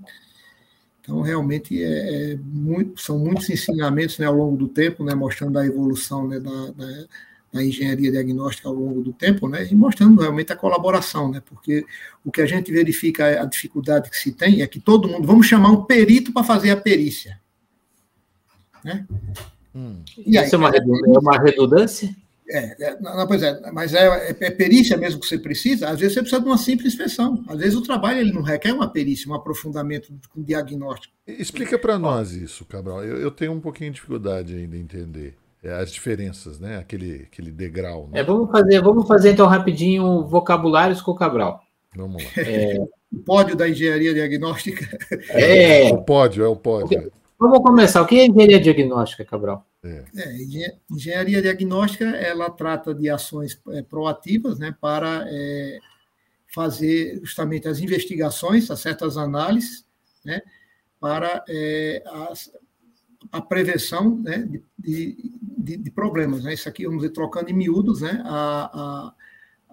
Então, 1.00 1.22
realmente, 1.22 1.82
é, 1.82 2.32
é 2.32 2.36
muito, 2.36 3.00
são 3.00 3.18
muitos 3.18 3.48
ensinamentos 3.48 4.18
né, 4.18 4.26
ao 4.26 4.34
longo 4.34 4.56
do 4.56 4.68
tempo, 4.68 5.02
né, 5.02 5.14
mostrando 5.14 5.58
a 5.58 5.66
evolução 5.66 6.28
né, 6.28 6.38
da, 6.38 6.70
da, 6.70 7.04
da 7.52 7.64
engenharia 7.64 8.12
diagnóstica 8.12 8.68
ao 8.68 8.74
longo 8.74 9.02
do 9.02 9.12
tempo, 9.12 9.48
né, 9.48 9.66
e 9.68 9.74
mostrando 9.74 10.20
realmente 10.20 10.52
a 10.52 10.56
colaboração, 10.56 11.30
né, 11.30 11.42
porque 11.44 11.86
o 12.24 12.30
que 12.30 12.42
a 12.42 12.46
gente 12.46 12.70
verifica, 12.70 13.42
a 13.42 13.44
dificuldade 13.46 14.10
que 14.10 14.16
se 14.16 14.30
tem 14.32 14.60
é 14.60 14.66
que 14.66 14.78
todo 14.78 15.08
mundo, 15.08 15.26
vamos 15.26 15.46
chamar 15.46 15.70
um 15.70 15.84
perito 15.84 16.32
para 16.32 16.44
fazer 16.44 16.70
a 16.70 16.76
perícia. 16.76 17.40
Né? 18.84 19.06
Hum. 19.74 20.02
E 20.18 20.36
aí, 20.36 20.46
Isso 20.46 20.54
é 20.54 20.58
uma, 20.58 20.68
é 20.68 21.18
uma 21.18 21.38
redundância? 21.38 22.14
É, 22.50 22.76
é, 22.80 23.00
não, 23.00 23.26
pois 23.28 23.42
é, 23.42 23.70
mas 23.72 23.94
é, 23.94 24.06
é, 24.06 24.36
é, 24.40 24.50
perícia 24.50 24.96
mesmo 24.96 25.20
que 25.20 25.26
você 25.26 25.38
precisa, 25.38 25.88
às 25.88 26.00
vezes 26.00 26.14
você 26.14 26.20
precisa 26.20 26.42
de 26.42 26.48
uma 26.48 26.58
simples 26.58 26.92
inspeção. 26.92 27.44
Às 27.48 27.58
vezes 27.58 27.76
o 27.76 27.82
trabalho 27.82 28.18
ele 28.18 28.32
não 28.32 28.42
requer 28.42 28.72
uma 28.72 28.88
perícia, 28.88 29.30
um 29.30 29.34
aprofundamento 29.34 30.12
com 30.34 30.42
diagnóstico. 30.42 31.14
Explica 31.26 31.78
para 31.78 31.96
nós 31.96 32.32
isso, 32.32 32.64
Cabral. 32.64 33.04
Eu, 33.04 33.18
eu, 33.18 33.30
tenho 33.30 33.52
um 33.52 33.60
pouquinho 33.60 33.90
de 33.90 33.96
dificuldade 33.96 34.56
ainda 34.56 34.76
em 34.76 34.80
entender 34.80 35.36
é, 35.62 35.72
as 35.72 35.92
diferenças, 35.92 36.58
né? 36.58 36.78
Aquele, 36.78 37.28
aquele 37.30 37.52
degrau. 37.52 38.08
Né? 38.10 38.20
É, 38.20 38.24
vamos, 38.24 38.50
fazer, 38.50 38.82
vamos 38.82 39.06
fazer 39.06 39.30
então 39.30 39.46
rapidinho 39.46 40.26
vocabulários 40.26 41.00
com 41.00 41.12
o 41.12 41.16
Cabral. 41.16 41.60
Vamos 41.94 42.24
lá. 42.24 42.30
É... 42.36 42.76
o 43.12 43.18
pódio 43.24 43.54
da 43.54 43.68
engenharia 43.68 44.12
diagnóstica. 44.12 44.86
É, 45.28 45.92
o 45.92 46.02
pódio, 46.02 46.44
é 46.44 46.48
o 46.48 46.56
pódio. 46.56 47.12
Vamos 47.38 47.60
começar. 47.60 48.02
O 48.02 48.06
que 48.06 48.18
é 48.18 48.26
engenharia 48.26 48.60
diagnóstica, 48.60 49.24
Cabral? 49.24 49.64
É. 49.82 50.04
É, 50.14 50.36
engenharia 50.90 51.40
diagnóstica 51.40 52.04
ela 52.04 52.50
trata 52.50 52.94
de 52.94 53.08
ações 53.08 53.58
é, 53.70 53.82
proativas 53.82 54.58
né, 54.58 54.76
para 54.78 55.24
é, 55.26 55.78
fazer 56.52 57.18
justamente 57.22 57.66
as 57.66 57.78
investigações, 57.78 58.70
as 58.70 58.80
certas 58.80 59.16
análises, 59.16 59.86
né, 60.22 60.42
para 61.00 61.42
é, 61.48 62.02
as, 62.06 62.52
a 63.32 63.40
prevenção 63.40 64.16
né, 64.18 64.46
de, 64.78 65.32
de, 65.56 65.76
de, 65.78 65.90
problemas. 65.90 66.44
Né? 66.44 66.52
Isso 66.52 66.68
aqui, 66.68 66.84
vamos 66.84 67.00
dizer, 67.00 67.14
trocando 67.14 67.48
em 67.48 67.54
miúdos, 67.54 68.02
né, 68.02 68.22
a, 68.26 68.70
a, 68.80 69.14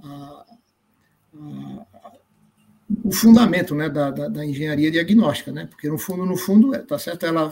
a, 0.03 0.45
o 3.03 3.11
fundamento 3.11 3.75
né, 3.75 3.89
da, 3.89 4.09
da, 4.09 4.29
da, 4.29 4.45
engenharia 4.45 4.89
diagnóstica, 4.89 5.51
né? 5.51 5.65
porque 5.65 5.89
no 5.89 5.97
fundo, 5.97 6.25
no 6.25 6.37
fundo, 6.37 6.71
tá 6.85 6.97
certo, 6.97 7.25
ela 7.25 7.51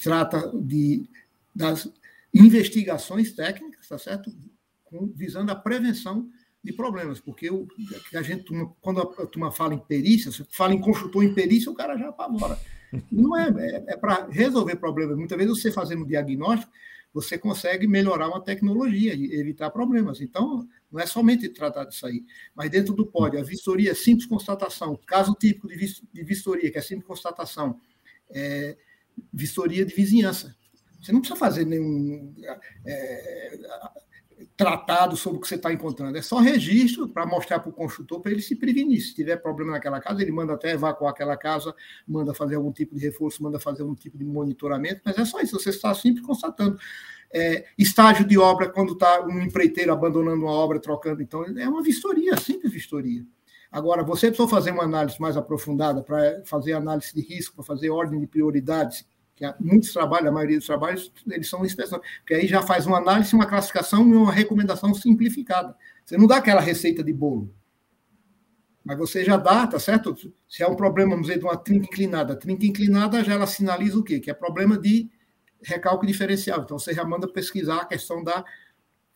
trata 0.00 0.52
de 0.54 1.08
das 1.54 1.90
investigações 2.32 3.32
técnicas, 3.32 3.88
tá 3.88 3.98
certo? 3.98 4.32
Visando 5.14 5.52
a 5.52 5.56
prevenção 5.56 6.28
de 6.62 6.72
problemas, 6.72 7.20
porque 7.20 7.50
o, 7.50 7.66
a 8.14 8.22
gente, 8.22 8.44
quando 8.80 9.00
a 9.00 9.26
turma 9.26 9.50
fala 9.50 9.74
em 9.74 9.78
perícia, 9.78 10.30
você 10.30 10.44
fala 10.50 10.72
em 10.72 10.80
construtor 10.80 11.24
em 11.24 11.34
perícia, 11.34 11.70
o 11.70 11.74
cara 11.74 11.96
já 11.96 12.08
apavora. 12.08 12.58
Não 13.10 13.36
é, 13.36 13.48
é, 13.48 13.84
é 13.88 13.96
para 13.96 14.28
resolver 14.28 14.76
problemas. 14.76 15.16
Muitas 15.16 15.36
vezes 15.36 15.58
você 15.58 15.72
fazendo 15.72 16.06
diagnóstico, 16.06 16.70
você 17.12 17.36
consegue 17.36 17.86
melhorar 17.86 18.28
uma 18.28 18.40
tecnologia 18.40 19.14
e 19.14 19.34
evitar 19.34 19.70
problemas. 19.70 20.20
Então, 20.20 20.66
não 20.90 21.00
é 21.00 21.06
somente 21.06 21.48
tratar 21.48 21.84
disso 21.84 22.06
aí. 22.06 22.24
Mas 22.54 22.70
dentro 22.70 22.94
do 22.94 23.06
pódio, 23.06 23.38
a 23.38 23.42
vistoria 23.42 23.90
é 23.90 23.94
simples 23.94 24.26
constatação. 24.26 24.98
Caso 25.06 25.34
típico 25.34 25.68
de 25.68 26.24
vistoria, 26.24 26.70
que 26.70 26.78
é 26.78 26.82
simples 26.82 27.06
constatação, 27.06 27.78
é 28.30 28.76
vistoria 29.32 29.84
de 29.84 29.94
vizinhança. 29.94 30.56
Você 31.02 31.12
não 31.12 31.20
precisa 31.20 31.38
fazer 31.38 31.66
nenhum 31.66 32.32
é, 32.86 33.58
tratado 34.56 35.16
sobre 35.16 35.38
o 35.38 35.40
que 35.40 35.48
você 35.48 35.56
está 35.56 35.72
encontrando. 35.72 36.16
É 36.16 36.22
só 36.22 36.38
registro 36.38 37.08
para 37.08 37.26
mostrar 37.26 37.58
para 37.58 37.70
o 37.70 37.72
construtor 37.72 38.20
para 38.20 38.30
ele 38.30 38.40
se 38.40 38.54
prevenir. 38.54 39.00
Se 39.00 39.14
tiver 39.14 39.36
problema 39.36 39.72
naquela 39.72 40.00
casa, 40.00 40.22
ele 40.22 40.30
manda 40.30 40.52
até 40.54 40.70
evacuar 40.72 41.10
aquela 41.10 41.36
casa, 41.36 41.74
manda 42.06 42.32
fazer 42.32 42.54
algum 42.54 42.70
tipo 42.70 42.94
de 42.94 43.00
reforço, 43.00 43.42
manda 43.42 43.58
fazer 43.58 43.82
algum 43.82 43.94
tipo 43.94 44.16
de 44.16 44.24
monitoramento, 44.24 45.00
mas 45.04 45.18
é 45.18 45.24
só 45.24 45.40
isso, 45.40 45.58
você 45.58 45.70
está 45.70 45.92
sempre 45.94 46.22
constatando. 46.22 46.78
É, 47.34 47.64
estágio 47.78 48.26
de 48.26 48.38
obra, 48.38 48.68
quando 48.68 48.92
está 48.92 49.24
um 49.24 49.40
empreiteiro 49.40 49.90
abandonando 49.90 50.44
uma 50.44 50.52
obra, 50.52 50.78
trocando, 50.78 51.22
então 51.22 51.44
é 51.44 51.68
uma 51.68 51.82
vistoria, 51.82 52.36
simples 52.36 52.72
vistoria. 52.72 53.24
Agora, 53.70 54.04
você 54.04 54.28
precisa 54.28 54.46
fazer 54.46 54.70
uma 54.70 54.84
análise 54.84 55.18
mais 55.18 55.34
aprofundada 55.34 56.02
para 56.02 56.42
fazer 56.44 56.74
análise 56.74 57.14
de 57.14 57.22
risco, 57.22 57.56
para 57.56 57.64
fazer 57.64 57.88
ordem 57.88 58.20
de 58.20 58.26
prioridades, 58.26 59.06
que 59.42 59.62
muitos 59.64 59.92
trabalhos, 59.92 60.28
a 60.28 60.32
maioria 60.32 60.58
dos 60.58 60.66
trabalhos, 60.66 61.12
eles 61.28 61.48
são 61.48 61.64
inspeção, 61.64 62.00
porque 62.18 62.34
aí 62.34 62.46
já 62.46 62.62
faz 62.62 62.86
uma 62.86 62.98
análise, 62.98 63.34
uma 63.34 63.46
classificação 63.46 64.08
e 64.08 64.14
uma 64.14 64.32
recomendação 64.32 64.94
simplificada. 64.94 65.74
Você 66.04 66.16
não 66.16 66.26
dá 66.26 66.36
aquela 66.36 66.60
receita 66.60 67.02
de 67.02 67.12
bolo. 67.12 67.52
Mas 68.84 68.98
você 68.98 69.24
já 69.24 69.36
dá, 69.36 69.66
tá 69.66 69.78
certo? 69.78 70.16
Se 70.48 70.62
é 70.62 70.66
um 70.66 70.74
problema, 70.74 71.10
vamos 71.10 71.28
dizer, 71.28 71.38
de 71.38 71.44
uma 71.44 71.56
trinca 71.56 71.86
inclinada. 71.86 72.32
A 72.32 72.36
trinca 72.36 72.66
inclinada 72.66 73.22
já 73.22 73.34
ela 73.34 73.46
sinaliza 73.46 73.98
o 73.98 74.02
quê? 74.02 74.18
Que 74.18 74.30
é 74.30 74.34
problema 74.34 74.76
de 74.76 75.08
recalque 75.62 76.06
diferencial. 76.06 76.62
Então 76.62 76.78
você 76.78 76.92
já 76.92 77.04
manda 77.04 77.28
pesquisar 77.28 77.82
a 77.82 77.84
questão 77.84 78.24
da 78.24 78.44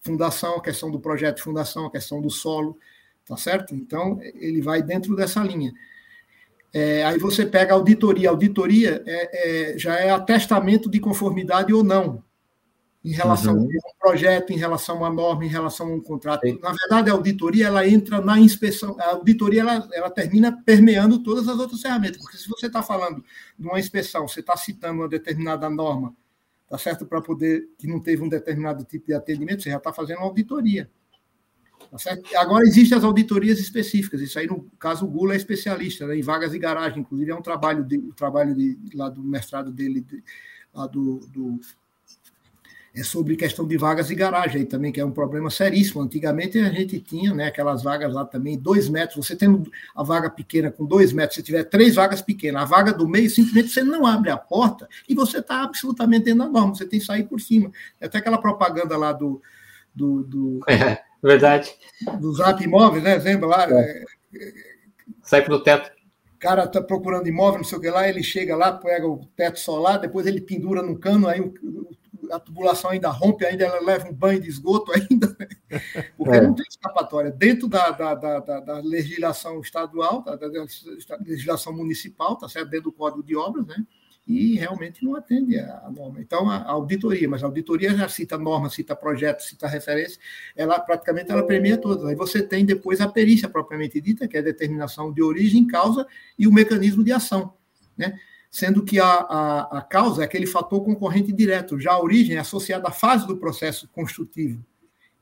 fundação, 0.00 0.56
a 0.56 0.62
questão 0.62 0.90
do 0.90 1.00
projeto 1.00 1.36
de 1.36 1.42
fundação, 1.42 1.86
a 1.86 1.90
questão 1.90 2.20
do 2.20 2.30
solo, 2.30 2.78
tá 3.26 3.36
certo? 3.36 3.74
Então 3.74 4.20
ele 4.22 4.62
vai 4.62 4.82
dentro 4.82 5.16
dessa 5.16 5.42
linha. 5.42 5.72
É, 6.78 7.02
aí 7.04 7.18
você 7.18 7.46
pega 7.46 7.72
auditoria. 7.72 8.28
A 8.28 8.32
auditoria 8.32 9.02
é, 9.06 9.70
é, 9.72 9.78
já 9.78 9.94
é 9.94 10.10
atestamento 10.10 10.90
de 10.90 11.00
conformidade 11.00 11.72
ou 11.72 11.82
não, 11.82 12.22
em 13.02 13.12
relação 13.12 13.54
uhum. 13.54 13.62
a 13.62 13.64
um 13.64 13.98
projeto, 13.98 14.52
em 14.52 14.58
relação 14.58 14.96
a 14.96 14.98
uma 14.98 15.10
norma, 15.10 15.46
em 15.46 15.48
relação 15.48 15.86
a 15.86 15.94
um 15.94 16.02
contrato. 16.02 16.42
Sim. 16.42 16.58
Na 16.60 16.74
verdade, 16.74 17.08
a 17.08 17.14
auditoria 17.14 17.68
ela 17.68 17.88
entra 17.88 18.20
na 18.20 18.38
inspeção. 18.38 18.94
A 19.00 19.12
auditoria 19.12 19.62
ela, 19.62 19.88
ela 19.90 20.10
termina 20.10 20.52
permeando 20.52 21.22
todas 21.22 21.48
as 21.48 21.58
outras 21.58 21.80
ferramentas, 21.80 22.18
porque 22.18 22.36
se 22.36 22.46
você 22.46 22.66
está 22.66 22.82
falando 22.82 23.24
de 23.58 23.66
uma 23.66 23.80
inspeção, 23.80 24.28
você 24.28 24.40
está 24.40 24.54
citando 24.54 25.00
uma 25.00 25.08
determinada 25.08 25.70
norma, 25.70 26.14
tá 26.68 26.76
certo? 26.76 27.06
Para 27.06 27.22
poder 27.22 27.70
que 27.78 27.86
não 27.86 28.00
teve 28.00 28.22
um 28.22 28.28
determinado 28.28 28.84
tipo 28.84 29.06
de 29.06 29.14
atendimento, 29.14 29.62
você 29.62 29.70
já 29.70 29.78
está 29.78 29.94
fazendo 29.94 30.18
uma 30.18 30.26
auditoria. 30.26 30.90
Tá 31.96 32.40
Agora, 32.40 32.64
existem 32.64 32.96
as 32.96 33.04
auditorias 33.04 33.58
específicas, 33.58 34.20
isso 34.20 34.38
aí, 34.38 34.46
no 34.46 34.64
caso, 34.78 35.04
o 35.04 35.08
Gula 35.08 35.34
é 35.34 35.36
especialista 35.36 36.06
né, 36.06 36.16
em 36.18 36.22
vagas 36.22 36.54
e 36.54 36.58
garagem, 36.58 37.00
inclusive 37.00 37.30
é 37.30 37.34
um 37.34 37.42
trabalho, 37.42 37.84
de, 37.84 37.98
um 37.98 38.12
trabalho 38.12 38.54
de, 38.54 38.78
lá 38.94 39.08
do 39.08 39.22
mestrado 39.22 39.70
dele, 39.70 40.00
de, 40.00 40.22
lá 40.74 40.86
do, 40.86 41.20
do, 41.28 41.60
é 42.96 43.02
sobre 43.02 43.36
questão 43.36 43.66
de 43.66 43.76
vagas 43.76 44.10
e 44.10 44.14
garagem 44.14 44.62
aí 44.62 44.66
também, 44.66 44.90
que 44.90 44.98
é 44.98 45.04
um 45.04 45.10
problema 45.10 45.50
seríssimo. 45.50 46.00
Antigamente 46.00 46.58
a 46.58 46.70
gente 46.70 46.98
tinha 46.98 47.34
né, 47.34 47.48
aquelas 47.48 47.82
vagas 47.82 48.14
lá 48.14 48.24
também, 48.24 48.58
dois 48.58 48.88
metros, 48.88 49.26
você 49.26 49.36
tendo 49.36 49.70
a 49.94 50.02
vaga 50.02 50.30
pequena 50.30 50.70
com 50.70 50.86
dois 50.86 51.12
metros, 51.12 51.36
se 51.36 51.42
tiver 51.42 51.64
três 51.64 51.94
vagas 51.94 52.22
pequenas, 52.22 52.62
a 52.62 52.64
vaga 52.64 52.94
do 52.94 53.06
meio, 53.06 53.28
simplesmente 53.28 53.68
você 53.68 53.82
não 53.82 54.06
abre 54.06 54.30
a 54.30 54.38
porta 54.38 54.88
e 55.06 55.14
você 55.14 55.40
está 55.40 55.62
absolutamente 55.62 56.24
dentro 56.24 56.44
da 56.44 56.48
norma, 56.48 56.74
você 56.74 56.86
tem 56.86 56.98
que 56.98 57.04
sair 57.04 57.24
por 57.24 57.38
cima. 57.38 57.70
Até 58.00 58.16
aquela 58.16 58.38
propaganda 58.38 58.96
lá 58.96 59.12
do... 59.12 59.42
do, 59.94 60.22
do 60.22 60.60
é 60.66 60.98
Verdade. 61.26 61.74
Do 62.20 62.32
Zap 62.34 62.62
Imóveis, 62.62 63.02
né? 63.02 63.16
Lembra 63.16 63.48
lá? 63.48 63.66
É. 63.68 64.04
Sai 65.22 65.42
pelo 65.42 65.60
teto. 65.60 65.90
O 66.34 66.38
cara 66.38 66.64
está 66.64 66.80
procurando 66.80 67.26
imóvel, 67.26 67.58
não 67.58 67.64
sei 67.64 67.78
o 67.78 67.80
que 67.80 67.90
lá, 67.90 68.08
ele 68.08 68.22
chega 68.22 68.54
lá, 68.54 68.70
pega 68.70 69.08
o 69.08 69.26
teto 69.34 69.58
solar, 69.58 69.98
depois 69.98 70.26
ele 70.26 70.40
pendura 70.40 70.82
no 70.82 70.98
cano, 70.98 71.26
aí 71.26 71.40
a 72.30 72.38
tubulação 72.38 72.90
ainda 72.90 73.08
rompe, 73.08 73.44
ainda 73.44 73.64
ela 73.64 73.80
leva 73.80 74.08
um 74.08 74.12
banho 74.12 74.40
de 74.40 74.48
esgoto 74.48 74.92
ainda, 74.94 75.34
né? 75.38 75.48
porque 76.16 76.36
é. 76.36 76.40
não 76.42 76.54
tem 76.54 76.66
escapatória. 76.68 77.32
Dentro 77.32 77.66
da, 77.66 77.90
da, 77.90 78.14
da, 78.14 78.60
da 78.60 78.78
legislação 78.78 79.60
estadual, 79.60 80.22
da, 80.22 80.36
da, 80.36 80.66
legislação 81.24 81.72
municipal, 81.72 82.36
tá 82.36 82.48
certo? 82.48 82.68
dentro 82.68 82.90
do 82.90 82.96
Código 82.96 83.22
de 83.24 83.34
Obras, 83.34 83.66
né? 83.66 83.76
E 84.26 84.56
realmente 84.56 85.04
não 85.04 85.14
atende 85.14 85.56
a 85.58 85.88
norma. 85.94 86.20
Então, 86.20 86.50
a 86.50 86.68
auditoria, 86.68 87.28
mas 87.28 87.42
a 87.42 87.46
auditoria 87.46 87.94
já 87.96 88.08
cita 88.08 88.36
norma, 88.36 88.68
cita 88.68 88.96
projeto, 88.96 89.40
cita 89.42 89.68
referência, 89.68 90.18
ela 90.56 90.80
praticamente 90.80 91.30
ela 91.30 91.46
premia 91.46 91.78
todas. 91.78 92.04
Aí 92.06 92.16
você 92.16 92.42
tem 92.42 92.64
depois 92.64 93.00
a 93.00 93.08
perícia 93.08 93.48
propriamente 93.48 94.00
dita, 94.00 94.26
que 94.26 94.36
é 94.36 94.40
a 94.40 94.42
determinação 94.42 95.12
de 95.12 95.22
origem, 95.22 95.66
causa 95.66 96.06
e 96.36 96.46
o 96.46 96.52
mecanismo 96.52 97.04
de 97.04 97.12
ação, 97.12 97.54
né? 97.96 98.18
Sendo 98.50 98.82
que 98.84 98.98
a, 98.98 99.06
a, 99.06 99.78
a 99.78 99.82
causa 99.82 100.22
é 100.22 100.24
aquele 100.24 100.46
fator 100.46 100.82
concorrente 100.82 101.30
direto, 101.32 101.78
já 101.78 101.92
a 101.92 102.02
origem 102.02 102.36
é 102.36 102.40
associada 102.40 102.88
à 102.88 102.90
fase 102.90 103.26
do 103.26 103.36
processo 103.36 103.88
construtivo. 103.88 104.64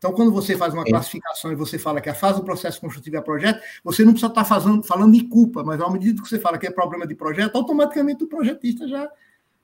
Então, 0.05 0.13
quando 0.13 0.31
você 0.31 0.55
faz 0.55 0.75
uma 0.75 0.85
classificação 0.85 1.51
e 1.51 1.55
você 1.55 1.79
fala 1.79 1.99
que 1.99 2.11
a 2.11 2.15
fase 2.15 2.39
do 2.39 2.45
processo 2.45 2.79
construtivo 2.79 3.17
é 3.17 3.23
projeto, 3.23 3.63
você 3.83 4.05
não 4.05 4.13
precisa 4.13 4.31
estar 4.31 4.45
fazendo, 4.45 4.83
falando 4.83 5.15
de 5.15 5.25
culpa, 5.25 5.65
mas 5.65 5.81
ao 5.81 5.91
medida 5.91 6.21
que 6.21 6.29
você 6.29 6.39
fala 6.39 6.59
que 6.59 6.67
é 6.67 6.71
problema 6.71 7.07
de 7.07 7.15
projeto, 7.15 7.57
automaticamente 7.57 8.23
o 8.23 8.27
projetista 8.27 8.87
já 8.87 9.11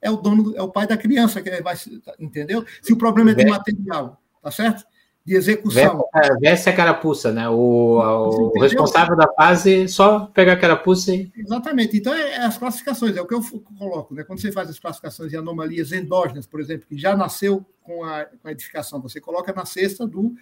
é 0.01 0.11
o 0.11 0.17
dono, 0.17 0.57
é 0.57 0.63
o 0.63 0.71
pai 0.71 0.87
da 0.87 0.97
criança, 0.97 1.43
que 1.43 1.61
vai, 1.61 1.75
entendeu? 2.19 2.65
Se 2.81 2.91
o 2.91 2.97
problema 2.97 3.33
é 3.33 3.35
de 3.35 3.45
material, 3.45 4.19
tá 4.43 4.51
certo? 4.51 4.83
De 5.25 5.35
execução. 5.37 6.05
Veste 6.41 6.69
a 6.71 6.73
carapuça, 6.75 7.31
né? 7.31 7.49
O, 7.49 8.53
o 8.55 8.61
responsável 8.61 9.17
da 9.17 9.29
fase 9.33 9.87
só 9.89 10.27
pegar 10.27 10.55
a 10.55 10.59
carapuça 10.59 11.15
e. 11.15 11.31
Exatamente. 11.37 11.97
Então, 11.97 12.15
é, 12.15 12.33
é, 12.33 12.39
as 12.39 12.57
classificações, 12.57 13.17
é 13.17 13.21
o 13.21 13.27
que 13.27 13.35
eu 13.35 13.43
coloco, 13.79 14.15
né? 14.15 14.25
Quando 14.25 14.41
você 14.41 14.51
faz 14.51 14.69
as 14.71 14.79
classificações 14.79 15.31
de 15.31 15.37
anomalias 15.37 15.93
endógenas, 15.93 16.47
por 16.47 16.61
exemplo, 16.61 16.87
que 16.89 16.99
já 16.99 17.17
nasceu 17.17 17.65
com 17.83 18.05
a, 18.05 18.25
com 18.25 18.49
a 18.49 18.53
edificação, 18.53 19.01
você 19.01 19.21
coloca 19.21 19.53
na 19.53 19.65
cesta 19.65 20.07
do. 20.07 20.35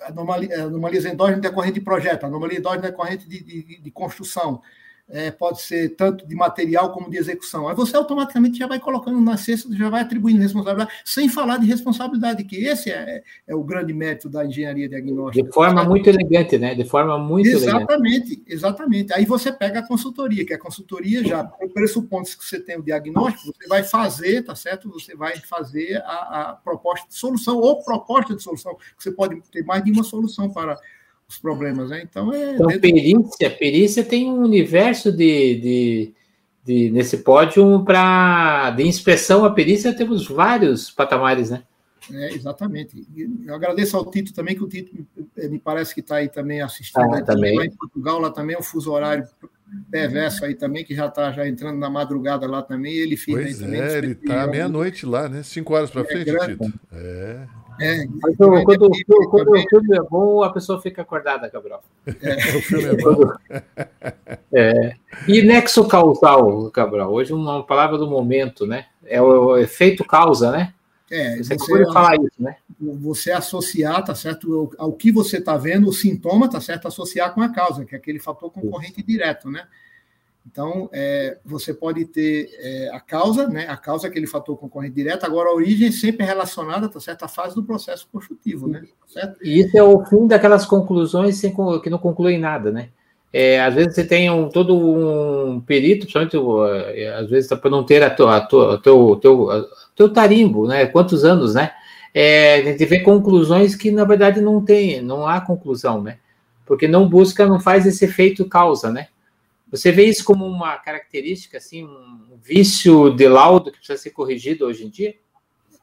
anomalia, 0.00 0.64
anomalias 0.64 1.04
endógenas 1.04 1.40
decorrente 1.40 1.74
de 1.74 1.84
projeto, 1.84 2.24
anomalia 2.26 2.58
endógena 2.58 2.90
decorrente 2.90 3.28
de, 3.28 3.42
de, 3.42 3.80
de 3.80 3.90
construção, 3.90 4.60
é, 5.08 5.30
pode 5.30 5.60
ser 5.60 5.90
tanto 5.96 6.26
de 6.26 6.34
material 6.34 6.92
como 6.92 7.10
de 7.10 7.18
execução. 7.18 7.68
Aí 7.68 7.74
você 7.74 7.96
automaticamente 7.96 8.58
já 8.58 8.66
vai 8.66 8.80
colocando 8.80 9.20
na 9.20 9.36
cesta, 9.36 9.68
já 9.74 9.90
vai 9.90 10.02
atribuindo 10.02 10.40
responsabilidade, 10.40 10.90
sem 11.04 11.28
falar 11.28 11.58
de 11.58 11.66
responsabilidade, 11.66 12.44
que 12.44 12.56
esse 12.64 12.90
é, 12.90 13.22
é 13.46 13.54
o 13.54 13.62
grande 13.62 13.92
mérito 13.92 14.28
da 14.28 14.44
engenharia 14.44 14.88
diagnóstica. 14.88 15.46
De 15.46 15.52
forma 15.52 15.84
muito 15.84 16.08
elegante, 16.08 16.58
né? 16.58 16.74
De 16.74 16.84
forma 16.84 17.18
muito 17.18 17.48
exatamente, 17.48 18.32
elegante. 18.32 18.42
Exatamente. 18.46 19.12
Aí 19.12 19.24
você 19.24 19.52
pega 19.52 19.80
a 19.80 19.86
consultoria, 19.86 20.44
que 20.44 20.54
a 20.54 20.58
consultoria 20.58 21.22
já 21.22 21.44
pressupõe 21.44 22.24
que 22.24 22.44
você 22.44 22.60
tem 22.60 22.78
o 22.78 22.82
diagnóstico, 22.82 23.52
você 23.52 23.68
vai 23.68 23.82
fazer, 23.82 24.42
tá 24.42 24.54
certo? 24.54 24.90
Você 24.90 25.14
vai 25.14 25.36
fazer 25.36 25.96
a, 26.04 26.50
a 26.50 26.52
proposta 26.54 27.06
de 27.08 27.14
solução 27.14 27.58
ou 27.58 27.82
proposta 27.82 28.34
de 28.34 28.42
solução, 28.42 28.76
você 28.96 29.10
pode 29.10 29.40
ter 29.50 29.64
mais 29.64 29.84
de 29.84 29.90
uma 29.90 30.04
solução 30.04 30.48
para 30.48 30.78
os 31.28 31.38
problemas, 31.38 31.90
né? 31.90 32.02
Então, 32.02 32.32
é 32.32 32.54
então 32.54 32.66
perícia, 32.66 33.50
perícia 33.50 34.04
tem 34.04 34.30
um 34.30 34.42
universo 34.42 35.10
de, 35.10 35.60
de, 35.60 36.14
de 36.64 36.90
nesse 36.90 37.18
pódio 37.18 37.84
para 37.84 38.70
de 38.72 38.86
inspeção 38.86 39.44
a 39.44 39.50
perícia 39.50 39.94
temos 39.94 40.28
vários 40.28 40.90
patamares, 40.90 41.50
né? 41.50 41.62
É, 42.12 42.34
exatamente. 42.34 43.06
Eu 43.46 43.54
agradeço 43.54 43.96
ao 43.96 44.04
Tito 44.10 44.34
também, 44.34 44.54
que 44.54 44.62
o 44.62 44.68
Tito 44.68 45.06
eh, 45.36 45.48
me 45.48 45.58
parece 45.58 45.94
que 45.94 46.00
está 46.00 46.16
aí 46.16 46.28
também 46.28 46.60
assistindo. 46.60 47.00
Ah, 47.00 47.16
né? 47.16 47.22
também. 47.22 47.56
Lá 47.56 47.64
em 47.64 47.70
Portugal, 47.70 48.20
lá 48.20 48.30
também, 48.30 48.56
o 48.56 48.62
fuso 48.62 48.92
horário 48.92 49.26
perverso 49.90 50.44
aí 50.44 50.54
também, 50.54 50.84
que 50.84 50.94
já 50.94 51.06
está 51.06 51.32
já 51.32 51.48
entrando 51.48 51.78
na 51.78 51.90
madrugada 51.90 52.46
lá 52.46 52.62
também, 52.62 52.94
ele 52.94 53.16
fica 53.16 53.40
pois 53.40 53.60
aí 53.60 53.66
também. 53.66 53.80
É, 53.80 53.98
ele 53.98 54.12
está 54.12 54.46
meia-noite 54.46 55.06
lá, 55.06 55.28
né? 55.28 55.42
Cinco 55.42 55.74
horas 55.74 55.90
para 55.90 56.02
é, 56.02 56.04
frente, 56.04 56.46
Tito. 56.46 56.72
É. 56.92 57.46
É, 57.80 58.06
Mas 58.22 58.36
quando, 58.36 58.64
quando, 58.64 58.86
é 58.86 59.26
quando 59.28 59.50
o 59.50 59.68
filme 59.68 59.96
é 59.96 60.02
bom, 60.02 60.42
a 60.42 60.52
pessoa 60.52 60.80
fica 60.80 61.02
acordada, 61.02 61.48
Gabriel. 61.48 61.80
É. 62.06 62.56
o 62.56 62.62
filme 62.62 62.84
é 62.84 62.96
bom. 62.96 63.32
é. 64.52 64.96
E 65.26 65.42
nexo 65.42 65.86
causal, 65.86 66.70
Gabriel, 66.70 67.08
hoje 67.08 67.32
uma 67.32 67.64
palavra 67.64 67.98
do 67.98 68.08
momento, 68.08 68.66
né? 68.66 68.86
É 69.04 69.20
o 69.20 69.56
efeito 69.56 70.04
causa, 70.04 70.50
né? 70.50 70.74
É, 71.10 71.36
você, 71.36 71.56
você 71.56 71.84
falar 71.92 72.16
isso, 72.16 72.42
né? 72.42 72.56
Você 72.80 73.30
associar, 73.30 74.04
tá 74.04 74.14
certo, 74.14 74.72
ao, 74.78 74.86
ao 74.86 74.92
que 74.92 75.12
você 75.12 75.38
está 75.38 75.56
vendo, 75.56 75.88
o 75.88 75.92
sintoma, 75.92 76.50
tá 76.50 76.60
certo, 76.60 76.88
associar 76.88 77.34
com 77.34 77.42
a 77.42 77.50
causa, 77.50 77.84
que 77.84 77.94
é 77.94 77.98
aquele 77.98 78.18
fator 78.18 78.50
concorrente 78.50 79.02
direto, 79.02 79.50
né? 79.50 79.66
Então, 80.46 80.90
é, 80.92 81.38
você 81.44 81.72
pode 81.72 82.04
ter 82.04 82.50
é, 82.58 82.90
a 82.92 83.00
causa, 83.00 83.48
né? 83.48 83.66
A 83.68 83.76
causa 83.76 84.06
é 84.06 84.10
aquele 84.10 84.26
fator 84.26 84.56
concorrente 84.56 84.94
direto, 84.94 85.24
agora 85.24 85.48
a 85.48 85.54
origem 85.54 85.90
sempre 85.90 86.22
é 86.22 86.26
relacionada, 86.26 86.88
tá 86.88 87.00
certo, 87.00 87.24
à 87.24 87.28
fase 87.28 87.54
do 87.54 87.64
processo 87.64 88.06
construtivo, 88.12 88.68
né? 88.68 88.82
Tá? 89.12 89.34
E 89.42 89.60
isso 89.60 89.76
é 89.76 89.82
o 89.82 90.04
fim 90.04 90.26
daquelas 90.26 90.66
conclusões 90.66 91.36
sem, 91.36 91.54
que 91.82 91.90
não 91.90 91.98
concluem 91.98 92.38
nada, 92.38 92.70
né? 92.70 92.90
É, 93.32 93.60
às 93.60 93.74
vezes 93.74 93.96
você 93.96 94.04
tem 94.04 94.30
um, 94.30 94.48
todo 94.48 94.76
um 94.76 95.60
perito, 95.60 96.06
principalmente 96.06 96.36
é, 96.96 97.14
às 97.14 97.28
vezes 97.28 97.48
para 97.48 97.70
não 97.70 97.82
ter 97.82 98.00
a, 98.02 98.10
tua, 98.10 98.36
a, 98.36 98.74
a 98.74 98.78
teu, 98.78 99.16
teu, 99.16 99.50
a, 99.50 99.64
teu 99.96 100.12
tarimbo, 100.12 100.68
né? 100.68 100.86
Quantos 100.86 101.24
anos, 101.24 101.54
né? 101.54 101.72
É, 102.12 102.56
a 102.56 102.62
gente 102.62 102.84
vê 102.84 103.00
conclusões 103.00 103.74
que 103.74 103.90
na 103.90 104.04
verdade 104.04 104.40
não 104.40 104.64
tem, 104.64 105.02
não 105.02 105.26
há 105.26 105.40
conclusão, 105.40 106.00
né? 106.00 106.18
Porque 106.64 106.86
não 106.86 107.08
busca, 107.08 107.46
não 107.46 107.58
faz 107.58 107.86
esse 107.86 108.04
efeito 108.04 108.48
causa, 108.48 108.92
né? 108.92 109.08
Você 109.74 109.90
vê 109.90 110.04
isso 110.04 110.24
como 110.24 110.46
uma 110.46 110.78
característica, 110.78 111.58
assim, 111.58 111.82
um 111.84 112.38
vício 112.40 113.10
de 113.10 113.26
laudo 113.26 113.72
que 113.72 113.78
precisa 113.78 113.98
ser 113.98 114.10
corrigido 114.10 114.64
hoje 114.66 114.86
em 114.86 114.88
dia? 114.88 115.16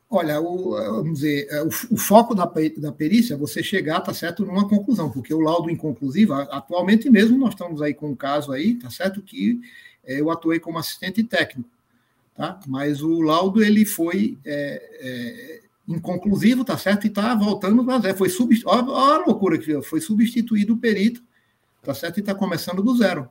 Olha, 0.09 0.39
o, 0.39 0.71
vamos 0.71 1.15
dizer, 1.15 1.45
é, 1.49 1.61
o, 1.61 1.67
o, 1.67 1.97
foco 1.97 2.33
da, 2.33 2.49
da 2.77 2.91
perícia 2.93 3.33
é 3.33 3.37
você 3.37 3.61
chegar, 3.61 3.99
tá 3.99 4.13
certo, 4.13 4.45
numa 4.45 4.65
conclusão, 4.65 5.11
porque 5.11 5.33
o 5.33 5.41
laudo 5.41 5.69
inconclusivo, 5.69 6.33
atualmente 6.33 7.09
mesmo 7.09 7.37
nós 7.37 7.49
estamos 7.49 7.81
aí 7.81 7.93
com 7.93 8.11
um 8.11 8.15
caso 8.15 8.53
aí, 8.53 8.75
tá 8.75 8.89
certo, 8.89 9.21
que 9.21 9.59
é, 10.05 10.21
eu 10.21 10.31
atuei 10.31 10.57
como 10.57 10.79
assistente 10.79 11.21
técnico, 11.21 11.69
tá? 12.33 12.61
Mas 12.67 13.01
o 13.01 13.19
laudo 13.19 13.61
ele 13.61 13.83
foi 13.83 14.37
é, 14.45 14.89
é, 15.01 15.59
inconclusivo, 15.85 16.63
tá 16.63 16.77
certo, 16.77 17.03
e 17.03 17.07
está 17.09 17.35
voltando 17.35 17.89
a 17.91 17.99
zero. 17.99 18.17
Foi 18.17 18.29
substituído, 18.29 18.93
olha 18.93 19.15
a 19.15 19.25
loucura 19.25 19.57
que 19.57 19.81
foi 19.81 19.99
substituído 19.99 20.75
o 20.75 20.77
perito, 20.77 21.21
tá 21.83 21.93
certo, 21.93 22.17
e 22.17 22.19
está 22.21 22.33
começando 22.33 22.81
do 22.81 22.95
zero 22.95 23.27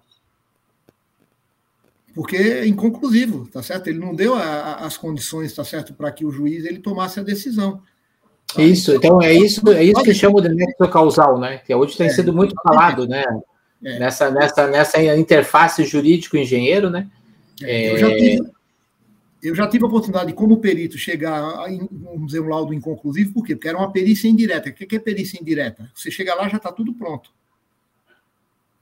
porque 2.20 2.36
é 2.36 2.66
inconclusivo, 2.66 3.48
tá 3.50 3.62
certo? 3.62 3.86
Ele 3.86 3.98
não 3.98 4.14
deu 4.14 4.34
a, 4.34 4.42
a, 4.42 4.74
as 4.84 4.98
condições, 4.98 5.54
tá 5.54 5.64
certo, 5.64 5.94
para 5.94 6.12
que 6.12 6.22
o 6.22 6.30
juiz 6.30 6.66
ele 6.66 6.78
tomasse 6.78 7.18
a 7.18 7.22
decisão. 7.22 7.80
Tá? 8.54 8.60
Isso, 8.62 8.94
então 8.94 9.22
é 9.22 9.32
isso, 9.32 9.66
é 9.70 9.82
isso 9.82 10.02
que 10.02 10.12
chama 10.12 10.42
de 10.42 10.50
nexo 10.50 10.86
causal, 10.92 11.40
né? 11.40 11.62
Que 11.64 11.74
hoje 11.74 11.96
tem 11.96 12.08
é, 12.08 12.10
sido 12.10 12.30
muito 12.30 12.54
falado, 12.62 13.08
né? 13.08 13.24
É. 13.82 13.98
Nessa, 13.98 14.30
nessa, 14.30 14.66
nessa 14.66 15.16
interface 15.16 15.82
jurídico-engenheiro, 15.84 16.90
né? 16.90 17.08
É, 17.62 17.92
eu, 17.92 17.96
já 17.96 18.08
tive, 18.14 18.50
eu 19.42 19.54
já 19.54 19.66
tive 19.66 19.84
a 19.84 19.86
oportunidade, 19.86 20.34
como 20.34 20.58
perito, 20.58 20.98
chegar 20.98 21.42
a, 21.42 21.66
vamos 21.90 22.26
dizer, 22.26 22.40
um 22.40 22.48
laudo 22.48 22.74
inconclusivo, 22.74 23.32
por 23.32 23.46
quê? 23.46 23.56
Porque 23.56 23.68
era 23.68 23.78
uma 23.78 23.90
perícia 23.90 24.28
indireta. 24.28 24.68
O 24.68 24.74
que 24.74 24.94
é 24.94 24.98
perícia 24.98 25.40
indireta? 25.40 25.90
Você 25.94 26.10
chega 26.10 26.34
lá, 26.34 26.46
já 26.46 26.58
está 26.58 26.70
tudo 26.70 26.92
pronto. 26.92 27.30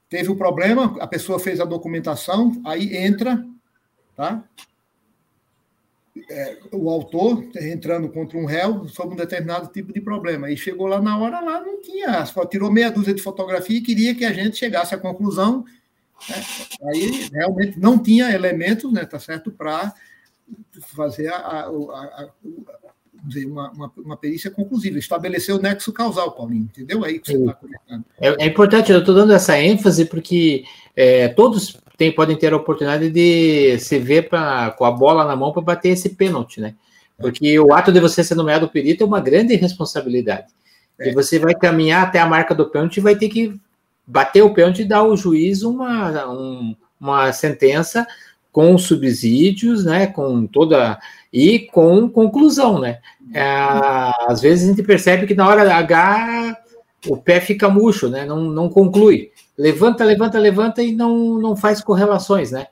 Teve 0.09 0.30
o 0.30 0.32
um 0.32 0.36
problema, 0.36 0.96
a 1.00 1.06
pessoa 1.06 1.38
fez 1.38 1.61
a 1.61 1.64
documentação, 1.64 2.61
aí 2.64 2.96
entra, 2.96 3.44
tá? 4.16 4.42
É, 6.30 6.59
o 6.72 6.90
autor 6.90 7.46
entrando 7.56 8.09
contra 8.09 8.36
um 8.38 8.44
réu 8.44 8.88
sobre 8.88 9.14
um 9.14 9.16
determinado 9.16 9.68
tipo 9.68 9.92
de 9.92 10.00
problema. 10.00 10.50
E 10.50 10.56
chegou 10.56 10.86
lá 10.86 11.00
na 11.00 11.16
hora, 11.16 11.40
lá 11.40 11.61
não 11.61 11.80
tinha, 11.80 12.24
tirou 12.50 12.72
meia 12.72 12.90
dúzia 12.90 13.14
de 13.14 13.22
fotografia 13.22 13.78
e 13.78 13.82
queria 13.82 14.14
que 14.14 14.24
a 14.24 14.32
gente 14.32 14.56
chegasse 14.56 14.94
à 14.94 14.98
conclusão. 14.98 15.64
Né? 16.28 16.36
Aí 16.90 17.28
realmente 17.32 17.78
não 17.78 17.98
tinha 17.98 18.32
elementos, 18.32 18.92
né, 18.92 19.04
tá 19.04 19.20
certo, 19.20 19.52
para 19.52 19.94
fazer 20.94 21.28
a, 21.28 21.36
a, 21.36 21.66
a, 21.66 22.28
dizer, 23.25 23.47
uma, 23.47 23.71
uma, 23.71 23.93
uma, 23.97 24.16
perícia 24.16 24.51
conclusiva, 24.51 24.99
estabelecer 24.99 25.55
o 25.55 25.61
nexo 25.61 25.93
causal, 25.93 26.33
Paulinho, 26.33 26.64
entendeu? 26.64 27.05
Aí 27.05 27.19
que 27.19 27.33
você 27.33 27.39
está 27.39 27.55
comentando. 27.55 28.05
É, 28.21 28.45
é, 28.45 28.47
importante, 28.47 28.93
eu 28.93 29.01
estou 29.01 29.14
dando 29.14 29.33
essa 29.33 29.59
ênfase 29.59 30.05
porque 30.05 30.64
é, 30.95 31.29
todos 31.29 31.79
tem, 31.97 32.12
podem 32.12 32.37
ter 32.37 32.53
a 32.53 32.57
oportunidade 32.57 33.11
de 33.11 33.79
se 33.79 33.99
ver 33.99 34.29
pra, 34.29 34.71
com 34.71 34.85
a 34.85 34.91
bola 34.91 35.25
na 35.25 35.35
mão 35.35 35.53
para 35.53 35.62
bater 35.62 35.91
esse 35.91 36.11
pênalti, 36.11 36.61
né? 36.61 36.75
Porque 37.19 37.59
o 37.59 37.75
ato 37.75 37.91
de 37.91 37.99
você 37.99 38.23
ser 38.23 38.37
nomeado 38.37 38.69
perito 38.69 39.03
é 39.03 39.07
uma 39.07 39.21
grande 39.21 39.57
responsabilidade. 39.57 40.47
É. 40.99 41.11
E 41.11 41.12
você 41.12 41.39
vai 41.39 41.55
caminhar 41.55 42.07
até 42.07 42.21
a 42.21 42.27
marca 42.27 42.55
do 42.55 42.71
pênalti 42.71 42.99
e 42.99 43.03
vai 43.03 43.16
ter 43.16 43.29
que 43.29 43.61
bater 44.07 44.43
o 44.43 44.55
pênalti 44.55 44.83
e 44.83 44.85
dar 44.85 44.99
ao 44.99 45.16
juiz 45.16 45.62
uma, 45.62 46.27
um, 46.31 46.77
uma 47.01 47.33
sentença 47.33 48.07
com 48.51 48.79
subsídios, 48.79 49.85
né, 49.85 50.07
com 50.07 50.47
toda 50.47 50.99
e 51.33 51.61
com 51.61 52.09
conclusão, 52.09 52.79
né? 52.79 53.01
É, 53.33 53.43
às 54.26 54.41
vezes 54.41 54.64
a 54.64 54.68
gente 54.68 54.83
percebe 54.83 55.26
que 55.26 55.35
na 55.35 55.47
hora 55.47 55.74
H 55.74 56.57
o 57.07 57.16
pé 57.16 57.41
fica 57.41 57.68
murcho, 57.68 58.09
né? 58.09 58.24
Não, 58.24 58.43
não 58.43 58.68
conclui. 58.68 59.31
Levanta, 59.57 60.05
levanta, 60.05 60.39
levanta 60.39 60.83
e 60.83 60.95
não, 60.95 61.39
não 61.39 61.57
faz 61.57 61.81
correlações, 61.81 62.51
né? 62.51 62.66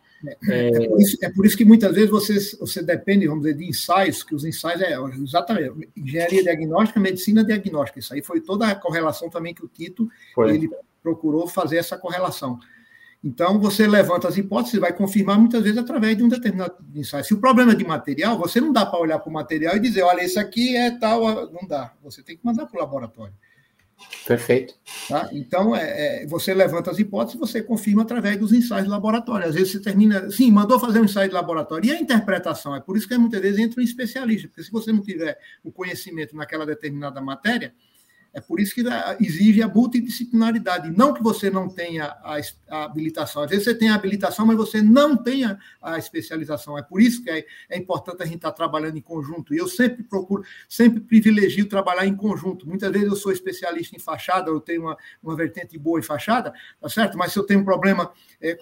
É, 0.48 0.68
é, 0.68 0.88
por 0.88 1.00
isso, 1.00 1.18
é, 1.22 1.30
por 1.30 1.46
isso, 1.46 1.56
que 1.56 1.64
muitas 1.64 1.94
vezes 1.94 2.10
você, 2.10 2.56
você 2.56 2.82
depende, 2.82 3.26
vamos 3.26 3.44
dizer, 3.44 3.56
de 3.56 3.68
ensaios, 3.68 4.22
que 4.22 4.34
os 4.34 4.44
ensaios 4.44 4.80
é 4.80 4.96
exatamente 5.22 5.88
engenharia 5.96 6.42
diagnóstica, 6.42 6.98
medicina 6.98 7.44
diagnóstica. 7.44 7.98
Isso 7.98 8.14
aí 8.14 8.22
foi 8.22 8.40
toda 8.40 8.66
a 8.66 8.74
correlação 8.74 9.28
também 9.28 9.54
que 9.54 9.64
o 9.64 9.68
Tito 9.68 10.08
ele 10.38 10.70
procurou 11.02 11.46
fazer 11.46 11.76
essa 11.76 11.96
correlação. 11.96 12.58
Então, 13.22 13.58
você 13.58 13.86
levanta 13.86 14.28
as 14.28 14.36
hipóteses 14.36 14.74
e 14.74 14.80
vai 14.80 14.92
confirmar 14.92 15.38
muitas 15.38 15.62
vezes 15.62 15.78
através 15.78 16.16
de 16.16 16.22
um 16.22 16.28
determinado 16.28 16.76
ensaio. 16.94 17.24
Se 17.24 17.34
o 17.34 17.40
problema 17.40 17.72
é 17.72 17.74
de 17.74 17.84
material, 17.84 18.38
você 18.38 18.60
não 18.60 18.72
dá 18.72 18.86
para 18.86 19.00
olhar 19.00 19.18
para 19.18 19.30
o 19.30 19.32
material 19.32 19.76
e 19.76 19.80
dizer, 19.80 20.02
olha, 20.02 20.22
esse 20.22 20.38
aqui 20.38 20.76
é 20.76 20.90
tal, 20.96 21.50
não 21.50 21.66
dá. 21.66 21.92
Você 22.02 22.22
tem 22.22 22.36
que 22.36 22.44
mandar 22.44 22.66
para 22.66 22.78
o 22.78 22.80
laboratório. 22.80 23.34
Perfeito. 24.26 24.74
Tá? 25.08 25.28
Então, 25.32 25.74
é, 25.74 26.22
é, 26.22 26.26
você 26.26 26.52
levanta 26.52 26.90
as 26.90 26.98
hipóteses 26.98 27.36
e 27.36 27.38
você 27.38 27.62
confirma 27.62 28.02
através 28.02 28.36
dos 28.38 28.52
ensaios 28.52 28.84
de 28.84 28.90
laboratório. 28.90 29.48
Às 29.48 29.54
vezes 29.54 29.72
você 29.72 29.80
termina, 29.80 30.30
sim, 30.30 30.50
mandou 30.50 30.78
fazer 30.78 31.00
um 31.00 31.04
ensaio 31.04 31.28
de 31.28 31.34
laboratório. 31.34 31.88
E 31.88 31.92
a 31.92 32.00
interpretação? 32.00 32.74
É 32.76 32.80
por 32.80 32.96
isso 32.96 33.08
que 33.08 33.16
muitas 33.16 33.40
vezes 33.40 33.58
entra 33.58 33.80
um 33.80 33.84
especialista, 33.84 34.48
porque 34.48 34.62
se 34.62 34.70
você 34.70 34.92
não 34.92 35.00
tiver 35.00 35.38
o 35.64 35.72
conhecimento 35.72 36.36
naquela 36.36 36.66
determinada 36.66 37.20
matéria, 37.20 37.72
é 38.36 38.40
por 38.42 38.60
isso 38.60 38.74
que 38.74 38.82
exige 39.18 39.62
a 39.62 39.66
multidisciplinaridade. 39.66 40.90
Não 40.94 41.14
que 41.14 41.22
você 41.22 41.48
não 41.48 41.70
tenha 41.70 42.04
a, 42.22 42.38
a, 42.68 42.84
habilitação. 42.84 43.42
Às 43.42 43.48
vezes 43.48 43.64
você 43.64 43.74
tem 43.74 43.88
a 43.88 43.94
habilitação, 43.94 44.44
mas 44.44 44.58
você 44.58 44.82
não 44.82 45.16
tem 45.16 45.46
a, 45.46 45.58
a 45.80 45.96
especialização. 45.96 46.76
É 46.76 46.82
por 46.82 47.00
isso 47.00 47.24
que 47.24 47.30
é, 47.30 47.46
é, 47.70 47.78
importante 47.78 48.22
a 48.22 48.26
gente 48.26 48.36
estar 48.36 48.52
trabalhando 48.52 48.98
em 48.98 49.00
conjunto. 49.00 49.54
E 49.54 49.56
eu 49.56 49.66
sempre 49.66 50.02
procuro, 50.02 50.44
sempre 50.68 51.00
privilegio 51.00 51.66
trabalhar 51.66 52.06
em 52.06 52.14
conjunto. 52.14 52.68
Muitas 52.68 52.92
vezes 52.92 53.08
eu 53.08 53.16
sou 53.16 53.32
especialista 53.32 53.96
em 53.96 53.98
fachada, 53.98 54.50
eu 54.50 54.60
tenho 54.60 54.82
uma, 54.82 54.98
uma 55.22 55.34
vertente 55.34 55.78
boa 55.78 55.98
em 55.98 56.02
fachada, 56.02 56.52
tá 56.78 56.90
certo? 56.90 57.16
Mas 57.16 57.32
se 57.32 57.38
eu 57.38 57.42
tenho 57.42 57.60
um 57.60 57.64
problema. 57.64 58.12
É, 58.38 58.54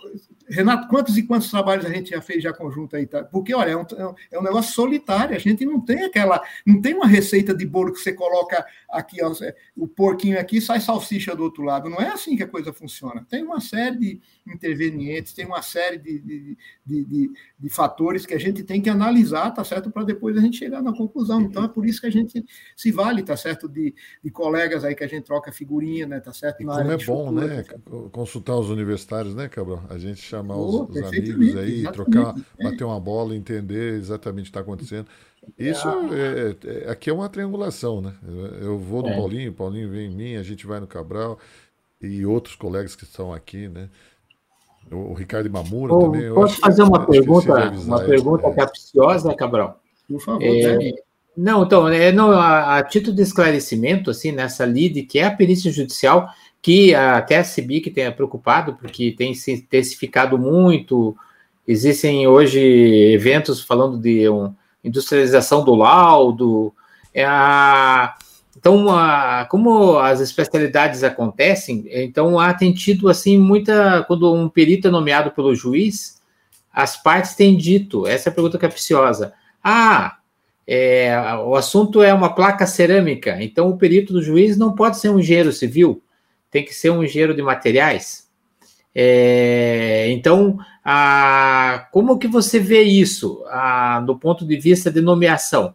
Renato, 0.48 0.86
quantos 0.86 1.18
e 1.18 1.24
quantos 1.24 1.50
trabalhos 1.50 1.84
a 1.84 1.90
gente 1.90 2.10
já 2.10 2.22
fez 2.22 2.40
já 2.40 2.52
conjunto 2.52 2.94
aí? 2.94 3.08
Tá? 3.08 3.24
Porque, 3.24 3.52
olha, 3.52 3.70
é 3.70 3.76
um, 3.76 3.86
é 4.30 4.38
um 4.38 4.42
negócio 4.42 4.72
solitário. 4.72 5.34
A 5.34 5.40
gente 5.40 5.66
não 5.66 5.80
tem 5.80 6.04
aquela. 6.04 6.40
Não 6.64 6.80
tem 6.80 6.94
uma 6.94 7.08
receita 7.08 7.52
de 7.52 7.66
bolo 7.66 7.92
que 7.92 7.98
você 7.98 8.12
coloca 8.12 8.64
aqui, 8.88 9.20
ó, 9.20 9.34
o 9.76 9.88
porquinho 9.88 10.38
aqui 10.38 10.60
sai 10.60 10.80
salsicha 10.80 11.34
do 11.34 11.42
outro 11.42 11.62
lado. 11.62 11.90
Não 11.90 11.98
é 11.98 12.08
assim 12.08 12.36
que 12.36 12.42
a 12.42 12.48
coisa 12.48 12.72
funciona. 12.72 13.26
Tem 13.28 13.42
uma 13.42 13.60
série 13.60 13.96
de 13.96 14.20
intervenientes, 14.46 15.32
tem 15.32 15.44
uma 15.44 15.62
série 15.62 15.98
de, 15.98 16.18
de, 16.20 16.58
de, 16.86 17.04
de, 17.04 17.30
de 17.58 17.68
fatores 17.68 18.24
que 18.24 18.34
a 18.34 18.38
gente 18.38 18.62
tem 18.62 18.80
que 18.80 18.88
analisar, 18.88 19.50
tá 19.50 19.64
certo? 19.64 19.90
Para 19.90 20.04
depois 20.04 20.36
a 20.36 20.40
gente 20.40 20.56
chegar 20.56 20.80
na 20.80 20.96
conclusão. 20.96 21.40
Então 21.40 21.64
é 21.64 21.68
por 21.68 21.84
isso 21.86 22.00
que 22.00 22.06
a 22.06 22.10
gente 22.10 22.44
se 22.76 22.92
vale, 22.92 23.22
tá 23.22 23.36
certo? 23.36 23.68
De, 23.68 23.92
de 24.22 24.30
colegas 24.30 24.84
aí 24.84 24.94
que 24.94 25.02
a 25.02 25.08
gente 25.08 25.24
troca 25.24 25.50
figurinha, 25.50 26.06
né? 26.06 26.20
Tá 26.20 26.32
certo? 26.32 26.62
E 26.62 26.64
como 26.64 26.92
é 26.92 26.96
bom, 27.04 27.32
né? 27.32 27.62
Tá 27.62 27.74
Consultar 28.12 28.56
os 28.56 28.70
universitários, 28.70 29.34
né, 29.34 29.48
Cabral? 29.48 29.82
A 29.90 29.98
gente 29.98 30.20
chamar 30.20 30.56
oh, 30.56 30.84
os, 30.84 30.96
os 30.96 31.02
amigos 31.02 31.56
aí, 31.56 31.82
trocar, 31.92 32.36
é. 32.58 32.64
bater 32.64 32.84
uma 32.84 33.00
bola, 33.00 33.34
entender 33.34 33.94
exatamente 33.94 34.42
o 34.42 34.44
que 34.44 34.50
está 34.50 34.60
acontecendo. 34.60 35.08
Isso 35.58 35.88
é, 36.12 36.86
é, 36.86 36.90
aqui 36.90 37.10
é 37.10 37.12
uma 37.12 37.28
triangulação, 37.28 38.00
né? 38.00 38.14
Eu 38.60 38.78
vou 38.78 39.02
no 39.02 39.08
é. 39.08 39.16
Paulinho, 39.16 39.50
o 39.50 39.54
Paulinho 39.54 39.90
vem 39.90 40.06
em 40.06 40.14
mim, 40.14 40.36
a 40.36 40.42
gente 40.42 40.66
vai 40.66 40.80
no 40.80 40.86
Cabral 40.86 41.38
e 42.00 42.24
outros 42.26 42.54
colegas 42.54 42.94
que 42.94 43.04
estão 43.04 43.32
aqui, 43.32 43.68
né? 43.68 43.88
O, 44.90 45.12
o 45.12 45.14
Ricardo 45.14 45.50
Mamura 45.50 45.94
oh, 45.94 46.00
também. 46.00 46.32
Posso 46.32 46.58
fazer 46.60 46.82
uma 46.82 47.06
pergunta, 47.06 47.70
uma 47.70 48.04
pergunta 48.04 48.46
é. 48.48 48.52
capciosa, 48.52 49.28
né, 49.28 49.34
Cabral? 49.34 49.80
Por 50.08 50.20
favor. 50.20 50.42
É, 50.42 50.92
não, 51.36 51.64
então, 51.64 51.88
é, 51.88 52.12
não, 52.12 52.30
a, 52.30 52.78
a, 52.78 52.82
título 52.84 53.16
de 53.16 53.22
esclarecimento, 53.22 54.10
assim, 54.10 54.30
nessa 54.30 54.64
LIDE, 54.64 55.02
que 55.02 55.18
é 55.18 55.24
a 55.24 55.34
perícia 55.34 55.72
judicial, 55.72 56.28
que 56.62 56.94
até 56.94 57.38
a 57.38 57.44
CIBIC 57.44 57.90
tem 57.90 58.10
preocupado, 58.12 58.74
porque 58.74 59.12
tem 59.12 59.34
se 59.34 59.52
intensificado 59.52 60.38
muito, 60.38 61.16
existem 61.66 62.26
hoje 62.26 62.60
eventos 63.12 63.62
falando 63.62 63.98
de 63.98 64.28
um, 64.28 64.54
industrialização 64.84 65.64
do 65.64 65.74
laudo, 65.74 66.72
é 67.12 67.24
a, 67.24 68.14
então, 68.56 68.88
a, 68.88 69.46
como 69.50 69.98
as 69.98 70.20
especialidades 70.20 71.02
acontecem, 71.02 71.84
então 71.90 72.38
há 72.38 72.54
tem 72.54 72.72
tido 72.72 73.08
assim 73.08 73.38
muita 73.38 74.04
quando 74.04 74.32
um 74.32 74.48
perito 74.48 74.88
é 74.88 74.90
nomeado 74.90 75.30
pelo 75.30 75.54
juiz, 75.54 76.20
as 76.72 76.96
partes 76.96 77.34
têm 77.34 77.56
dito, 77.56 78.06
essa 78.06 78.28
é 78.28 78.30
a 78.30 78.34
pergunta 78.34 78.58
capciosa. 78.58 79.32
Ah, 79.62 80.18
é, 80.66 81.14
o 81.44 81.54
assunto 81.54 82.02
é 82.02 82.12
uma 82.12 82.34
placa 82.34 82.66
cerâmica, 82.66 83.36
então 83.40 83.68
o 83.68 83.76
perito 83.76 84.12
do 84.12 84.22
juiz 84.22 84.56
não 84.56 84.74
pode 84.74 84.98
ser 84.98 85.10
um 85.10 85.18
engenheiro 85.18 85.52
civil, 85.52 86.02
tem 86.50 86.64
que 86.64 86.74
ser 86.74 86.90
um 86.90 87.02
engenheiro 87.02 87.34
de 87.34 87.42
materiais. 87.42 88.23
É, 88.94 90.06
então, 90.10 90.58
a, 90.84 91.88
como 91.90 92.18
que 92.18 92.28
você 92.28 92.58
vê 92.60 92.82
isso 92.82 93.42
a, 93.48 94.00
do 94.00 94.16
ponto 94.16 94.46
de 94.46 94.56
vista 94.56 94.90
de 94.90 95.00
nomeação? 95.00 95.74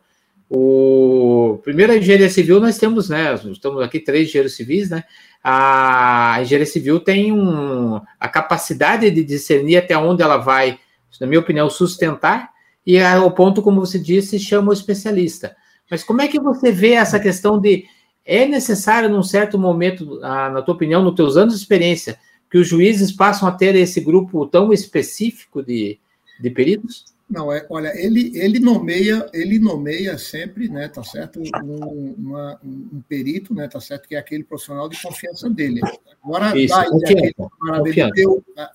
O 0.49 1.59
primeiro 1.63 1.93
a 1.93 1.97
engenharia 1.97 2.29
civil 2.29 2.59
nós 2.59 2.77
temos, 2.77 3.09
né? 3.09 3.35
Estamos 3.51 3.81
aqui 3.83 3.99
três 3.99 4.29
engenheiros 4.29 4.55
civis, 4.55 4.89
né? 4.89 5.03
A, 5.43 6.35
a 6.35 6.41
engenharia 6.41 6.65
civil 6.65 6.99
tem 6.99 7.31
um, 7.31 8.01
a 8.19 8.27
capacidade 8.27 9.11
de 9.11 9.23
discernir 9.23 9.77
até 9.77 9.97
onde 9.97 10.23
ela 10.23 10.37
vai, 10.37 10.79
na 11.21 11.27
minha 11.27 11.39
opinião, 11.39 11.69
sustentar, 11.69 12.49
e 12.85 12.97
é 12.97 13.19
o 13.19 13.29
ponto, 13.29 13.61
como 13.61 13.79
você 13.79 13.99
disse, 13.99 14.39
chama 14.39 14.71
o 14.71 14.73
especialista. 14.73 15.55
Mas 15.91 16.03
como 16.03 16.21
é 16.21 16.27
que 16.27 16.39
você 16.39 16.71
vê 16.71 16.93
essa 16.93 17.19
questão 17.19 17.59
de 17.59 17.85
é 18.25 18.45
necessário, 18.45 19.09
num 19.09 19.23
certo 19.23 19.57
momento, 19.57 20.19
na 20.19 20.61
tua 20.61 20.75
opinião, 20.75 21.03
nos 21.03 21.15
teus 21.15 21.35
anos 21.35 21.55
de 21.55 21.61
experiência, 21.61 22.19
que 22.49 22.57
os 22.57 22.67
juízes 22.67 23.11
passam 23.11 23.47
a 23.47 23.51
ter 23.51 23.75
esse 23.75 24.01
grupo 24.01 24.45
tão 24.45 24.73
específico 24.73 25.63
de, 25.63 25.99
de 26.39 26.49
peritos? 26.49 27.05
Não, 27.29 27.53
é, 27.53 27.63
olha, 27.69 27.93
ele, 27.95 28.31
ele 28.35 28.59
nomeia, 28.59 29.29
ele 29.31 29.59
nomeia 29.59 30.17
sempre, 30.17 30.67
né, 30.67 30.87
tá 30.87 31.03
certo, 31.03 31.39
um, 31.39 32.15
uma, 32.17 32.59
um 32.63 33.03
perito, 33.07 33.53
né, 33.53 33.67
tá 33.67 33.79
certo, 33.79 34.07
que 34.07 34.15
é 34.15 34.17
aquele 34.17 34.43
profissional 34.43 34.89
de 34.89 34.99
confiança 34.99 35.47
dele. 35.47 35.79
Agora, 36.23 36.57
Isso, 36.57 36.73
daí, 36.75 37.83
dele 37.83 38.11
ter, 38.11 38.27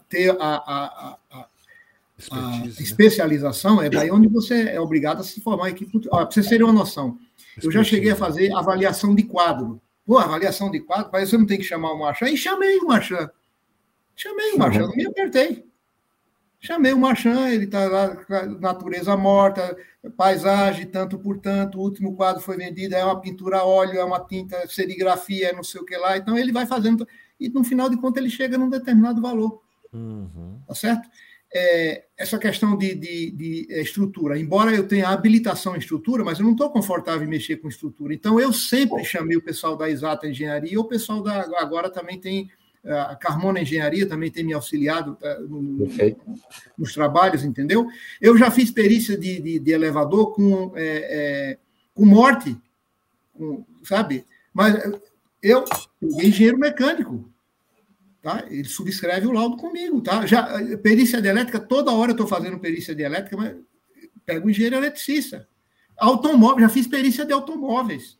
ter 0.08 0.30
a, 0.30 0.54
a, 0.54 1.18
a, 1.32 1.46
a 2.30 2.66
especialização, 2.78 3.82
é 3.82 3.90
daí 3.90 4.08
onde 4.12 4.28
você 4.28 4.68
é 4.68 4.80
obrigado 4.80 5.20
a 5.20 5.24
se 5.24 5.40
formar 5.40 5.70
equipe. 5.70 5.98
Para 6.08 6.30
vocês 6.30 6.46
terem 6.46 6.64
uma 6.64 6.72
noção, 6.72 7.18
eu 7.60 7.72
já 7.72 7.82
cheguei 7.82 8.12
a 8.12 8.16
fazer 8.16 8.54
avaliação 8.54 9.16
de 9.16 9.24
quadro. 9.24 9.80
Pô, 10.06 10.16
avaliação 10.16 10.70
de 10.70 10.78
quadro, 10.78 11.10
mas 11.12 11.28
você 11.28 11.36
não 11.36 11.46
tem 11.46 11.58
que 11.58 11.64
chamar 11.64 11.92
o 11.92 11.98
Marchand, 11.98 12.30
e 12.30 12.36
chamei 12.36 12.78
o 12.78 12.86
Marchand. 12.86 13.28
Chamei 14.16 14.52
o 14.52 14.58
Marchand, 14.58 14.86
não 14.86 14.96
me 14.96 15.06
apertei. 15.06 15.64
Chamei 16.60 16.92
o 16.94 16.98
Marchand, 16.98 17.50
ele 17.50 17.64
está 17.66 17.86
lá, 17.86 18.16
natureza 18.58 19.14
morta, 19.16 19.76
paisagem, 20.16 20.86
tanto 20.86 21.18
por 21.18 21.38
tanto, 21.38 21.78
o 21.78 21.82
último 21.82 22.16
quadro 22.16 22.42
foi 22.42 22.56
vendido, 22.56 22.94
é 22.94 23.04
uma 23.04 23.20
pintura 23.20 23.58
a 23.58 23.64
óleo, 23.64 23.98
é 23.98 24.04
uma 24.04 24.20
tinta, 24.20 24.66
serigrafia, 24.66 25.48
é 25.48 25.52
não 25.52 25.62
sei 25.62 25.82
o 25.82 25.84
que 25.84 25.94
lá. 25.96 26.16
Então 26.16 26.38
ele 26.38 26.52
vai 26.52 26.64
fazendo, 26.64 27.06
e 27.38 27.50
no 27.50 27.62
final 27.64 27.90
de 27.90 27.98
contas 27.98 28.22
ele 28.22 28.30
chega 28.30 28.56
num 28.56 28.70
determinado 28.70 29.20
valor. 29.20 29.60
Uhum. 29.92 30.58
Tá 30.66 30.74
certo? 30.74 31.06
É, 31.54 32.06
essa 32.16 32.38
questão 32.38 32.76
de, 32.76 32.94
de, 32.94 33.30
de, 33.30 33.66
é, 33.70 33.82
estrutura, 33.82 34.38
embora 34.38 34.74
eu 34.74 34.88
tenha 34.88 35.10
habilitação 35.10 35.76
em 35.76 35.78
estrutura, 35.78 36.24
mas 36.24 36.40
eu 36.40 36.44
não 36.44 36.52
estou 36.52 36.70
confortável 36.70 37.26
em 37.26 37.30
mexer 37.30 37.58
com 37.58 37.68
estrutura. 37.68 38.14
Então 38.14 38.40
eu 38.40 38.52
sempre 38.52 39.04
chamei 39.04 39.36
o 39.36 39.42
pessoal 39.42 39.76
da 39.76 39.88
Exata 39.88 40.26
Engenharia, 40.26 40.80
o 40.80 40.88
pessoal 40.88 41.22
da 41.22 41.42
agora 41.60 41.90
também 41.90 42.18
tem 42.18 42.50
a 42.86 43.16
Carmona 43.16 43.60
Engenharia 43.60 44.06
também 44.06 44.30
tem 44.30 44.44
me 44.44 44.52
auxiliado 44.52 45.16
tá, 45.16 45.38
no, 45.40 45.88
nos 46.76 46.92
trabalhos, 46.92 47.42
entendeu? 47.42 47.86
Eu 48.20 48.36
já 48.36 48.50
fiz 48.50 48.70
perícia 48.70 49.16
de, 49.16 49.40
de, 49.40 49.58
de 49.58 49.70
elevador 49.72 50.34
com, 50.34 50.72
é, 50.76 50.82
é, 50.86 51.58
com 51.94 52.04
morte, 52.04 52.56
com, 53.32 53.64
sabe? 53.82 54.24
Mas 54.52 54.74
eu 55.42 55.64
peguei 55.98 56.28
engenheiro 56.28 56.58
mecânico, 56.58 57.28
tá? 58.20 58.44
Ele 58.50 58.64
subscreve 58.64 59.26
o 59.26 59.32
laudo 59.32 59.56
comigo, 59.56 60.00
tá? 60.02 60.26
Já, 60.26 60.46
perícia 60.82 61.22
de 61.22 61.28
elétrica, 61.28 61.58
toda 61.58 61.92
hora 61.92 62.10
eu 62.10 62.14
estou 62.14 62.26
fazendo 62.26 62.58
perícia 62.58 62.94
de 62.94 63.02
elétrica, 63.02 63.36
mas 63.36 63.56
pego 64.26 64.50
engenheiro 64.50 64.76
eletricista. 64.76 65.48
Automóvel, 65.96 66.60
já 66.60 66.68
fiz 66.68 66.86
perícia 66.86 67.24
de 67.24 67.32
automóveis 67.32 68.18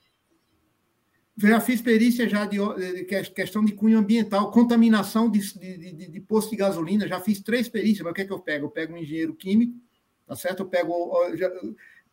já 1.37 1.61
fiz 1.61 1.81
perícia 1.83 2.29
já 2.29 2.47
de, 2.47 2.59
de, 2.59 3.05
questão 3.33 3.65
de 3.65 3.73
cunho 3.73 3.99
ambiental, 3.99 4.51
contaminação 4.51 5.29
de, 5.29 5.41
de, 5.59 5.93
de, 5.93 6.09
de, 6.09 6.21
posto 6.21 6.51
de 6.51 6.57
gasolina, 6.57 7.09
já 7.09 7.21
fiz 7.21 7.41
três 7.41 7.69
perícias, 7.69 8.03
mas 8.03 8.13
o 8.13 8.15
que 8.15 8.23
é 8.23 8.25
que 8.25 8.33
eu 8.33 8.39
pego? 8.39 8.67
Eu 8.67 8.71
pego 8.71 8.95
um 8.95 8.99
engenheiro 8.99 9.35
químico, 9.35 9.75
tá 10.27 10.37
certo? 10.37 10.61
Eu 10.61 10.67
pego, 10.67 11.13
já, 11.35 11.51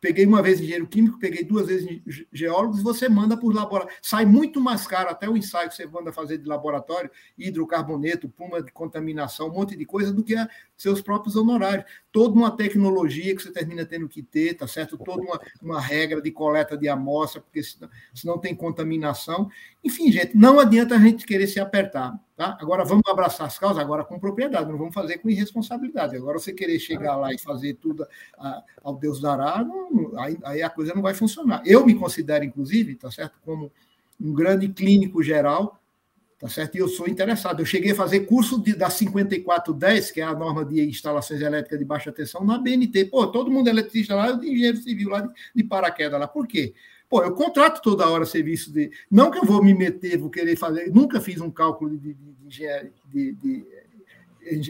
Peguei 0.02 0.26
uma 0.26 0.42
vez 0.42 0.58
engenheiro 0.58 0.88
químico, 0.88 1.16
peguei 1.16 1.44
duas 1.44 1.68
vezes 1.68 1.88
geólogos, 2.32 2.82
você 2.82 3.08
manda 3.08 3.36
por 3.36 3.54
laboratório. 3.54 3.96
Sai 4.02 4.26
muito 4.26 4.60
mais 4.60 4.84
caro 4.84 5.08
até 5.08 5.28
o 5.28 5.36
ensaio 5.36 5.68
que 5.68 5.76
você 5.76 5.86
manda 5.86 6.12
fazer 6.12 6.38
de 6.38 6.48
laboratório, 6.48 7.08
hidrocarboneto, 7.38 8.28
puma 8.28 8.60
de 8.60 8.72
contaminação, 8.72 9.46
um 9.46 9.52
monte 9.52 9.76
de 9.76 9.84
coisa, 9.84 10.12
do 10.12 10.24
que 10.24 10.34
a 10.34 10.48
seus 10.76 11.00
próprios 11.00 11.36
honorários. 11.36 11.84
Toda 12.10 12.34
uma 12.34 12.50
tecnologia 12.50 13.32
que 13.36 13.44
você 13.44 13.52
termina 13.52 13.86
tendo 13.86 14.08
que 14.08 14.24
ter, 14.24 14.54
tá 14.54 14.66
certo? 14.66 14.98
Toda 14.98 15.22
uma, 15.22 15.40
uma 15.62 15.80
regra 15.80 16.20
de 16.20 16.32
coleta 16.32 16.76
de 16.76 16.88
amostra, 16.88 17.40
porque 17.40 17.62
senão, 17.62 17.88
senão 18.12 18.38
tem 18.38 18.56
contaminação. 18.56 19.48
Enfim, 19.84 20.12
gente, 20.12 20.36
não 20.36 20.60
adianta 20.60 20.94
a 20.94 20.98
gente 20.98 21.26
querer 21.26 21.46
se 21.46 21.58
apertar. 21.58 22.18
Tá? 22.36 22.56
Agora 22.60 22.84
vamos 22.84 23.02
abraçar 23.08 23.46
as 23.46 23.58
causas 23.58 23.78
agora 23.78 24.04
com 24.04 24.18
propriedade, 24.18 24.70
não 24.70 24.78
vamos 24.78 24.94
fazer 24.94 25.18
com 25.18 25.28
irresponsabilidade. 25.28 26.16
Agora 26.16 26.38
você 26.38 26.52
querer 26.52 26.78
chegar 26.78 27.16
lá 27.16 27.32
e 27.32 27.38
fazer 27.38 27.74
tudo 27.74 28.06
a, 28.38 28.62
ao 28.82 28.96
Deus 28.96 29.20
dará, 29.20 29.64
não, 29.64 30.18
aí, 30.18 30.38
aí, 30.44 30.62
a 30.62 30.70
coisa 30.70 30.94
não 30.94 31.02
vai 31.02 31.14
funcionar. 31.14 31.62
Eu 31.64 31.84
me 31.84 31.94
considero, 31.94 32.44
inclusive, 32.44 32.94
tá 32.94 33.10
certo, 33.10 33.38
como 33.44 33.70
um 34.20 34.32
grande 34.32 34.68
clínico 34.68 35.22
geral, 35.22 35.80
tá 36.38 36.48
certo? 36.48 36.76
E 36.76 36.78
eu 36.78 36.88
sou 36.88 37.08
interessado. 37.08 37.60
Eu 37.60 37.66
cheguei 37.66 37.92
a 37.92 37.94
fazer 37.96 38.20
curso 38.20 38.60
de, 38.60 38.74
da 38.74 38.88
5410, 38.88 40.10
que 40.10 40.20
é 40.20 40.24
a 40.24 40.34
norma 40.34 40.64
de 40.64 40.80
instalações 40.88 41.40
elétricas 41.40 41.78
de 41.78 41.84
baixa 41.84 42.10
tensão, 42.10 42.44
na 42.44 42.58
BNT. 42.58 43.06
Pô, 43.06 43.26
todo 43.26 43.50
mundo 43.50 43.68
é 43.68 43.70
eletricista 43.70 44.14
lá, 44.14 44.28
eu 44.28 44.38
de 44.38 44.48
engenheiro 44.48 44.78
civil 44.78 45.10
lá 45.10 45.20
de, 45.20 45.32
de 45.54 45.64
paraquedas 45.64 46.18
lá. 46.18 46.26
Por 46.26 46.46
quê? 46.46 46.72
Pô, 47.12 47.22
eu 47.22 47.34
contrato 47.34 47.82
toda 47.82 48.08
hora 48.08 48.24
serviço 48.24 48.72
de. 48.72 48.90
Não 49.10 49.30
que 49.30 49.36
eu 49.36 49.44
vou 49.44 49.62
me 49.62 49.74
meter, 49.74 50.16
vou 50.16 50.30
querer 50.30 50.56
fazer. 50.56 50.90
Nunca 50.90 51.20
fiz 51.20 51.42
um 51.42 51.50
cálculo 51.50 51.90
de, 51.90 52.14
de, 52.14 52.32
de 52.32 52.46
engenharia, 52.46 52.92
de, 53.04 53.32
de, 53.34 53.66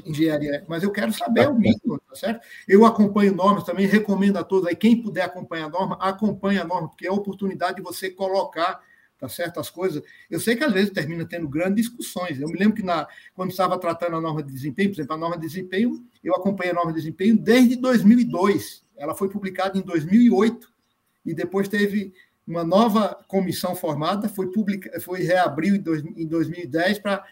engenharia, 0.04 0.64
mas 0.66 0.82
eu 0.82 0.90
quero 0.90 1.12
saber 1.12 1.48
o 1.48 1.54
mínimo, 1.54 2.00
tá 2.00 2.16
certo? 2.16 2.44
Eu 2.66 2.84
acompanho 2.84 3.32
normas, 3.32 3.62
também 3.62 3.86
recomendo 3.86 4.38
a 4.38 4.42
todos 4.42 4.66
aí, 4.66 4.74
quem 4.74 5.00
puder 5.00 5.22
acompanhar 5.22 5.66
a 5.66 5.68
norma, 5.68 5.96
acompanhe 6.00 6.58
a 6.58 6.64
norma, 6.64 6.88
porque 6.88 7.06
é 7.06 7.10
a 7.10 7.12
oportunidade 7.12 7.76
de 7.76 7.82
você 7.82 8.10
colocar 8.10 8.80
tá 9.16 9.28
certo? 9.28 9.60
As 9.60 9.70
coisas. 9.70 10.02
Eu 10.28 10.40
sei 10.40 10.56
que 10.56 10.64
às 10.64 10.72
vezes 10.72 10.90
termina 10.90 11.24
tendo 11.24 11.48
grandes 11.48 11.86
discussões. 11.86 12.40
Eu 12.40 12.48
me 12.48 12.58
lembro 12.58 12.74
que 12.74 12.82
na, 12.82 13.06
quando 13.34 13.50
estava 13.50 13.78
tratando 13.78 14.16
a 14.16 14.20
norma 14.20 14.42
de 14.42 14.52
desempenho, 14.52 14.90
por 14.90 14.96
exemplo, 14.96 15.14
a 15.14 15.18
norma 15.18 15.36
de 15.36 15.46
desempenho, 15.46 16.04
eu 16.24 16.34
acompanhei 16.34 16.72
a 16.72 16.74
norma 16.74 16.92
de 16.92 16.98
desempenho 16.98 17.38
desde 17.38 17.76
2002. 17.76 18.84
Ela 18.96 19.14
foi 19.14 19.28
publicada 19.28 19.78
em 19.78 19.82
2008 19.82 20.72
e 21.24 21.32
depois 21.32 21.68
teve 21.68 22.12
uma 22.52 22.64
nova 22.64 23.14
comissão 23.26 23.74
formada, 23.74 24.28
foi, 24.28 24.52
publica, 24.52 25.00
foi 25.00 25.22
reabriu 25.22 25.74
em, 25.74 25.80
dois, 25.80 26.04
em 26.04 26.26
2010 26.26 26.98
para 26.98 27.24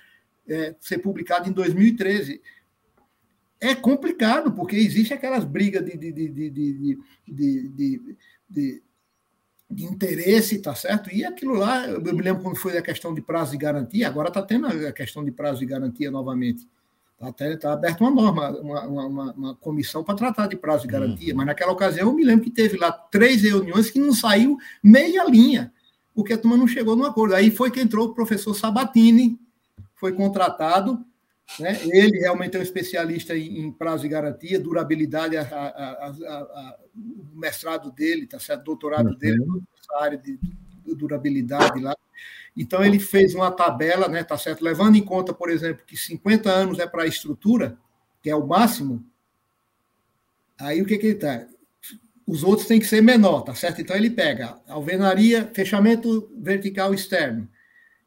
é, 0.49 0.75
ser 0.81 0.99
publicado 0.99 1.49
em 1.49 1.53
2013. 1.53 2.41
É 3.61 3.75
complicado, 3.75 4.53
porque 4.53 4.75
existe 4.77 5.13
aquelas 5.13 5.45
brigas 5.45 5.85
de, 5.85 5.97
de, 5.97 6.13
de, 6.13 6.29
de, 6.31 6.99
de, 7.29 8.83
de, 9.69 9.85
interesse, 9.85 10.61
tá 10.61 10.75
certo? 10.75 11.15
E 11.15 11.25
aquilo 11.25 11.55
lá, 11.55 11.87
eu 11.87 12.01
me 12.01 12.23
lembro 12.23 12.43
quando 12.43 12.57
foi 12.57 12.79
a 12.79 12.83
questão 12.83 13.15
de 13.15 13.21
prazo 13.21 13.53
de 13.53 13.59
garantia, 13.59 14.09
agora 14.09 14.29
está 14.29 14.43
tendo 14.43 14.67
a 14.67 14.93
questão 14.93 15.23
de 15.23 15.31
prazo 15.31 15.61
de 15.61 15.67
garantia 15.67 16.11
novamente. 16.11 16.67
Está 17.21 17.57
tá 17.59 17.73
aberta 17.75 18.03
uma 18.03 18.11
norma, 18.11 18.51
uma, 18.61 18.87
uma, 18.87 19.33
uma 19.33 19.55
comissão 19.57 20.03
para 20.03 20.15
tratar 20.15 20.47
de 20.47 20.57
prazo 20.57 20.87
de 20.87 20.89
garantia, 20.89 21.33
uhum. 21.33 21.37
mas 21.37 21.47
naquela 21.47 21.73
ocasião 21.73 22.09
eu 22.09 22.15
me 22.15 22.25
lembro 22.25 22.45
que 22.45 22.51
teve 22.51 22.79
lá 22.79 22.91
três 22.91 23.43
reuniões 23.43 23.91
que 23.91 23.99
não 23.99 24.15
saiu 24.15 24.57
meia 24.83 25.25
linha, 25.25 25.71
porque 26.15 26.33
a 26.33 26.39
turma 26.39 26.57
não 26.57 26.67
chegou 26.67 26.97
num 26.97 27.05
acordo. 27.05 27.35
Aí 27.35 27.51
foi 27.51 27.71
que 27.71 27.79
entrou 27.79 28.09
o 28.09 28.15
professor 28.15 28.55
Sabatini, 28.55 29.39
foi 29.97 30.15
contratado, 30.15 31.05
né? 31.59 31.79
ele 31.85 32.21
realmente 32.21 32.57
é 32.57 32.61
um 32.61 32.63
especialista 32.63 33.37
em, 33.37 33.67
em 33.67 33.71
prazo 33.71 34.05
de 34.05 34.09
garantia, 34.09 34.59
durabilidade, 34.59 35.37
a, 35.37 35.43
a, 35.43 36.07
a, 36.09 36.79
o 36.97 37.39
mestrado 37.39 37.93
dele, 37.93 38.27
tá 38.27 38.39
certo? 38.39 38.65
doutorado 38.65 39.11
uhum. 39.11 39.19
dele, 39.19 39.45
nessa 39.45 40.03
área 40.03 40.17
de 40.17 40.39
durabilidade 40.97 41.81
lá. 41.81 41.95
Então, 42.57 42.85
ele 42.85 42.99
fez 42.99 43.35
uma 43.35 43.51
tabela, 43.51 44.09
né, 44.09 44.25
tá 44.25 44.37
certo? 44.37 44.63
Levando 44.63 44.97
em 44.97 45.05
conta, 45.05 45.33
por 45.33 45.51
exemplo, 45.51 45.85
que 45.87 45.97
50 45.97 46.51
anos 46.51 46.79
é 46.79 46.87
para 46.87 47.05
a 47.05 47.07
estrutura, 47.07 47.79
que 48.23 48.29
é 48.29 48.35
o 48.35 48.47
máximo, 48.47 49.05
aí 50.59 50.83
o 50.83 50.87
que, 50.87 50.99
que 50.99 51.07
ele 51.07 51.15
está? 51.15 51.47
Os 52.27 52.43
outros 52.43 52.69
têm 52.69 52.79
que 52.79 52.87
ser 52.87 53.03
menor, 53.03 53.43
tá 53.43 53.55
certo? 53.55 53.81
Então, 53.81 53.97
ele 53.97 54.11
pega 54.11 54.59
alvenaria, 54.69 55.51
fechamento 55.55 56.31
vertical 56.37 56.93
externo, 56.93 57.49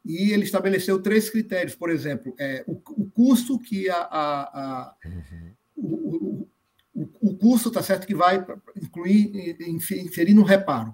e 0.06 0.32
ele 0.32 0.44
estabeleceu 0.44 1.02
três 1.02 1.30
critérios, 1.30 1.76
por 1.76 1.90
exemplo, 1.90 2.36
é, 2.38 2.64
o, 2.68 2.74
o 2.74 3.10
custo 3.10 3.58
que 3.58 3.90
a, 3.90 3.96
a, 3.96 4.42
a 4.42 4.96
uhum. 5.06 5.52
o, 5.76 6.48
o, 6.94 7.10
o, 7.22 7.38
custo, 7.38 7.72
tá 7.72 7.82
certo, 7.82 8.06
que 8.06 8.14
vai 8.14 8.46
incluir, 8.76 9.58
inferir 9.62 10.36
no 10.36 10.44
reparo 10.44 10.94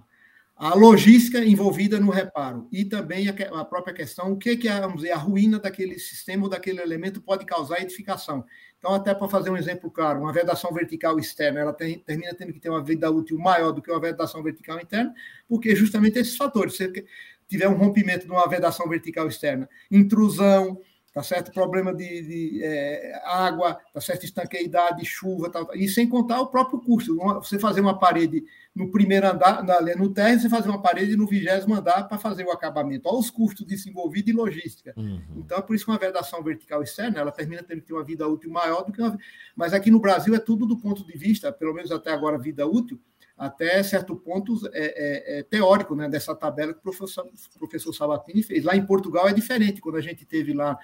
a 0.59 0.75
logística 0.75 1.39
envolvida 1.39 2.01
no 2.01 2.11
reparo 2.11 2.67
e 2.69 2.83
também 2.83 3.29
a, 3.29 3.63
própria 3.63 3.93
questão, 3.93 4.33
o 4.33 4.37
que, 4.37 4.57
que 4.57 4.67
a, 4.67 4.81
vamos 4.81 4.97
dizer, 4.97 5.13
a 5.13 5.17
ruína 5.17 5.57
daquele 5.57 5.97
sistema 5.97 6.43
ou 6.43 6.49
daquele 6.49 6.81
elemento 6.81 7.21
pode 7.21 7.45
causar 7.45 7.79
edificação. 7.79 8.43
Então, 8.77 8.93
até 8.93 9.15
para 9.15 9.29
fazer 9.29 9.49
um 9.49 9.55
exemplo 9.55 9.89
claro, 9.89 10.19
uma 10.19 10.33
vedação 10.33 10.73
vertical 10.73 11.17
externa, 11.17 11.61
ela 11.61 11.71
tem, 11.71 11.99
termina 11.99 12.33
tendo 12.33 12.51
que 12.51 12.59
ter 12.59 12.69
uma 12.69 12.83
vida 12.83 13.09
útil 13.09 13.39
maior 13.39 13.71
do 13.71 13.81
que 13.81 13.89
uma 13.89 14.01
vedação 14.01 14.43
vertical 14.43 14.77
interna, 14.81 15.13
porque 15.47 15.73
justamente 15.77 16.19
esses 16.19 16.35
fatores, 16.35 16.75
se 16.75 17.05
tiver 17.47 17.69
um 17.69 17.77
rompimento 17.77 18.25
de 18.25 18.31
uma 18.31 18.47
vedação 18.47 18.87
vertical 18.89 19.29
externa, 19.29 19.69
intrusão, 19.89 20.81
tá 21.13 21.23
certo? 21.23 21.51
Problema 21.51 21.93
de, 21.93 22.21
de 22.21 22.63
é, 22.63 23.21
água, 23.25 23.79
tá 23.93 23.99
certo? 23.99 24.25
Estanqueidade, 24.25 25.03
chuva, 25.05 25.49
tal, 25.49 25.69
e 25.75 25.87
sem 25.87 26.07
contar 26.07 26.41
o 26.41 26.47
próprio 26.47 26.79
custo. 26.79 27.15
Você 27.15 27.57
fazer 27.57 27.81
uma 27.81 27.97
parede 27.97 28.43
no 28.75 28.91
primeiro 28.91 29.27
andar, 29.27 29.63
na, 29.63 29.81
no 29.95 30.13
térreo, 30.13 30.39
você 30.39 30.49
fazer 30.49 30.69
uma 30.69 30.81
parede 30.81 31.17
no 31.17 31.27
vigésimo 31.27 31.73
andar 31.73 32.07
para 32.07 32.17
fazer 32.17 32.45
o 32.45 32.51
acabamento. 32.51 33.09
Olha 33.09 33.19
os 33.19 33.29
custos 33.29 33.65
disso 33.65 33.89
envolvido 33.89 34.29
e 34.29 34.33
logística. 34.33 34.93
Uhum. 34.95 35.21
Então, 35.37 35.57
é 35.57 35.61
por 35.61 35.75
isso 35.75 35.85
que 35.85 35.91
uma 35.91 35.97
vedação 35.97 36.43
vertical 36.43 36.81
externa, 36.83 37.19
ela 37.19 37.31
termina 37.31 37.63
tendo 37.63 37.81
que 37.81 37.87
ter 37.87 37.93
uma 37.93 38.03
vida 38.03 38.27
útil 38.27 38.51
maior 38.51 38.83
do 38.83 38.91
que 38.91 39.01
uma... 39.01 39.17
Mas 39.55 39.73
aqui 39.73 39.91
no 39.91 39.99
Brasil 39.99 40.33
é 40.35 40.39
tudo 40.39 40.65
do 40.65 40.77
ponto 40.77 41.05
de 41.05 41.17
vista, 41.17 41.51
pelo 41.51 41.73
menos 41.73 41.91
até 41.91 42.11
agora, 42.11 42.37
vida 42.37 42.65
útil, 42.65 42.99
até 43.39 43.81
certo 43.81 44.15
ponto 44.15 44.59
é, 44.73 45.37
é, 45.37 45.39
é 45.39 45.43
teórico, 45.43 45.95
né, 45.95 46.09
dessa 46.09 46.35
tabela 46.35 46.73
que 46.73 46.79
o 46.79 46.83
professor, 46.83 47.25
o 47.25 47.59
professor 47.59 47.93
Sabatini 47.93 48.43
fez. 48.43 48.63
Lá 48.63 48.75
em 48.75 48.85
Portugal 48.85 49.27
é 49.27 49.33
diferente, 49.33 49.81
quando 49.81 49.95
a 49.95 50.01
gente 50.01 50.25
teve 50.25 50.53
lá 50.53 50.77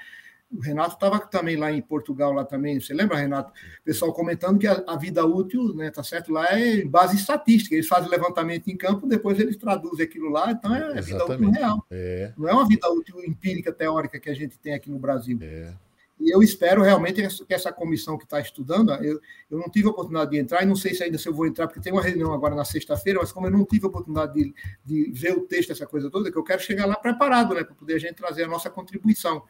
o 0.52 0.60
Renato 0.60 0.94
estava 0.94 1.20
também 1.20 1.58
lá 1.58 1.72
em 1.72 1.82
Portugal, 1.82 2.32
lá 2.32 2.46
também. 2.46 2.80
Você 2.80 2.94
lembra, 2.94 3.18
Renato? 3.18 3.52
O 3.52 3.84
pessoal 3.84 4.14
comentando 4.14 4.60
que 4.60 4.68
a, 4.68 4.84
a, 4.88 4.96
vida 4.96 5.26
útil, 5.26 5.74
né, 5.76 5.90
tá 5.90 6.04
certo? 6.04 6.32
Lá 6.32 6.46
é 6.52 6.84
base 6.86 7.16
estatística. 7.16 7.76
Eles 7.76 7.88
fazem 7.88 8.10
levantamento 8.10 8.68
em 8.68 8.78
campo, 8.78 9.08
depois 9.08 9.40
eles 9.40 9.58
traduzem 9.58 10.06
aquilo 10.06 10.30
lá. 10.30 10.52
Então 10.52 10.74
é, 10.74 10.98
é 10.98 11.02
vida 11.02 11.26
útil 11.26 11.50
real. 11.50 11.86
É. 11.92 12.32
Não 12.38 12.48
é 12.48 12.54
uma 12.54 12.68
vida 12.68 12.90
útil 12.90 13.24
empírica, 13.26 13.74
teórica 13.74 14.20
que 14.20 14.30
a 14.30 14.36
gente 14.36 14.58
tem 14.58 14.74
aqui 14.74 14.90
no 14.90 15.00
Brasil. 15.00 15.38
É. 15.42 15.74
E 16.20 16.34
eu 16.34 16.42
espero 16.42 16.82
realmente 16.82 17.22
que 17.46 17.54
essa 17.54 17.72
comissão 17.74 18.18
que 18.18 18.24
está 18.24 18.40
estudando, 18.40 18.92
eu, 19.04 19.20
eu 19.52 19.58
não 19.58 19.70
tive 19.70 19.88
a 19.88 19.92
oportunidade 19.92 20.32
de 20.32 20.38
entrar, 20.38 20.64
e 20.64 20.66
não 20.66 20.76
sei 20.76 20.94
se 20.94 21.04
ainda 21.04 21.18
se 21.18 21.28
eu 21.28 21.34
vou 21.34 21.46
entrar, 21.46 21.68
porque 21.68 21.82
tem 21.82 21.92
uma 21.92 22.02
reunião 22.02 22.34
agora 22.34 22.56
na 22.56 22.64
sexta-feira, 22.64 23.20
mas 23.20 23.32
como 23.32 23.48
eu 23.48 23.52
não 23.52 23.66
tive 23.66 23.86
a 23.86 23.90
oportunidade 23.90 24.34
de, 24.34 24.54
de 24.86 25.12
ver 25.12 25.38
o 25.38 25.42
texto, 25.42 25.72
essa 25.72 25.86
coisa 25.86 26.10
toda, 26.10 26.32
que 26.32 26.38
eu 26.38 26.44
quero 26.44 26.62
chegar 26.62 26.86
lá 26.86 26.96
preparado, 26.96 27.54
né, 27.54 27.64
para 27.64 27.76
poder 27.76 27.96
a 27.96 28.00
gente 28.00 28.16
trazer 28.16 28.44
a 28.44 28.48
nossa 28.48 28.70
contribuição. 28.70 29.44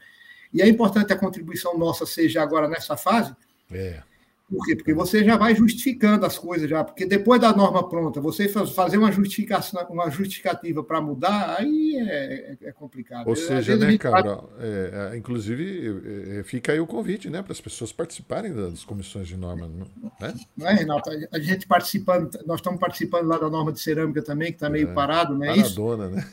E 0.51 0.61
é 0.61 0.67
importante 0.67 1.13
a 1.13 1.17
contribuição 1.17 1.77
nossa 1.77 2.05
seja 2.05 2.41
agora 2.41 2.67
nessa 2.67 2.97
fase. 2.97 3.35
É. 3.71 4.01
Por 4.47 4.63
quê? 4.63 4.75
Porque 4.75 4.93
você 4.93 5.23
já 5.23 5.37
vai 5.37 5.55
justificando 5.55 6.23
as 6.23 6.37
coisas 6.37 6.69
já, 6.69 6.83
porque 6.83 7.05
depois 7.05 7.41
da 7.41 7.51
norma 7.55 7.87
pronta, 7.89 8.21
você 8.21 8.47
fazer 8.47 8.97
uma 8.97 9.11
justificação, 9.11 9.83
uma 9.89 10.09
justificativa 10.11 10.83
para 10.83 11.01
mudar, 11.01 11.55
aí 11.57 11.95
é, 11.97 12.57
é 12.61 12.71
complicado. 12.71 13.27
Ou 13.27 13.35
seja, 13.35 13.75
né, 13.75 13.97
cara, 13.97 14.43
é, 14.59 15.11
é, 15.13 15.17
inclusive 15.17 16.39
é, 16.39 16.43
fica 16.43 16.71
aí 16.71 16.79
o 16.79 16.85
convite, 16.85 17.27
né, 17.27 17.41
para 17.41 17.53
as 17.53 17.61
pessoas 17.61 17.91
participarem 17.91 18.53
das 18.53 18.83
comissões 18.83 19.27
de 19.27 19.35
norma, 19.35 19.67
né? 19.67 20.33
Não 20.55 20.67
é, 20.67 20.73
Renato? 20.73 21.09
A 21.31 21.39
gente 21.39 21.65
participando, 21.65 22.29
nós 22.45 22.59
estamos 22.59 22.79
participando 22.79 23.27
lá 23.27 23.39
da 23.39 23.49
norma 23.49 23.71
de 23.71 23.79
cerâmica 23.79 24.21
também, 24.21 24.49
que 24.49 24.57
está 24.57 24.69
meio 24.69 24.93
parado, 24.93 25.33
não 25.35 25.43
é 25.43 25.55
Paradona, 25.55 26.05
isso? 26.05 26.15
né? 26.15 26.27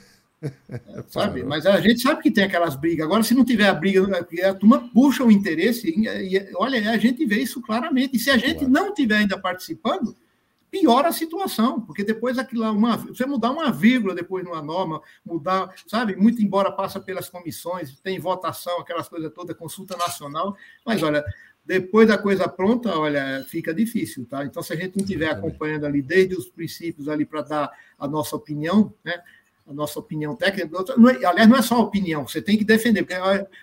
Sabe? 1.09 1.43
Mas 1.43 1.67
a 1.67 1.81
gente 1.81 2.01
sabe 2.01 2.23
que 2.23 2.31
tem 2.31 2.45
aquelas 2.45 2.77
brigas. 2.77 3.07
Agora, 3.07 3.23
se 3.23 3.35
não 3.35 3.45
tiver 3.45 3.69
a 3.69 3.75
briga, 3.75 4.27
a 4.49 4.55
turma 4.55 4.89
puxa 4.93 5.25
o 5.25 5.31
interesse, 5.31 5.89
e, 5.89 6.37
e, 6.37 6.53
olha, 6.57 6.91
a 6.91 6.99
gente 6.99 7.25
vê 7.25 7.41
isso 7.41 7.61
claramente. 7.61 8.17
E 8.17 8.19
se 8.19 8.31
a 8.31 8.37
gente 8.37 8.59
claro. 8.59 8.73
não 8.73 8.95
tiver 8.95 9.17
ainda 9.17 9.39
participando, 9.39 10.17
piora 10.71 11.09
a 11.09 11.13
situação, 11.13 11.81
porque 11.83 12.03
depois 12.03 12.39
aquilo 12.39 12.65
uma, 12.71 12.97
você 12.97 13.27
mudar 13.27 13.51
uma 13.51 13.71
vírgula 13.71 14.15
depois 14.15 14.43
numa 14.43 14.63
norma, 14.63 15.03
mudar, 15.25 15.75
sabe, 15.87 16.17
muito 16.17 16.43
embora 16.43 16.73
passa 16.73 16.99
pelas 16.99 17.29
comissões, 17.29 18.01
tem 18.01 18.19
votação, 18.19 18.81
aquelas 18.81 19.07
coisas 19.07 19.31
todas, 19.35 19.55
consulta 19.55 19.97
nacional, 19.99 20.57
mas 20.85 21.03
olha, 21.03 21.23
depois 21.65 22.09
da 22.09 22.17
coisa 22.17 22.49
pronta, 22.49 22.99
olha, 22.99 23.45
fica 23.49 23.75
difícil, 23.75 24.27
tá? 24.27 24.47
Então, 24.47 24.63
se 24.63 24.73
a 24.73 24.77
gente 24.77 24.97
não 24.97 25.05
estiver 25.05 25.29
acompanhando 25.29 25.85
ali 25.85 26.01
desde 26.01 26.35
os 26.35 26.49
princípios 26.49 27.07
ali 27.07 27.27
para 27.27 27.43
dar 27.43 27.71
a 27.99 28.09
nossa 28.09 28.35
opinião, 28.35 28.95
né? 29.05 29.23
A 29.67 29.73
nossa 29.73 29.99
opinião 29.99 30.35
técnica. 30.37 30.71
Não 30.97 31.09
é, 31.09 31.25
aliás, 31.25 31.49
não 31.49 31.57
é 31.57 31.63
só 31.63 31.81
opinião, 31.81 32.27
você 32.27 32.43
tem 32.43 32.59
que 32.59 32.65
defender, 32.65 33.03
porque 33.05 33.15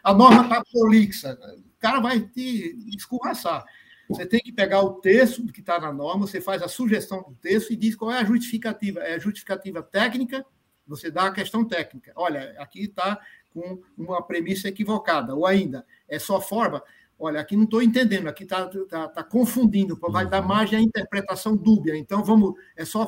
a 0.03 0.13
norma 0.13 0.43
está 0.43 0.63
prolixa, 0.63 1.37
o 1.57 1.79
cara 1.79 1.99
vai 1.99 2.21
te 2.21 2.75
escorraçar. 2.95 3.65
Você 4.09 4.25
tem 4.25 4.39
que 4.39 4.51
pegar 4.51 4.81
o 4.81 4.95
texto 4.95 5.45
que 5.53 5.59
está 5.59 5.79
na 5.79 5.93
norma, 5.93 6.25
você 6.25 6.41
faz 6.41 6.63
a 6.63 6.67
sugestão 6.67 7.21
do 7.21 7.35
texto 7.35 7.71
e 7.71 7.75
diz 7.75 7.95
qual 7.95 8.11
é 8.11 8.17
a 8.17 8.23
justificativa. 8.23 9.01
É 9.01 9.15
a 9.15 9.19
justificativa 9.19 9.83
técnica, 9.83 10.43
você 10.87 11.11
dá 11.11 11.25
a 11.25 11.31
questão 11.31 11.63
técnica. 11.63 12.11
Olha, 12.15 12.55
aqui 12.57 12.85
está 12.85 13.19
com 13.53 13.79
uma 13.95 14.21
premissa 14.23 14.67
equivocada, 14.67 15.35
ou 15.35 15.45
ainda, 15.45 15.85
é 16.07 16.17
só 16.17 16.41
forma. 16.41 16.81
Olha, 17.19 17.39
aqui 17.39 17.55
não 17.55 17.65
estou 17.65 17.83
entendendo, 17.83 18.27
aqui 18.27 18.43
está 18.43 18.67
tá, 18.87 19.07
tá 19.09 19.23
confundindo, 19.23 19.99
vai 20.09 20.27
dar 20.27 20.41
uhum. 20.41 20.47
margem 20.47 20.79
à 20.79 20.81
interpretação 20.81 21.55
dúbia. 21.55 21.95
Então, 21.95 22.23
vamos, 22.23 22.55
é 22.75 22.85
só 22.85 23.07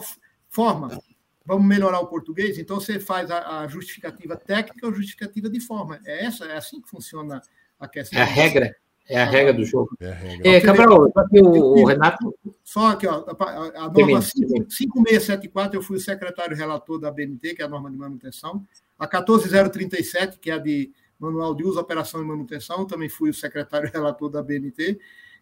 forma 0.49 1.01
vamos 1.45 1.65
melhorar 1.65 1.99
o 1.99 2.07
português, 2.07 2.57
então 2.57 2.79
você 2.79 2.99
faz 2.99 3.29
a, 3.31 3.61
a 3.61 3.67
justificativa 3.67 4.35
técnica 4.35 4.85
ou 4.85 4.93
justificativa 4.93 5.49
de 5.49 5.59
forma. 5.59 5.99
É 6.05 6.25
essa, 6.25 6.45
é 6.45 6.57
assim 6.57 6.81
que 6.81 6.89
funciona 6.89 7.41
a 7.79 7.87
questão. 7.87 8.19
É 8.19 8.23
a 8.23 8.25
regra. 8.25 8.75
É 9.09 9.21
a 9.21 9.25
regra 9.25 9.53
do 9.53 9.65
jogo. 9.65 9.89
É, 9.99 10.11
regra. 10.11 10.49
é 10.49 10.61
Cabral, 10.61 11.11
aqui 11.15 11.41
o, 11.41 11.49
o, 11.49 11.85
Renato. 11.85 12.33
Só 12.63 12.91
aqui, 12.91 13.05
ó, 13.07 13.25
a, 13.27 13.85
a 13.85 13.89
norma 13.89 14.21
5674, 14.21 15.77
eu 15.77 15.83
fui 15.83 15.97
o 15.97 15.99
secretário 15.99 16.55
relator 16.55 16.99
da 16.99 17.11
BNT, 17.11 17.55
que 17.55 17.61
é 17.61 17.65
a 17.65 17.69
norma 17.69 17.91
de 17.91 17.97
manutenção. 17.97 18.65
A 18.97 19.07
14037, 19.07 20.39
que 20.39 20.49
é 20.49 20.53
a 20.53 20.57
de 20.57 20.91
manual 21.19 21.53
de 21.53 21.63
uso, 21.63 21.79
operação 21.79 22.21
e 22.21 22.25
manutenção, 22.25 22.85
também 22.85 23.09
fui 23.09 23.29
o 23.29 23.33
secretário 23.33 23.89
relator 23.93 24.29
da 24.29 24.41
BNT. 24.41 24.99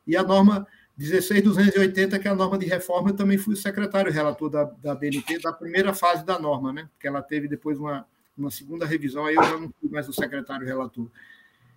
E 0.07 0.17
a 0.17 0.23
norma 0.23 0.65
16280, 0.99 2.19
que 2.19 2.27
é 2.27 2.31
a 2.31 2.35
norma 2.35 2.57
de 2.57 2.65
reforma, 2.65 3.09
eu 3.09 3.15
também 3.15 3.37
fui 3.37 3.53
o 3.53 3.57
secretário 3.57 4.11
relator 4.11 4.49
da, 4.49 4.65
da 4.65 4.93
BNT, 4.93 5.39
da 5.39 5.53
primeira 5.53 5.93
fase 5.93 6.25
da 6.25 6.37
norma, 6.37 6.73
né? 6.73 6.89
Porque 6.91 7.07
ela 7.07 7.21
teve 7.21 7.47
depois 7.47 7.79
uma, 7.79 8.05
uma 8.37 8.51
segunda 8.51 8.85
revisão, 8.85 9.25
aí 9.25 9.35
eu 9.35 9.43
já 9.43 9.57
não 9.57 9.71
fui 9.79 9.89
mais 9.89 10.09
o 10.09 10.13
secretário 10.13 10.67
relator. 10.67 11.07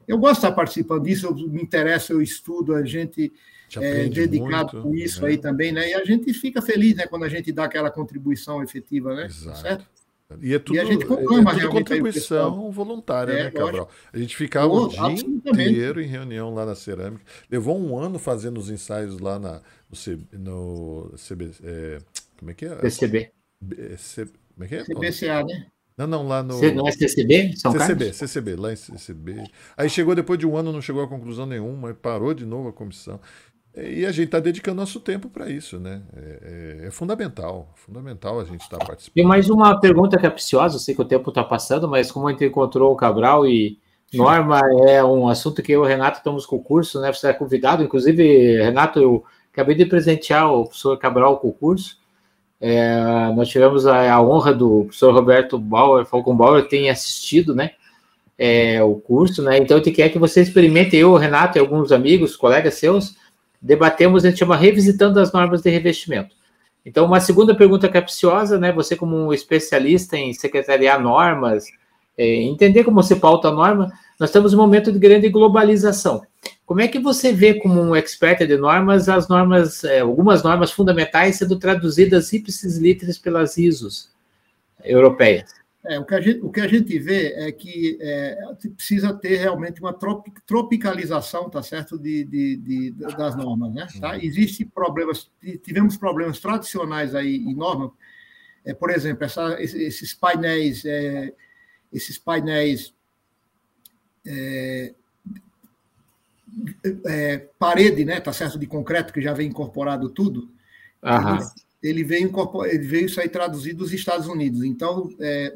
Eu 0.08 0.18
gosto 0.18 0.40
de 0.40 0.46
estar 0.46 0.52
participando 0.52 1.04
disso, 1.04 1.26
eu 1.26 1.34
me 1.34 1.62
interessa, 1.62 2.12
eu 2.12 2.20
estudo, 2.20 2.74
a 2.74 2.84
gente 2.84 3.32
é 3.76 4.08
dedicado 4.08 4.78
muito, 4.78 4.88
com 4.88 4.94
isso 4.94 5.22
né? 5.22 5.28
aí 5.28 5.38
também, 5.38 5.70
né? 5.70 5.90
E 5.90 5.94
a 5.94 6.04
gente 6.04 6.34
fica 6.34 6.60
feliz, 6.60 6.96
né, 6.96 7.06
quando 7.06 7.24
a 7.24 7.28
gente 7.28 7.52
dá 7.52 7.64
aquela 7.64 7.92
contribuição 7.92 8.60
efetiva, 8.60 9.14
né? 9.14 9.26
Exato. 9.26 9.58
Certo? 9.60 9.86
E 10.40 10.54
é 10.54 10.58
tudo, 10.58 10.76
e 10.76 10.80
a 10.80 10.84
gente 10.84 11.04
conclama, 11.04 11.52
é 11.52 11.54
tudo 11.54 11.70
contribuição 11.70 12.70
voluntária, 12.70 13.32
é, 13.32 13.44
né, 13.44 13.50
Cabral? 13.50 13.88
A 14.12 14.18
gente 14.18 14.36
ficava 14.36 14.72
o 14.72 14.88
dia 14.88 15.12
inteiro 15.12 16.00
em 16.00 16.06
reunião 16.06 16.54
lá 16.54 16.64
na 16.64 16.74
cerâmica. 16.74 17.24
Levou 17.50 17.78
um 17.78 17.98
ano 17.98 18.18
fazendo 18.18 18.58
os 18.58 18.70
ensaios 18.70 19.18
lá 19.18 19.38
na, 19.38 19.60
no, 19.88 19.96
C, 19.96 20.18
no 20.32 21.12
CB. 21.16 21.50
É, 21.64 21.98
como 22.38 22.50
é 22.50 22.54
que 22.54 22.66
é? 22.66 22.74
PCB. 22.76 23.30
C, 23.98 24.26
como 24.54 24.64
é 24.64 24.68
que 24.68 24.74
é? 24.76 24.84
CBCA, 24.84 25.44
né? 25.44 25.66
Não, 25.96 26.06
não, 26.06 26.26
lá 26.26 26.42
no. 26.42 26.60
Não 26.72 26.88
é 26.88 26.92
CCB? 26.92 27.54
São 27.56 27.72
CCB, 27.72 28.04
Carlos? 28.04 28.16
CCB, 28.16 28.56
lá 28.56 28.72
em 28.72 28.76
CCB. 28.76 29.44
Aí 29.76 29.90
chegou 29.90 30.14
depois 30.14 30.38
de 30.38 30.46
um 30.46 30.56
ano, 30.56 30.72
não 30.72 30.80
chegou 30.80 31.02
a 31.02 31.08
conclusão 31.08 31.44
nenhuma, 31.44 31.92
parou 31.94 32.32
de 32.32 32.46
novo 32.46 32.68
a 32.68 32.72
comissão. 32.72 33.20
E 33.74 34.04
a 34.04 34.12
gente 34.12 34.26
está 34.26 34.38
dedicando 34.38 34.76
nosso 34.76 35.00
tempo 35.00 35.30
para 35.30 35.48
isso, 35.48 35.78
né? 35.78 36.02
É, 36.14 36.20
é, 36.82 36.86
é, 36.86 36.90
fundamental, 36.90 37.72
fundamental 37.74 38.38
a 38.38 38.44
gente 38.44 38.60
estar 38.60 38.76
tá 38.76 38.84
participando. 38.84 39.14
Tem 39.14 39.24
mais 39.24 39.48
uma 39.48 39.80
pergunta 39.80 40.18
capciosa, 40.18 40.76
eu 40.76 40.80
sei 40.80 40.94
que 40.94 41.00
o 41.00 41.06
tempo 41.06 41.30
está 41.30 41.42
passando, 41.42 41.88
mas 41.88 42.12
como 42.12 42.28
a 42.28 42.32
gente 42.32 42.44
encontrou 42.44 42.92
o 42.92 42.96
Cabral 42.96 43.46
e 43.46 43.78
Norma 44.12 44.60
é 44.86 45.02
um 45.02 45.26
assunto 45.26 45.62
que 45.62 45.72
eu 45.72 45.82
e 45.82 45.86
o 45.86 45.88
Renato 45.88 46.18
estamos 46.18 46.44
com 46.44 46.56
o 46.56 46.62
curso, 46.62 47.00
né? 47.00 47.10
Você 47.10 47.28
é 47.28 47.32
convidado, 47.32 47.82
inclusive, 47.82 48.62
Renato, 48.62 49.00
eu 49.00 49.24
acabei 49.50 49.74
de 49.74 49.86
presentear 49.86 50.52
o 50.52 50.64
professor 50.64 50.98
Cabral 50.98 51.38
com 51.38 51.48
o 51.48 51.52
curso. 51.52 51.96
É, 52.60 53.32
nós 53.34 53.48
tivemos 53.48 53.86
a, 53.86 54.12
a, 54.12 54.22
honra 54.22 54.52
do 54.52 54.84
professor 54.84 55.14
Roberto 55.14 55.58
Bauer, 55.58 56.04
Falcon 56.04 56.36
Bauer, 56.36 56.68
ter 56.68 56.88
assistido, 56.90 57.54
né? 57.54 57.70
É, 58.38 58.82
o 58.82 58.96
curso, 58.96 59.42
né? 59.42 59.56
Então, 59.56 59.78
eu 59.78 59.82
quero 59.82 60.12
que 60.12 60.18
você 60.18 60.42
experimente, 60.42 60.94
eu, 60.94 61.14
Renato 61.16 61.56
e 61.56 61.60
alguns 61.60 61.90
amigos, 61.90 62.36
colegas 62.36 62.74
seus, 62.74 63.16
debatemos, 63.62 64.24
a 64.24 64.28
gente 64.28 64.40
chama 64.40 64.56
Revisitando 64.56 65.20
as 65.20 65.32
Normas 65.32 65.62
de 65.62 65.70
Revestimento. 65.70 66.34
Então, 66.84 67.06
uma 67.06 67.20
segunda 67.20 67.54
pergunta 67.54 67.88
capciosa, 67.88 68.58
né? 68.58 68.72
Você, 68.72 68.96
como 68.96 69.16
um 69.16 69.32
especialista 69.32 70.16
em 70.16 70.32
secretariar 70.32 71.00
normas, 71.00 71.66
é, 72.18 72.26
entender 72.42 72.82
como 72.82 73.02
se 73.02 73.16
pauta 73.16 73.48
a 73.48 73.52
norma, 73.52 73.92
nós 74.18 74.30
estamos 74.30 74.52
em 74.52 74.56
um 74.56 74.58
momento 74.58 74.90
de 74.92 74.98
grande 74.98 75.28
globalização. 75.28 76.22
Como 76.66 76.80
é 76.80 76.88
que 76.88 76.98
você 76.98 77.32
vê, 77.32 77.54
como 77.54 77.80
um 77.80 77.94
expert 77.94 78.46
de 78.46 78.56
normas, 78.56 79.08
as 79.08 79.28
normas, 79.28 79.84
é, 79.84 80.00
algumas 80.00 80.42
normas 80.42 80.72
fundamentais 80.72 81.36
sendo 81.36 81.56
traduzidas 81.56 82.32
ipsis 82.32 82.78
literis 82.78 83.18
pelas 83.18 83.56
ISOs 83.56 84.10
europeias? 84.82 85.61
É, 85.84 85.98
o, 85.98 86.04
que 86.04 86.14
a 86.14 86.20
gente, 86.20 86.40
o 86.40 86.50
que 86.50 86.60
a 86.60 86.68
gente 86.68 86.96
vê 86.98 87.32
é 87.32 87.50
que 87.50 87.98
é, 88.00 88.38
precisa 88.76 89.12
ter 89.12 89.36
realmente 89.36 89.80
uma 89.80 89.92
tropicalização, 90.46 91.50
tá 91.50 91.60
certo, 91.60 91.98
de, 91.98 92.24
de, 92.24 92.56
de 92.56 92.90
das 92.92 93.34
normas, 93.34 93.74
né? 93.74 93.88
Tá? 94.00 94.16
Existem 94.16 94.64
problemas, 94.64 95.28
tivemos 95.64 95.96
problemas 95.96 96.38
tradicionais 96.38 97.16
aí 97.16 97.36
em 97.36 97.54
norma, 97.54 97.92
é, 98.64 98.72
por 98.72 98.90
exemplo, 98.90 99.24
essa, 99.24 99.60
esses 99.60 100.14
painéis, 100.14 100.84
é, 100.84 101.34
esses 101.92 102.16
painéis 102.16 102.94
é, 104.24 104.94
é, 107.06 107.38
parede, 107.58 108.04
né, 108.04 108.20
tá 108.20 108.32
certo, 108.32 108.58
de 108.58 108.66
concreto 108.66 109.12
que 109.12 109.20
já 109.20 109.32
vem 109.32 109.48
incorporado 109.48 110.08
tudo. 110.10 110.48
Aham. 111.02 111.38
Ele, 111.38 111.44
ele 111.82 112.04
veio 112.04 112.32
ele 112.66 112.86
veio 112.86 113.08
sair 113.08 113.28
traduzido 113.28 113.78
dos 113.78 113.92
Estados 113.92 114.26
Unidos. 114.26 114.62
Então, 114.62 115.10
é, 115.18 115.54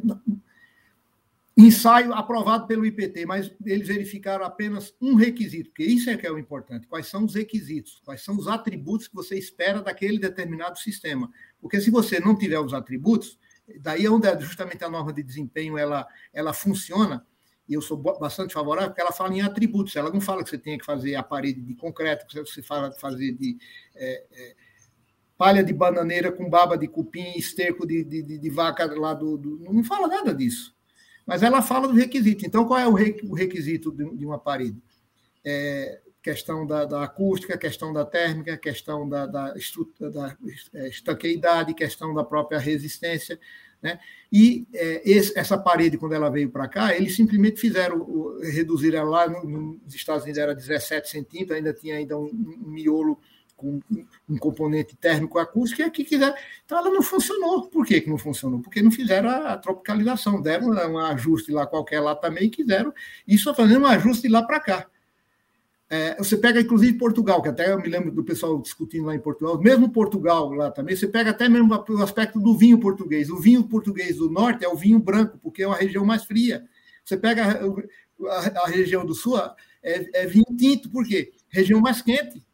ensaio 1.56 2.12
aprovado 2.12 2.66
pelo 2.66 2.84
IPT, 2.84 3.24
mas 3.24 3.50
eles 3.64 3.88
verificaram 3.88 4.44
apenas 4.44 4.94
um 5.00 5.14
requisito, 5.14 5.70
porque 5.70 5.84
isso 5.84 6.10
é 6.10 6.16
que 6.16 6.26
é 6.26 6.30
o 6.30 6.38
importante. 6.38 6.86
Quais 6.86 7.06
são 7.06 7.24
os 7.24 7.34
requisitos? 7.34 8.02
Quais 8.04 8.22
são 8.22 8.36
os 8.36 8.46
atributos 8.46 9.08
que 9.08 9.14
você 9.14 9.38
espera 9.38 9.80
daquele 9.80 10.18
determinado 10.18 10.78
sistema? 10.78 11.30
Porque 11.58 11.80
se 11.80 11.90
você 11.90 12.20
não 12.20 12.36
tiver 12.36 12.60
os 12.60 12.74
atributos, 12.74 13.38
daí 13.80 14.04
é 14.04 14.10
onde 14.10 14.28
justamente 14.40 14.84
a 14.84 14.90
norma 14.90 15.12
de 15.14 15.22
desempenho 15.22 15.78
ela, 15.78 16.06
ela 16.30 16.52
funciona, 16.52 17.24
e 17.66 17.72
eu 17.72 17.80
sou 17.80 17.96
bastante 17.96 18.52
favorável, 18.52 18.90
porque 18.90 19.00
ela 19.00 19.12
fala 19.12 19.34
em 19.34 19.40
atributos, 19.40 19.96
ela 19.96 20.10
não 20.10 20.20
fala 20.20 20.44
que 20.44 20.50
você 20.50 20.58
tem 20.58 20.78
que 20.78 20.84
fazer 20.84 21.14
a 21.14 21.22
parede 21.22 21.62
de 21.62 21.74
concreto, 21.74 22.26
que 22.26 22.38
você 22.38 22.62
fala 22.62 22.90
de 22.90 23.00
fazer 23.00 23.32
de 23.32 23.56
é, 23.94 24.24
é, 24.30 24.56
palha 25.36 25.62
de 25.62 25.72
bananeira 25.72 26.32
com 26.32 26.48
baba 26.48 26.76
de 26.76 26.88
cupim, 26.88 27.32
esterco 27.36 27.86
de, 27.86 28.02
de, 28.04 28.22
de, 28.22 28.38
de 28.38 28.50
vaca 28.50 28.86
lá 28.98 29.14
do, 29.14 29.36
do, 29.36 29.58
Não 29.60 29.84
fala 29.84 30.08
nada 30.08 30.34
disso. 30.34 30.74
Mas 31.26 31.42
ela 31.42 31.60
fala 31.60 31.88
do 31.88 31.94
requisito. 31.94 32.46
Então, 32.46 32.64
qual 32.64 32.78
é 32.78 32.86
o, 32.86 32.92
requisito 32.92 33.90
de, 33.92 34.24
uma 34.24 34.38
parede? 34.38 34.80
É, 35.44 36.00
questão 36.22 36.66
da, 36.66 36.84
da, 36.84 37.04
acústica, 37.04 37.58
questão 37.58 37.92
da 37.92 38.04
térmica, 38.04 38.56
questão 38.56 39.08
da, 39.08 39.26
da, 39.26 39.52
da 39.52 40.36
é, 40.74 40.88
estanqueidade, 40.88 41.74
questão 41.74 42.14
da 42.14 42.24
própria 42.24 42.58
resistência. 42.58 43.38
Né? 43.82 43.98
E 44.32 44.66
é, 44.72 45.02
esse, 45.08 45.38
essa 45.38 45.58
parede, 45.58 45.98
quando 45.98 46.14
ela 46.14 46.30
veio 46.30 46.50
para 46.50 46.68
cá, 46.68 46.94
eles 46.96 47.14
simplesmente 47.14 47.60
fizeram, 47.60 47.98
o, 47.98 48.40
reduziram 48.40 49.00
ela 49.00 49.10
lá, 49.10 49.28
no, 49.28 49.78
nos 49.84 49.94
Estados 49.94 50.24
Unidos 50.24 50.40
era 50.40 50.54
17 50.54 51.08
centímetros, 51.08 51.56
ainda 51.56 51.72
tinha 51.72 51.96
ainda 51.96 52.18
um, 52.18 52.26
um 52.26 52.70
miolo 52.70 53.18
com 53.56 53.80
um 54.28 54.36
componente 54.36 54.94
térmico 54.96 55.38
acústico, 55.38 55.80
e 55.80 55.84
aqui 55.84 56.04
quiser. 56.04 56.34
Então 56.64 56.78
ela 56.78 56.90
não 56.90 57.02
funcionou. 57.02 57.68
Por 57.68 57.86
que, 57.86 58.00
que 58.02 58.10
não 58.10 58.18
funcionou? 58.18 58.60
Porque 58.60 58.82
não 58.82 58.90
fizeram 58.90 59.30
a, 59.30 59.56
tropicalização, 59.56 60.42
deram 60.42 60.68
um 60.68 60.98
ajuste 60.98 61.50
lá 61.50 61.66
qualquer 61.66 62.00
lá 62.00 62.14
também 62.14 62.44
e 62.44 62.50
quiseram, 62.50 62.92
isso 63.26 63.52
fazendo 63.54 63.84
um 63.84 63.86
ajuste 63.86 64.28
lá 64.28 64.42
para 64.42 64.60
cá. 64.60 64.86
É, 65.88 66.16
você 66.16 66.36
pega, 66.36 66.60
inclusive, 66.60 66.98
Portugal, 66.98 67.40
que 67.40 67.48
até 67.48 67.72
eu 67.72 67.80
me 67.80 67.88
lembro 67.88 68.10
do 68.10 68.24
pessoal 68.24 68.60
discutindo 68.60 69.06
lá 69.06 69.14
em 69.14 69.20
Portugal, 69.20 69.60
mesmo 69.60 69.88
Portugal 69.88 70.52
lá 70.52 70.68
também, 70.70 70.96
você 70.96 71.06
pega 71.06 71.30
até 71.30 71.48
mesmo 71.48 71.72
o 71.72 72.02
aspecto 72.02 72.40
do 72.40 72.56
vinho 72.58 72.78
português. 72.78 73.30
O 73.30 73.38
vinho 73.38 73.62
português 73.62 74.16
do 74.16 74.28
norte 74.28 74.64
é 74.64 74.68
o 74.68 74.76
vinho 74.76 74.98
branco, 74.98 75.38
porque 75.38 75.62
é 75.62 75.66
uma 75.66 75.76
região 75.76 76.04
mais 76.04 76.24
fria. 76.24 76.64
Você 77.04 77.16
pega 77.16 77.44
a, 77.44 78.32
a, 78.32 78.64
a 78.64 78.66
região 78.66 79.06
do 79.06 79.14
sul, 79.14 79.38
é, 79.82 80.22
é, 80.22 80.26
vinho 80.26 80.56
tinto, 80.58 80.90
por 80.90 81.06
quê? 81.06 81.32
Região 81.48 81.80
mais 81.80 82.02
quente. 82.02 82.44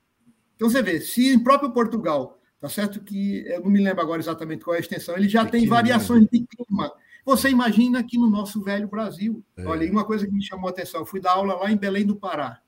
Então 0.62 0.70
você 0.70 0.80
vê, 0.80 1.00
se 1.00 1.34
em 1.34 1.40
próprio 1.40 1.72
Portugal, 1.72 2.38
tá 2.60 2.68
certo 2.68 3.02
que 3.02 3.44
eu 3.48 3.62
não 3.62 3.68
me 3.68 3.82
lembro 3.82 4.00
agora 4.00 4.22
exatamente 4.22 4.62
qual 4.62 4.74
é 4.74 4.76
a 4.76 4.80
extensão, 4.80 5.16
ele 5.16 5.28
já 5.28 5.44
tem 5.44 5.66
variações 5.66 6.24
de 6.30 6.46
clima. 6.46 6.92
Você 7.24 7.48
imagina 7.48 7.98
aqui 7.98 8.16
no 8.16 8.30
nosso 8.30 8.62
velho 8.62 8.86
Brasil. 8.86 9.44
É. 9.56 9.66
Olha, 9.66 9.90
uma 9.90 10.04
coisa 10.04 10.24
que 10.24 10.32
me 10.32 10.40
chamou 10.40 10.68
a 10.68 10.70
atenção, 10.70 11.00
eu 11.00 11.04
fui 11.04 11.18
dar 11.18 11.32
aula 11.32 11.56
lá 11.56 11.68
em 11.68 11.76
Belém 11.76 12.06
do 12.06 12.14
Pará 12.14 12.62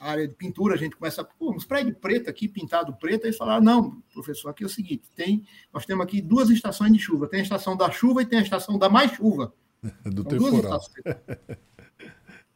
área 0.00 0.28
de 0.28 0.34
pintura, 0.34 0.76
a 0.76 0.78
gente 0.78 0.94
começa, 0.94 1.24
pô, 1.24 1.50
uns 1.50 1.64
prédios 1.64 1.96
preto 2.00 2.30
aqui, 2.30 2.46
pintado 2.46 2.94
preto, 2.98 3.24
eles 3.24 3.36
falaram, 3.36 3.64
não, 3.64 4.00
professor, 4.14 4.48
aqui 4.48 4.62
é 4.62 4.66
o 4.66 4.70
seguinte, 4.70 5.10
tem, 5.16 5.44
nós 5.74 5.84
temos 5.84 6.04
aqui 6.04 6.22
duas 6.22 6.50
estações 6.50 6.92
de 6.92 7.00
chuva, 7.00 7.26
tem 7.26 7.40
a 7.40 7.42
estação 7.42 7.76
da 7.76 7.90
chuva 7.90 8.22
e 8.22 8.24
tem 8.24 8.38
a 8.38 8.42
estação 8.42 8.78
da 8.78 8.88
mais 8.88 9.10
chuva. 9.10 9.52
Do 10.06 10.22
São 10.22 10.38
temporal. 10.52 10.80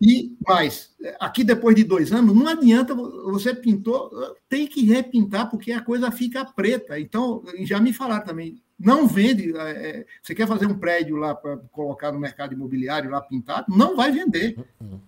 E 0.05 0.37
mais, 0.45 0.97
aqui 1.21 1.45
depois 1.45 1.77
de 1.77 1.85
dois 1.85 2.13
anos, 2.13 2.35
não 2.35 2.49
adianta, 2.49 2.93
você 2.93 3.55
pintou, 3.55 4.11
tem 4.49 4.67
que 4.67 4.85
repintar, 4.85 5.49
porque 5.49 5.71
a 5.71 5.81
coisa 5.81 6.11
fica 6.11 6.45
preta. 6.45 6.99
Então, 6.99 7.45
já 7.61 7.79
me 7.79 7.93
falaram 7.93 8.25
também, 8.25 8.61
não 8.77 9.07
vende. 9.07 9.57
É, 9.57 10.05
você 10.21 10.35
quer 10.35 10.49
fazer 10.49 10.67
um 10.67 10.77
prédio 10.77 11.15
lá 11.15 11.37
para 11.37 11.57
colocar 11.71 12.11
no 12.11 12.19
mercado 12.19 12.53
imobiliário 12.53 13.11
lá 13.13 13.21
pintado? 13.21 13.67
Não 13.69 13.95
vai 13.95 14.11
vender. 14.11 14.57
Uhum 14.81 14.99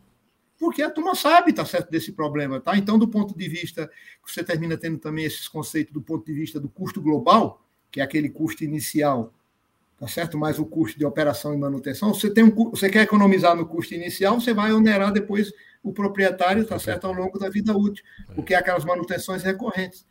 porque 0.59 0.83
a 0.83 0.91
turma 0.91 1.15
sabe, 1.15 1.53
tá 1.53 1.65
certo, 1.65 1.91
desse 1.91 2.13
problema, 2.13 2.59
tá? 2.59 2.75
Então, 2.75 2.99
do 2.99 3.07
ponto 3.07 3.37
de 3.37 3.47
vista, 3.47 3.91
você 4.27 4.43
termina 4.43 4.79
tendo 4.79 4.97
também 4.97 5.27
esses 5.27 5.47
conceitos 5.47 5.93
do 5.93 6.01
ponto 6.01 6.25
de 6.25 6.33
vista 6.33 6.59
do 6.59 6.71
custo 6.71 7.03
global, 7.03 7.63
que 7.91 8.01
é 8.01 8.05
aquele 8.05 8.31
custo 8.31 8.65
inicial, 8.65 9.34
tá 10.05 10.09
certo? 10.09 10.37
Mais 10.37 10.59
o 10.59 10.67
custo 10.67 10.99
de 10.99 11.07
operação 11.07 11.55
e 11.55 11.57
manutenção. 11.57 12.13
Você 12.13 12.29
tem 12.29 12.45
um, 12.45 12.51
você 12.51 12.91
quer 12.91 13.03
economizar 13.03 13.57
no 13.57 13.65
custo 13.65 13.95
inicial, 13.95 14.39
você 14.39 14.53
vai 14.53 14.71
onerar 14.71 15.11
depois 15.11 15.51
o 15.83 15.95
proprietário, 15.95 16.67
tá 16.67 16.79
certo, 16.79 17.07
ao 17.07 17.13
longo 17.15 17.39
da 17.39 17.49
vida 17.49 17.75
útil, 17.75 18.05
porque 18.35 18.53
é 18.53 18.59
aquelas 18.59 18.85
manutenções 18.85 19.43
recorrentes. 19.43 20.07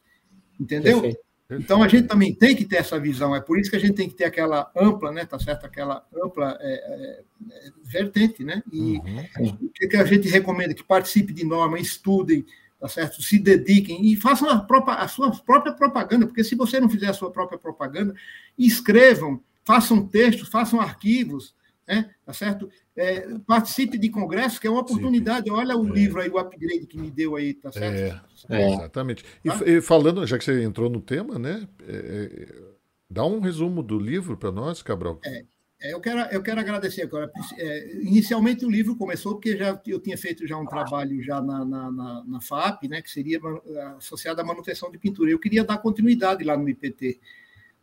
Entendeu? 0.60 1.00
Perfeito. 1.00 1.24
Então 1.52 1.84
a 1.84 1.88
gente 1.88 2.08
também 2.08 2.34
tem 2.34 2.56
que 2.56 2.66
ter 2.66 2.78
essa 2.78 3.00
visão, 3.00 3.36
é 3.36 3.41
por 3.41 3.60
isso 3.60 3.70
que 3.70 3.76
a 3.76 3.80
gente 3.80 3.94
tem 3.94 4.10
que 4.10 4.16
ter 4.16 4.24
aquela 4.24 4.72
ampla, 4.76 5.12
né, 5.12 5.26
tá 5.26 5.38
certo? 5.38 5.68
Aquela 5.68 6.04
ampla 6.24 6.58
é, 6.60 6.74
é, 6.74 7.24
é 7.52 7.72
vertente, 7.84 8.44
né? 8.44 8.64
E 8.72 8.98
uhum. 8.98 9.58
o 9.62 9.70
que, 9.70 9.96
a 9.96 10.06
gente 10.06 10.28
recomenda? 10.28 10.74
Que 10.74 10.84
participe 10.84 11.34
de 11.34 11.46
norma, 11.46 11.78
estudem, 11.78 12.43
tá 12.80 12.88
certo? 12.88 13.22
Se 13.22 13.38
dediquem 13.38 14.12
e 14.12 14.16
façam 14.16 14.50
a, 14.50 14.59
própria, 14.59 14.96
a 14.96 15.08
sua 15.08 15.30
própria 15.32 15.74
propaganda, 15.74 16.26
porque 16.26 16.43
se 16.43 16.55
você 16.55 16.80
não 16.80 16.89
fizer 16.89 17.09
a 17.09 17.13
sua 17.13 17.30
própria 17.30 17.59
propaganda, 17.59 18.16
escrevam, 18.58 19.39
façam 19.64 20.06
textos, 20.06 20.50
façam 20.50 20.80
arquivos, 20.80 21.56
né? 21.88 22.10
Tá 22.26 22.34
certo? 22.34 22.70
É, 22.96 23.28
participe 23.46 23.98
de 23.98 24.10
congressos, 24.10 24.60
que 24.60 24.68
é 24.68 24.70
uma 24.70 24.82
oportunidade. 24.82 25.50
Olha 25.50 25.76
o 25.76 25.88
é. 25.88 25.92
livro 25.92 26.22
aí, 26.22 26.30
o 26.30 26.38
upgrade 26.38 26.86
que 26.86 26.98
me 26.98 27.10
deu 27.10 27.36
aí, 27.36 27.54
tá 27.54 27.72
certo? 27.72 28.22
É, 28.50 28.62
é. 28.62 28.74
exatamente. 28.74 29.26
E, 29.44 29.50
tá? 29.50 29.60
e, 29.66 29.82
falando, 29.82 30.26
já 30.26 30.38
que 30.38 30.44
você 30.44 30.64
entrou 30.64 30.90
no 30.90 31.02
tema, 31.02 31.40
né? 31.40 31.68
É, 31.88 31.96
é, 31.96 32.56
dá 33.10 33.26
um 33.26 33.40
resumo 33.40 33.82
do 33.82 33.98
livro 33.98 34.38
para 34.38 34.52
nós, 34.52 34.82
Cabral. 34.82 35.20
É, 35.26 35.44
eu, 35.82 36.00
quero, 36.00 36.20
eu 36.34 36.42
quero 36.42 36.60
agradecer 36.60 37.02
agora. 37.02 37.32
inicialmente 38.02 38.66
o 38.66 38.70
livro 38.70 38.96
começou 38.96 39.34
porque 39.34 39.58
já, 39.58 39.80
eu 39.88 40.00
tinha 40.00 40.18
feito 40.18 40.48
já 40.48 40.58
um 40.58 40.66
trabalho 40.66 41.22
já 41.22 41.42
na, 41.42 41.66
na, 41.66 41.92
na, 41.92 42.24
na 42.26 42.42
FAP, 42.42 42.88
né? 42.88 43.02
Que 43.02 43.12
seria 43.12 43.40
associado 43.98 44.40
à 44.40 44.44
manutenção 44.44 44.92
de 44.92 44.98
pintura. 44.98 45.32
Eu 45.32 45.40
queria 45.40 45.64
dar 45.64 45.80
continuidade 45.80 46.44
lá 46.44 46.56
no 46.56 46.70
IPT. 46.70 47.20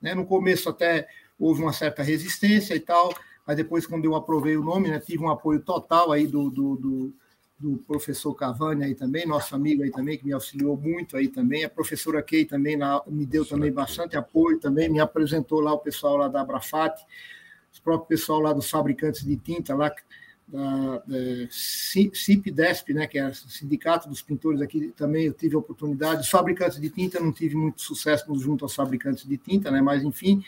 Né? 0.01 0.15
No 0.15 0.24
começo 0.24 0.69
até 0.69 1.09
houve 1.40 1.62
uma 1.62 1.72
certa 1.72 2.02
resistência 2.02 2.74
e 2.74 2.80
tal 2.80 3.12
mas 3.50 3.56
depois, 3.56 3.84
quando 3.84 4.04
eu 4.04 4.14
aprovei 4.14 4.56
o 4.56 4.62
nome, 4.62 4.88
né, 4.88 5.00
tive 5.00 5.24
um 5.24 5.28
apoio 5.28 5.58
total 5.58 6.12
aí 6.12 6.24
do, 6.24 6.48
do, 6.50 6.76
do, 6.76 7.12
do, 7.58 7.76
professor 7.78 8.32
Cavani 8.32 8.84
aí 8.84 8.94
também, 8.94 9.26
nosso 9.26 9.56
amigo 9.56 9.82
aí 9.82 9.90
também, 9.90 10.16
que 10.16 10.24
me 10.24 10.32
auxiliou 10.32 10.76
muito 10.76 11.16
aí 11.16 11.26
também, 11.26 11.64
a 11.64 11.68
professora 11.68 12.22
Kay 12.22 12.44
também 12.44 12.76
na, 12.76 13.02
me 13.08 13.26
deu 13.26 13.44
também 13.44 13.72
bastante 13.72 14.16
apoio 14.16 14.60
também, 14.60 14.88
me 14.88 15.00
apresentou 15.00 15.58
lá 15.58 15.72
o 15.72 15.80
pessoal 15.80 16.16
lá 16.16 16.28
da 16.28 16.42
Abrafat, 16.42 17.04
o 17.76 17.82
próprio 17.82 18.06
pessoal 18.06 18.38
lá 18.38 18.52
dos 18.52 18.70
fabricantes 18.70 19.24
de 19.24 19.36
tinta 19.36 19.74
lá, 19.74 19.92
da, 20.46 20.98
da 20.98 21.16
CIP-DESP, 21.50 22.94
né, 22.94 23.08
que 23.08 23.18
é 23.18 23.26
o 23.26 23.34
Sindicato 23.34 24.08
dos 24.08 24.22
Pintores 24.22 24.60
aqui, 24.60 24.92
também 24.96 25.26
eu 25.26 25.32
tive 25.32 25.56
a 25.56 25.58
oportunidade. 25.58 26.20
Os 26.20 26.28
fabricantes 26.28 26.80
de 26.80 26.88
tinta 26.88 27.18
não 27.18 27.32
tive 27.32 27.56
muito 27.56 27.80
sucesso 27.82 28.32
junto 28.38 28.64
aos 28.64 28.76
fabricantes 28.76 29.24
de 29.26 29.36
tinta, 29.36 29.72
né, 29.72 29.80
mas 29.80 30.04
enfim, 30.04 30.40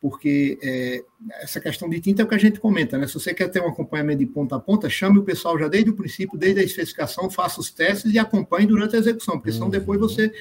porque 0.00 0.58
é, 0.62 1.04
essa 1.40 1.60
questão 1.60 1.88
de 1.88 2.00
tinta 2.00 2.22
é 2.22 2.24
o 2.24 2.28
que 2.28 2.34
a 2.34 2.38
gente 2.38 2.60
comenta, 2.60 2.98
né? 2.98 3.06
Se 3.06 3.14
você 3.14 3.32
quer 3.32 3.48
ter 3.48 3.62
um 3.62 3.68
acompanhamento 3.68 4.18
de 4.18 4.26
ponta 4.26 4.56
a 4.56 4.60
ponta, 4.60 4.88
chame 4.88 5.18
o 5.18 5.22
pessoal 5.22 5.58
já 5.58 5.68
desde 5.68 5.90
o 5.90 5.96
princípio, 5.96 6.38
desde 6.38 6.60
a 6.60 6.64
especificação, 6.64 7.30
faça 7.30 7.60
os 7.60 7.70
testes 7.70 8.12
e 8.12 8.18
acompanhe 8.18 8.66
durante 8.66 8.96
a 8.96 8.98
execução, 8.98 9.38
porque 9.38 9.52
senão 9.52 9.70
depois 9.70 10.00
uhum. 10.00 10.08
você 10.08 10.32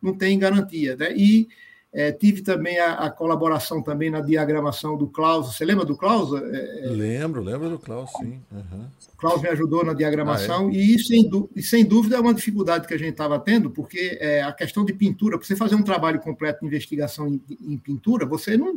não 0.00 0.14
tem 0.14 0.38
garantia, 0.38 0.94
né? 0.96 1.12
E 1.16 1.48
é, 1.90 2.12
tive 2.12 2.42
também 2.42 2.78
a, 2.78 2.94
a, 2.94 3.10
colaboração 3.10 3.82
também 3.82 4.10
na 4.10 4.20
diagramação 4.20 4.94
do 4.96 5.08
Klaus. 5.08 5.54
Você 5.54 5.64
lembra 5.64 5.86
do 5.86 5.96
Klaus? 5.96 6.38
É, 6.38 6.84
é 6.84 6.88
lembro, 6.90 7.42
lembro 7.42 7.70
do 7.70 7.78
Klaus, 7.78 8.10
sim. 8.18 8.42
Uhum. 8.52 8.84
O 9.14 9.16
Klaus 9.16 9.40
me 9.40 9.48
ajudou 9.48 9.82
na 9.82 9.94
diagramação 9.94 10.68
ah, 10.68 10.70
é? 10.70 10.76
e, 10.76 10.98
sem, 10.98 11.30
e 11.56 11.62
sem 11.62 11.84
dúvida 11.86 12.16
é 12.16 12.20
uma 12.20 12.34
dificuldade 12.34 12.86
que 12.86 12.92
a 12.92 12.98
gente 12.98 13.12
estava 13.12 13.38
tendo, 13.40 13.70
porque 13.70 14.18
é, 14.20 14.42
a 14.42 14.52
questão 14.52 14.84
de 14.84 14.92
pintura, 14.92 15.38
para 15.38 15.46
você 15.46 15.56
fazer 15.56 15.76
um 15.76 15.82
trabalho 15.82 16.20
completo 16.20 16.60
de 16.60 16.66
investigação 16.66 17.26
em, 17.26 17.40
em 17.60 17.78
pintura, 17.78 18.26
você 18.26 18.56
não. 18.56 18.74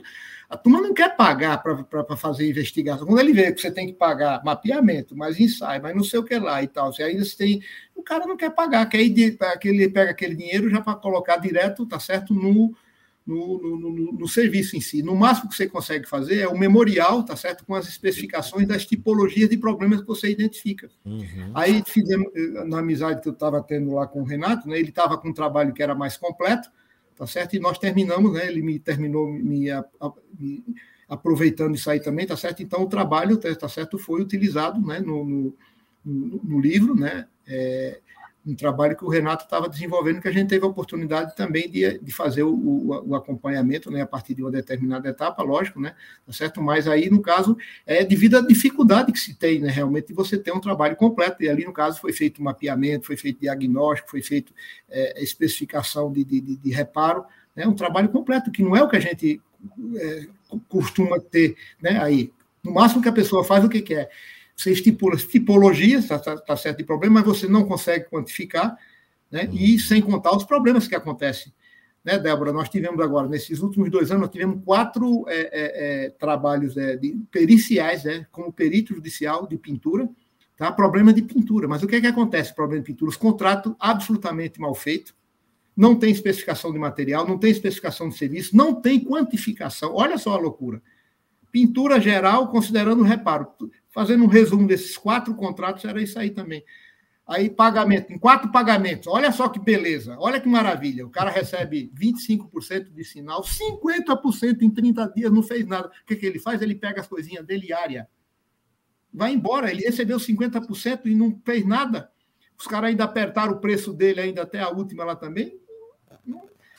A 0.49 0.55
turma 0.55 0.81
não 0.81 0.93
quer 0.93 1.15
pagar 1.15 1.61
para 1.61 2.17
fazer 2.17 2.49
investigação. 2.49 3.05
Quando 3.05 3.19
ele 3.19 3.33
vê 3.33 3.51
que 3.51 3.61
você 3.61 3.71
tem 3.71 3.87
que 3.87 3.93
pagar 3.93 4.43
mapeamento, 4.43 5.15
mais 5.15 5.39
ensaio, 5.39 5.81
mas 5.81 5.95
não 5.95 6.03
sei 6.03 6.19
o 6.19 6.23
que 6.23 6.37
lá 6.37 6.63
e 6.63 6.67
tal, 6.67 6.93
você 6.93 7.03
ainda 7.03 7.23
tem. 7.37 7.61
O 7.95 8.01
cara 8.01 8.25
não 8.25 8.37
quer 8.37 8.51
pagar, 8.51 8.85
quer 8.87 9.01
ir 9.01 9.37
que 9.59 9.67
ele 9.67 9.89
pega 9.89 10.11
aquele 10.11 10.35
dinheiro 10.35 10.69
já 10.69 10.81
para 10.81 10.95
colocar 10.95 11.37
direto, 11.37 11.85
tá 11.85 11.99
certo, 11.99 12.33
no 12.33 12.73
no, 13.31 13.79
no, 13.79 14.11
no, 14.11 14.27
serviço 14.27 14.75
em 14.75 14.81
si. 14.81 15.01
No 15.01 15.15
máximo 15.15 15.49
que 15.49 15.55
você 15.55 15.67
consegue 15.67 16.07
fazer 16.07 16.39
é 16.39 16.47
o 16.47 16.57
memorial, 16.57 17.23
tá 17.23 17.35
certo? 17.35 17.65
Com 17.65 17.73
as 17.73 17.87
especificações 17.87 18.67
das 18.67 18.85
tipologias 18.85 19.49
de 19.49 19.57
problemas 19.57 20.01
que 20.01 20.07
você 20.07 20.29
identifica. 20.29 20.89
Uhum. 21.05 21.51
Aí 21.53 21.81
fizemos, 21.85 22.27
eh, 22.35 22.65
na 22.65 22.79
amizade 22.79 23.21
que 23.21 23.27
eu 23.29 23.33
estava 23.33 23.61
tendo 23.63 23.93
lá 23.93 24.05
com 24.05 24.21
o 24.21 24.25
Renato, 24.25 24.67
né? 24.67 24.77
Ele 24.77 24.89
estava 24.89 25.17
com 25.17 25.29
um 25.29 25.33
trabalho 25.33 25.73
que 25.73 25.81
era 25.81 25.95
mais 25.95 26.17
completo, 26.17 26.69
tá 27.15 27.25
certo? 27.25 27.55
E 27.55 27.59
nós 27.59 27.77
terminamos, 27.77 28.33
né? 28.33 28.47
Ele 28.47 28.61
me 28.61 28.77
terminou 28.79 29.31
me, 29.31 29.69
me 30.37 30.63
aproveitando 31.07 31.75
isso 31.75 31.89
aí 31.89 31.99
também, 31.99 32.27
tá 32.27 32.35
certo? 32.35 32.61
Então 32.61 32.81
o 32.81 32.89
trabalho, 32.89 33.37
tá, 33.37 33.53
tá 33.55 33.69
certo, 33.69 33.97
foi 33.97 34.21
utilizado, 34.21 34.85
né? 34.85 34.99
No, 34.99 35.23
no, 35.25 35.53
no 36.43 36.59
livro, 36.59 36.95
né? 36.95 37.27
É, 37.47 37.99
um 38.45 38.55
trabalho 38.55 38.97
que 38.97 39.05
o 39.05 39.09
Renato 39.09 39.43
estava 39.43 39.69
desenvolvendo, 39.69 40.19
que 40.19 40.27
a 40.27 40.31
gente 40.31 40.49
teve 40.49 40.65
a 40.65 40.67
oportunidade 40.67 41.35
também 41.35 41.69
de, 41.69 41.99
de 41.99 42.11
fazer 42.11 42.41
o, 42.43 42.53
o, 42.53 43.09
o, 43.09 43.15
acompanhamento, 43.15 43.91
né, 43.91 44.01
a 44.01 44.05
partir 44.05 44.33
de 44.33 44.41
uma 44.41 44.49
determinada 44.49 45.07
etapa, 45.07 45.43
lógico, 45.43 45.79
né, 45.79 45.93
tá 46.25 46.33
certo? 46.33 46.61
Mas 46.61 46.87
aí, 46.87 47.09
no 47.09 47.21
caso, 47.21 47.55
é 47.85 48.03
devido 48.03 48.37
à 48.37 48.41
dificuldade 48.41 49.11
que 49.11 49.19
se 49.19 49.35
tem, 49.35 49.59
né, 49.59 49.69
realmente, 49.69 50.07
de 50.07 50.13
você 50.13 50.37
ter 50.37 50.51
um 50.51 50.59
trabalho 50.59 50.95
completo, 50.95 51.43
e 51.43 51.49
ali, 51.49 51.65
no 51.65 51.73
caso, 51.73 52.01
foi 52.01 52.13
feito 52.13 52.41
mapeamento, 52.41 53.05
foi 53.05 53.15
feito 53.15 53.41
diagnóstico, 53.41 54.09
foi 54.09 54.23
feito 54.23 54.51
é, 54.89 55.23
especificação 55.23 56.11
de, 56.11 56.23
de, 56.23 56.41
de, 56.41 56.71
reparo, 56.71 57.23
né, 57.55 57.67
um 57.67 57.75
trabalho 57.75 58.09
completo, 58.09 58.51
que 58.51 58.63
não 58.63 58.75
é 58.75 58.81
o 58.81 58.89
que 58.89 58.97
a 58.97 59.01
gente 59.01 59.39
é, 59.95 60.27
costuma 60.67 61.19
ter, 61.19 61.55
né, 61.81 62.01
aí. 62.01 62.31
No 62.63 62.73
máximo 62.73 63.01
que 63.01 63.09
a 63.09 63.13
pessoa 63.13 63.43
faz, 63.43 63.63
o 63.63 63.69
que 63.69 63.81
quer? 63.81 64.09
Você 64.61 64.71
estipula 64.71 65.17
tipologias, 65.17 66.03
está 66.03 66.19
tá, 66.19 66.37
tá 66.37 66.55
certo 66.55 66.77
de 66.77 66.83
problema, 66.83 67.15
mas 67.15 67.25
você 67.25 67.47
não 67.47 67.65
consegue 67.65 68.05
quantificar, 68.05 68.77
né? 69.31 69.45
Uhum. 69.45 69.53
e 69.53 69.79
sem 69.79 70.01
contar 70.01 70.35
os 70.35 70.43
problemas 70.43 70.87
que 70.87 70.93
acontecem. 70.93 71.51
Né, 72.03 72.19
Débora? 72.19 72.51
Nós 72.51 72.69
tivemos 72.69 72.99
agora, 72.99 73.27
nesses 73.27 73.59
últimos 73.61 73.89
dois 73.89 74.11
anos, 74.11 74.21
nós 74.21 74.31
tivemos 74.31 74.63
quatro 74.63 75.25
é, 75.27 75.35
é, 75.35 76.05
é, 76.05 76.09
trabalhos 76.11 76.77
é, 76.77 76.95
de, 76.95 77.17
periciais, 77.31 78.03
né, 78.03 78.27
como 78.31 78.53
perito 78.53 78.93
judicial 78.93 79.47
de 79.47 79.57
pintura, 79.57 80.09
tá? 80.57 80.71
problema 80.71 81.11
de 81.11 81.21
pintura. 81.23 81.67
Mas 81.67 81.81
o 81.81 81.87
que 81.87 81.95
é 81.95 82.01
que 82.01 82.07
acontece 82.07 82.53
problema 82.53 82.83
de 82.83 82.91
pintura? 82.91 83.09
Os 83.09 83.17
contratos 83.17 83.73
absolutamente 83.79 84.59
mal 84.59 84.75
feitos, 84.75 85.13
não 85.75 85.95
tem 85.95 86.11
especificação 86.11 86.71
de 86.71 86.77
material, 86.77 87.27
não 87.27 87.37
tem 87.37 87.49
especificação 87.49 88.09
de 88.09 88.17
serviço, 88.17 88.55
não 88.55 88.75
tem 88.75 88.99
quantificação. 89.03 89.95
Olha 89.95 90.17
só 90.17 90.33
a 90.33 90.39
loucura. 90.39 90.81
Pintura 91.51 91.99
geral, 91.99 92.49
considerando 92.49 93.01
o 93.01 93.05
reparo 93.05 93.47
fazendo 93.91 94.23
um 94.23 94.27
resumo 94.27 94.67
desses 94.67 94.97
quatro 94.97 95.35
contratos, 95.35 95.85
era 95.85 96.01
isso 96.01 96.17
aí 96.17 96.31
também. 96.31 96.63
Aí, 97.27 97.49
pagamento, 97.49 98.11
em 98.11 98.17
quatro 98.17 98.51
pagamentos, 98.51 99.07
olha 99.07 99.31
só 99.31 99.47
que 99.47 99.59
beleza, 99.59 100.17
olha 100.19 100.39
que 100.39 100.49
maravilha. 100.49 101.05
O 101.05 101.09
cara 101.09 101.29
recebe 101.29 101.91
25% 101.95 102.91
de 102.91 103.03
sinal, 103.03 103.41
50% 103.43 104.61
em 104.61 104.69
30 104.69 105.13
dias, 105.15 105.31
não 105.31 105.43
fez 105.43 105.65
nada. 105.65 105.87
O 105.87 106.05
que, 106.05 106.15
que 106.15 106.25
ele 106.25 106.39
faz? 106.39 106.61
Ele 106.61 106.75
pega 106.75 106.99
as 106.99 107.07
coisinhas 107.07 107.45
dele 107.45 107.71
área. 107.71 108.07
Vai 109.13 109.33
embora, 109.33 109.69
ele 109.69 109.83
recebeu 109.83 110.17
50% 110.17 111.05
e 111.05 111.15
não 111.15 111.39
fez 111.45 111.65
nada. 111.65 112.11
Os 112.57 112.65
caras 112.67 112.89
ainda 112.89 113.03
apertaram 113.03 113.53
o 113.53 113.59
preço 113.59 113.93
dele 113.93 114.21
ainda 114.21 114.41
até 114.41 114.59
a 114.59 114.69
última 114.69 115.03
lá 115.03 115.15
também. 115.15 115.59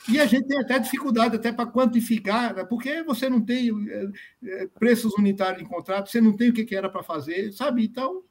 E 0.09 0.19
a 0.19 0.25
gente 0.25 0.47
tem 0.47 0.59
até 0.59 0.77
dificuldade 0.79 1.35
até 1.35 1.51
para 1.51 1.69
quantificar, 1.69 2.53
né? 2.53 2.63
porque 2.65 3.03
você 3.03 3.29
não 3.29 3.41
tem 3.41 3.69
é, 3.89 4.07
é, 4.43 4.67
preços 4.67 5.13
unitários 5.13 5.61
em 5.61 5.65
contrato, 5.65 6.09
você 6.09 6.19
não 6.19 6.35
tem 6.35 6.49
o 6.49 6.53
que 6.53 6.75
era 6.75 6.89
para 6.89 7.03
fazer, 7.03 7.51
sabe? 7.53 7.85
Então, 7.85 8.21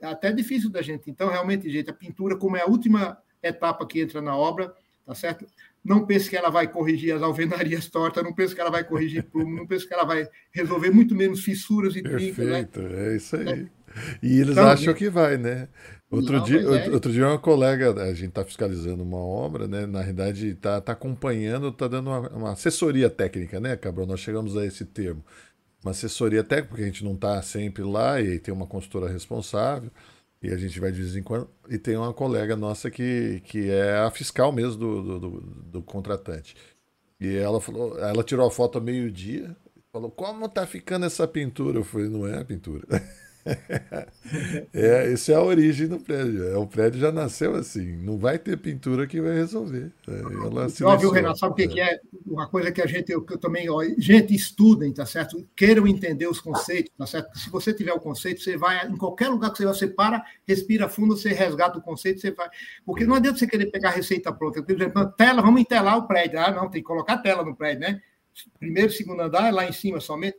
é 0.00 0.06
até 0.06 0.32
difícil 0.32 0.70
da 0.70 0.82
gente. 0.82 1.10
Então, 1.10 1.28
realmente, 1.28 1.70
gente, 1.70 1.90
a 1.90 1.94
pintura, 1.94 2.36
como 2.36 2.56
é 2.56 2.62
a 2.62 2.66
última 2.66 3.18
etapa 3.42 3.86
que 3.86 4.00
entra 4.00 4.20
na 4.20 4.36
obra, 4.36 4.74
tá 5.06 5.14
certo? 5.14 5.46
Não 5.82 6.04
pense 6.04 6.28
que 6.28 6.36
ela 6.36 6.50
vai 6.50 6.68
corrigir 6.68 7.14
as 7.14 7.22
alvenarias 7.22 7.88
tortas, 7.90 8.22
não 8.22 8.34
pense 8.34 8.54
que 8.54 8.60
ela 8.60 8.70
vai 8.70 8.84
corrigir 8.84 9.22
plumo, 9.24 9.56
não 9.56 9.66
pense 9.66 9.86
que 9.86 9.94
ela 9.94 10.04
vai 10.04 10.28
resolver 10.52 10.90
muito 10.90 11.14
menos 11.14 11.42
fissuras 11.42 11.96
e 11.96 12.02
trincas. 12.02 12.46
Né? 12.46 12.64
Perfeito, 12.64 12.80
né? 12.80 13.12
é 13.12 13.16
isso 13.16 13.36
aí. 13.36 13.48
É. 13.48 13.79
E 14.22 14.40
eles 14.40 14.52
então, 14.52 14.68
acham 14.68 14.94
que 14.94 15.08
vai, 15.08 15.36
né? 15.36 15.68
Outro, 16.10 16.38
não, 16.38 16.44
dia, 16.44 16.60
é. 16.60 16.90
outro 16.90 17.12
dia 17.12 17.26
uma 17.26 17.38
colega, 17.38 17.92
a 18.02 18.12
gente 18.12 18.30
está 18.30 18.44
fiscalizando 18.44 19.02
uma 19.02 19.18
obra, 19.18 19.68
né? 19.68 19.86
Na 19.86 20.00
realidade, 20.00 20.48
está 20.48 20.80
tá 20.80 20.92
acompanhando, 20.92 21.68
está 21.68 21.86
dando 21.86 22.08
uma, 22.10 22.20
uma, 22.30 22.52
assessoria 22.52 23.08
técnica, 23.08 23.60
né, 23.60 23.76
Cabral? 23.76 24.06
Nós 24.06 24.20
chegamos 24.20 24.56
a 24.56 24.66
esse 24.66 24.84
termo. 24.84 25.24
Uma 25.84 25.92
assessoria 25.92 26.42
técnica, 26.42 26.70
porque 26.70 26.82
a 26.82 26.86
gente 26.86 27.04
não 27.04 27.14
está 27.14 27.40
sempre 27.42 27.82
lá 27.84 28.20
e 28.20 28.38
tem 28.40 28.52
uma 28.52 28.66
consultora 28.66 29.08
responsável, 29.08 29.90
e 30.42 30.50
a 30.50 30.56
gente 30.56 30.80
vai 30.80 30.90
de 30.90 31.00
vez 31.00 31.14
em 31.14 31.22
quando. 31.22 31.48
E 31.68 31.78
tem 31.78 31.96
uma 31.96 32.12
colega 32.12 32.56
nossa 32.56 32.90
que, 32.90 33.40
que 33.44 33.70
é 33.70 33.98
a 33.98 34.10
fiscal 34.10 34.52
mesmo 34.52 34.76
do, 34.76 35.02
do, 35.02 35.18
do, 35.20 35.40
do 35.40 35.82
contratante. 35.82 36.56
E 37.20 37.36
ela 37.36 37.60
falou, 37.60 37.98
ela 37.98 38.24
tirou 38.24 38.46
a 38.46 38.50
foto 38.50 38.78
ao 38.78 38.84
meio-dia, 38.84 39.54
falou: 39.92 40.10
como 40.10 40.48
tá 40.48 40.66
ficando 40.66 41.06
essa 41.06 41.28
pintura? 41.28 41.78
Eu 41.78 41.84
falei, 41.84 42.08
não 42.08 42.26
é 42.26 42.38
a 42.40 42.44
pintura. 42.44 42.84
é, 44.74 45.12
isso 45.12 45.32
é 45.32 45.34
a 45.34 45.42
origem 45.42 45.88
do 45.88 45.98
prédio. 45.98 46.48
É, 46.48 46.56
o 46.56 46.66
prédio 46.66 47.00
já 47.00 47.10
nasceu 47.10 47.54
assim. 47.54 47.96
Não 47.96 48.18
vai 48.18 48.38
ter 48.38 48.56
pintura 48.56 49.06
que 49.06 49.20
vai 49.20 49.34
resolver. 49.34 49.90
É, 50.06 50.20
ela 50.20 50.66
Óbvio, 50.82 51.10
Renato, 51.10 51.38
sabe 51.38 51.52
o 51.52 51.56
que, 51.56 51.62
é. 51.62 51.68
que 51.68 51.80
é? 51.80 52.00
Uma 52.26 52.48
coisa 52.48 52.70
que 52.70 52.82
a 52.82 52.86
gente, 52.86 53.10
eu, 53.10 53.24
eu 53.28 53.38
também, 53.38 53.68
ó, 53.70 53.82
gente, 53.98 54.34
estudem, 54.34 54.92
tá 54.92 55.06
certo? 55.06 55.46
Queiram 55.56 55.86
entender 55.86 56.26
os 56.26 56.40
conceitos, 56.40 56.92
tá 56.96 57.06
certo? 57.06 57.38
Se 57.38 57.50
você 57.50 57.72
tiver 57.72 57.92
o 57.92 58.00
conceito, 58.00 58.40
você 58.40 58.56
vai, 58.56 58.86
em 58.86 58.96
qualquer 58.96 59.28
lugar 59.28 59.50
que 59.50 59.58
você 59.58 59.64
vai, 59.64 59.74
você 59.74 59.86
para, 59.88 60.24
respira 60.46 60.88
fundo, 60.88 61.16
você 61.16 61.30
resgata 61.30 61.78
o 61.78 61.82
conceito, 61.82 62.20
você 62.20 62.30
vai. 62.30 62.48
Porque 62.84 63.04
não 63.04 63.14
adianta 63.14 63.38
você 63.38 63.46
querer 63.46 63.66
pegar 63.66 63.90
a 63.90 63.92
receita 63.92 64.32
pronta. 64.32 64.62
Por 64.62 64.72
exemplo, 64.72 65.06
tela, 65.12 65.42
vamos 65.42 65.60
entelar 65.60 65.98
o 65.98 66.06
prédio. 66.06 66.38
Ah, 66.38 66.50
não, 66.50 66.70
tem 66.70 66.82
que 66.82 66.86
colocar 66.86 67.18
tela 67.18 67.44
no 67.44 67.56
prédio, 67.56 67.80
né? 67.80 68.00
Primeiro, 68.58 68.92
segundo 68.92 69.22
andar, 69.22 69.52
lá 69.52 69.66
em 69.66 69.72
cima 69.72 70.00
somente. 70.00 70.36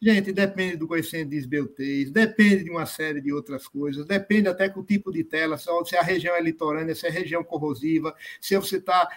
Gente, 0.00 0.32
depende 0.32 0.76
do 0.76 0.86
coeficiente 0.86 1.30
de 1.30 1.36
esbeltez, 1.36 2.10
depende 2.10 2.64
de 2.64 2.70
uma 2.70 2.86
série 2.86 3.20
de 3.20 3.32
outras 3.32 3.66
coisas, 3.66 4.06
depende 4.06 4.48
até 4.48 4.68
com 4.68 4.80
o 4.80 4.84
tipo 4.84 5.10
de 5.12 5.24
tela, 5.24 5.56
se 5.58 5.96
a 5.96 6.02
região 6.02 6.34
é 6.34 6.40
litorânea, 6.40 6.94
se 6.94 7.06
é 7.06 7.10
região 7.10 7.42
corrosiva, 7.42 8.14
se 8.40 8.56
você 8.56 8.76
está. 8.76 9.08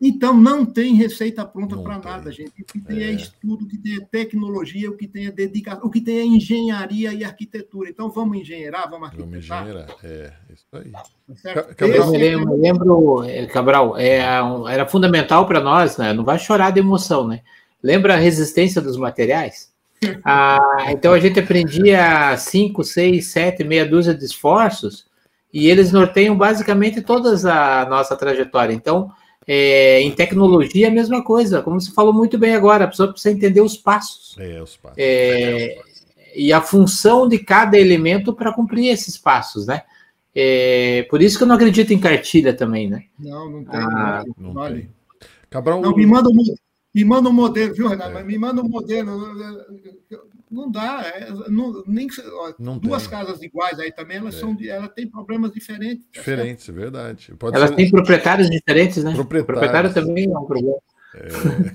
Então, 0.00 0.38
não 0.38 0.66
tem 0.66 0.94
receita 0.94 1.42
pronta 1.46 1.74
para 1.78 1.98
nada, 1.98 2.30
gente. 2.30 2.60
O 2.60 2.64
que 2.66 2.78
tem 2.78 2.98
é. 2.98 3.06
é. 3.06 3.12
estudo, 3.12 3.64
o 3.64 3.68
que 3.68 3.78
tem 3.78 3.96
é 3.96 4.00
tecnologia, 4.00 4.90
o 4.90 4.96
que 4.96 5.08
tem 5.08 5.26
é 5.26 5.30
dedicação, 5.30 5.86
o 5.86 5.90
que 5.90 6.02
tem 6.02 6.18
é 6.18 6.24
engenharia 6.24 7.14
e 7.14 7.24
arquitetura. 7.24 7.88
Então, 7.88 8.10
vamos 8.10 8.36
engenheirar, 8.36 8.90
vamos 8.90 9.08
arquitetar. 9.08 9.30
Vamos 9.30 9.44
engenheirar, 9.46 9.96
é, 10.04 10.32
isso 10.52 10.66
aí. 10.72 10.92
Tá 11.42 11.62
Cabral, 11.74 12.14
eu 12.14 12.20
lembro, 12.20 12.52
é... 12.52 12.56
lembro, 12.56 13.48
Cabral, 13.50 13.96
é, 13.96 14.18
era 14.70 14.86
fundamental 14.86 15.46
para 15.46 15.60
nós, 15.60 15.96
né? 15.96 16.12
Não 16.12 16.24
vai 16.24 16.38
chorar 16.38 16.72
de 16.72 16.80
emoção, 16.80 17.26
né? 17.26 17.40
Lembra 17.82 18.14
a 18.14 18.18
resistência 18.18 18.82
dos 18.82 18.98
materiais? 18.98 19.74
Ah, 20.24 20.88
então 20.90 21.12
a 21.12 21.18
gente 21.18 21.40
aprendia 21.40 22.36
cinco, 22.36 22.84
seis, 22.84 23.28
sete, 23.28 23.64
meia 23.64 23.86
dúzia 23.86 24.14
de 24.14 24.24
esforços 24.24 25.06
e 25.52 25.68
eles 25.68 25.92
norteiam 25.92 26.36
basicamente 26.36 27.00
toda 27.00 27.30
a 27.50 27.86
nossa 27.88 28.16
trajetória. 28.16 28.74
Então, 28.74 29.10
é, 29.46 30.00
em 30.00 30.10
tecnologia, 30.10 30.88
a 30.88 30.90
mesma 30.90 31.22
coisa, 31.22 31.62
como 31.62 31.80
você 31.80 31.92
falou 31.92 32.12
muito 32.12 32.36
bem 32.36 32.54
agora, 32.54 32.84
a 32.84 32.88
pessoa 32.88 33.12
precisa 33.12 33.34
entender 33.34 33.60
os 33.60 33.76
passos. 33.76 34.36
É, 34.38 34.62
os 34.62 34.76
passos. 34.76 34.98
É, 34.98 35.78
e 36.34 36.52
a 36.52 36.60
função 36.60 37.26
de 37.26 37.38
cada 37.38 37.78
elemento 37.78 38.34
para 38.34 38.52
cumprir 38.52 38.88
esses 38.88 39.16
passos, 39.16 39.66
né? 39.66 39.82
É, 40.34 41.06
por 41.08 41.22
isso 41.22 41.38
que 41.38 41.44
eu 41.44 41.48
não 41.48 41.54
acredito 41.54 41.94
em 41.94 41.98
cartilha 41.98 42.52
também, 42.52 42.90
né? 42.90 43.04
Não, 43.18 43.48
não 43.48 43.64
tem. 43.64 43.80
Ah, 43.80 44.22
não, 44.36 44.52
não 44.52 44.68
tem. 44.68 44.90
Cabral, 45.48 45.80
não, 45.80 45.96
me 45.96 46.04
manda, 46.04 46.28
me 46.96 47.04
manda 47.04 47.28
um 47.28 47.32
modelo, 47.32 47.74
viu, 47.74 47.88
Renato? 47.88 48.10
É. 48.10 48.14
Mas 48.14 48.26
me 48.26 48.38
manda 48.38 48.62
um 48.62 48.68
modelo. 48.68 49.12
Não 50.50 50.70
dá. 50.70 51.02
É, 51.04 51.30
não, 51.50 51.84
nem, 51.86 52.08
ó, 52.32 52.54
não 52.58 52.78
duas 52.78 53.02
tem. 53.02 53.10
casas 53.10 53.42
iguais 53.42 53.78
aí 53.78 53.92
também, 53.92 54.16
elas, 54.16 54.34
é. 54.34 54.38
são, 54.38 54.56
elas 54.66 54.88
têm 54.94 55.06
problemas 55.06 55.52
diferentes. 55.52 56.06
Tá 56.06 56.20
diferentes, 56.20 56.66
é 56.66 56.72
verdade. 56.72 57.34
Pode 57.38 57.54
elas 57.54 57.68
ser... 57.68 57.76
têm 57.76 57.90
proprietários 57.90 58.48
diferentes, 58.48 59.04
né? 59.04 59.12
Proprietário 59.14 59.92
também 59.92 60.24
é 60.24 60.38
um 60.38 60.46
problema. 60.46 60.78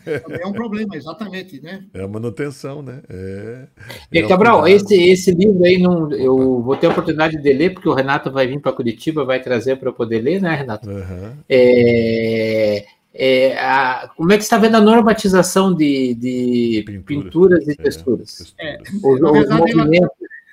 É... 0.05 0.19
Também 0.19 0.41
é 0.41 0.47
um 0.47 0.53
problema, 0.53 0.95
exatamente, 0.95 1.61
né? 1.61 1.85
É 1.93 2.01
a 2.01 2.07
manutenção, 2.07 2.81
né? 2.81 3.03
É, 3.07 3.67
é 4.11 4.19
e, 4.19 4.27
Cabral, 4.27 4.67
esse, 4.67 4.95
esse 4.95 5.31
livro 5.35 5.63
aí, 5.63 5.77
não, 5.77 6.11
eu 6.13 6.63
vou 6.63 6.75
ter 6.77 6.87
a 6.87 6.89
oportunidade 6.89 7.39
de 7.39 7.53
ler, 7.53 7.75
porque 7.75 7.89
o 7.89 7.93
Renato 7.93 8.31
vai 8.31 8.47
vir 8.47 8.59
para 8.59 8.73
Curitiba, 8.73 9.23
vai 9.23 9.39
trazer 9.39 9.75
para 9.77 9.89
eu 9.89 9.93
poder 9.93 10.19
ler, 10.19 10.41
né, 10.41 10.55
Renato? 10.55 10.89
Uhum. 10.89 11.33
É, 11.47 12.85
é, 13.13 13.57
a, 13.57 14.09
como 14.15 14.31
é 14.31 14.37
que 14.37 14.43
você 14.43 14.47
está 14.47 14.57
vendo 14.57 14.75
a 14.75 14.81
normatização 14.81 15.73
de, 15.73 16.15
de 16.15 16.83
Pintura, 16.85 17.03
pinturas 17.05 17.67
e 17.67 17.71
é, 17.71 17.75
texturas? 17.75 18.55
É, 18.59 18.77
o, 19.03 19.19
na 19.19 19.31
verdade, 19.31 19.71
ela, 19.73 20.11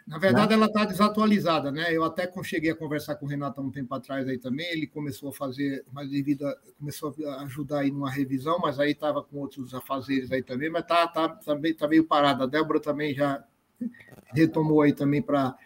na 0.09 0.19
verdade, 0.19 0.55
ela 0.55 0.67
está 0.67 0.85
desatualizada, 0.85 1.71
né? 1.71 1.95
Eu 1.95 2.03
até 2.03 2.29
cheguei 2.43 2.71
a 2.71 2.75
conversar 2.75 3.17
com 3.17 3.27
o 3.27 3.29
Renato 3.29 3.61
há 3.61 3.65
um 3.65 3.71
tempo 3.71 3.95
atrás 3.95 4.27
aí 4.27 4.39
também. 4.39 4.67
Ele 4.73 4.87
começou 4.87 5.29
a 5.29 5.33
fazer, 5.33 5.85
mas 5.93 6.11
devido 6.11 6.47
a, 6.47 6.57
começou 6.79 7.15
a 7.27 7.43
ajudar 7.43 7.81
aí 7.81 7.91
numa 7.91 8.11
revisão, 8.11 8.59
mas 8.59 8.81
aí 8.81 8.93
estava 8.93 9.23
com 9.23 9.39
outros 9.39 9.73
afazeres 9.75 10.33
aí 10.33 10.43
também, 10.43 10.71
mas 10.71 10.87
tá, 10.87 11.07
tá, 11.07 11.29
tá, 11.29 11.57
tá 11.79 11.89
meio 11.89 12.05
parada. 12.05 12.45
A 12.45 12.47
Débora 12.47 12.81
também 12.81 13.15
já 13.15 13.45
retomou 14.35 14.83
aí 14.83 14.93
também 14.93 15.23
para 15.23 15.57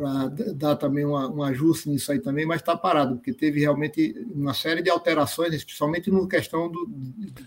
para 0.00 0.28
dar 0.54 0.76
também 0.76 1.04
uma, 1.04 1.30
um 1.30 1.42
ajuste 1.42 1.90
nisso 1.90 2.10
aí 2.10 2.18
também, 2.18 2.46
mas 2.46 2.60
está 2.60 2.74
parado, 2.74 3.16
porque 3.16 3.34
teve 3.34 3.60
realmente 3.60 4.14
uma 4.34 4.54
série 4.54 4.80
de 4.80 4.88
alterações, 4.88 5.52
especialmente 5.52 6.10
no 6.10 6.26
questão 6.26 6.70
do 6.70 6.88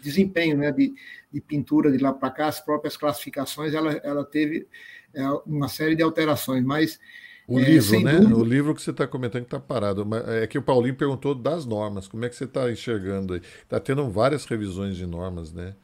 desempenho 0.04 0.58
né, 0.58 0.72
de, 0.72 0.94
de 1.32 1.42
pintura 1.42 1.92
de 1.92 1.98
lá 1.98 2.14
para 2.14 2.30
cá, 2.30 2.48
as 2.48 2.60
próprias 2.60 2.96
classificações, 2.96 3.74
ela, 3.74 3.94
ela 4.04 4.24
teve 4.24 4.68
é, 5.16 5.28
uma 5.48 5.68
série 5.68 5.96
de 5.96 6.04
alterações, 6.04 6.64
mas. 6.64 7.00
O 7.48 7.60
é, 7.60 7.64
livro, 7.64 8.00
né? 8.02 8.20
Dúvida... 8.20 8.38
O 8.38 8.44
livro 8.44 8.76
que 8.76 8.82
você 8.82 8.92
está 8.92 9.06
comentando 9.06 9.42
que 9.42 9.48
está 9.48 9.60
parado. 9.60 10.08
É 10.42 10.48
que 10.48 10.58
o 10.58 10.62
Paulinho 10.62 10.96
perguntou 10.96 11.36
das 11.36 11.66
normas. 11.66 12.08
Como 12.08 12.24
é 12.24 12.30
que 12.30 12.36
você 12.38 12.46
está 12.46 12.72
enxergando 12.72 13.34
aí? 13.34 13.42
Está 13.64 13.82
tendo 13.82 14.10
várias 14.10 14.46
revisões 14.46 14.96
de 14.96 15.06
normas, 15.06 15.52
né? 15.52 15.76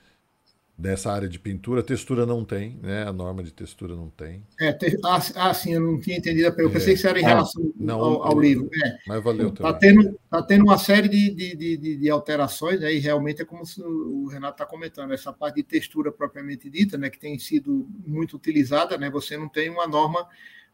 Dessa 0.79 1.11
área 1.11 1.27
de 1.27 1.37
pintura. 1.37 1.83
Textura 1.83 2.25
não 2.25 2.45
tem, 2.45 2.79
né? 2.81 3.03
A 3.03 3.11
norma 3.11 3.43
de 3.43 3.51
textura 3.51 3.95
não 3.97 4.09
tem. 4.09 4.45
É, 4.57 4.71
te... 4.71 4.97
ah, 5.03 5.19
ah, 5.35 5.53
sim, 5.53 5.73
eu 5.73 5.81
não 5.81 5.99
tinha 5.99 6.17
entendido. 6.17 6.47
Eu 6.57 6.71
pensei 6.71 6.93
é. 6.93 6.93
que 6.93 6.99
isso 6.99 7.07
era 7.07 7.19
em 7.19 7.23
relação 7.23 7.61
ah, 7.65 7.73
não, 7.77 7.99
ao, 7.99 8.23
ao 8.23 8.39
livro. 8.39 8.69
É. 8.73 8.97
Mas 9.05 9.21
valeu 9.21 9.51
também. 9.51 9.71
Está 9.71 9.73
tendo, 9.73 10.19
tá 10.29 10.41
tendo 10.41 10.63
uma 10.63 10.77
série 10.77 11.09
de, 11.09 11.35
de, 11.35 11.77
de, 11.77 11.97
de 11.97 12.09
alterações, 12.09 12.79
né? 12.79 12.93
e 12.93 12.99
realmente 12.99 13.41
é 13.41 13.45
como 13.45 13.63
o 13.77 14.27
Renato 14.27 14.53
está 14.53 14.65
comentando, 14.65 15.13
essa 15.13 15.33
parte 15.33 15.55
de 15.55 15.63
textura 15.63 16.13
propriamente 16.13 16.69
dita, 16.69 16.97
né? 16.97 17.09
que 17.09 17.19
tem 17.19 17.37
sido 17.37 17.85
muito 18.07 18.37
utilizada, 18.37 18.97
né? 18.97 19.09
você 19.09 19.35
não 19.35 19.49
tem 19.49 19.69
uma 19.69 19.85
norma, 19.85 20.25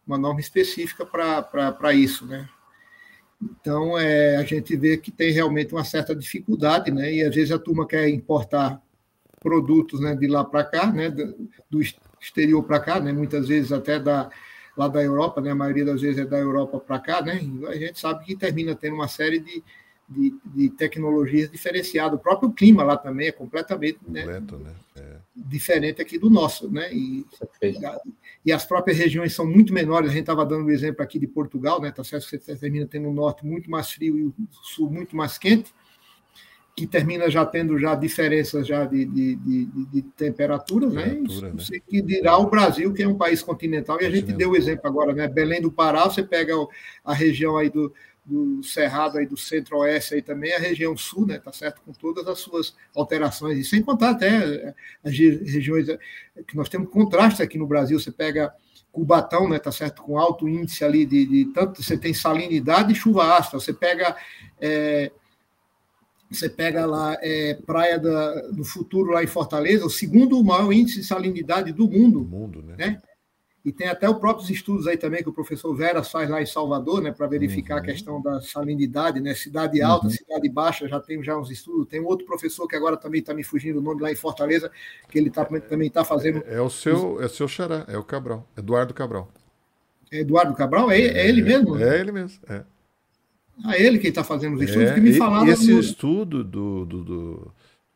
uma 0.05 0.19
norma 0.19 0.39
específica 0.39 1.03
para 1.03 1.93
isso, 1.93 2.27
né? 2.27 2.47
Então, 3.41 3.97
é, 3.97 4.37
a 4.37 4.43
gente 4.43 4.77
vê 4.77 4.97
que 4.97 5.11
tem 5.11 5.31
realmente 5.31 5.73
uma 5.73 5.83
certa 5.83 6.15
dificuldade, 6.15 6.89
né? 6.89 7.13
E 7.13 7.21
às 7.21 7.35
vezes 7.35 7.51
a 7.51 7.59
turma 7.59 7.85
quer 7.85 8.07
importar 8.07 8.81
produtos 9.45 9.99
né, 9.99 10.15
de 10.15 10.25
lá 10.25 10.43
para 10.43 10.63
cá, 10.63 10.91
né, 10.91 11.07
do 11.69 11.79
exterior 12.19 12.63
para 12.63 12.79
cá, 12.79 12.99
né, 12.99 13.13
muitas 13.13 13.47
vezes 13.47 13.71
até 13.71 13.99
da, 13.99 14.27
lá 14.75 14.87
da 14.87 15.03
Europa, 15.03 15.39
né, 15.39 15.51
a 15.51 15.55
maioria 15.55 15.85
das 15.85 16.01
vezes 16.01 16.17
é 16.17 16.25
da 16.25 16.39
Europa 16.39 16.79
para 16.79 16.97
cá, 16.97 17.21
né, 17.21 17.39
a 17.67 17.75
gente 17.75 17.99
sabe 17.99 18.25
que 18.25 18.35
termina 18.35 18.73
tendo 18.73 18.95
uma 18.95 19.07
série 19.07 19.37
de, 19.37 19.63
de, 20.09 20.33
de 20.43 20.69
tecnologias 20.71 21.51
diferenciadas. 21.51 22.17
O 22.17 22.23
próprio 22.23 22.51
clima 22.51 22.81
lá 22.81 22.97
também 22.97 23.27
é 23.27 23.31
completamente 23.31 23.99
né, 24.07 24.21
Completo, 24.21 24.57
né? 24.57 24.73
É. 24.95 25.17
diferente 25.35 26.01
aqui 26.01 26.17
do 26.17 26.29
nosso. 26.29 26.67
Né? 26.71 26.91
E, 26.91 27.23
e, 28.45 28.51
as 28.51 28.65
próprias 28.65 28.97
regiões 28.97 29.33
são 29.33 29.45
muito 29.45 29.73
menores. 29.73 30.09
A 30.09 30.13
gente 30.13 30.21
estava 30.21 30.45
dando 30.45 30.63
o 30.63 30.67
um 30.67 30.71
exemplo 30.71 31.03
aqui 31.03 31.19
de 31.19 31.27
Portugal, 31.27 31.79
né? 31.81 31.91
Tá 31.91 32.03
certo 32.03 32.27
que 32.27 32.37
você 32.37 32.55
termina 32.55 32.87
tendo 32.87 33.09
o 33.09 33.13
norte 33.13 33.45
muito 33.45 33.69
mais 33.69 33.91
frio 33.91 34.17
e 34.17 34.23
o 34.25 34.33
sul 34.63 34.89
muito 34.89 35.15
mais 35.15 35.37
quente 35.37 35.73
que 36.75 36.85
termina 36.85 37.29
já 37.29 37.45
tendo 37.45 37.79
já 37.79 37.95
diferenças 37.95 38.67
já 38.67 38.83
de, 38.83 39.05
de, 39.05 39.35
de, 39.37 39.65
de 39.65 40.01
temperatura, 40.01 40.87
né? 40.89 41.03
temperatura 41.05 41.47
né? 41.47 41.53
Você 41.57 41.79
que 41.79 42.01
dirá 42.01 42.37
o 42.37 42.49
Brasil, 42.49 42.91
que 42.93 43.01
é 43.01 43.07
um 43.07 43.17
país 43.17 43.41
continental, 43.41 43.97
e 44.01 44.05
a 44.05 44.11
gente 44.11 44.33
deu 44.33 44.51
o 44.51 44.57
exemplo 44.57 44.85
agora, 44.85 45.13
né? 45.13 45.25
Belém 45.25 45.61
do 45.61 45.71
Pará, 45.71 46.03
você 46.03 46.21
pega 46.21 46.53
a 47.03 47.13
região 47.13 47.55
aí 47.55 47.69
do, 47.69 47.93
do 48.25 48.61
Cerrado 48.61 49.17
aí 49.17 49.25
do 49.25 49.37
Centro-Oeste 49.37 50.15
aí 50.15 50.21
também, 50.21 50.53
a 50.53 50.59
região 50.59 50.97
sul, 50.97 51.25
né? 51.25 51.39
Tá 51.39 51.53
certo? 51.53 51.81
Com 51.81 51.93
todas 51.93 52.27
as 52.27 52.39
suas 52.39 52.75
alterações, 52.93 53.57
e 53.57 53.63
sem 53.63 53.81
contar 53.81 54.09
até 54.09 54.73
as 55.01 55.13
regiões 55.17 55.87
que 56.45 56.57
nós 56.57 56.67
temos 56.67 56.89
contraste 56.89 57.41
aqui 57.41 57.57
no 57.57 57.67
Brasil, 57.67 57.97
você 57.97 58.11
pega 58.11 58.53
Cubatão, 58.91 59.49
né, 59.49 59.59
tá 59.59 59.73
certo, 59.73 60.01
com 60.03 60.17
alto 60.17 60.47
índice 60.47 60.83
ali 60.85 61.05
de, 61.05 61.25
de 61.25 61.45
tanto 61.53 61.83
você 61.83 61.97
tem 61.97 62.13
salinidade 62.13 62.93
e 62.93 62.95
chuva 62.95 63.37
ácida, 63.37 63.59
você 63.59 63.73
pega 63.73 64.15
é, 64.59 65.11
você 66.39 66.49
pega 66.49 66.85
lá 66.85 67.17
é, 67.21 67.55
Praia 67.65 67.99
da, 67.99 68.41
do 68.49 68.63
Futuro, 68.63 69.11
lá 69.11 69.23
em 69.23 69.27
Fortaleza, 69.27 69.85
o 69.85 69.89
segundo 69.89 70.43
maior 70.43 70.71
índice 70.71 71.01
de 71.01 71.05
salinidade 71.05 71.71
do 71.71 71.89
mundo. 71.89 72.19
Do 72.19 72.25
mundo 72.25 72.61
né? 72.61 72.75
né? 72.77 73.01
E 73.65 73.71
tem 73.71 73.87
até 73.87 74.07
os 74.07 74.19
próprios 74.19 74.47
estudos 74.51 74.85
aí 74.85 74.95
também 74.95 75.23
que 75.23 75.29
o 75.29 75.33
professor 75.33 75.75
Vera 75.75 76.03
faz 76.03 76.29
lá 76.29 76.39
em 76.39 76.45
Salvador, 76.45 77.01
né, 77.01 77.11
para 77.11 77.25
verificar 77.25 77.77
uhum. 77.77 77.81
a 77.81 77.83
questão 77.83 78.21
da 78.21 78.39
salinidade, 78.39 79.19
né? 79.19 79.33
Cidade 79.33 79.81
alta, 79.81 80.05
uhum. 80.05 80.11
cidade 80.11 80.47
baixa, 80.47 80.87
já 80.87 80.99
tem 80.99 81.23
já 81.23 81.35
uns 81.35 81.49
estudos. 81.49 81.87
Tem 81.87 81.99
um 81.99 82.05
outro 82.05 82.27
professor 82.27 82.67
que 82.67 82.75
agora 82.75 82.95
também 82.95 83.21
está 83.21 83.33
me 83.33 83.43
fugindo 83.43 83.79
o 83.79 83.81
nome 83.81 84.03
lá 84.03 84.11
em 84.11 84.15
Fortaleza, 84.15 84.71
que 85.09 85.17
ele 85.17 85.31
tá, 85.31 85.43
também 85.43 85.87
está 85.87 86.05
fazendo. 86.05 86.43
É, 86.45 86.57
é, 86.57 86.61
o 86.61 86.69
seu, 86.69 87.19
é 87.19 87.25
o 87.25 87.29
seu 87.29 87.47
xará, 87.47 87.85
é 87.87 87.97
o 87.97 88.03
Cabral, 88.03 88.47
Eduardo 88.55 88.93
Cabral. 88.93 89.31
É 90.11 90.19
Eduardo 90.19 90.53
Cabral? 90.53 90.91
É, 90.91 91.01
é 91.01 91.27
ele 91.27 91.41
mesmo? 91.41 91.75
É 91.79 91.99
ele 91.99 92.11
mesmo, 92.11 92.39
é. 92.47 92.63
A 93.63 93.77
ele 93.77 93.99
quem 93.99 94.09
está 94.09 94.23
fazendo 94.23 94.55
os 94.55 94.61
estudos, 94.61 94.89
é, 94.89 94.93
que 94.93 95.01
me 95.01 95.13
falaram. 95.13 95.47
Esse 95.47 95.71
no... 95.71 95.79
estudo 95.79 96.43
do, 96.43 96.85
do, 96.85 97.03
do, 97.03 97.51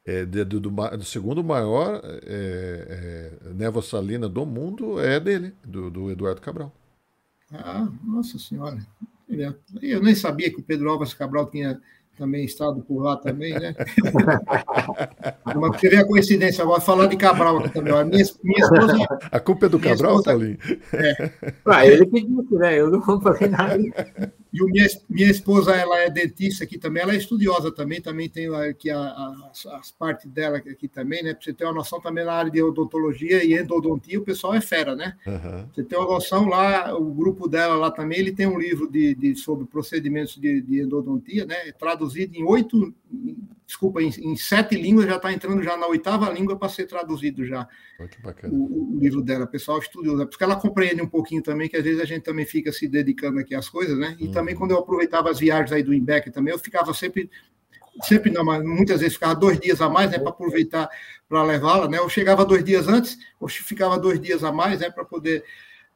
é, 0.06 0.26
do, 0.26 0.46
do, 0.46 0.70
do, 0.70 1.04
segundo 1.04 1.44
maior 1.44 2.02
é, 2.04 3.32
é, 3.46 3.54
névoa 3.54 3.82
salina 3.82 4.30
do 4.30 4.46
mundo 4.46 5.00
é 5.00 5.20
dele, 5.20 5.54
do, 5.66 5.90
do 5.90 6.12
Eduardo 6.12 6.42
Cabral. 6.42 6.74
Ah, 7.52 7.88
nossa 8.04 8.40
senhora. 8.40 8.80
Eu 9.82 10.02
nem 10.02 10.16
sabia 10.16 10.50
que 10.50 10.60
o 10.60 10.64
Pedro 10.64 10.90
Alves 10.90 11.14
Cabral 11.14 11.48
tinha 11.48 11.80
também 12.20 12.44
estado 12.44 12.82
por 12.82 13.02
lá 13.02 13.16
também, 13.16 13.54
né? 13.54 13.74
Mas 15.46 15.56
você 15.56 15.90
vê 15.90 15.98
a 15.98 16.06
coincidência, 16.06 16.64
agora 16.64 16.82
falar 16.82 17.08
de 17.08 17.16
Cabral 17.16 17.60
aqui 17.60 17.70
também. 17.74 17.94
A 17.94 18.04
minha, 18.04 18.26
minha 18.44 18.60
esposa. 18.60 18.98
A 19.32 19.40
culpa 19.40 19.68
é 19.68 19.70
do 19.70 19.80
Cabral, 19.80 20.20
esposa, 20.20 20.32
Paulinho? 20.32 20.58
É. 20.94 21.32
Ah, 21.66 21.88
ele 21.88 22.06
que 22.06 22.22
disse, 22.22 22.56
né? 22.56 22.80
Eu 22.80 22.92
não 22.92 23.00
vou 23.00 23.22
fazer 23.22 23.50
nada. 23.50 23.82
E 24.52 24.64
o 24.64 24.66
minha, 24.66 24.88
minha 25.08 25.30
esposa, 25.30 25.76
ela 25.76 26.00
é 26.00 26.10
dentista 26.10 26.64
aqui 26.64 26.78
também, 26.78 27.04
ela 27.04 27.14
é 27.14 27.18
estudiosa 27.18 27.72
também, 27.72 28.02
também 28.02 28.28
tem 28.28 28.54
aqui 28.56 28.90
a, 28.90 29.00
a, 29.00 29.52
as 29.80 29.92
partes 29.92 30.26
dela 30.32 30.58
aqui 30.58 30.88
também, 30.88 31.22
né? 31.22 31.34
Para 31.34 31.44
você 31.44 31.54
ter 31.54 31.66
uma 31.66 31.74
noção 31.74 32.02
também 32.02 32.26
na 32.26 32.34
área 32.34 32.50
de 32.50 32.62
odontologia 32.62 33.44
e 33.44 33.54
endodontia, 33.54 34.20
o 34.20 34.24
pessoal 34.24 34.56
é 34.56 34.62
fera, 34.62 34.96
né? 34.96 35.16
Uhum. 35.28 35.68
Você 35.72 35.84
tem 35.84 36.00
uma 36.00 36.08
noção 36.08 36.48
lá, 36.48 36.98
o 36.98 37.14
grupo 37.14 37.48
dela 37.48 37.76
lá 37.76 37.92
também, 37.92 38.20
ele 38.20 38.32
tem 38.32 38.48
um 38.48 38.58
livro 38.58 38.92
de, 38.92 39.14
de 39.14 39.36
sobre 39.36 39.66
procedimentos 39.66 40.36
de, 40.36 40.62
de 40.62 40.82
endodontia, 40.82 41.46
né? 41.46 41.72
Traduzido 41.78 42.36
em 42.36 42.44
oito, 42.44 42.92
desculpa, 43.70 44.02
em, 44.02 44.10
em 44.10 44.36
sete 44.36 44.76
línguas, 44.76 45.06
já 45.06 45.18
está 45.18 45.32
entrando 45.32 45.62
já 45.62 45.78
na 45.78 45.86
oitava 45.86 46.28
língua 46.32 46.58
para 46.58 46.70
ser 46.70 46.88
traduzido 46.88 47.46
já. 47.46 47.68
Muito 48.00 48.20
bacana. 48.20 48.52
O, 48.52 48.96
o, 48.96 49.00
livro 49.00 49.22
dela, 49.22 49.46
pessoal 49.46 49.78
estudioso, 49.78 50.26
porque 50.26 50.44
ela 50.44 50.56
compreende 50.56 51.04
um 51.04 51.08
pouquinho 51.08 51.44
também, 51.44 51.70
que 51.70 51.78
às 51.78 51.84
vezes 51.84 52.02
a 52.02 52.06
gente 52.06 52.24
também 52.24 52.48
fica 52.48 52.72
se 52.72 52.88
dedicando 52.88 53.40
aqui 53.40 53.54
às 53.54 53.70
coisas, 53.70 53.96
né? 53.96 54.18
E 54.20 54.26
uhum 54.26 54.32
também 54.32 54.56
quando 54.56 54.72
eu 54.72 54.80
aproveitava 54.80 55.30
as 55.30 55.38
viagens 55.38 55.72
aí 55.72 55.84
do 55.84 55.94
Imbec 55.94 56.32
também, 56.32 56.52
eu 56.52 56.58
ficava 56.58 56.94
sempre 56.96 57.30
sempre 58.02 58.32
não, 58.32 58.44
mas 58.44 58.64
muitas 58.64 59.02
vezes 59.02 59.16
ficava 59.16 59.36
dois 59.36 59.60
dias 59.60 59.82
a 59.82 59.90
mais, 59.90 60.10
né, 60.10 60.18
para 60.18 60.30
aproveitar 60.30 60.90
para 61.28 61.44
levá-la, 61.44 61.88
né? 61.88 62.00
Eu 62.00 62.10
chegava 62.10 62.46
dois 62.46 62.64
dias 62.64 62.88
antes, 62.88 63.18
ou 63.40 63.48
ficava 63.48 64.00
dois 64.00 64.20
dias 64.20 64.44
a 64.44 64.52
mais, 64.52 64.80
né, 64.80 64.90
para 64.90 65.06
poder 65.06 65.44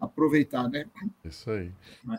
aproveitar, 0.05 0.67
né? 0.69 0.85
Isso 1.23 1.49
aí. 1.49 1.71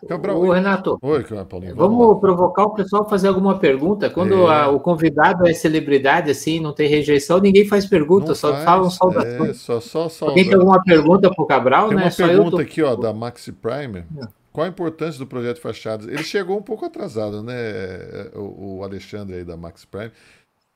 Cabral, 0.09 0.41
Ô, 0.41 0.53
Renato, 0.53 0.99
Oi, 1.03 1.25
Paulinho, 1.49 1.77
vamos, 1.77 1.99
vamos 1.99 2.21
provocar 2.21 2.65
o 2.65 2.75
pessoal 2.75 3.03
a 3.03 3.09
fazer 3.09 3.29
alguma 3.29 3.59
pergunta. 3.59 4.11
Quando 4.11 4.49
é. 4.49 4.63
a, 4.63 4.69
o 4.69 4.81
convidado 4.81 5.47
é 5.47 5.53
celebridade, 5.53 6.31
assim, 6.31 6.61
não 6.61 6.73
tem 6.73 6.89
rejeição, 6.89 7.39
ninguém 7.39 7.67
faz 7.67 7.87
pergunta, 7.87 8.29
não 8.29 8.35
só 8.35 8.53
faz, 8.53 8.65
falam 8.65 8.91
saudações. 8.91 9.51
É, 9.51 9.55
só, 9.55 9.81
só, 9.81 10.09
só, 10.09 10.29
Alguém 10.29 10.45
tem 10.45 10.55
alguma 10.55 10.83
pergunta 10.83 11.31
para 11.33 11.43
o 11.43 11.47
Cabral, 11.47 11.89
tem 11.89 11.97
né? 11.97 12.05
Uma 12.05 12.11
só 12.11 12.27
pergunta 12.27 12.51
tô... 12.51 12.59
aqui, 12.59 12.83
ó, 12.83 12.97
da 12.97 13.13
Maxi 13.13 13.53
Primer. 13.53 14.05
É. 14.21 14.45
Qual 14.55 14.65
a 14.65 14.69
importância 14.69 15.19
do 15.19 15.27
projeto 15.27 15.61
Fachadas? 15.61 16.07
Ele 16.07 16.23
chegou 16.23 16.57
um 16.57 16.63
pouco 16.63 16.85
atrasado, 16.85 17.43
né, 17.43 18.31
o, 18.35 18.77
o 18.77 18.85
Alexandre 18.85 19.35
aí 19.35 19.45
da 19.45 19.57
Max 19.57 19.85
Prime, 19.85 20.13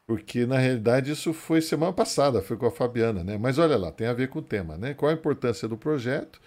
porque 0.04 0.46
na 0.46 0.58
realidade 0.58 1.12
isso 1.12 1.32
foi 1.32 1.60
semana 1.60 1.92
passada, 1.92 2.42
foi 2.42 2.56
com 2.56 2.66
a 2.66 2.72
Fabiana, 2.72 3.22
né? 3.22 3.38
Mas 3.38 3.56
olha 3.56 3.76
lá, 3.76 3.92
tem 3.92 4.08
a 4.08 4.12
ver 4.12 4.30
com 4.30 4.40
o 4.40 4.42
tema, 4.42 4.76
né? 4.76 4.94
Qual 4.94 5.08
a 5.08 5.14
importância 5.14 5.68
do 5.68 5.76
projeto? 5.76 6.40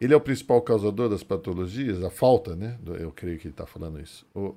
Ele 0.00 0.14
é 0.14 0.16
o 0.16 0.20
principal 0.20 0.62
causador 0.62 1.08
das 1.08 1.22
patologias, 1.22 2.02
a 2.02 2.10
falta, 2.10 2.56
né? 2.56 2.78
Eu 2.98 3.12
creio 3.12 3.38
que 3.38 3.46
ele 3.46 3.52
está 3.52 3.66
falando 3.66 4.00
isso. 4.00 4.26
O, 4.34 4.54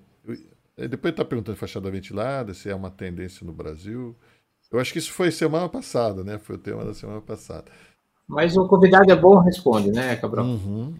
depois 0.75 1.11
está 1.11 1.25
perguntando 1.25 1.57
fachada 1.57 1.91
ventilada, 1.91 2.53
se 2.53 2.69
é 2.69 2.75
uma 2.75 2.89
tendência 2.89 3.45
no 3.45 3.51
Brasil. 3.51 4.15
Eu 4.71 4.79
acho 4.79 4.93
que 4.93 4.99
isso 4.99 5.11
foi 5.11 5.29
semana 5.31 5.67
passada, 5.67 6.23
né? 6.23 6.39
Foi 6.39 6.55
o 6.55 6.59
tema 6.59 6.85
da 6.85 6.93
semana 6.93 7.21
passada. 7.21 7.65
Mas 8.27 8.55
o 8.55 8.67
convidado 8.67 9.11
é 9.11 9.15
bom, 9.15 9.37
responde, 9.39 9.91
né, 9.91 10.15
Cabral? 10.15 10.45
Uhum. 10.45 10.95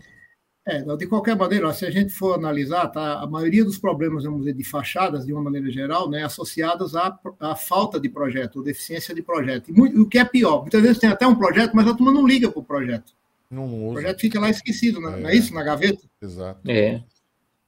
É, 0.66 0.82
de 0.96 1.08
qualquer 1.08 1.36
maneira, 1.36 1.74
se 1.74 1.86
a 1.86 1.92
gente 1.92 2.14
for 2.14 2.36
analisar, 2.36 2.88
tá, 2.88 3.20
a 3.20 3.28
maioria 3.28 3.66
dos 3.66 3.78
problemas, 3.78 4.24
vamos 4.24 4.42
dizer, 4.42 4.54
de 4.54 4.64
fachadas, 4.64 5.26
de 5.26 5.34
uma 5.34 5.42
maneira 5.42 5.70
geral, 5.70 6.10
né, 6.10 6.24
associados 6.24 6.96
à, 6.96 7.18
à 7.40 7.56
falta 7.56 8.00
de 8.00 8.08
projeto, 8.08 8.58
ou 8.58 8.64
deficiência 8.64 9.14
de 9.14 9.22
projeto. 9.22 9.70
E 9.70 9.74
muito, 9.74 10.02
o 10.02 10.08
que 10.08 10.18
é 10.18 10.24
pior, 10.24 10.62
muitas 10.62 10.82
vezes 10.82 11.00
tem 11.00 11.10
até 11.10 11.28
um 11.28 11.36
projeto, 11.36 11.74
mas 11.74 11.88
a 11.88 11.94
turma 11.94 12.14
não 12.14 12.26
liga 12.26 12.50
para 12.50 12.60
o 12.60 12.64
projeto. 12.64 13.14
Não 13.54 13.66
usa. 13.66 13.92
O 13.92 13.94
projeto 13.94 14.20
fica 14.20 14.40
lá 14.40 14.50
esquecido, 14.50 14.98
é. 14.98 15.22
não 15.22 15.30
é 15.30 15.36
isso? 15.36 15.54
Na 15.54 15.64
gaveta? 15.64 16.02
Exato. 16.22 16.60
É. 16.70 17.04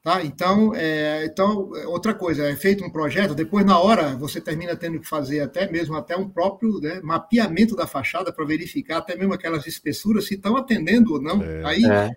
Tá? 0.06 0.24
Então, 0.24 0.76
é, 0.76 1.26
então, 1.26 1.72
outra 1.88 2.14
coisa, 2.14 2.48
é 2.48 2.56
feito 2.56 2.86
um 2.86 2.92
projeto, 2.92 3.34
depois 3.34 3.66
na 3.66 3.80
hora 3.80 4.16
você 4.16 4.40
termina 4.40 4.76
tendo 4.76 5.00
que 5.00 5.08
fazer 5.08 5.40
até 5.40 5.68
mesmo 5.68 5.96
até 5.96 6.16
um 6.16 6.30
próprio 6.30 6.80
né, 6.80 7.02
mapeamento 7.04 7.76
da 7.76 7.88
fachada 7.88 8.32
para 8.32 8.46
verificar 8.46 8.98
até 8.98 9.16
mesmo 9.16 9.34
aquelas 9.34 9.66
espessuras 9.66 10.28
se 10.28 10.36
estão 10.36 10.56
atendendo 10.58 11.14
ou 11.14 11.22
não. 11.22 11.42
É. 11.42 11.66
Aí 11.66 11.84
é. 11.86 12.12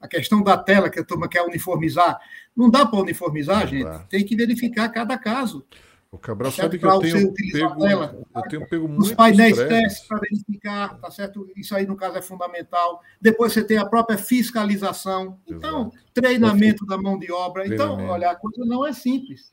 a 0.00 0.08
questão 0.08 0.42
da 0.42 0.56
tela 0.56 0.90
que 0.90 0.98
a 0.98 1.04
turma 1.04 1.28
quer 1.28 1.42
uniformizar, 1.42 2.18
não 2.56 2.68
dá 2.68 2.84
para 2.84 2.98
uniformizar, 2.98 3.64
gente. 3.68 4.08
Tem 4.08 4.24
que 4.24 4.34
verificar 4.34 4.88
cada 4.88 5.16
caso. 5.16 5.64
O 6.12 6.18
Cabral 6.18 6.50
sabe 6.50 6.76
que 6.76 6.84
eu 6.84 6.98
tenho, 6.98 7.32
pego, 7.32 7.86
eu 7.86 8.42
tenho 8.48 8.68
pego 8.68 8.88
muito. 8.88 9.02
Os 9.02 9.12
painéis 9.12 9.56
testes 9.56 10.08
para 10.08 10.18
verificar, 10.18 10.98
tá 10.98 11.08
certo? 11.08 11.48
Isso 11.56 11.72
aí, 11.72 11.86
no 11.86 11.96
caso, 11.96 12.18
é 12.18 12.22
fundamental. 12.22 13.00
Depois 13.20 13.52
você 13.52 13.62
tem 13.62 13.78
a 13.78 13.86
própria 13.86 14.18
fiscalização. 14.18 15.38
Então, 15.46 15.82
Exato. 15.82 15.98
treinamento 16.12 16.84
da 16.84 16.98
mão 16.98 17.16
de 17.16 17.30
obra. 17.30 17.64
Então, 17.64 18.08
olha, 18.08 18.28
a 18.28 18.34
coisa 18.34 18.64
não 18.64 18.84
é 18.84 18.92
simples. 18.92 19.52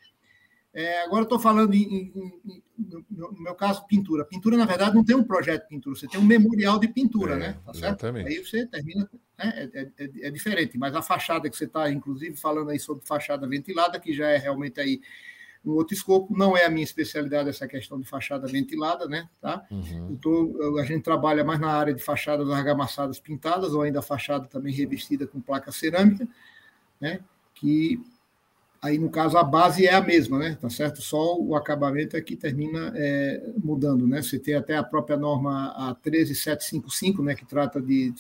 É, 0.73 1.03
agora 1.03 1.23
estou 1.23 1.39
falando, 1.39 1.75
em, 1.75 1.83
em, 1.83 2.41
em, 2.45 2.63
no 3.09 3.31
meu 3.33 3.53
caso, 3.53 3.85
pintura. 3.85 4.25
Pintura, 4.25 4.57
na 4.57 4.65
verdade, 4.65 4.95
não 4.95 5.05
tem 5.05 5.15
um 5.15 5.23
projeto 5.23 5.63
de 5.63 5.69
pintura, 5.69 5.95
você 5.95 6.07
tem 6.07 6.19
um 6.19 6.25
memorial 6.25 6.79
de 6.79 6.87
pintura, 6.87 7.35
é, 7.35 7.37
né? 7.37 7.57
Tá 7.65 7.73
certo? 7.73 8.03
Exatamente. 8.03 8.29
Aí 8.29 8.43
você 8.43 8.65
termina. 8.65 9.09
Né? 9.37 9.69
É, 9.73 9.79
é, 9.81 10.09
é, 10.27 10.31
diferente, 10.31 10.75
mas 10.77 10.95
a 10.95 11.03
fachada 11.03 11.49
que 11.49 11.55
você 11.55 11.65
está, 11.65 11.91
inclusive, 11.91 12.35
falando 12.35 12.71
aí 12.71 12.79
sobre 12.79 13.05
fachada 13.05 13.47
ventilada, 13.47 13.99
que 13.99 14.11
já 14.11 14.27
é 14.27 14.37
realmente 14.37 14.79
aí 14.79 15.01
um 15.67 15.75
outro 15.75 15.93
escopo. 15.93 16.35
Não 16.35 16.55
é 16.55 16.65
a 16.65 16.69
minha 16.69 16.83
especialidade 16.83 17.49
essa 17.49 17.67
questão 17.67 17.99
de 17.99 18.07
fachada 18.07 18.47
ventilada, 18.47 19.07
né? 19.07 19.27
Tá? 19.41 19.65
Uhum. 19.69 20.17
Tô, 20.21 20.77
a 20.79 20.83
gente 20.83 21.03
trabalha 21.03 21.43
mais 21.43 21.59
na 21.59 21.71
área 21.71 21.93
de 21.93 22.01
fachadas 22.01 22.49
argamassadas 22.49 23.19
pintadas, 23.19 23.73
ou 23.73 23.81
ainda 23.81 24.01
fachada 24.01 24.47
também 24.47 24.73
revestida 24.73 25.27
com 25.27 25.41
placa 25.41 25.71
cerâmica, 25.71 26.27
né? 26.99 27.19
Que 27.53 28.01
aí, 28.81 28.97
no 28.97 29.09
caso, 29.09 29.37
a 29.37 29.43
base 29.43 29.85
é 29.85 29.93
a 29.93 30.01
mesma, 30.01 30.39
né? 30.39 30.57
Tá 30.59 30.69
certo? 30.69 31.01
Só 31.01 31.37
o 31.37 31.55
acabamento 31.55 32.15
é 32.15 32.21
que 32.21 32.35
termina 32.35 32.93
é, 32.95 33.51
mudando, 33.61 34.07
né? 34.07 34.21
Você 34.21 34.39
tem 34.39 34.55
até 34.55 34.77
a 34.77 34.83
própria 34.83 35.17
norma 35.17 35.73
a 35.75 35.95
13755, 35.95 37.21
né? 37.21 37.35
Que 37.35 37.45
trata 37.45 37.81
de 37.81 38.13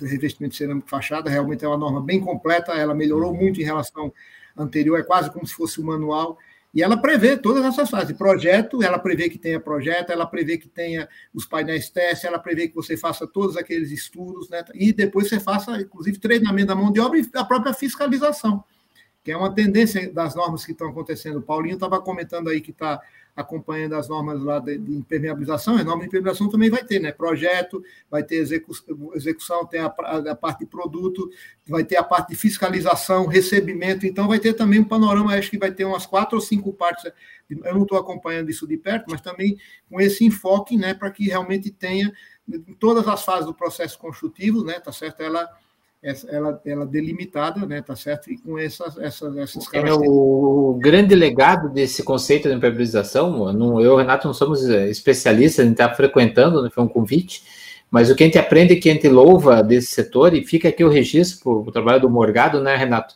revestimento 0.00 0.52
de 0.52 0.58
cerâmica 0.58 0.88
fachada, 0.88 1.28
realmente 1.28 1.64
é 1.64 1.68
uma 1.68 1.76
norma 1.76 2.00
bem 2.00 2.20
completa, 2.20 2.72
ela 2.72 2.94
melhorou 2.94 3.32
uhum. 3.32 3.40
muito 3.40 3.60
em 3.60 3.64
relação 3.64 4.12
anterior, 4.56 4.98
é 4.98 5.02
quase 5.02 5.30
como 5.30 5.46
se 5.46 5.54
fosse 5.54 5.80
um 5.80 5.84
manual, 5.84 6.38
e 6.74 6.82
ela 6.82 6.96
prevê 6.96 7.36
todas 7.36 7.64
essas 7.64 7.88
fases. 7.88 8.16
Projeto, 8.16 8.82
ela 8.82 8.98
prevê 8.98 9.30
que 9.30 9.38
tenha 9.38 9.60
projeto, 9.60 10.10
ela 10.10 10.26
prevê 10.26 10.58
que 10.58 10.68
tenha 10.68 11.08
os 11.32 11.46
painéis 11.46 11.88
teste, 11.88 12.26
ela 12.26 12.38
prevê 12.38 12.66
que 12.66 12.74
você 12.74 12.96
faça 12.96 13.26
todos 13.26 13.56
aqueles 13.56 13.92
estudos, 13.92 14.48
né? 14.48 14.64
E 14.74 14.92
depois 14.92 15.28
você 15.28 15.38
faça, 15.38 15.80
inclusive, 15.80 16.18
treinamento 16.18 16.68
da 16.68 16.74
mão 16.74 16.92
de 16.92 16.98
obra 16.98 17.18
e 17.18 17.30
a 17.34 17.44
própria 17.44 17.72
fiscalização, 17.72 18.64
que 19.24 19.32
é 19.32 19.36
uma 19.36 19.52
tendência 19.52 20.12
das 20.12 20.34
normas 20.34 20.66
que 20.66 20.72
estão 20.72 20.90
acontecendo. 20.90 21.38
O 21.38 21.42
Paulinho 21.42 21.74
estava 21.74 21.98
comentando 21.98 22.48
aí 22.48 22.60
que 22.60 22.70
está 22.72 23.00
acompanhando 23.34 23.94
as 23.94 24.08
normas 24.08 24.40
lá 24.40 24.60
de, 24.60 24.78
de, 24.78 24.94
impermeabilização, 24.94 25.76
a 25.76 25.82
norma 25.82 26.02
de 26.02 26.08
impermeabilização 26.08 26.48
também 26.48 26.70
vai 26.70 26.84
ter, 26.84 27.00
né? 27.00 27.10
Projeto, 27.10 27.82
vai 28.08 28.22
ter 28.22 28.36
execu 28.36 28.72
execução, 29.14 29.66
tem 29.66 29.80
a, 29.80 29.86
a, 29.86 30.36
parte 30.36 30.60
de 30.60 30.66
produto, 30.66 31.28
vai 31.66 31.82
ter 31.82 31.96
a 31.96 32.04
parte 32.04 32.28
de 32.28 32.36
fiscalização, 32.36 33.26
recebimento, 33.26 34.06
então 34.06 34.28
vai 34.28 34.38
ter 34.38 34.52
também 34.52 34.78
um 34.78 34.84
panorama, 34.84 35.34
acho 35.34 35.50
que 35.50 35.58
vai 35.58 35.72
ter 35.72 35.84
umas 35.84 36.06
quatro 36.06 36.36
ou 36.36 36.40
cinco 36.40 36.72
partes. 36.72 37.10
Eu 37.50 37.74
não 37.74 37.82
estou 37.82 37.98
acompanhando 37.98 38.50
isso 38.50 38.68
de 38.68 38.76
perto, 38.76 39.06
mas 39.10 39.20
também 39.20 39.56
com 39.90 40.00
esse 40.00 40.24
enfoque, 40.24 40.76
né, 40.76 40.94
para 40.94 41.10
que 41.10 41.24
realmente 41.24 41.72
tenha 41.72 42.12
em 42.46 42.74
todas 42.74 43.08
as 43.08 43.24
fases 43.24 43.46
do 43.46 43.54
processo 43.54 43.98
construtivo, 43.98 44.62
né, 44.62 44.78
tá 44.78 44.92
certo? 44.92 45.22
Ela 45.22 45.48
ela, 46.28 46.60
ela 46.66 46.86
delimitada, 46.86 47.64
né, 47.64 47.80
tá 47.80 47.96
certo? 47.96 48.30
E 48.30 48.36
com 48.36 48.58
essas, 48.58 48.98
essas, 48.98 49.36
essas 49.38 49.64
é 49.72 49.92
o 49.92 50.78
grande 50.78 51.14
legado 51.14 51.70
desse 51.70 52.02
conceito 52.02 52.48
de 52.48 52.54
impermeabilização. 52.54 53.52
Não, 53.54 53.80
eu 53.80 53.92
e 53.92 53.94
o 53.94 53.96
Renato 53.96 54.26
não 54.26 54.34
somos 54.34 54.68
eh, 54.68 54.90
especialistas, 54.90 55.60
a 55.60 55.68
gente 55.68 55.80
está 55.80 55.94
frequentando, 55.94 56.62
né, 56.62 56.68
foi 56.70 56.84
um 56.84 56.88
convite, 56.88 57.42
mas 57.90 58.10
o 58.10 58.14
que 58.14 58.22
a 58.22 58.26
gente 58.26 58.38
aprende, 58.38 58.76
que 58.76 58.90
a 58.90 58.92
gente 58.92 59.08
louva 59.08 59.62
desse 59.62 59.92
setor, 59.92 60.34
e 60.34 60.44
fica 60.44 60.68
aqui 60.68 60.84
o 60.84 60.90
registro 60.90 61.40
para 61.62 61.70
o 61.70 61.72
trabalho 61.72 62.00
do 62.02 62.10
Morgado, 62.10 62.60
né, 62.60 62.76
Renato? 62.76 63.14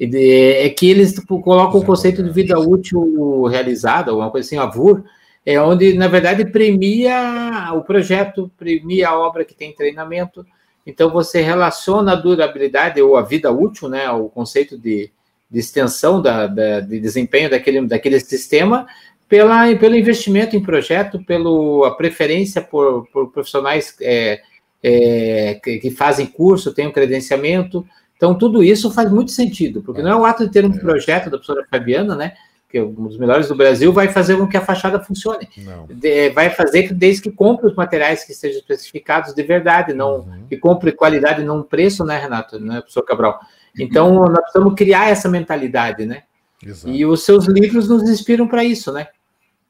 é 0.00 0.68
que 0.70 0.90
eles 0.90 1.12
tipo, 1.12 1.40
colocam 1.40 1.80
o 1.80 1.84
conceito 1.84 2.22
de 2.22 2.30
vida 2.30 2.58
útil 2.58 3.44
realizada, 3.44 4.10
alguma 4.10 4.30
coisa 4.30 4.46
assim, 4.46 4.56
AVUR, 4.56 5.04
é 5.44 5.60
onde, 5.60 5.94
na 5.94 6.08
verdade, 6.08 6.44
premia 6.44 7.72
o 7.74 7.82
projeto, 7.82 8.50
premia 8.56 9.10
a 9.10 9.18
obra 9.18 9.44
que 9.44 9.54
tem 9.54 9.72
treinamento, 9.72 10.44
então, 10.86 11.10
você 11.10 11.40
relaciona 11.40 12.12
a 12.12 12.16
durabilidade 12.16 13.00
ou 13.00 13.16
a 13.16 13.22
vida 13.22 13.50
útil, 13.52 13.88
né, 13.88 14.10
o 14.10 14.28
conceito 14.28 14.76
de, 14.76 15.10
de 15.50 15.58
extensão 15.58 16.20
da, 16.20 16.46
da, 16.46 16.80
de 16.80 16.98
desempenho 16.98 17.48
daquele, 17.48 17.86
daquele 17.86 18.18
sistema, 18.18 18.86
pela, 19.28 19.74
pelo 19.76 19.96
investimento 19.96 20.56
em 20.56 20.62
projeto, 20.62 21.24
pela 21.24 21.96
preferência 21.96 22.60
por, 22.60 23.06
por 23.12 23.30
profissionais 23.30 23.94
é, 24.00 24.42
é, 24.82 25.60
que, 25.62 25.78
que, 25.78 25.90
fazem 25.90 26.26
curso, 26.26 26.74
têm 26.74 26.88
um 26.88 26.92
credenciamento. 26.92 27.86
Então, 28.16 28.34
tudo 28.34 28.62
isso 28.62 28.90
faz 28.90 29.10
muito 29.10 29.30
sentido, 29.30 29.82
porque 29.82 30.02
não 30.02 30.10
é 30.10 30.16
o 30.16 30.24
ato 30.24 30.44
de 30.44 30.52
ter 30.52 30.64
um 30.64 30.74
é. 30.74 30.78
projeto 30.78 31.24
da 31.24 31.38
professora 31.38 31.66
Fabiana, 31.70 32.16
né, 32.16 32.34
que 32.72 32.78
é 32.78 32.82
um 32.82 32.90
dos 32.90 33.18
melhores 33.18 33.48
do 33.48 33.54
Brasil, 33.54 33.92
vai 33.92 34.08
fazer 34.08 34.38
com 34.38 34.48
que 34.48 34.56
a 34.56 34.62
fachada 34.62 34.98
funcione. 34.98 35.46
De, 35.90 36.30
vai 36.30 36.48
fazer 36.48 36.84
que, 36.84 36.94
desde 36.94 37.20
que 37.20 37.30
compre 37.30 37.66
os 37.66 37.76
materiais 37.76 38.24
que 38.24 38.32
sejam 38.32 38.60
especificados 38.60 39.34
de 39.34 39.42
verdade, 39.42 39.92
não 39.92 40.20
uhum. 40.20 40.46
que 40.48 40.56
compre 40.56 40.90
qualidade, 40.90 41.44
não 41.44 41.62
preço, 41.62 42.02
né, 42.02 42.16
Renato, 42.16 42.58
né, 42.58 42.80
professor 42.80 43.02
Cabral? 43.02 43.38
Então, 43.78 44.14
nós 44.24 44.40
precisamos 44.40 44.74
criar 44.74 45.10
essa 45.10 45.28
mentalidade, 45.28 46.06
né? 46.06 46.22
Exato. 46.64 46.88
E 46.88 47.04
os 47.04 47.22
seus 47.24 47.46
livros 47.46 47.88
nos 47.90 48.08
inspiram 48.08 48.48
para 48.48 48.64
isso, 48.64 48.90
né? 48.90 49.08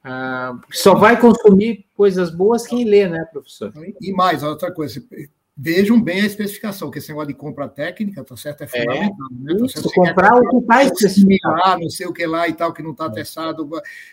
Ah, 0.04 0.54
só 0.70 0.94
vai 0.94 1.18
consumir 1.20 1.84
coisas 1.96 2.30
boas 2.30 2.66
quem 2.66 2.84
lê, 2.84 3.08
né, 3.08 3.24
professor? 3.32 3.72
E 4.00 4.12
mais, 4.12 4.44
outra 4.44 4.72
coisa, 4.72 5.02
vejam 5.56 6.00
bem 6.00 6.22
a 6.22 6.26
especificação, 6.26 6.90
que 6.90 6.98
esse 6.98 7.08
negócio 7.08 7.28
de 7.28 7.34
compra 7.34 7.68
técnica, 7.68 8.24
tá 8.24 8.36
certo? 8.36 8.62
É, 8.62 8.64
é 8.64 8.68
fundamental. 8.68 9.26
É, 9.30 9.34
né? 9.34 9.58
tá 9.58 9.66
isso, 9.66 9.90
comprar 9.92 10.34
o 10.34 10.48
que 10.48 10.56
está 10.56 10.84
especificado. 10.84 11.82
Não 11.82 11.90
sei 11.90 12.06
o 12.06 12.12
que 12.12 12.26
lá 12.26 12.48
e 12.48 12.54
tal, 12.54 12.72
que 12.72 12.82
não 12.82 12.92
está 12.92 13.10
testado. 13.10 13.68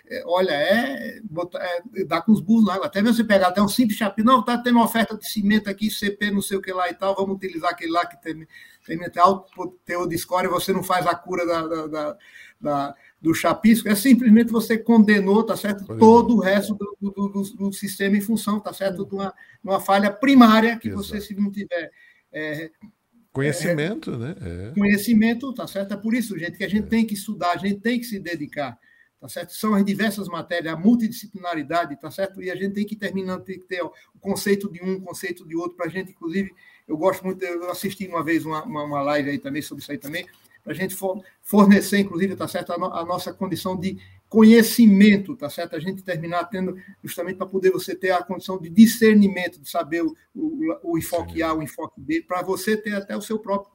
É, 0.07 0.23
olha, 0.25 0.51
é, 0.51 1.19
é 1.19 2.03
dá 2.05 2.21
com 2.21 2.31
os 2.31 2.41
burros 2.41 2.65
lá. 2.65 2.75
Até 2.75 3.01
mesmo 3.01 3.15
você 3.15 3.23
pegar 3.23 3.47
até 3.47 3.61
um 3.61 3.69
simples 3.69 3.97
chapéu, 3.97 4.25
não, 4.25 4.41
está 4.41 4.57
tendo 4.57 4.75
uma 4.75 4.85
oferta 4.85 5.17
de 5.17 5.27
cimento 5.29 5.69
aqui, 5.69 5.89
CP, 5.89 6.31
não 6.31 6.41
sei 6.41 6.57
o 6.57 6.61
que 6.61 6.73
lá 6.73 6.89
e 6.89 6.93
tal, 6.93 7.15
vamos 7.15 7.35
utilizar 7.37 7.71
aquele 7.71 7.91
lá 7.91 8.05
que 8.05 8.21
tem, 8.21 8.45
tem 8.85 8.99
alto 9.17 9.79
teor 9.85 10.07
de 10.07 10.15
escória, 10.15 10.49
você 10.49 10.73
não 10.73 10.83
faz 10.83 11.07
a 11.07 11.15
cura 11.15 11.45
da, 11.45 11.67
da, 11.67 11.87
da, 11.87 12.17
da 12.59 12.95
do 13.21 13.33
chapisco, 13.33 13.89
é 13.89 13.95
simplesmente 13.95 14.51
você 14.51 14.77
condenou, 14.77 15.43
tá 15.43 15.55
certo, 15.57 15.85
todo 15.97 16.35
o 16.35 16.39
resto 16.39 16.73
do, 16.73 16.97
do, 17.01 17.11
do, 17.11 17.41
do, 17.41 17.73
sistema 17.73 18.15
em 18.15 18.21
função, 18.21 18.59
tá 18.59 18.71
certo, 18.71 19.05
de 19.05 19.13
uma, 19.13 19.33
uma 19.61 19.79
falha 19.79 20.09
primária 20.09 20.77
que 20.77 20.87
Exato. 20.87 21.03
você, 21.03 21.19
se 21.19 21.35
não 21.35 21.51
tiver 21.51 21.91
é, 22.31 22.71
conhecimento, 23.33 24.13
é, 24.13 24.17
né? 24.17 24.35
É. 24.41 24.71
Conhecimento, 24.73 25.53
tá 25.53 25.67
certo? 25.67 25.93
É 25.93 25.97
por 25.97 26.13
isso, 26.13 26.37
gente, 26.39 26.57
que 26.57 26.63
a 26.63 26.69
gente 26.69 26.85
é. 26.85 26.89
tem 26.89 27.05
que 27.05 27.13
estudar, 27.13 27.51
a 27.51 27.57
gente 27.57 27.81
tem 27.81 27.99
que 27.99 28.05
se 28.05 28.19
dedicar, 28.19 28.79
tá 29.19 29.27
certo? 29.27 29.53
São 29.53 29.75
as 29.75 29.83
diversas 29.83 30.29
matérias, 30.29 30.73
a 30.73 30.77
multidisciplinaridade, 30.77 31.99
tá 31.99 32.09
certo? 32.09 32.41
E 32.41 32.49
a 32.49 32.55
gente 32.55 32.73
tem 32.73 32.85
que 32.85 32.95
terminar, 32.95 33.39
tem 33.41 33.59
que 33.59 33.65
ter 33.65 33.81
o 33.83 33.91
conceito 34.21 34.71
de 34.71 34.81
um, 34.81 34.93
o 34.93 35.01
conceito 35.01 35.45
de 35.45 35.57
outro, 35.57 35.75
para 35.75 35.87
a 35.87 35.89
gente, 35.89 36.11
inclusive, 36.11 36.51
eu 36.87 36.95
gosto 36.95 37.25
muito, 37.25 37.43
eu 37.43 37.69
assisti 37.69 38.07
uma 38.07 38.23
vez 38.23 38.45
uma, 38.45 38.63
uma, 38.63 38.83
uma 38.83 39.01
live 39.01 39.31
aí 39.31 39.39
também 39.39 39.61
sobre 39.61 39.81
isso 39.81 39.91
aí 39.91 39.97
também, 39.97 40.25
a 40.71 40.73
gente 40.73 40.95
fornecer, 41.41 41.99
inclusive, 41.99 42.35
tá 42.35 42.47
certo, 42.47 42.71
a, 42.71 42.77
no, 42.77 42.93
a, 42.93 43.03
nossa 43.03 43.33
condição 43.33 43.75
de 43.75 43.97
conhecimento, 44.27 45.35
tá 45.35 45.49
certo? 45.49 45.75
A 45.75 45.79
gente 45.79 46.03
terminar 46.03 46.45
tendo, 46.45 46.77
justamente 47.03 47.37
para 47.37 47.47
poder 47.47 47.71
você 47.71 47.95
ter 47.95 48.11
a 48.11 48.21
condição 48.21 48.59
de 48.59 48.69
discernimento, 48.69 49.59
de 49.59 49.69
saber 49.69 50.03
o, 50.03 50.15
o, 50.35 50.91
o 50.93 50.97
enfoque. 50.97 51.41
A, 51.41 51.53
o 51.53 51.63
enfoque 51.63 51.99
B, 51.99 52.21
para 52.21 52.43
você 52.43 52.77
ter 52.77 52.93
até 52.93 53.17
o 53.17 53.21
seu 53.21 53.39
próprio 53.39 53.71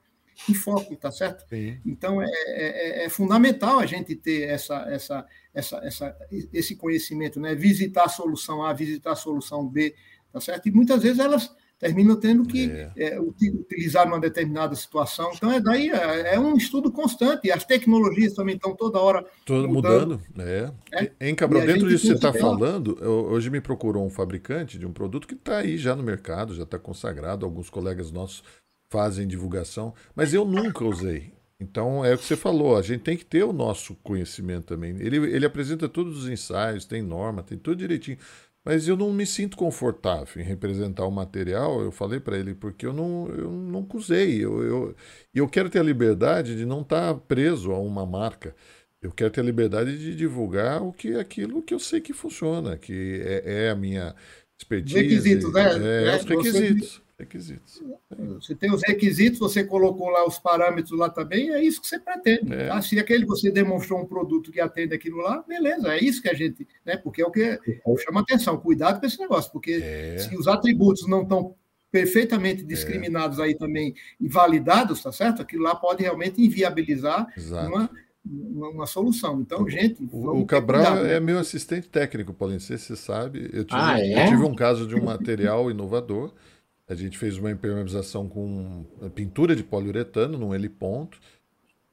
enfoque, 0.49 0.97
tá 0.97 1.11
certo? 1.11 1.45
Sim. 1.49 1.79
Então 1.85 2.23
é, 2.23 2.27
é, 2.27 3.03
é, 3.03 3.05
é, 3.05 3.09
fundamental 3.09 3.79
a 3.79 3.87
gente 3.87 4.15
ter 4.15 4.43
essa, 4.43 4.87
essa, 4.89 5.27
essa, 5.53 5.77
essa, 5.79 6.17
esse 6.53 6.77
conhecimento, 6.77 7.41
né? 7.41 7.55
Visitar 7.55 8.05
a 8.05 8.09
solução 8.09 8.63
A, 8.63 8.73
visitar 8.73 9.13
a 9.13 9.17
solução 9.17 9.67
B, 9.67 9.95
tá 10.33 10.41
certo? 10.41 10.69
E 10.69 10.73
muitas 10.73 11.03
vezes 11.03 11.19
elas 11.19 11.55
terminam 11.85 12.17
tendo 12.17 12.45
que 12.45 12.71
é. 12.71 12.91
É, 12.97 13.21
utilizar 13.21 14.07
uma 14.07 14.19
determinada 14.19 14.75
situação. 14.75 15.31
Então, 15.35 15.53
é 15.53 15.61
daí 15.61 15.91
é, 15.91 16.35
é, 16.35 16.41
um 16.41 16.57
estudo 16.57 16.91
constante. 16.91 17.53
As 17.53 17.65
tecnologias 17.65 18.33
também 18.33 18.55
estão 18.55 18.75
toda 18.75 18.99
hora 18.99 19.25
Todo 19.45 19.69
mudando. 19.69 20.23
mudando. 20.35 20.49
É. 20.49 20.73
é. 20.93 21.29
Em 21.29 21.35
Cabral, 21.35 21.67
dentro 21.67 21.87
disso 21.87 22.03
que 22.03 22.09
você 22.09 22.15
está 22.15 22.33
falando, 22.33 22.99
hoje 23.05 23.51
me 23.51 23.61
procurou 23.61 24.07
um 24.07 24.11
fabricante 24.11 24.79
de 24.79 24.87
um 24.87 24.93
produto 24.93 25.29
que 25.29 25.35
está 25.35 25.59
aí 25.59 25.77
já 25.77 25.95
no 25.95 26.03
mercado, 26.03 26.55
já 26.55 26.63
está 26.63 26.79
consagrado. 26.79 27.45
Alguns 27.45 27.69
colegas 27.69 28.11
nossos 28.11 28.43
fazem 28.89 29.27
divulgação, 29.27 29.93
mas 30.15 30.33
eu 30.33 30.47
nunca 30.47 30.85
usei. 30.85 31.35
Então 31.61 32.05
é 32.05 32.15
o 32.15 32.19
que 32.19 32.25
você 32.25 32.37
falou, 32.37 32.77
a 32.77 32.83
gente 32.83 33.03
tem 33.03 33.17
que 33.17 33.25
ter 33.25 33.45
o 33.45 33.53
nosso 33.53 33.95
conhecimento 33.97 34.67
também. 34.67 34.97
Ele, 34.99 35.17
ele 35.17 35.47
apresenta 35.47 35.89
todos 35.89 36.19
os 36.19 36.29
ensaios, 36.29 36.85
tem 36.85 37.03
norma, 37.03 37.43
tem 37.43 37.59
tudo 37.59 37.77
direitinho. 37.77 38.19
Mas 38.65 38.89
eu 38.89 38.97
não 38.97 39.13
me 39.13 39.27
sinto 39.27 39.57
confortável 39.59 40.43
em 40.43 40.45
representar 40.45 41.05
o 41.05 41.11
material, 41.11 41.83
eu 41.83 41.93
falei 41.93 42.19
para 42.19 42.39
ele, 42.39 42.55
porque 42.55 42.87
eu 42.87 42.95
não, 42.95 43.29
eu 43.29 43.51
nunca 43.51 43.99
usei. 43.99 44.43
Eu, 44.43 44.63
eu, 44.63 44.97
eu 45.35 45.49
quero 45.49 45.69
ter 45.69 45.81
a 45.81 45.83
liberdade 45.83 46.57
de 46.57 46.65
não 46.65 46.81
estar 46.81 47.13
tá 47.13 47.21
preso 47.21 47.73
a 47.73 47.79
uma 47.79 48.07
marca. 48.07 48.57
Eu 49.03 49.13
quero 49.13 49.31
ter 49.31 49.43
a 49.43 49.45
liberdade 49.45 49.99
de 49.99 50.17
divulgar 50.17 50.83
o 50.83 50.93
que 50.95 51.15
aquilo 51.15 51.63
que 51.63 51.75
eu 51.75 51.79
sei 51.79 52.01
que 52.01 52.15
funciona, 52.15 52.79
que 52.79 53.21
é, 53.23 53.67
é 53.67 53.71
a 53.71 53.75
minha 53.75 54.15
expertise. 54.59 54.99
Requisitos, 54.99 55.53
né? 55.53 56.05
É, 56.05 56.09
é, 56.09 56.17
os 56.17 56.25
requisitos. 56.25 57.04
Requisitos. 57.17 57.81
Você 58.41 58.57
tem 58.57 58.73
os 58.73 58.83
requisitos, 58.85 59.39
você 59.39 59.63
colocou 59.63 60.11
lá 60.11 60.27
os 60.27 60.37
parâmetros 60.37 60.99
lá 60.99 61.09
também, 61.09 61.51
é 61.51 61.63
isso 61.63 61.81
que 61.81 61.87
você 61.87 61.99
pretende. 61.99 62.53
É. 62.53 62.67
Tá? 62.67 62.83
Se 62.83 62.99
aquele 62.99 63.25
você 63.25 63.53
demonstrou 63.53 64.01
um 64.01 64.07
produto 64.07 64.51
que 64.51 64.61
atende 64.61 64.95
aquilo 64.95 65.19
lá, 65.19 65.45
beleza, 65.47 65.95
é 65.95 66.03
isso 66.03 66.21
que 66.21 66.29
a 66.29 66.35
gente. 66.35 66.67
Né? 66.85 66.97
Porque 66.97 67.23
é 67.23 67.27
o 67.27 67.31
que 67.31 67.61
chama 68.05 68.21
atenção, 68.21 68.57
cuidado 68.59 68.99
com 68.99 69.07
esse 69.07 69.19
negócio, 69.21 69.53
porque 69.53 69.81
é. 69.81 70.19
se 70.19 70.37
os 70.37 70.49
atributos 70.49 71.07
não 71.07 71.23
estão 71.23 71.55
perfeitamente 71.95 72.63
é. 72.63 72.67
discriminados 72.67 73.39
aí 73.39 73.55
também 73.55 73.95
e 74.21 74.27
validados, 74.27 75.01
tá 75.01 75.13
certo? 75.13 75.41
Aquilo 75.41 75.63
lá 75.63 75.77
pode 75.77 76.03
realmente 76.03 76.45
inviabilizar 76.45 77.29
uma, 77.49 77.89
uma, 78.25 78.69
uma, 78.71 78.87
solução. 78.87 79.41
Então, 79.41 79.69
gente. 79.69 80.05
O, 80.11 80.45
Cabral 80.45 81.05
né? 81.05 81.15
é 81.15 81.21
meu 81.21 81.39
assistente 81.39 81.89
técnico, 81.89 82.35
Paulinho, 82.35 82.59
você 82.59 82.77
sabe. 82.97 83.49
Eu 83.53 83.65
tive, 83.65 83.81
ah, 83.81 84.01
é? 84.01 84.25
eu 84.25 84.31
tive 84.31 84.43
um 84.43 84.57
caso 84.57 84.89
de 84.89 84.97
um 84.97 85.05
material 85.05 85.71
inovador 85.71 86.33
a 86.89 86.95
gente 86.95 87.17
fez 87.17 87.39
uma 87.39 87.51
impermeabilização 87.51 88.29
com 88.29 88.85
pintura 89.15 89.57
de 89.57 89.63
poliuretano 89.63 90.39
num 90.39 90.55
heliponto. 90.55 91.19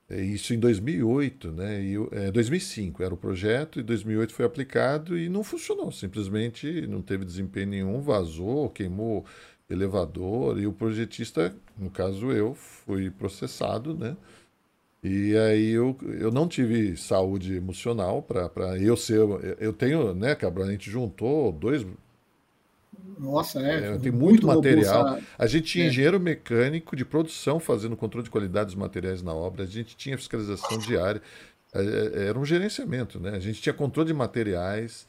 É, 0.09 0.21
isso 0.21 0.53
em 0.53 0.59
2008, 0.59 1.51
né? 1.51 1.81
E, 1.81 1.95
é, 2.11 2.31
2005 2.31 3.01
era 3.01 3.13
o 3.13 3.17
projeto, 3.17 3.79
e 3.79 3.83
2008 3.83 4.33
foi 4.33 4.45
aplicado 4.45 5.17
e 5.17 5.29
não 5.29 5.43
funcionou. 5.43 5.91
Simplesmente 5.91 6.85
não 6.87 7.01
teve 7.01 7.23
desempenho 7.23 7.67
nenhum, 7.67 8.01
vazou, 8.01 8.69
queimou 8.69 9.25
elevador. 9.69 10.59
E 10.59 10.67
o 10.67 10.73
projetista, 10.73 11.55
no 11.77 11.89
caso 11.89 12.31
eu, 12.31 12.53
fui 12.53 13.09
processado, 13.09 13.95
né? 13.95 14.17
E 15.03 15.35
aí 15.37 15.71
eu, 15.71 15.97
eu 16.19 16.31
não 16.31 16.47
tive 16.47 16.95
saúde 16.97 17.55
emocional 17.55 18.21
para 18.21 18.77
eu 18.79 18.95
ser. 18.97 19.19
Eu 19.59 19.73
tenho, 19.73 20.13
né, 20.13 20.35
Cabral? 20.35 20.67
A 20.67 20.71
gente 20.71 20.91
juntou 20.91 21.51
dois 21.51 21.85
nossa, 23.19 23.59
é. 23.59 23.95
é 23.95 23.97
tem 23.97 24.11
muito, 24.11 24.45
muito 24.45 24.47
material. 24.47 25.19
A 25.37 25.47
gente 25.47 25.65
tinha 25.65 25.85
é. 25.85 25.87
engenheiro 25.87 26.19
mecânico 26.19 26.95
de 26.95 27.05
produção 27.05 27.59
fazendo 27.59 27.95
controle 27.95 28.23
de 28.23 28.29
qualidade 28.29 28.67
dos 28.67 28.75
materiais 28.75 29.21
na 29.21 29.33
obra, 29.33 29.63
a 29.63 29.67
gente 29.67 29.95
tinha 29.95 30.17
fiscalização 30.17 30.77
diária, 30.79 31.21
é, 31.73 31.81
é, 31.81 32.27
era 32.27 32.37
um 32.37 32.45
gerenciamento, 32.45 33.19
né? 33.19 33.31
A 33.31 33.39
gente 33.39 33.61
tinha 33.61 33.73
controle 33.73 34.07
de 34.07 34.13
materiais 34.13 35.07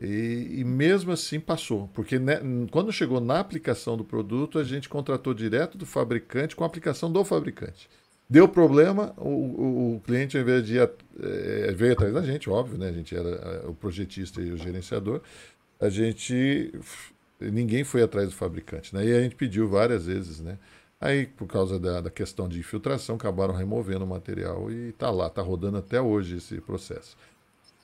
e, 0.00 0.56
e 0.58 0.64
mesmo 0.64 1.12
assim 1.12 1.40
passou, 1.40 1.88
porque 1.94 2.18
né, 2.18 2.40
quando 2.70 2.92
chegou 2.92 3.20
na 3.20 3.40
aplicação 3.40 3.96
do 3.96 4.04
produto, 4.04 4.58
a 4.58 4.64
gente 4.64 4.88
contratou 4.88 5.32
direto 5.32 5.78
do 5.78 5.86
fabricante 5.86 6.54
com 6.54 6.64
a 6.64 6.66
aplicação 6.66 7.10
do 7.10 7.24
fabricante. 7.24 7.88
Deu 8.28 8.48
problema, 8.48 9.14
o, 9.18 9.28
o, 9.28 9.96
o 9.96 10.00
cliente, 10.00 10.36
ao 10.36 10.42
invés 10.42 10.66
de 10.66 10.76
ir, 10.76 10.90
é, 11.20 11.72
veio 11.72 11.92
atrás 11.92 12.12
da 12.12 12.22
gente, 12.22 12.48
óbvio, 12.48 12.78
né? 12.78 12.88
A 12.88 12.92
gente 12.92 13.14
era 13.14 13.68
o 13.68 13.74
projetista 13.74 14.40
e 14.40 14.50
o 14.50 14.56
gerenciador. 14.56 15.20
A 15.78 15.88
gente 15.88 16.72
ninguém 17.40 17.84
foi 17.84 18.02
atrás 18.02 18.28
do 18.28 18.34
fabricante, 18.34 18.94
né? 18.94 19.04
E 19.06 19.12
a 19.14 19.20
gente 19.20 19.34
pediu 19.36 19.68
várias 19.68 20.06
vezes, 20.06 20.40
né? 20.40 20.58
Aí, 21.00 21.26
por 21.26 21.46
causa 21.46 21.78
da, 21.78 22.00
da 22.00 22.10
questão 22.10 22.48
de 22.48 22.58
infiltração, 22.58 23.16
acabaram 23.16 23.54
removendo 23.54 24.04
o 24.04 24.08
material 24.08 24.70
e 24.70 24.90
está 24.90 25.10
lá, 25.10 25.26
está 25.26 25.42
rodando 25.42 25.76
até 25.76 26.00
hoje 26.00 26.36
esse 26.36 26.60
processo. 26.60 27.16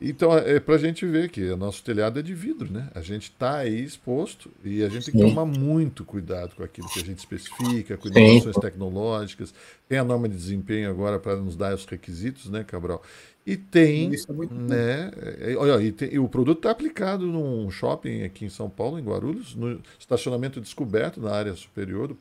Então, 0.00 0.32
é 0.32 0.58
para 0.58 0.76
a 0.76 0.78
gente 0.78 1.04
ver 1.04 1.28
que 1.28 1.42
o 1.50 1.56
nosso 1.58 1.84
telhado 1.84 2.18
é 2.18 2.22
de 2.22 2.32
vidro, 2.32 2.72
né? 2.72 2.88
A 2.94 3.02
gente 3.02 3.24
está 3.24 3.58
aí 3.58 3.84
exposto 3.84 4.50
e 4.64 4.82
a 4.82 4.88
gente 4.88 5.04
Sim. 5.04 5.12
tem 5.12 5.20
que 5.20 5.28
tomar 5.28 5.44
muito 5.44 6.06
cuidado 6.06 6.54
com 6.56 6.62
aquilo 6.62 6.88
que 6.88 7.00
a 7.00 7.04
gente 7.04 7.18
especifica, 7.18 7.98
com 7.98 8.08
inovações 8.08 8.56
tecnológicas. 8.56 9.52
Tem 9.86 9.98
a 9.98 10.04
norma 10.04 10.26
de 10.26 10.34
desempenho 10.34 10.88
agora 10.88 11.18
para 11.18 11.36
nos 11.36 11.54
dar 11.54 11.74
os 11.74 11.84
requisitos, 11.84 12.48
né, 12.48 12.64
Cabral? 12.64 13.02
E 13.44 13.58
tem, 13.58 14.10
é 14.14 14.54
né? 14.54 15.10
É, 15.40 15.56
olha, 15.56 15.82
e, 15.82 15.92
tem, 15.92 16.14
e 16.14 16.18
o 16.18 16.28
produto 16.28 16.58
está 16.58 16.70
aplicado 16.70 17.26
num 17.26 17.70
shopping 17.70 18.22
aqui 18.22 18.46
em 18.46 18.50
São 18.50 18.70
Paulo, 18.70 18.98
em 18.98 19.02
Guarulhos, 19.02 19.54
no 19.54 19.82
estacionamento 19.98 20.62
descoberto 20.62 21.20
na 21.20 21.32
área 21.32 21.54
superior 21.54 22.08
do, 22.08 22.18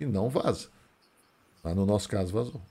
e 0.00 0.06
não 0.06 0.30
vaza. 0.30 0.68
Mas 1.62 1.74
no 1.76 1.84
nosso 1.84 2.08
caso 2.08 2.32
vazou. 2.32 2.62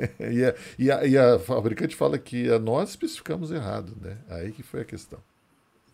e, 0.20 0.44
a, 0.44 0.54
e, 0.78 0.90
a, 0.90 1.06
e, 1.06 1.18
a, 1.18 1.38
fabricante 1.38 1.96
fala 1.96 2.18
que 2.18 2.46
nós 2.58 2.90
especificamos 2.90 3.50
errado, 3.50 3.96
né? 4.00 4.18
Aí 4.28 4.52
que 4.52 4.62
foi 4.62 4.80
a 4.80 4.84
questão. 4.84 5.18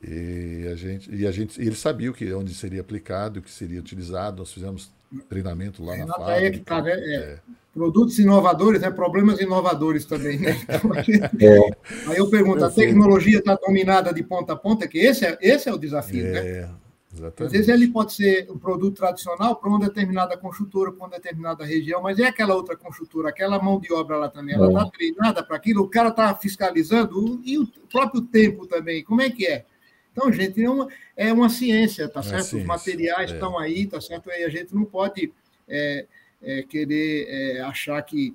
E 0.02 0.68
a 0.70 0.76
gente, 0.76 1.14
e 1.14 1.26
a 1.26 1.32
gente, 1.32 1.60
e 1.60 1.66
ele 1.66 1.74
sabia 1.74 2.10
o 2.10 2.14
que, 2.14 2.32
onde 2.32 2.54
seria 2.54 2.80
aplicado, 2.80 3.40
o 3.40 3.42
que 3.42 3.50
seria 3.50 3.80
utilizado. 3.80 4.38
Nós 4.38 4.52
fizemos 4.52 4.90
treinamento 5.28 5.82
lá 5.84 5.96
na 5.96 6.06
fábrica. 6.06 6.46
É 6.46 6.50
que 6.50 6.60
tá, 6.60 6.82
né? 6.82 6.92
É. 6.92 7.16
É. 7.16 7.38
Produtos 7.72 8.18
inovadores, 8.18 8.80
né? 8.80 8.90
problemas 8.90 9.40
inovadores 9.40 10.04
também. 10.04 10.38
Né? 10.38 10.56
Então, 11.08 11.40
é. 11.40 12.10
Aí 12.10 12.16
eu 12.16 12.28
pergunto, 12.28 12.64
a 12.64 12.70
tecnologia 12.70 13.38
está 13.38 13.54
dominada 13.54 14.12
de 14.12 14.22
ponta 14.22 14.54
a 14.54 14.56
ponta, 14.56 14.88
que 14.88 14.98
esse 14.98 15.26
é, 15.26 15.36
esse 15.40 15.68
é 15.68 15.74
o 15.74 15.78
desafio, 15.78 16.24
né? 16.24 16.70
É, 17.16 17.26
exatamente. 17.26 17.44
Às 17.44 17.52
vezes 17.52 17.68
ele 17.68 17.88
pode 17.88 18.12
ser 18.12 18.50
um 18.50 18.58
produto 18.58 18.96
tradicional 18.96 19.56
para 19.56 19.68
uma 19.68 19.80
determinada 19.80 20.36
construtora, 20.36 20.92
para 20.92 21.06
uma 21.06 21.10
determinada 21.10 21.64
região, 21.64 22.02
mas 22.02 22.18
é 22.18 22.26
aquela 22.26 22.54
outra 22.54 22.76
construtora, 22.76 23.30
aquela 23.30 23.60
mão 23.62 23.80
de 23.80 23.92
obra 23.92 24.16
lá 24.16 24.28
também, 24.28 24.54
ela 24.54 24.68
está 24.68 24.82
é. 24.82 24.90
treinada 24.90 25.42
para 25.42 25.56
aquilo, 25.56 25.82
o 25.82 25.88
cara 25.88 26.10
está 26.10 26.34
fiscalizando, 26.34 27.40
e 27.44 27.58
o 27.58 27.66
próprio 27.90 28.22
tempo 28.22 28.66
também, 28.66 29.02
como 29.02 29.20
é 29.20 29.30
que 29.30 29.46
é? 29.46 29.64
Então, 30.12 30.32
gente, 30.32 30.62
é 30.62 30.70
uma, 30.70 30.88
é 31.14 31.32
uma 31.32 31.48
ciência, 31.48 32.08
tá 32.08 32.22
certo? 32.22 32.44
Ciência, 32.44 32.58
Os 32.58 32.64
materiais 32.64 33.30
é. 33.30 33.34
estão 33.34 33.58
aí, 33.58 33.86
tá 33.86 34.00
certo? 34.00 34.30
E 34.30 34.44
a 34.44 34.48
gente 34.48 34.74
não 34.74 34.84
pode 34.84 35.32
é, 35.68 36.06
é, 36.42 36.62
querer 36.62 37.26
é, 37.28 37.60
achar 37.60 38.00
que 38.02 38.34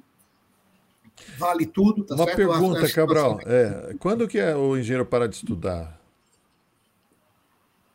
vale 1.38 1.66
tudo, 1.66 2.04
tá 2.04 2.16
uma 2.16 2.26
certo? 2.26 2.38
pergunta, 2.38 2.94
Cabral. 2.94 3.40
É, 3.46 3.96
quando 4.00 4.28
que 4.28 4.38
é 4.38 4.56
o 4.56 4.78
engenheiro 4.78 5.06
para 5.06 5.28
de 5.28 5.36
estudar? 5.36 6.01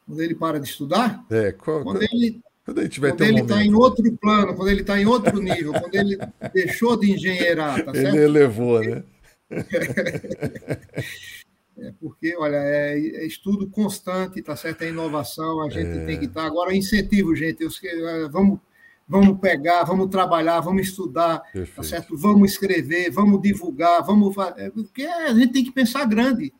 Quando 0.06 0.22
ele 0.22 0.34
para 0.34 0.60
de 0.60 0.68
estudar? 0.68 1.24
É, 1.30 1.52
qual, 1.52 1.82
quando 1.82 2.02
ele 2.02 2.40
quando 2.64 2.80
ele 2.80 2.88
quando 2.88 3.22
ele 3.22 3.40
está 3.42 3.62
em 3.62 3.74
outro 3.74 4.12
plano, 4.20 4.54
quando 4.56 4.68
ele 4.68 4.80
está 4.80 5.00
em 5.00 5.06
outro 5.06 5.40
nível, 5.40 5.72
quando 5.72 5.94
ele 5.94 6.18
deixou 6.52 6.98
de 6.98 7.12
engenheirar, 7.12 7.84
tá 7.84 7.94
certo? 7.94 8.16
Ele 8.16 8.24
elevou, 8.24 8.80
né? 8.80 9.04
É 11.78 11.92
porque, 12.00 12.34
olha, 12.38 12.56
é, 12.56 12.98
é, 12.98 13.26
estudo 13.26 13.68
constante, 13.68 14.40
tá 14.40 14.56
certo? 14.56 14.82
É 14.82 14.88
inovação, 14.88 15.60
a 15.60 15.68
gente 15.68 15.98
é. 15.98 16.06
tem 16.06 16.18
que 16.18 16.24
estar. 16.24 16.40
Tá, 16.40 16.46
agora, 16.46 16.74
incentivo, 16.74 17.36
gente. 17.36 17.62
Eu, 17.62 17.70
é, 18.08 18.28
vamos, 18.28 18.58
vamos 19.06 19.38
pegar, 19.38 19.84
vamos 19.84 20.08
trabalhar, 20.08 20.60
vamos 20.60 20.88
estudar, 20.88 21.40
tá 21.40 21.44
Perfeito. 21.52 21.76
tá 21.76 21.82
certo? 21.82 22.16
Vamos 22.16 22.52
escrever, 22.52 23.10
vamos 23.10 23.42
divulgar, 23.42 24.02
vamos 24.02 24.34
fazer. 24.34 24.70
Porque 24.70 25.02
a 25.04 25.34
gente 25.34 25.52
tem 25.52 25.64
que 25.64 25.72
pensar 25.72 26.06
grande. 26.06 26.50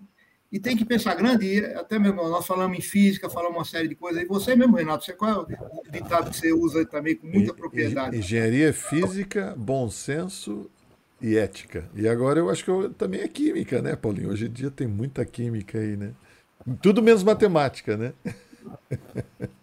E 0.57 0.59
tem 0.59 0.75
que 0.75 0.87
pensar 0.87 1.15
grande, 1.15 1.45
e 1.45 1.63
até 1.75 1.99
mesmo 1.99 2.27
nós 2.31 2.47
falamos 2.47 2.79
em 2.79 2.81
física, 2.81 3.29
falamos 3.29 3.59
uma 3.59 3.65
série 3.67 3.89
de 3.89 3.95
coisas. 3.95 4.23
E 4.23 4.25
você 4.25 4.57
mesmo, 4.57 4.75
Renato, 4.75 5.05
você, 5.05 5.13
qual 5.13 5.31
é 5.31 5.37
o 5.37 5.93
ditado 5.93 6.31
que 6.31 6.37
você 6.39 6.51
usa 6.51 6.87
também 6.87 7.15
com 7.15 7.27
muita 7.27 7.53
propriedade? 7.53 8.17
Engenharia 8.17 8.73
física, 8.73 9.53
bom 9.55 9.91
senso 9.91 10.71
e 11.21 11.37
ética. 11.37 11.85
E 11.95 12.09
agora 12.09 12.39
eu 12.39 12.49
acho 12.49 12.65
que 12.65 12.71
eu, 12.71 12.89
também 12.89 13.21
é 13.21 13.29
química, 13.29 13.83
né, 13.83 13.95
Paulinho? 13.97 14.31
Hoje 14.31 14.47
em 14.47 14.51
dia 14.51 14.71
tem 14.71 14.87
muita 14.87 15.27
química 15.27 15.79
aí, 15.79 15.95
né? 15.95 16.13
Tudo 16.81 17.03
menos 17.03 17.23
matemática, 17.23 17.95
né? 17.95 18.15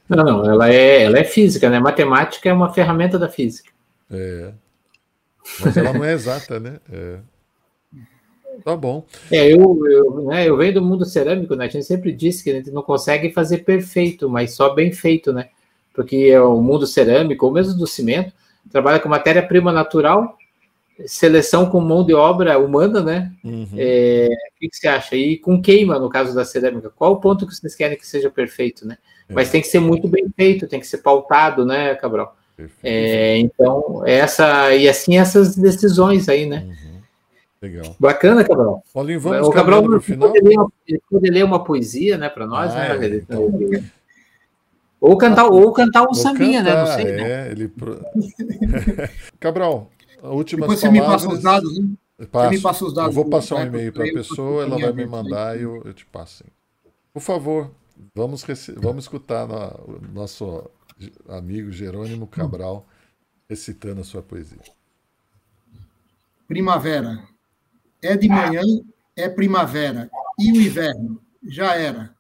Não, 0.07 0.23
não, 0.23 0.45
ela 0.45 0.71
é, 0.71 1.05
ela 1.05 1.17
é 1.17 1.23
física, 1.23 1.71
né? 1.71 1.79
Matemática 1.79 2.47
é 2.47 2.53
uma 2.53 2.71
ferramenta 2.71 3.17
da 3.17 3.27
física. 3.27 3.71
É. 4.11 4.53
Mas 5.59 5.75
ela 5.75 5.91
não 5.91 6.05
é 6.05 6.13
exata, 6.13 6.59
né? 6.59 6.79
É. 6.91 7.17
Tá 8.63 8.75
bom. 8.75 9.05
É, 9.31 9.51
eu, 9.51 9.79
eu, 9.87 10.23
né, 10.23 10.47
eu 10.47 10.57
venho 10.57 10.75
do 10.75 10.81
mundo 10.81 11.05
cerâmico, 11.05 11.55
né? 11.55 11.65
A 11.65 11.69
gente 11.69 11.85
sempre 11.85 12.11
disse 12.11 12.43
que 12.43 12.49
a 12.49 12.53
gente 12.53 12.71
não 12.71 12.81
consegue 12.81 13.31
fazer 13.31 13.59
perfeito, 13.59 14.29
mas 14.29 14.55
só 14.55 14.73
bem 14.73 14.91
feito, 14.91 15.31
né? 15.31 15.49
Porque 15.93 16.29
é 16.31 16.41
o 16.41 16.61
mundo 16.61 16.85
cerâmico, 16.85 17.45
ou 17.45 17.51
mesmo 17.51 17.77
do 17.77 17.87
cimento, 17.87 18.33
trabalha 18.71 18.99
com 18.99 19.09
matéria-prima 19.09 19.71
natural 19.71 20.37
seleção 21.05 21.69
com 21.69 21.79
mão 21.81 22.05
de 22.05 22.13
obra 22.13 22.57
humana, 22.59 23.01
né? 23.01 23.31
Uhum. 23.43 23.67
É, 23.75 24.27
o 24.27 24.59
que, 24.59 24.69
que, 24.69 24.77
você 24.77 24.87
acha? 24.87 25.15
E 25.15 25.37
com 25.37 25.61
queima, 25.61 25.97
no 25.99 26.09
caso 26.09 26.35
da 26.35 26.45
cerâmica, 26.45 26.89
qual 26.89 27.13
o 27.13 27.19
ponto 27.19 27.47
que 27.47 27.55
vocês 27.55 27.75
querem 27.75 27.97
que 27.97 28.07
seja 28.07 28.29
perfeito, 28.29 28.87
né? 28.87 28.97
É. 29.27 29.33
Mas 29.33 29.49
tem 29.49 29.61
que 29.61 29.67
ser 29.67 29.79
muito 29.79 30.07
bem 30.07 30.27
feito, 30.35 30.67
tem 30.67 30.79
que 30.79 30.87
ser 30.87 30.99
pautado, 30.99 31.65
né, 31.65 31.95
Cabral? 31.95 32.35
É, 32.83 33.37
então, 33.39 34.03
essa 34.05 34.73
e 34.75 34.87
assim 34.87 35.17
essas 35.17 35.55
decisões 35.55 36.29
aí, 36.29 36.45
né? 36.45 36.67
Uhum. 36.67 36.92
Legal. 37.63 37.95
Bacana, 37.97 38.43
Cabral. 38.43 38.83
Paulinho, 38.93 39.21
vamos 39.21 39.47
o 39.47 39.51
Cabral 39.51 39.83
no 39.83 40.01
final. 40.01 40.33
Pode 40.33 40.43
ler, 40.43 40.57
uma, 40.57 40.71
pode 41.09 41.29
ler 41.29 41.45
uma 41.45 41.63
poesia, 41.63 42.17
né, 42.17 42.27
para 42.27 42.45
nós, 42.45 42.73
ah, 42.73 42.97
né? 42.97 43.07
É. 43.07 43.15
Então, 43.15 43.49
Ou 44.99 45.17
cantar, 45.17 45.45
ou 45.45 45.71
cantar 45.71 46.01
um 46.01 46.07
ou 46.07 46.13
sambinha, 46.13 46.61
cantar, 46.61 46.75
né? 46.75 46.79
Não 46.81 46.87
sei. 46.93 47.05
Né? 47.05 47.31
É, 47.31 47.51
ele... 47.51 47.71
Cabral, 49.39 49.89
últimas 50.21 50.67
Depois 50.67 50.79
você 50.81 50.87
palavras... 50.87 51.07
me 51.07 51.29
passa 51.29 51.33
os 51.33 51.41
dados, 51.41 51.77
hein? 51.77 51.97
Passo. 52.29 52.49
Você 52.49 52.55
me 52.55 52.61
passa 52.61 52.85
os 52.85 52.93
dados. 52.93 53.15
Eu 53.15 53.23
vou 53.23 53.31
passar 53.31 53.55
um 53.55 53.65
e-mail 53.65 53.93
para 53.93 54.09
a 54.09 54.13
pessoa, 54.13 54.63
ela 54.63 54.77
vai 54.77 54.91
me 54.91 55.05
mandar 55.05 55.57
e 55.57 55.61
eu, 55.61 55.81
eu 55.85 55.93
te 55.93 56.05
passo. 56.05 56.43
Por 57.13 57.21
favor, 57.21 57.71
vamos, 58.13 58.45
vamos 58.75 59.05
escutar 59.05 59.49
o 59.49 60.01
nosso 60.13 60.69
amigo 61.29 61.71
Jerônimo 61.71 62.27
Cabral 62.27 62.85
recitando 63.49 64.01
a 64.01 64.03
sua 64.03 64.21
poesia. 64.21 64.59
Primavera. 66.45 67.23
É 68.03 68.17
de 68.17 68.27
manhã, 68.27 68.61
é 69.15 69.29
primavera. 69.29 70.11
E 70.37 70.51
o 70.51 70.61
inverno? 70.61 71.23
Já 71.41 71.75
era. 71.75 72.13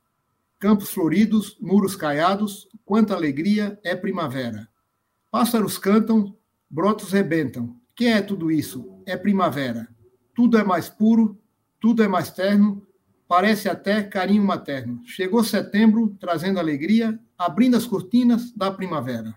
Campos 0.57 0.91
floridos, 0.91 1.57
muros 1.59 1.93
caiados, 1.93 2.69
quanta 2.85 3.13
alegria, 3.13 3.77
é 3.83 3.93
primavera. 3.93 4.69
Pássaros 5.29 5.77
cantam, 5.77 6.37
brotos 6.69 7.11
rebentam. 7.11 7.75
Que 7.93 8.05
é 8.05 8.21
tudo 8.21 8.49
isso? 8.49 9.01
É 9.05 9.17
primavera. 9.17 9.89
Tudo 10.33 10.57
é 10.57 10.63
mais 10.63 10.87
puro, 10.87 11.37
tudo 11.81 12.01
é 12.01 12.07
mais 12.07 12.31
terno, 12.31 12.87
parece 13.27 13.67
até 13.67 14.01
carinho 14.01 14.43
materno. 14.43 15.01
Chegou 15.05 15.43
setembro, 15.43 16.15
trazendo 16.17 16.59
alegria, 16.59 17.19
abrindo 17.37 17.75
as 17.75 17.85
cortinas 17.85 18.53
da 18.53 18.71
primavera. 18.71 19.35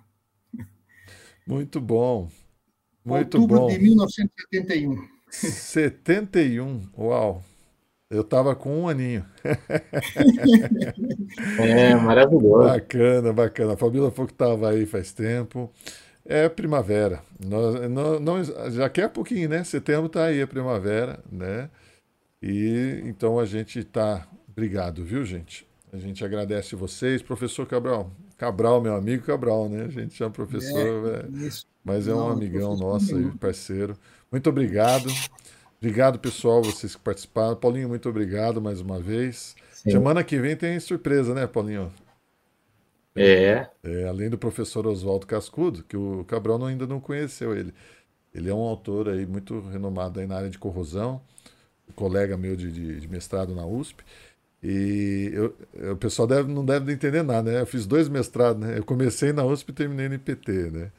Muito 1.45 1.81
bom. 1.81 2.31
Muito 3.05 3.37
Outubro 3.37 3.61
bom. 3.63 3.67
de 3.69 3.79
1971. 3.79 5.16
71, 5.37 6.89
uau. 6.97 7.43
Eu 8.09 8.21
estava 8.21 8.55
com 8.55 8.83
um 8.83 8.89
aninho. 8.89 9.25
é, 11.59 11.93
maravilhoso. 11.97 12.69
Bacana, 12.69 13.33
bacana. 13.33 13.73
A 13.73 13.77
Fabíola 13.77 14.13
falou 14.13 14.29
que 14.29 14.35
estava 14.35 14.71
aí 14.71 14.87
faz 14.87 15.13
tempo. 15.13 15.73
É 16.25 16.49
primavera. 16.49 17.21
Nós, 17.45 17.91
não, 17.91 18.21
não, 18.21 18.45
já 18.71 18.89
quer 18.89 19.11
pouquinho, 19.11 19.49
né? 19.49 19.65
Setembro 19.65 20.07
está 20.07 20.27
aí, 20.27 20.41
a 20.41 20.47
primavera, 20.47 21.19
né? 21.31 21.69
E 22.41 23.03
então 23.05 23.41
a 23.41 23.45
gente 23.45 23.81
está. 23.81 24.25
Obrigado, 24.49 25.05
viu, 25.05 25.25
gente? 25.25 25.67
A 25.93 25.99
gente 25.99 26.25
agradece 26.25 26.77
vocês. 26.77 27.23
Professor 27.23 27.67
Cabral. 27.67 28.13
Cabral, 28.37 28.81
meu 28.81 28.95
amigo 28.95 29.25
Cabral, 29.25 29.69
né? 29.69 29.85
A 29.85 29.89
gente 29.89 30.15
chama 30.15 30.31
professor, 30.31 30.79
é, 30.79 31.47
é, 31.47 31.51
mas 31.85 32.07
é 32.07 32.15
um 32.15 32.29
amigão 32.29 32.77
nosso 32.77 33.17
aí, 33.17 33.33
parceiro. 33.33 33.97
Muito 34.31 34.49
obrigado. 34.51 35.09
Obrigado, 35.79 36.19
pessoal, 36.19 36.63
vocês 36.63 36.97
que 36.97 37.03
participaram. 37.03 37.55
Paulinho, 37.55 37.89
muito 37.89 38.09
obrigado 38.09 38.61
mais 38.61 38.81
uma 38.81 38.99
vez. 38.99 39.55
Sim. 39.73 39.91
Semana 39.91 40.25
que 40.25 40.39
vem 40.39 40.57
tem 40.57 40.81
surpresa, 40.81 41.35
né, 41.35 41.47
Paulinho? 41.47 41.93
É. 43.15 43.67
é. 43.83 44.09
Além 44.09 44.29
do 44.29 44.37
professor 44.37 44.87
Oswaldo 44.87 45.27
Cascudo, 45.27 45.83
que 45.83 45.97
o 45.97 46.25
Cabral 46.25 46.63
ainda 46.65 46.87
não 46.87 47.01
conheceu 47.01 47.57
ele. 47.57 47.73
Ele 48.35 48.51
é 48.51 48.55
um 48.55 48.61
autor 48.61 49.09
aí 49.09 49.25
muito 49.25 49.61
renomado 49.61 50.21
aí 50.21 50.27
na 50.27 50.37
área 50.37 50.51
de 50.51 50.59
corrosão, 50.59 51.23
colega 51.95 52.37
meu 52.37 52.55
de, 52.55 52.71
de, 52.71 53.01
de 53.01 53.09
mestrado 53.09 53.55
na 53.55 53.65
USP. 53.65 54.05
E 54.69 55.31
eu, 55.33 55.93
o 55.93 55.97
pessoal 55.97 56.27
deve, 56.27 56.53
não 56.53 56.65
deve 56.65 56.93
entender 56.93 57.23
nada, 57.23 57.53
né? 57.53 57.61
Eu 57.61 57.67
fiz 57.67 57.87
dois 57.87 58.09
mestrados, 58.09 58.61
né? 58.61 58.77
Eu 58.77 58.85
comecei 58.85 59.33
na 59.33 59.45
USP 59.45 59.71
e 59.71 59.73
terminei 59.73 60.09
no 60.09 60.17
IPT, 60.17 60.51
né? 60.73 60.91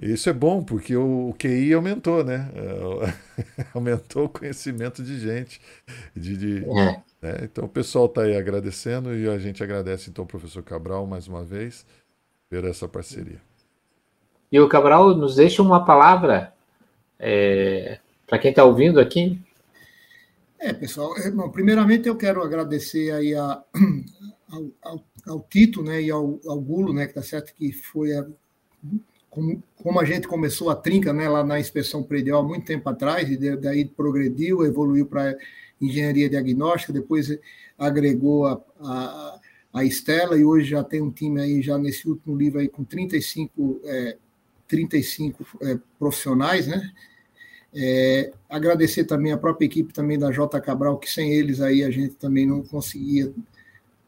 E 0.00 0.10
isso 0.10 0.30
é 0.30 0.32
bom, 0.32 0.64
porque 0.64 0.96
o, 0.96 1.28
o 1.28 1.34
QI 1.34 1.74
aumentou, 1.74 2.24
né? 2.24 2.48
aumentou 3.74 4.24
o 4.24 4.28
conhecimento 4.30 5.02
de 5.02 5.20
gente. 5.20 5.60
De, 6.16 6.34
de 6.34 6.64
é. 6.64 7.02
né? 7.20 7.40
Então 7.42 7.66
o 7.66 7.68
pessoal 7.68 8.06
está 8.06 8.22
aí 8.22 8.34
agradecendo 8.34 9.14
e 9.14 9.28
a 9.28 9.38
gente 9.38 9.62
agradece 9.62 10.08
então 10.08 10.22
ao 10.22 10.26
professor 10.26 10.62
Cabral 10.62 11.06
mais 11.06 11.28
uma 11.28 11.44
vez 11.44 11.84
por 12.48 12.64
essa 12.64 12.88
parceria. 12.88 13.42
E 14.50 14.58
o 14.58 14.66
Cabral 14.66 15.14
nos 15.14 15.36
deixa 15.36 15.60
uma 15.60 15.84
palavra 15.84 16.54
é, 17.18 17.98
para 18.26 18.38
quem 18.38 18.48
está 18.48 18.64
ouvindo 18.64 18.98
aqui, 18.98 19.38
é, 20.60 20.74
pessoal, 20.74 21.16
é, 21.16 21.30
bom, 21.30 21.48
primeiramente 21.48 22.06
eu 22.06 22.16
quero 22.16 22.42
agradecer 22.42 23.10
aí 23.12 23.34
a, 23.34 23.62
ao, 24.48 24.70
ao, 24.82 25.04
ao, 25.26 25.40
Tito 25.48 25.82
né, 25.82 26.02
e 26.02 26.10
ao, 26.10 26.38
ao 26.46 26.60
Gulo, 26.60 26.92
né, 26.92 27.06
que 27.06 27.14
tá 27.14 27.22
certo 27.22 27.54
que 27.54 27.72
foi 27.72 28.12
a, 28.12 28.26
como, 29.30 29.62
como, 29.76 29.98
a 29.98 30.04
gente 30.04 30.28
começou 30.28 30.68
a 30.68 30.76
trinca 30.76 31.14
né, 31.14 31.28
lá 31.28 31.42
na 31.42 31.58
inspeção 31.58 32.02
predial 32.02 32.40
há 32.40 32.44
muito 32.44 32.66
tempo 32.66 32.88
atrás, 32.90 33.30
e 33.30 33.56
daí 33.56 33.86
progrediu, 33.86 34.64
evoluiu 34.66 35.06
para 35.06 35.34
engenharia 35.80 36.28
diagnóstica, 36.28 36.92
depois 36.92 37.38
agregou 37.78 38.46
a, 38.46 38.60
a, 38.80 39.40
a 39.72 39.84
Estela, 39.84 40.36
e 40.36 40.44
hoje 40.44 40.70
já 40.70 40.84
tem 40.84 41.00
um 41.00 41.10
time 41.10 41.40
aí, 41.40 41.62
já 41.62 41.78
nesse 41.78 42.06
último 42.06 42.36
livro 42.36 42.58
aí, 42.58 42.68
com 42.68 42.84
35, 42.84 43.80
é, 43.84 44.16
35 44.68 45.46
é, 45.62 45.78
profissionais, 45.98 46.66
né? 46.66 46.92
É, 47.74 48.32
agradecer 48.48 49.04
também 49.04 49.32
a 49.32 49.38
própria 49.38 49.66
equipe 49.66 49.92
também 49.92 50.18
da 50.18 50.32
J 50.32 50.60
Cabral, 50.60 50.98
que 50.98 51.10
sem 51.10 51.32
eles 51.32 51.60
aí 51.60 51.84
a 51.84 51.90
gente 51.90 52.14
também 52.14 52.46
não 52.46 52.62
conseguia 52.62 53.32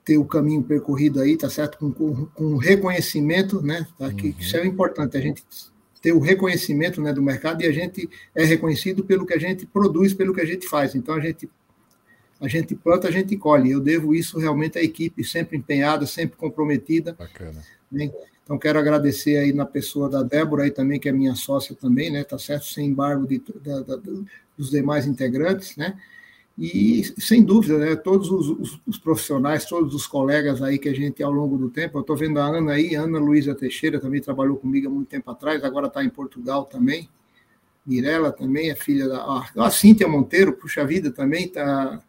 ter 0.05 0.19
o 0.19 0.25
caminho 0.25 0.63
percorrido 0.63 1.21
aí, 1.21 1.37
tá 1.37 1.49
certo? 1.49 1.79
Com, 1.79 1.93
com, 1.93 2.27
com 2.27 2.57
reconhecimento, 2.57 3.63
né? 3.63 3.87
Tá? 3.97 4.13
Que, 4.13 4.29
uhum. 4.29 4.35
Isso 4.39 4.57
é 4.57 4.67
importante, 4.67 5.17
a 5.17 5.21
gente 5.21 5.45
ter 6.01 6.13
o 6.13 6.19
reconhecimento 6.19 7.01
né, 7.01 7.13
do 7.13 7.23
mercado 7.23 7.63
e 7.63 7.67
a 7.67 7.73
gente 7.73 8.11
é 8.35 8.45
reconhecido 8.45 9.05
pelo 9.05 9.25
que 9.25 9.35
a 9.35 9.39
gente 9.39 9.65
produz, 9.65 10.13
pelo 10.13 10.35
que 10.35 10.41
a 10.41 10.45
gente 10.45 10.69
faz. 10.69 10.97
Então 10.97 11.15
a 11.15 11.21
gente 11.21 11.49
a 12.41 12.49
gente 12.49 12.75
planta, 12.75 13.07
a 13.07 13.11
gente 13.13 13.37
colhe. 13.37 13.71
Eu 13.71 13.79
devo 13.79 14.13
isso 14.13 14.37
realmente 14.37 14.77
à 14.77 14.83
equipe, 14.83 15.23
sempre 15.23 15.57
empenhada, 15.57 16.05
sempre 16.07 16.37
comprometida. 16.37 17.13
Bacana. 17.13 17.63
Né? 17.91 18.11
Então, 18.53 18.59
quero 18.59 18.79
agradecer 18.79 19.39
aí 19.39 19.51
na 19.51 19.65
pessoa 19.65 20.11
da 20.11 20.23
Débora, 20.23 20.65
aí 20.65 20.71
também, 20.71 21.01
que 21.01 21.09
é 21.09 21.13
minha 21.13 21.35
sócia 21.35 21.75
também, 21.75 22.13
né? 22.13 22.23
Tá 22.23 22.39
certo? 22.39 22.67
Sem 22.67 22.89
embargo 22.89 23.27
de, 23.27 23.43
da, 23.65 23.81
da, 23.81 23.97
dos 24.59 24.69
demais 24.69 25.07
integrantes, 25.07 25.75
né? 25.75 25.99
E, 26.59 27.03
sem 27.19 27.43
dúvida, 27.43 27.79
né, 27.79 27.97
todos 27.97 28.31
os, 28.31 28.79
os, 28.87 28.99
profissionais, 28.99 29.65
todos 29.65 29.95
os 29.95 30.07
colegas 30.07 30.61
aí 30.61 30.79
que 30.79 30.91
a 30.91 30.95
gente, 30.95 31.23
ao 31.23 31.33
longo 31.33 31.57
do 31.57 31.71
tempo, 31.71 31.97
eu 31.97 32.03
estou 32.03 32.15
vendo 32.15 32.39
a 32.39 32.45
Ana 32.45 32.73
aí, 32.73 32.95
Ana 32.95 33.19
Luísa 33.19 33.55
Teixeira 33.55 33.99
também 33.99 34.21
trabalhou 34.21 34.59
comigo 34.59 34.87
há 34.87 34.91
muito 34.91 35.09
tempo 35.09 35.31
atrás, 35.31 35.65
agora 35.65 35.87
está 35.87 36.05
em 36.05 36.11
Portugal 36.11 36.67
também. 36.67 37.09
Mirella 37.87 38.31
também 38.31 38.71
é 38.71 38.75
filha 38.75 39.09
da. 39.09 39.47
a 39.57 39.71
Cíntia 39.71 40.07
Monteiro, 40.07 40.53
puxa 40.53 40.85
vida, 40.85 41.11
também 41.11 41.47
está 41.47 42.03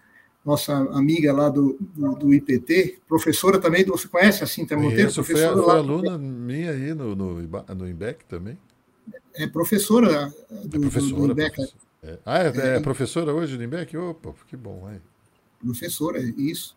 nossa 0.45 0.73
amiga 0.73 1.31
lá 1.31 1.49
do, 1.49 1.77
do, 1.79 2.15
do, 2.15 2.33
IPT, 2.33 2.99
professora 3.07 3.59
também, 3.59 3.85
você 3.85 4.07
conhece 4.07 4.43
a 4.43 4.47
Cinta 4.47 4.75
Monteiro? 4.75 5.09
Isso, 5.09 5.23
professora 5.23 5.53
foi, 5.53 5.63
foi 5.63 5.77
aluna 5.77 6.17
minha 6.17 6.71
aí 6.71 6.93
no, 6.93 7.15
no, 7.15 7.41
no 7.41 7.87
IMBEC 7.87 8.25
também. 8.25 8.57
É 9.35 9.47
professora 9.47 10.33
do, 10.49 10.77
é 10.77 10.79
professora, 10.79 11.15
do 11.15 11.31
IMBEC. 11.31 11.55
Professora. 11.55 11.83
É. 12.03 12.19
Ah, 12.25 12.43
é, 12.43 12.47
é, 12.47 12.75
é, 12.75 12.79
professora 12.81 13.33
hoje 13.33 13.55
do 13.55 13.63
IMBEC? 13.63 13.95
Opa, 13.95 14.33
que 14.47 14.57
bom. 14.57 14.85
Aí. 14.85 14.99
Professora, 15.63 16.19
isso. 16.37 16.75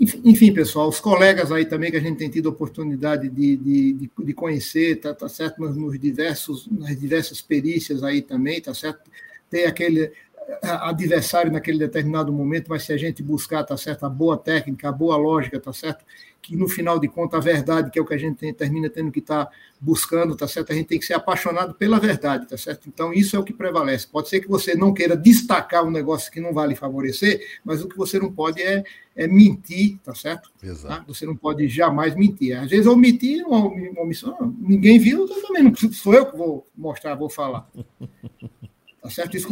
Enfim, 0.00 0.54
pessoal, 0.54 0.88
os 0.88 0.98
colegas 0.98 1.52
aí 1.52 1.66
também 1.66 1.90
que 1.90 1.96
a 1.96 2.00
gente 2.00 2.16
tem 2.16 2.30
tido 2.30 2.48
a 2.48 2.52
oportunidade 2.52 3.28
de, 3.28 3.56
de, 3.56 4.10
de 4.18 4.32
conhecer, 4.32 4.96
tá, 4.98 5.12
tá 5.12 5.28
certo? 5.28 5.60
Nos, 5.60 5.76
nos 5.76 6.00
diversos, 6.00 6.66
nas 6.70 6.98
diversas 6.98 7.42
perícias 7.42 8.02
aí 8.02 8.22
também, 8.22 8.62
tá 8.62 8.72
certo? 8.72 9.10
Tem 9.50 9.66
aquele, 9.66 10.10
adversário 10.62 11.52
naquele 11.52 11.78
determinado 11.78 12.32
momento, 12.32 12.68
mas 12.68 12.84
se 12.84 12.92
a 12.92 12.96
gente 12.96 13.22
buscar, 13.22 13.64
tá 13.64 13.76
certo, 13.76 14.04
a 14.04 14.08
boa 14.08 14.36
técnica, 14.36 14.88
a 14.88 14.92
boa 14.92 15.16
lógica, 15.16 15.60
tá 15.60 15.72
certo, 15.72 16.04
que 16.42 16.56
no 16.56 16.68
final 16.68 16.98
de 16.98 17.08
contas 17.08 17.38
a 17.38 17.42
verdade, 17.42 17.90
que 17.90 17.98
é 17.98 18.02
o 18.02 18.04
que 18.04 18.14
a 18.14 18.18
gente 18.18 18.38
tem, 18.38 18.52
termina 18.52 18.88
tendo 18.88 19.12
que 19.12 19.18
estar 19.18 19.46
tá 19.46 19.52
buscando, 19.80 20.36
tá 20.36 20.48
certo, 20.48 20.72
a 20.72 20.74
gente 20.74 20.86
tem 20.86 20.98
que 20.98 21.04
ser 21.04 21.14
apaixonado 21.14 21.74
pela 21.74 21.98
verdade, 21.98 22.48
tá 22.48 22.56
certo? 22.56 22.88
Então 22.88 23.12
isso 23.12 23.36
é 23.36 23.38
o 23.38 23.44
que 23.44 23.52
prevalece. 23.52 24.06
Pode 24.06 24.28
ser 24.28 24.40
que 24.40 24.48
você 24.48 24.74
não 24.74 24.92
queira 24.92 25.16
destacar 25.16 25.84
um 25.84 25.90
negócio 25.90 26.30
que 26.32 26.40
não 26.40 26.52
vai 26.52 26.68
lhe 26.68 26.74
favorecer, 26.74 27.40
mas 27.64 27.82
o 27.82 27.88
que 27.88 27.96
você 27.96 28.18
não 28.18 28.32
pode 28.32 28.62
é, 28.62 28.82
é 29.14 29.26
mentir, 29.26 29.98
tá 30.02 30.14
certo? 30.14 30.50
Exato. 30.62 30.96
Tá? 30.96 31.04
Você 31.06 31.26
não 31.26 31.36
pode 31.36 31.68
jamais 31.68 32.14
mentir. 32.14 32.58
Às 32.58 32.70
vezes 32.70 32.86
eu 32.86 32.96
menti 32.96 33.42
uma, 33.42 33.66
uma 33.66 34.02
omissão, 34.02 34.54
ninguém 34.58 34.98
viu, 34.98 35.28
eu 35.28 35.42
também 35.42 35.62
não 35.62 35.74
sou 35.74 36.14
eu 36.14 36.26
que 36.26 36.36
vou 36.36 36.66
mostrar, 36.76 37.14
vou 37.14 37.30
falar. 37.30 37.68
Tá 39.00 39.08
certo? 39.08 39.34
Isso. 39.34 39.48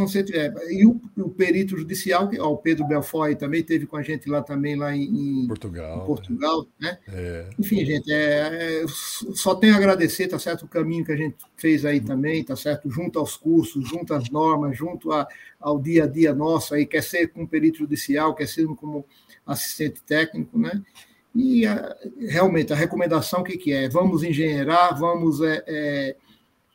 E 0.69 0.87
o, 0.87 1.01
o 1.16 1.31
perito 1.31 1.75
judicial, 1.75 2.29
que, 2.29 2.39
ó, 2.39 2.51
o 2.53 2.59
Pedro 2.59 2.87
Belfoy 2.87 3.35
também 3.35 3.62
teve 3.62 3.87
com 3.87 3.97
a 3.97 4.03
gente 4.03 4.29
lá 4.29 4.43
também, 4.43 4.77
lá 4.77 4.95
em, 4.95 5.47
Portugal. 5.49 6.03
Em 6.03 6.07
Portugal 6.07 6.69
né? 6.79 6.99
É. 7.09 7.49
Enfim, 7.59 7.83
gente, 7.83 8.12
é, 8.12 8.83
é, 8.83 8.85
só 8.89 9.55
tenho 9.55 9.73
a 9.73 9.79
agradecer, 9.79 10.29
tá 10.29 10.39
certo? 10.39 10.66
O 10.66 10.69
caminho 10.69 11.03
que 11.03 11.12
a 11.12 11.16
gente 11.16 11.37
fez 11.57 11.87
aí 11.87 11.99
também, 11.99 12.45
tá 12.45 12.55
certo? 12.57 12.91
Junto 12.91 13.19
aos 13.19 13.39
cursos, 13.39 13.89
junto 13.89 14.12
às 14.12 14.29
normas, 14.29 14.77
junto 14.77 15.12
a, 15.12 15.27
ao 15.59 15.81
dia 15.81 16.05
a 16.05 16.07
dia 16.07 16.35
nosso 16.35 16.75
aí, 16.75 16.85
quer 16.85 17.03
ser 17.03 17.29
como 17.29 17.49
perito 17.49 17.79
judicial, 17.79 18.35
quer 18.35 18.49
ser 18.49 18.66
como 18.66 19.07
assistente 19.47 20.03
técnico, 20.03 20.59
né? 20.59 20.83
E 21.35 21.66
a, 21.66 21.97
realmente 22.19 22.70
a 22.70 22.77
recomendação 22.77 23.43
que, 23.43 23.57
que 23.57 23.73
é? 23.73 23.89
Vamos 23.89 24.23
engenheirar, 24.23 24.99
vamos, 24.99 25.41
é, 25.41 25.65
é, 25.66 26.16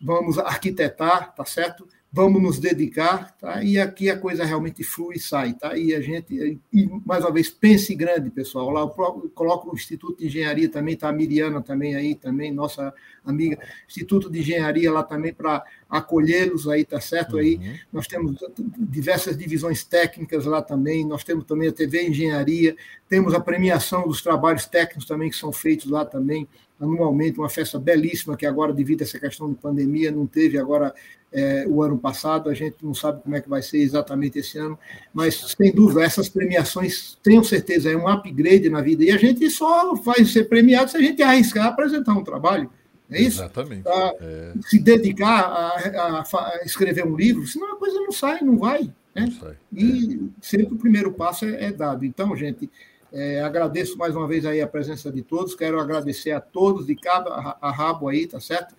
vamos 0.02 0.40
arquitetar, 0.40 1.36
tá 1.36 1.46
certo? 1.46 1.88
Vamos 2.16 2.40
nos 2.40 2.60
dedicar, 2.60 3.36
tá? 3.40 3.64
E 3.64 3.80
aqui 3.80 4.08
a 4.08 4.16
coisa 4.16 4.46
realmente 4.46 4.84
flui 4.84 5.16
e 5.16 5.20
sai, 5.20 5.54
tá? 5.54 5.76
E 5.76 5.96
a 5.96 6.00
gente, 6.00 6.62
e, 6.72 6.90
mais 7.04 7.24
uma 7.24 7.34
vez, 7.34 7.50
pense 7.50 7.96
grande, 7.96 8.30
pessoal. 8.30 8.70
Lá 8.70 8.82
eu 8.82 8.90
coloco 9.34 9.72
o 9.72 9.74
Instituto 9.74 10.20
de 10.20 10.28
Engenharia 10.28 10.70
também, 10.70 10.96
tá 10.96 11.10
a 11.10 11.12
Miriana 11.12 11.60
também 11.60 11.96
aí, 11.96 12.14
também, 12.14 12.54
nossa 12.54 12.94
amiga, 13.26 13.58
Instituto 13.88 14.30
de 14.30 14.42
Engenharia 14.42 14.92
lá 14.92 15.02
também 15.02 15.34
para 15.34 15.64
acolhê-los 15.90 16.68
aí, 16.68 16.86
tá 16.86 17.02
certo? 17.02 17.38
Aí 17.38 17.56
uhum. 17.56 17.76
nós 17.92 18.06
temos 18.06 18.38
diversas 18.78 19.36
divisões 19.36 19.84
técnicas 19.84 20.46
lá 20.46 20.62
também, 20.62 21.04
nós 21.04 21.24
temos 21.24 21.46
também 21.46 21.70
a 21.70 21.74
TV 21.74 22.10
Engenharia, 22.10 22.76
temos 23.10 23.34
a 23.34 23.40
premiação 23.40 24.08
dos 24.08 24.22
trabalhos 24.22 24.68
técnicos 24.68 25.06
também 25.06 25.32
que 25.32 25.36
são 25.36 25.52
feitos 25.52 25.90
lá 25.90 26.06
também, 26.06 26.48
anualmente, 26.84 27.40
uma 27.40 27.50
festa 27.50 27.80
belíssima 27.80 28.38
que 28.38 28.46
agora, 28.46 28.74
devido 28.74 29.02
a 29.02 29.04
essa 29.04 29.20
questão 29.20 29.50
de 29.50 29.56
pandemia, 29.56 30.12
não 30.12 30.28
teve 30.28 30.58
agora 30.58 30.94
é, 31.32 31.66
o 31.68 31.82
ano 31.82 31.98
passado, 31.98 32.50
a 32.50 32.54
gente 32.54 32.78
não 32.84 32.94
sabe 32.94 33.22
como 33.24 33.36
é 33.36 33.42
que 33.42 33.50
vai 33.50 33.62
ser 33.62 33.80
exatamente 33.80 34.40
esse 34.40 34.58
ano, 34.58 34.78
mas 35.14 35.56
sem 35.58 35.74
dúvida, 35.74 36.04
essas 36.04 36.30
premiações, 36.30 37.18
tenho 37.24 37.44
certeza, 37.44 37.92
é 37.92 37.98
um 37.98 38.08
upgrade 38.08 38.70
na 38.70 38.82
vida, 38.82 39.04
e 39.04 39.12
a 39.12 39.18
gente 39.18 39.50
só 39.50 39.96
vai 39.96 40.24
ser 40.26 40.46
premiado 40.46 40.92
se 40.92 40.98
a 40.98 41.02
gente 41.02 41.22
arriscar 41.24 41.68
apresentar 41.68 42.14
um 42.14 42.24
trabalho. 42.24 42.70
É 43.10 43.22
isso? 43.22 43.42
Exatamente. 43.42 43.84
É. 43.88 44.54
Se 44.68 44.80
dedicar 44.80 45.42
a, 45.42 45.68
a, 45.70 46.22
a, 46.22 46.60
escrever 46.66 47.06
um 47.06 47.16
livro, 47.16 47.46
senão 47.46 47.74
a 47.74 47.78
coisa 47.78 48.00
não 48.00 48.12
sai, 48.12 48.42
não 48.42 48.58
vai. 48.58 48.84
Né? 49.14 49.28
Não 49.28 49.32
sai. 49.32 49.56
E 49.72 50.16
é. 50.16 50.42
sempre 50.42 50.74
o 50.74 50.78
primeiro 50.78 51.12
passo 51.12 51.46
é, 51.46 51.66
é 51.66 51.72
dado. 51.72 52.06
Então, 52.06 52.36
gente, 52.36 52.70
é, 53.14 53.42
agradeço 53.42 53.96
mais 53.96 54.16
uma 54.16 54.28
vez 54.28 54.44
aí 54.44 54.60
a 54.60 54.68
presença 54.68 55.12
de 55.12 55.22
todos, 55.22 55.54
quero 55.54 55.80
agradecer 55.80 56.32
a 56.32 56.42
todos 56.42 56.88
de 56.88 56.96
cada 56.96 57.56
a 57.62 57.72
rabo 57.72 58.10
aí, 58.10 58.26
tá 58.26 58.40
certo? 58.40 58.76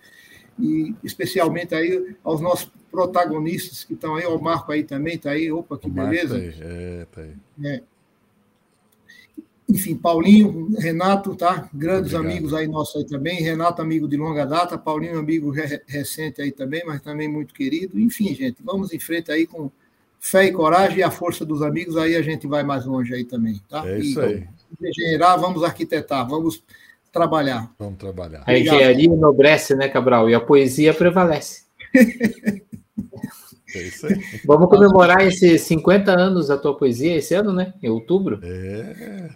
E 0.59 0.93
especialmente 1.01 1.73
aí 1.73 2.15
aos 2.21 2.41
nossos 2.41 2.69
protagonistas 2.91 3.85
que 3.85 3.93
estão 3.93 4.15
aí, 4.15 4.25
o 4.25 4.37
Marco 4.37 4.71
aí 4.73 4.83
também, 4.83 5.17
tá 5.17 5.31
aí, 5.31 5.51
opa, 5.51 5.77
que 5.77 5.89
beleza. 5.89 6.35
Tá 6.35 6.41
aí. 6.41 6.55
É, 6.59 7.07
tá 7.09 7.21
aí. 7.21 7.33
É. 7.63 7.81
Enfim, 9.67 9.95
Paulinho, 9.95 10.69
Renato, 10.77 11.35
tá? 11.35 11.69
Grandes 11.73 12.13
Obrigado. 12.13 12.33
amigos 12.33 12.53
aí 12.53 12.67
nossos 12.67 12.97
aí 12.97 13.05
também. 13.05 13.41
Renato, 13.41 13.81
amigo 13.81 14.07
de 14.07 14.15
longa 14.15 14.45
data, 14.45 14.77
Paulinho, 14.77 15.17
amigo 15.17 15.49
recente 15.87 16.41
aí 16.41 16.51
também, 16.51 16.83
mas 16.85 17.01
também 17.01 17.27
muito 17.27 17.53
querido. 17.53 17.99
Enfim, 17.99 18.33
gente, 18.35 18.57
vamos 18.63 18.93
em 18.93 18.99
frente 18.99 19.31
aí 19.31 19.47
com 19.47 19.71
fé 20.25 20.45
e 20.45 20.51
coragem 20.51 20.99
e 20.99 21.03
a 21.03 21.11
força 21.11 21.45
dos 21.45 21.61
amigos, 21.61 21.95
aí 21.97 22.15
a 22.15 22.21
gente 22.21 22.47
vai 22.47 22.63
mais 22.63 22.85
longe 22.85 23.13
aí 23.13 23.23
também, 23.23 23.61
tá? 23.69 23.87
É 23.87 23.99
isso 23.99 24.19
e, 24.19 24.23
aí. 24.23 24.47
Engenheirar, 24.81 25.39
vamos 25.39 25.63
arquitetar, 25.63 26.27
vamos 26.27 26.63
trabalhar. 27.11 27.71
Vamos 27.77 27.97
trabalhar. 27.97 28.43
A 28.45 28.57
engenharia 28.57 29.05
enobrece, 29.05 29.75
né, 29.75 29.87
Cabral? 29.87 30.29
E 30.29 30.33
a 30.33 30.39
poesia 30.39 30.93
prevalece. 30.93 31.63
É 33.75 33.81
isso 33.81 34.07
aí. 34.07 34.21
Vamos 34.45 34.69
comemorar 34.69 35.27
esses 35.27 35.59
50 35.63 36.09
anos 36.09 36.47
da 36.47 36.57
tua 36.57 36.77
poesia 36.77 37.17
esse 37.17 37.33
ano, 37.33 37.51
né? 37.51 37.73
Em 37.83 37.89
outubro. 37.89 38.39
É. 38.41 39.29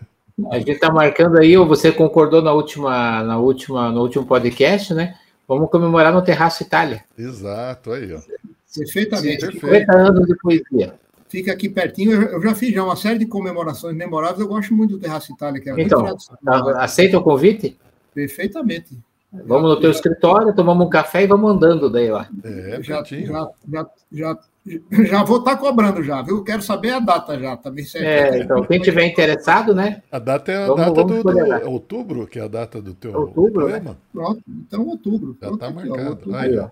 A 0.49 0.59
gente 0.59 0.71
está 0.71 0.89
marcando 0.89 1.37
aí, 1.37 1.57
ou 1.57 1.67
você 1.67 1.91
concordou 1.91 2.41
na 2.41 2.53
última, 2.53 3.21
na 3.21 3.37
última, 3.37 3.91
no 3.91 4.01
último 4.01 4.25
podcast, 4.25 4.93
né? 4.93 5.15
Vamos 5.45 5.69
comemorar 5.69 6.13
no 6.13 6.21
Terraço 6.21 6.63
Itália. 6.63 7.03
Exato, 7.17 7.91
aí, 7.91 8.13
ó. 8.13 8.19
Perfeitamente. 8.79 9.45
Sim, 9.45 9.51
50 9.59 9.97
anos 9.97 10.27
de 10.27 10.35
poesia. 10.37 10.93
Fica 11.27 11.51
aqui 11.51 11.69
pertinho. 11.69 12.23
Eu 12.23 12.41
já 12.41 12.55
fiz 12.55 12.73
já 12.73 12.83
uma 12.83 12.95
série 12.95 13.19
de 13.19 13.27
comemorações 13.27 13.95
memoráveis. 13.95 14.39
Eu 14.39 14.47
gosto 14.47 14.73
muito 14.73 14.91
do 14.91 14.99
Terraço 14.99 15.31
Itália. 15.31 15.61
Que 15.61 15.69
é 15.69 15.73
então, 15.77 16.17
aceita 16.77 17.19
o 17.19 17.23
convite? 17.23 17.77
Perfeitamente. 18.13 18.97
Vamos 19.31 19.69
no 19.69 19.79
teu 19.79 19.91
escritório, 19.91 20.55
tomamos 20.55 20.87
um 20.87 20.89
café 20.89 21.23
e 21.23 21.27
vamos 21.27 21.51
andando 21.51 21.87
daí 21.87 22.09
lá. 22.09 22.27
É, 22.43 22.81
já, 22.81 23.03
já, 23.03 23.49
já, 23.71 23.89
já, 24.11 24.39
já 25.05 25.23
vou 25.23 25.37
estar 25.37 25.51
tá 25.51 25.57
cobrando 25.57 26.01
já, 26.01 26.23
viu? 26.23 26.43
Quero 26.43 26.63
saber 26.63 26.93
a 26.93 26.99
data 26.99 27.39
já, 27.39 27.55
também. 27.55 27.85
Tá 27.85 27.99
é, 27.99 28.39
então, 28.39 28.63
quem 28.63 28.79
tiver 28.81 29.05
interessado, 29.05 29.75
né? 29.75 30.01
A 30.11 30.17
data 30.17 30.51
é 30.51 30.55
a 30.55 30.67
vamos, 30.67 30.77
data 30.77 30.93
vamos 30.93 31.23
do, 31.23 31.33
do 31.33 31.69
outubro, 31.69 32.25
que 32.25 32.39
é 32.39 32.41
a 32.41 32.47
data 32.47 32.81
do 32.81 32.95
teu 32.95 33.13
outubro, 33.13 33.69
Né? 33.69 33.95
Pronto, 34.11 34.41
então 34.47 34.87
outubro. 34.87 35.37
Já 35.39 35.49
está 35.49 35.69
marcado. 35.69 36.09
Outubro, 36.09 36.35
aí, 36.35 36.57
ó. 36.57 36.69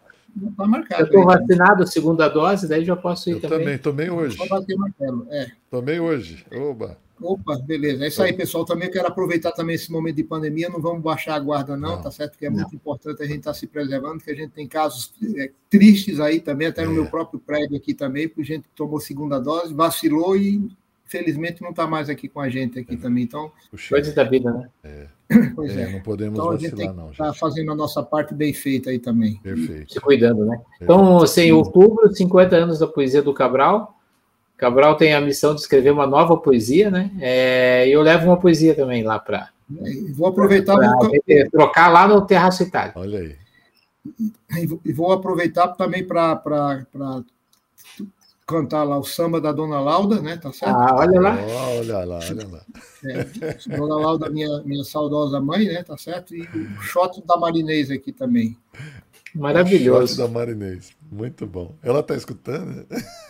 Tá 0.56 0.68
marcado. 0.68 1.02
Eu 1.04 1.06
estou 1.06 1.26
vacinado, 1.26 1.88
segunda 1.88 2.28
dose, 2.28 2.68
daí 2.68 2.86
já 2.86 2.96
posso 2.96 3.30
ir 3.30 3.34
eu 3.34 3.42
também. 3.42 3.60
também, 3.60 3.78
tomei 3.78 4.10
hoje. 4.10 4.38
Só 4.38 4.48
bater 4.48 4.76
martelo, 4.78 5.28
é. 5.30 5.52
Tomei 5.70 6.00
hoje. 6.00 6.46
Oba. 6.52 6.98
Opa, 7.22 7.58
beleza. 7.58 8.06
É 8.06 8.08
isso 8.10 8.22
aí, 8.22 8.32
pessoal. 8.32 8.64
Também 8.64 8.92
quero 8.92 9.08
aproveitar 9.08 9.52
também 9.52 9.76
esse 9.76 9.92
momento 9.92 10.16
de 10.16 10.24
pandemia. 10.24 10.70
Não 10.70 10.80
vamos 10.80 11.02
baixar 11.02 11.36
a 11.36 11.40
guarda, 11.40 11.76
não, 11.76 11.96
não. 11.96 12.02
tá 12.02 12.12
certo? 12.12 12.38
Que 12.38 12.46
é 12.46 12.50
não. 12.50 12.58
muito 12.58 12.76
importante 12.76 13.22
a 13.24 13.26
gente 13.26 13.40
estar 13.40 13.52
tá 13.52 13.56
se 13.56 13.66
preservando, 13.66 14.24
que 14.24 14.30
a 14.30 14.36
gente 14.36 14.52
tem 14.52 14.68
casos 14.68 15.14
é, 15.36 15.52
tristes 15.70 16.20
aí 16.20 16.40
também, 16.40 16.68
até 16.68 16.86
no 16.86 16.92
meu 16.92 17.06
é. 17.06 17.10
próprio 17.10 17.40
prédio 17.40 17.76
aqui 17.76 17.94
também, 17.94 18.28
porque 18.28 18.44
gente 18.44 18.64
que 18.64 18.76
tomou 18.76 19.00
segunda 19.00 19.40
dose, 19.40 19.74
vacilou 19.74 20.38
e 20.38 20.70
infelizmente 21.08 21.62
não 21.62 21.70
está 21.70 21.88
mais 21.88 22.10
aqui 22.10 22.28
com 22.28 22.42
a 22.42 22.50
gente 22.50 22.78
aqui 22.78 22.96
é. 22.96 22.98
também. 22.98 23.24
Então, 23.24 23.52
coisas 23.90 24.14
da 24.14 24.24
vida, 24.24 24.52
né? 24.52 24.70
É. 24.84 25.08
Pois 25.56 25.76
é, 25.76 25.84
é. 25.84 25.92
Não 25.92 26.02
podemos 26.02 26.38
então, 26.38 26.52
vacilar, 26.52 26.74
a 26.74 26.78
gente 26.78 26.96
não. 26.96 27.12
Está 27.12 27.34
fazendo 27.34 27.72
a 27.72 27.76
nossa 27.76 28.04
parte 28.04 28.34
bem 28.34 28.54
feita 28.54 28.90
aí 28.90 29.00
também. 29.00 29.38
Perfeito. 29.38 29.94
Se 29.94 30.00
cuidando, 30.00 30.46
né? 30.46 30.60
Então, 30.82 31.18
assim, 31.18 31.44
em 31.44 31.52
outubro, 31.52 32.14
50 32.14 32.56
anos 32.56 32.80
da 32.80 32.88
poesia 32.88 33.22
do 33.22 33.34
Cabral. 33.34 33.98
Cabral 34.58 34.96
tem 34.96 35.14
a 35.14 35.22
missão 35.22 35.54
de 35.54 35.62
escrever 35.62 35.92
uma 35.92 36.08
nova 36.08 36.38
poesia, 36.38 36.90
né? 36.90 37.12
É, 37.20 37.88
e 37.88 37.92
eu 37.92 38.02
levo 38.02 38.28
uma 38.28 38.38
poesia 38.38 38.74
também 38.74 39.04
lá 39.04 39.20
para. 39.20 39.50
Vou 40.14 40.28
aproveitar. 40.28 40.76
Pra, 40.76 40.94
vou... 40.96 41.12
Trocar 41.52 41.90
lá 41.90 42.08
no 42.08 42.26
Terraço 42.26 42.64
Itália. 42.64 42.94
Olha 42.96 43.20
aí. 43.20 43.36
E 44.86 44.94
vou 44.94 45.12
aproveitar 45.12 45.68
também 45.70 46.06
para 46.06 46.86
cantar 48.48 48.84
lá 48.86 48.98
o 48.98 49.04
samba 49.04 49.42
da 49.42 49.52
Dona 49.52 49.80
Lauda, 49.82 50.22
né? 50.22 50.38
Tá 50.38 50.54
certo? 50.54 50.74
Ah, 50.74 50.96
olha 50.96 51.20
lá. 51.20 51.38
Oh, 51.38 51.80
olha 51.80 52.06
lá, 52.06 52.20
olha 52.20 52.48
lá. 52.48 52.66
É, 53.04 53.78
Dona 53.78 53.96
Lauda, 53.98 54.30
minha, 54.30 54.62
minha 54.64 54.86
saudosa 54.86 55.42
mãe, 55.42 55.66
né? 55.66 55.84
Tá 55.84 55.98
certo? 55.98 56.34
E 56.34 56.44
o 56.44 56.82
shot 56.82 57.22
da 57.28 57.36
Marinês 57.36 57.92
aqui 57.92 58.14
também. 58.14 58.58
Maravilhoso. 59.36 60.18
Da 60.18 60.28
Marinês. 60.28 60.96
Muito 61.12 61.46
bom. 61.46 61.76
Ela 61.82 62.00
está 62.02 62.16
escutando? 62.16 62.86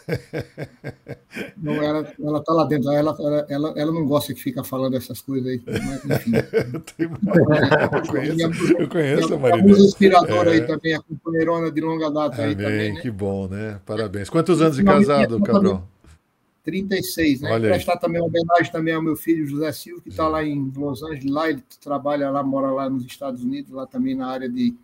Não, 1.57 1.73
ela, 1.73 2.13
ela 2.23 2.43
tá 2.43 2.53
lá 2.53 2.63
dentro. 2.65 2.91
Ela, 2.91 3.15
ela, 3.49 3.73
ela, 3.75 3.91
não 3.91 4.05
gosta 4.05 4.33
que 4.33 4.41
fica 4.41 4.63
falando 4.63 4.95
essas 4.95 5.21
coisas 5.21 5.47
aí. 5.47 5.61
Mas, 5.65 6.05
enfim. 6.05 6.31
eu 6.97 8.01
conheço, 8.07 8.73
eu 8.79 8.87
conheço 8.87 9.33
a 9.33 9.37
Marina. 9.37 9.67
Uma 9.67 9.77
inspiradora 9.77 10.49
é. 10.49 10.53
aí 10.53 10.65
também, 10.65 10.95
a 10.95 11.01
companheirona 11.01 11.71
de 11.71 11.81
longa 11.81 12.09
data 12.09 12.35
Amém, 12.35 12.47
aí 12.47 12.55
também. 12.55 12.93
Né? 12.93 13.01
Que 13.01 13.11
bom, 13.11 13.47
né? 13.47 13.79
Parabéns. 13.85 14.29
Quantos 14.29 14.61
anos 14.61 14.77
de 14.77 14.83
casado, 14.83 15.41
Cabral? 15.41 15.87
36, 16.63 17.41
né? 17.41 17.51
Olha 17.51 17.69
Prestar 17.69 17.97
também 17.97 18.19
uma 18.19 18.27
homenagem 18.27 18.71
também 18.71 18.93
ao 18.93 19.01
meu 19.01 19.15
filho 19.15 19.47
José 19.47 19.71
Silva, 19.71 20.01
que 20.01 20.09
está 20.09 20.27
lá 20.27 20.43
em 20.43 20.69
Los 20.75 21.01
Angeles, 21.01 21.31
lá 21.31 21.49
ele 21.49 21.63
trabalha 21.81 22.29
lá, 22.29 22.43
mora 22.43 22.67
lá 22.71 22.89
nos 22.89 23.05
Estados 23.05 23.41
Unidos, 23.41 23.71
lá 23.71 23.87
também 23.87 24.15
na 24.15 24.27
área 24.27 24.49
de 24.49 24.75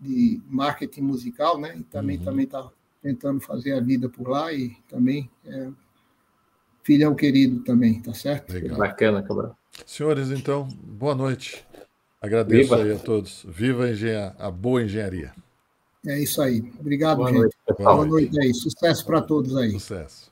de 0.00 0.40
marketing 0.46 1.02
musical, 1.02 1.60
né? 1.60 1.76
E 1.76 1.82
também 1.84 2.18
uhum. 2.18 2.24
também 2.24 2.44
está 2.44 2.68
tentando 3.02 3.40
fazer 3.40 3.72
a 3.72 3.80
vida 3.80 4.08
por 4.08 4.28
lá 4.28 4.52
e 4.52 4.76
também 4.88 5.30
é, 5.46 5.68
filhão 6.82 7.14
querido 7.14 7.60
também, 7.60 8.00
tá 8.00 8.14
certo? 8.14 8.52
Legal. 8.52 8.78
Bacana, 8.78 9.22
Cabral. 9.22 9.56
Senhores, 9.86 10.30
então, 10.30 10.66
boa 10.82 11.14
noite. 11.14 11.64
Agradeço 12.20 12.70
Viva. 12.70 12.82
aí 12.82 12.92
a 12.92 12.98
todos. 12.98 13.46
Viva 13.48 13.84
a, 13.86 14.46
a 14.46 14.50
boa 14.50 14.82
engenharia. 14.82 15.32
É 16.06 16.18
isso 16.18 16.40
aí. 16.40 16.72
Obrigado, 16.78 17.18
boa 17.18 17.28
gente. 17.28 17.38
Noite, 17.40 17.56
boa 17.78 18.06
noite 18.06 18.40
aí. 18.40 18.54
Sucesso 18.54 19.04
para 19.06 19.22
todos 19.22 19.56
aí. 19.56 19.70
Sucesso. 19.72 20.30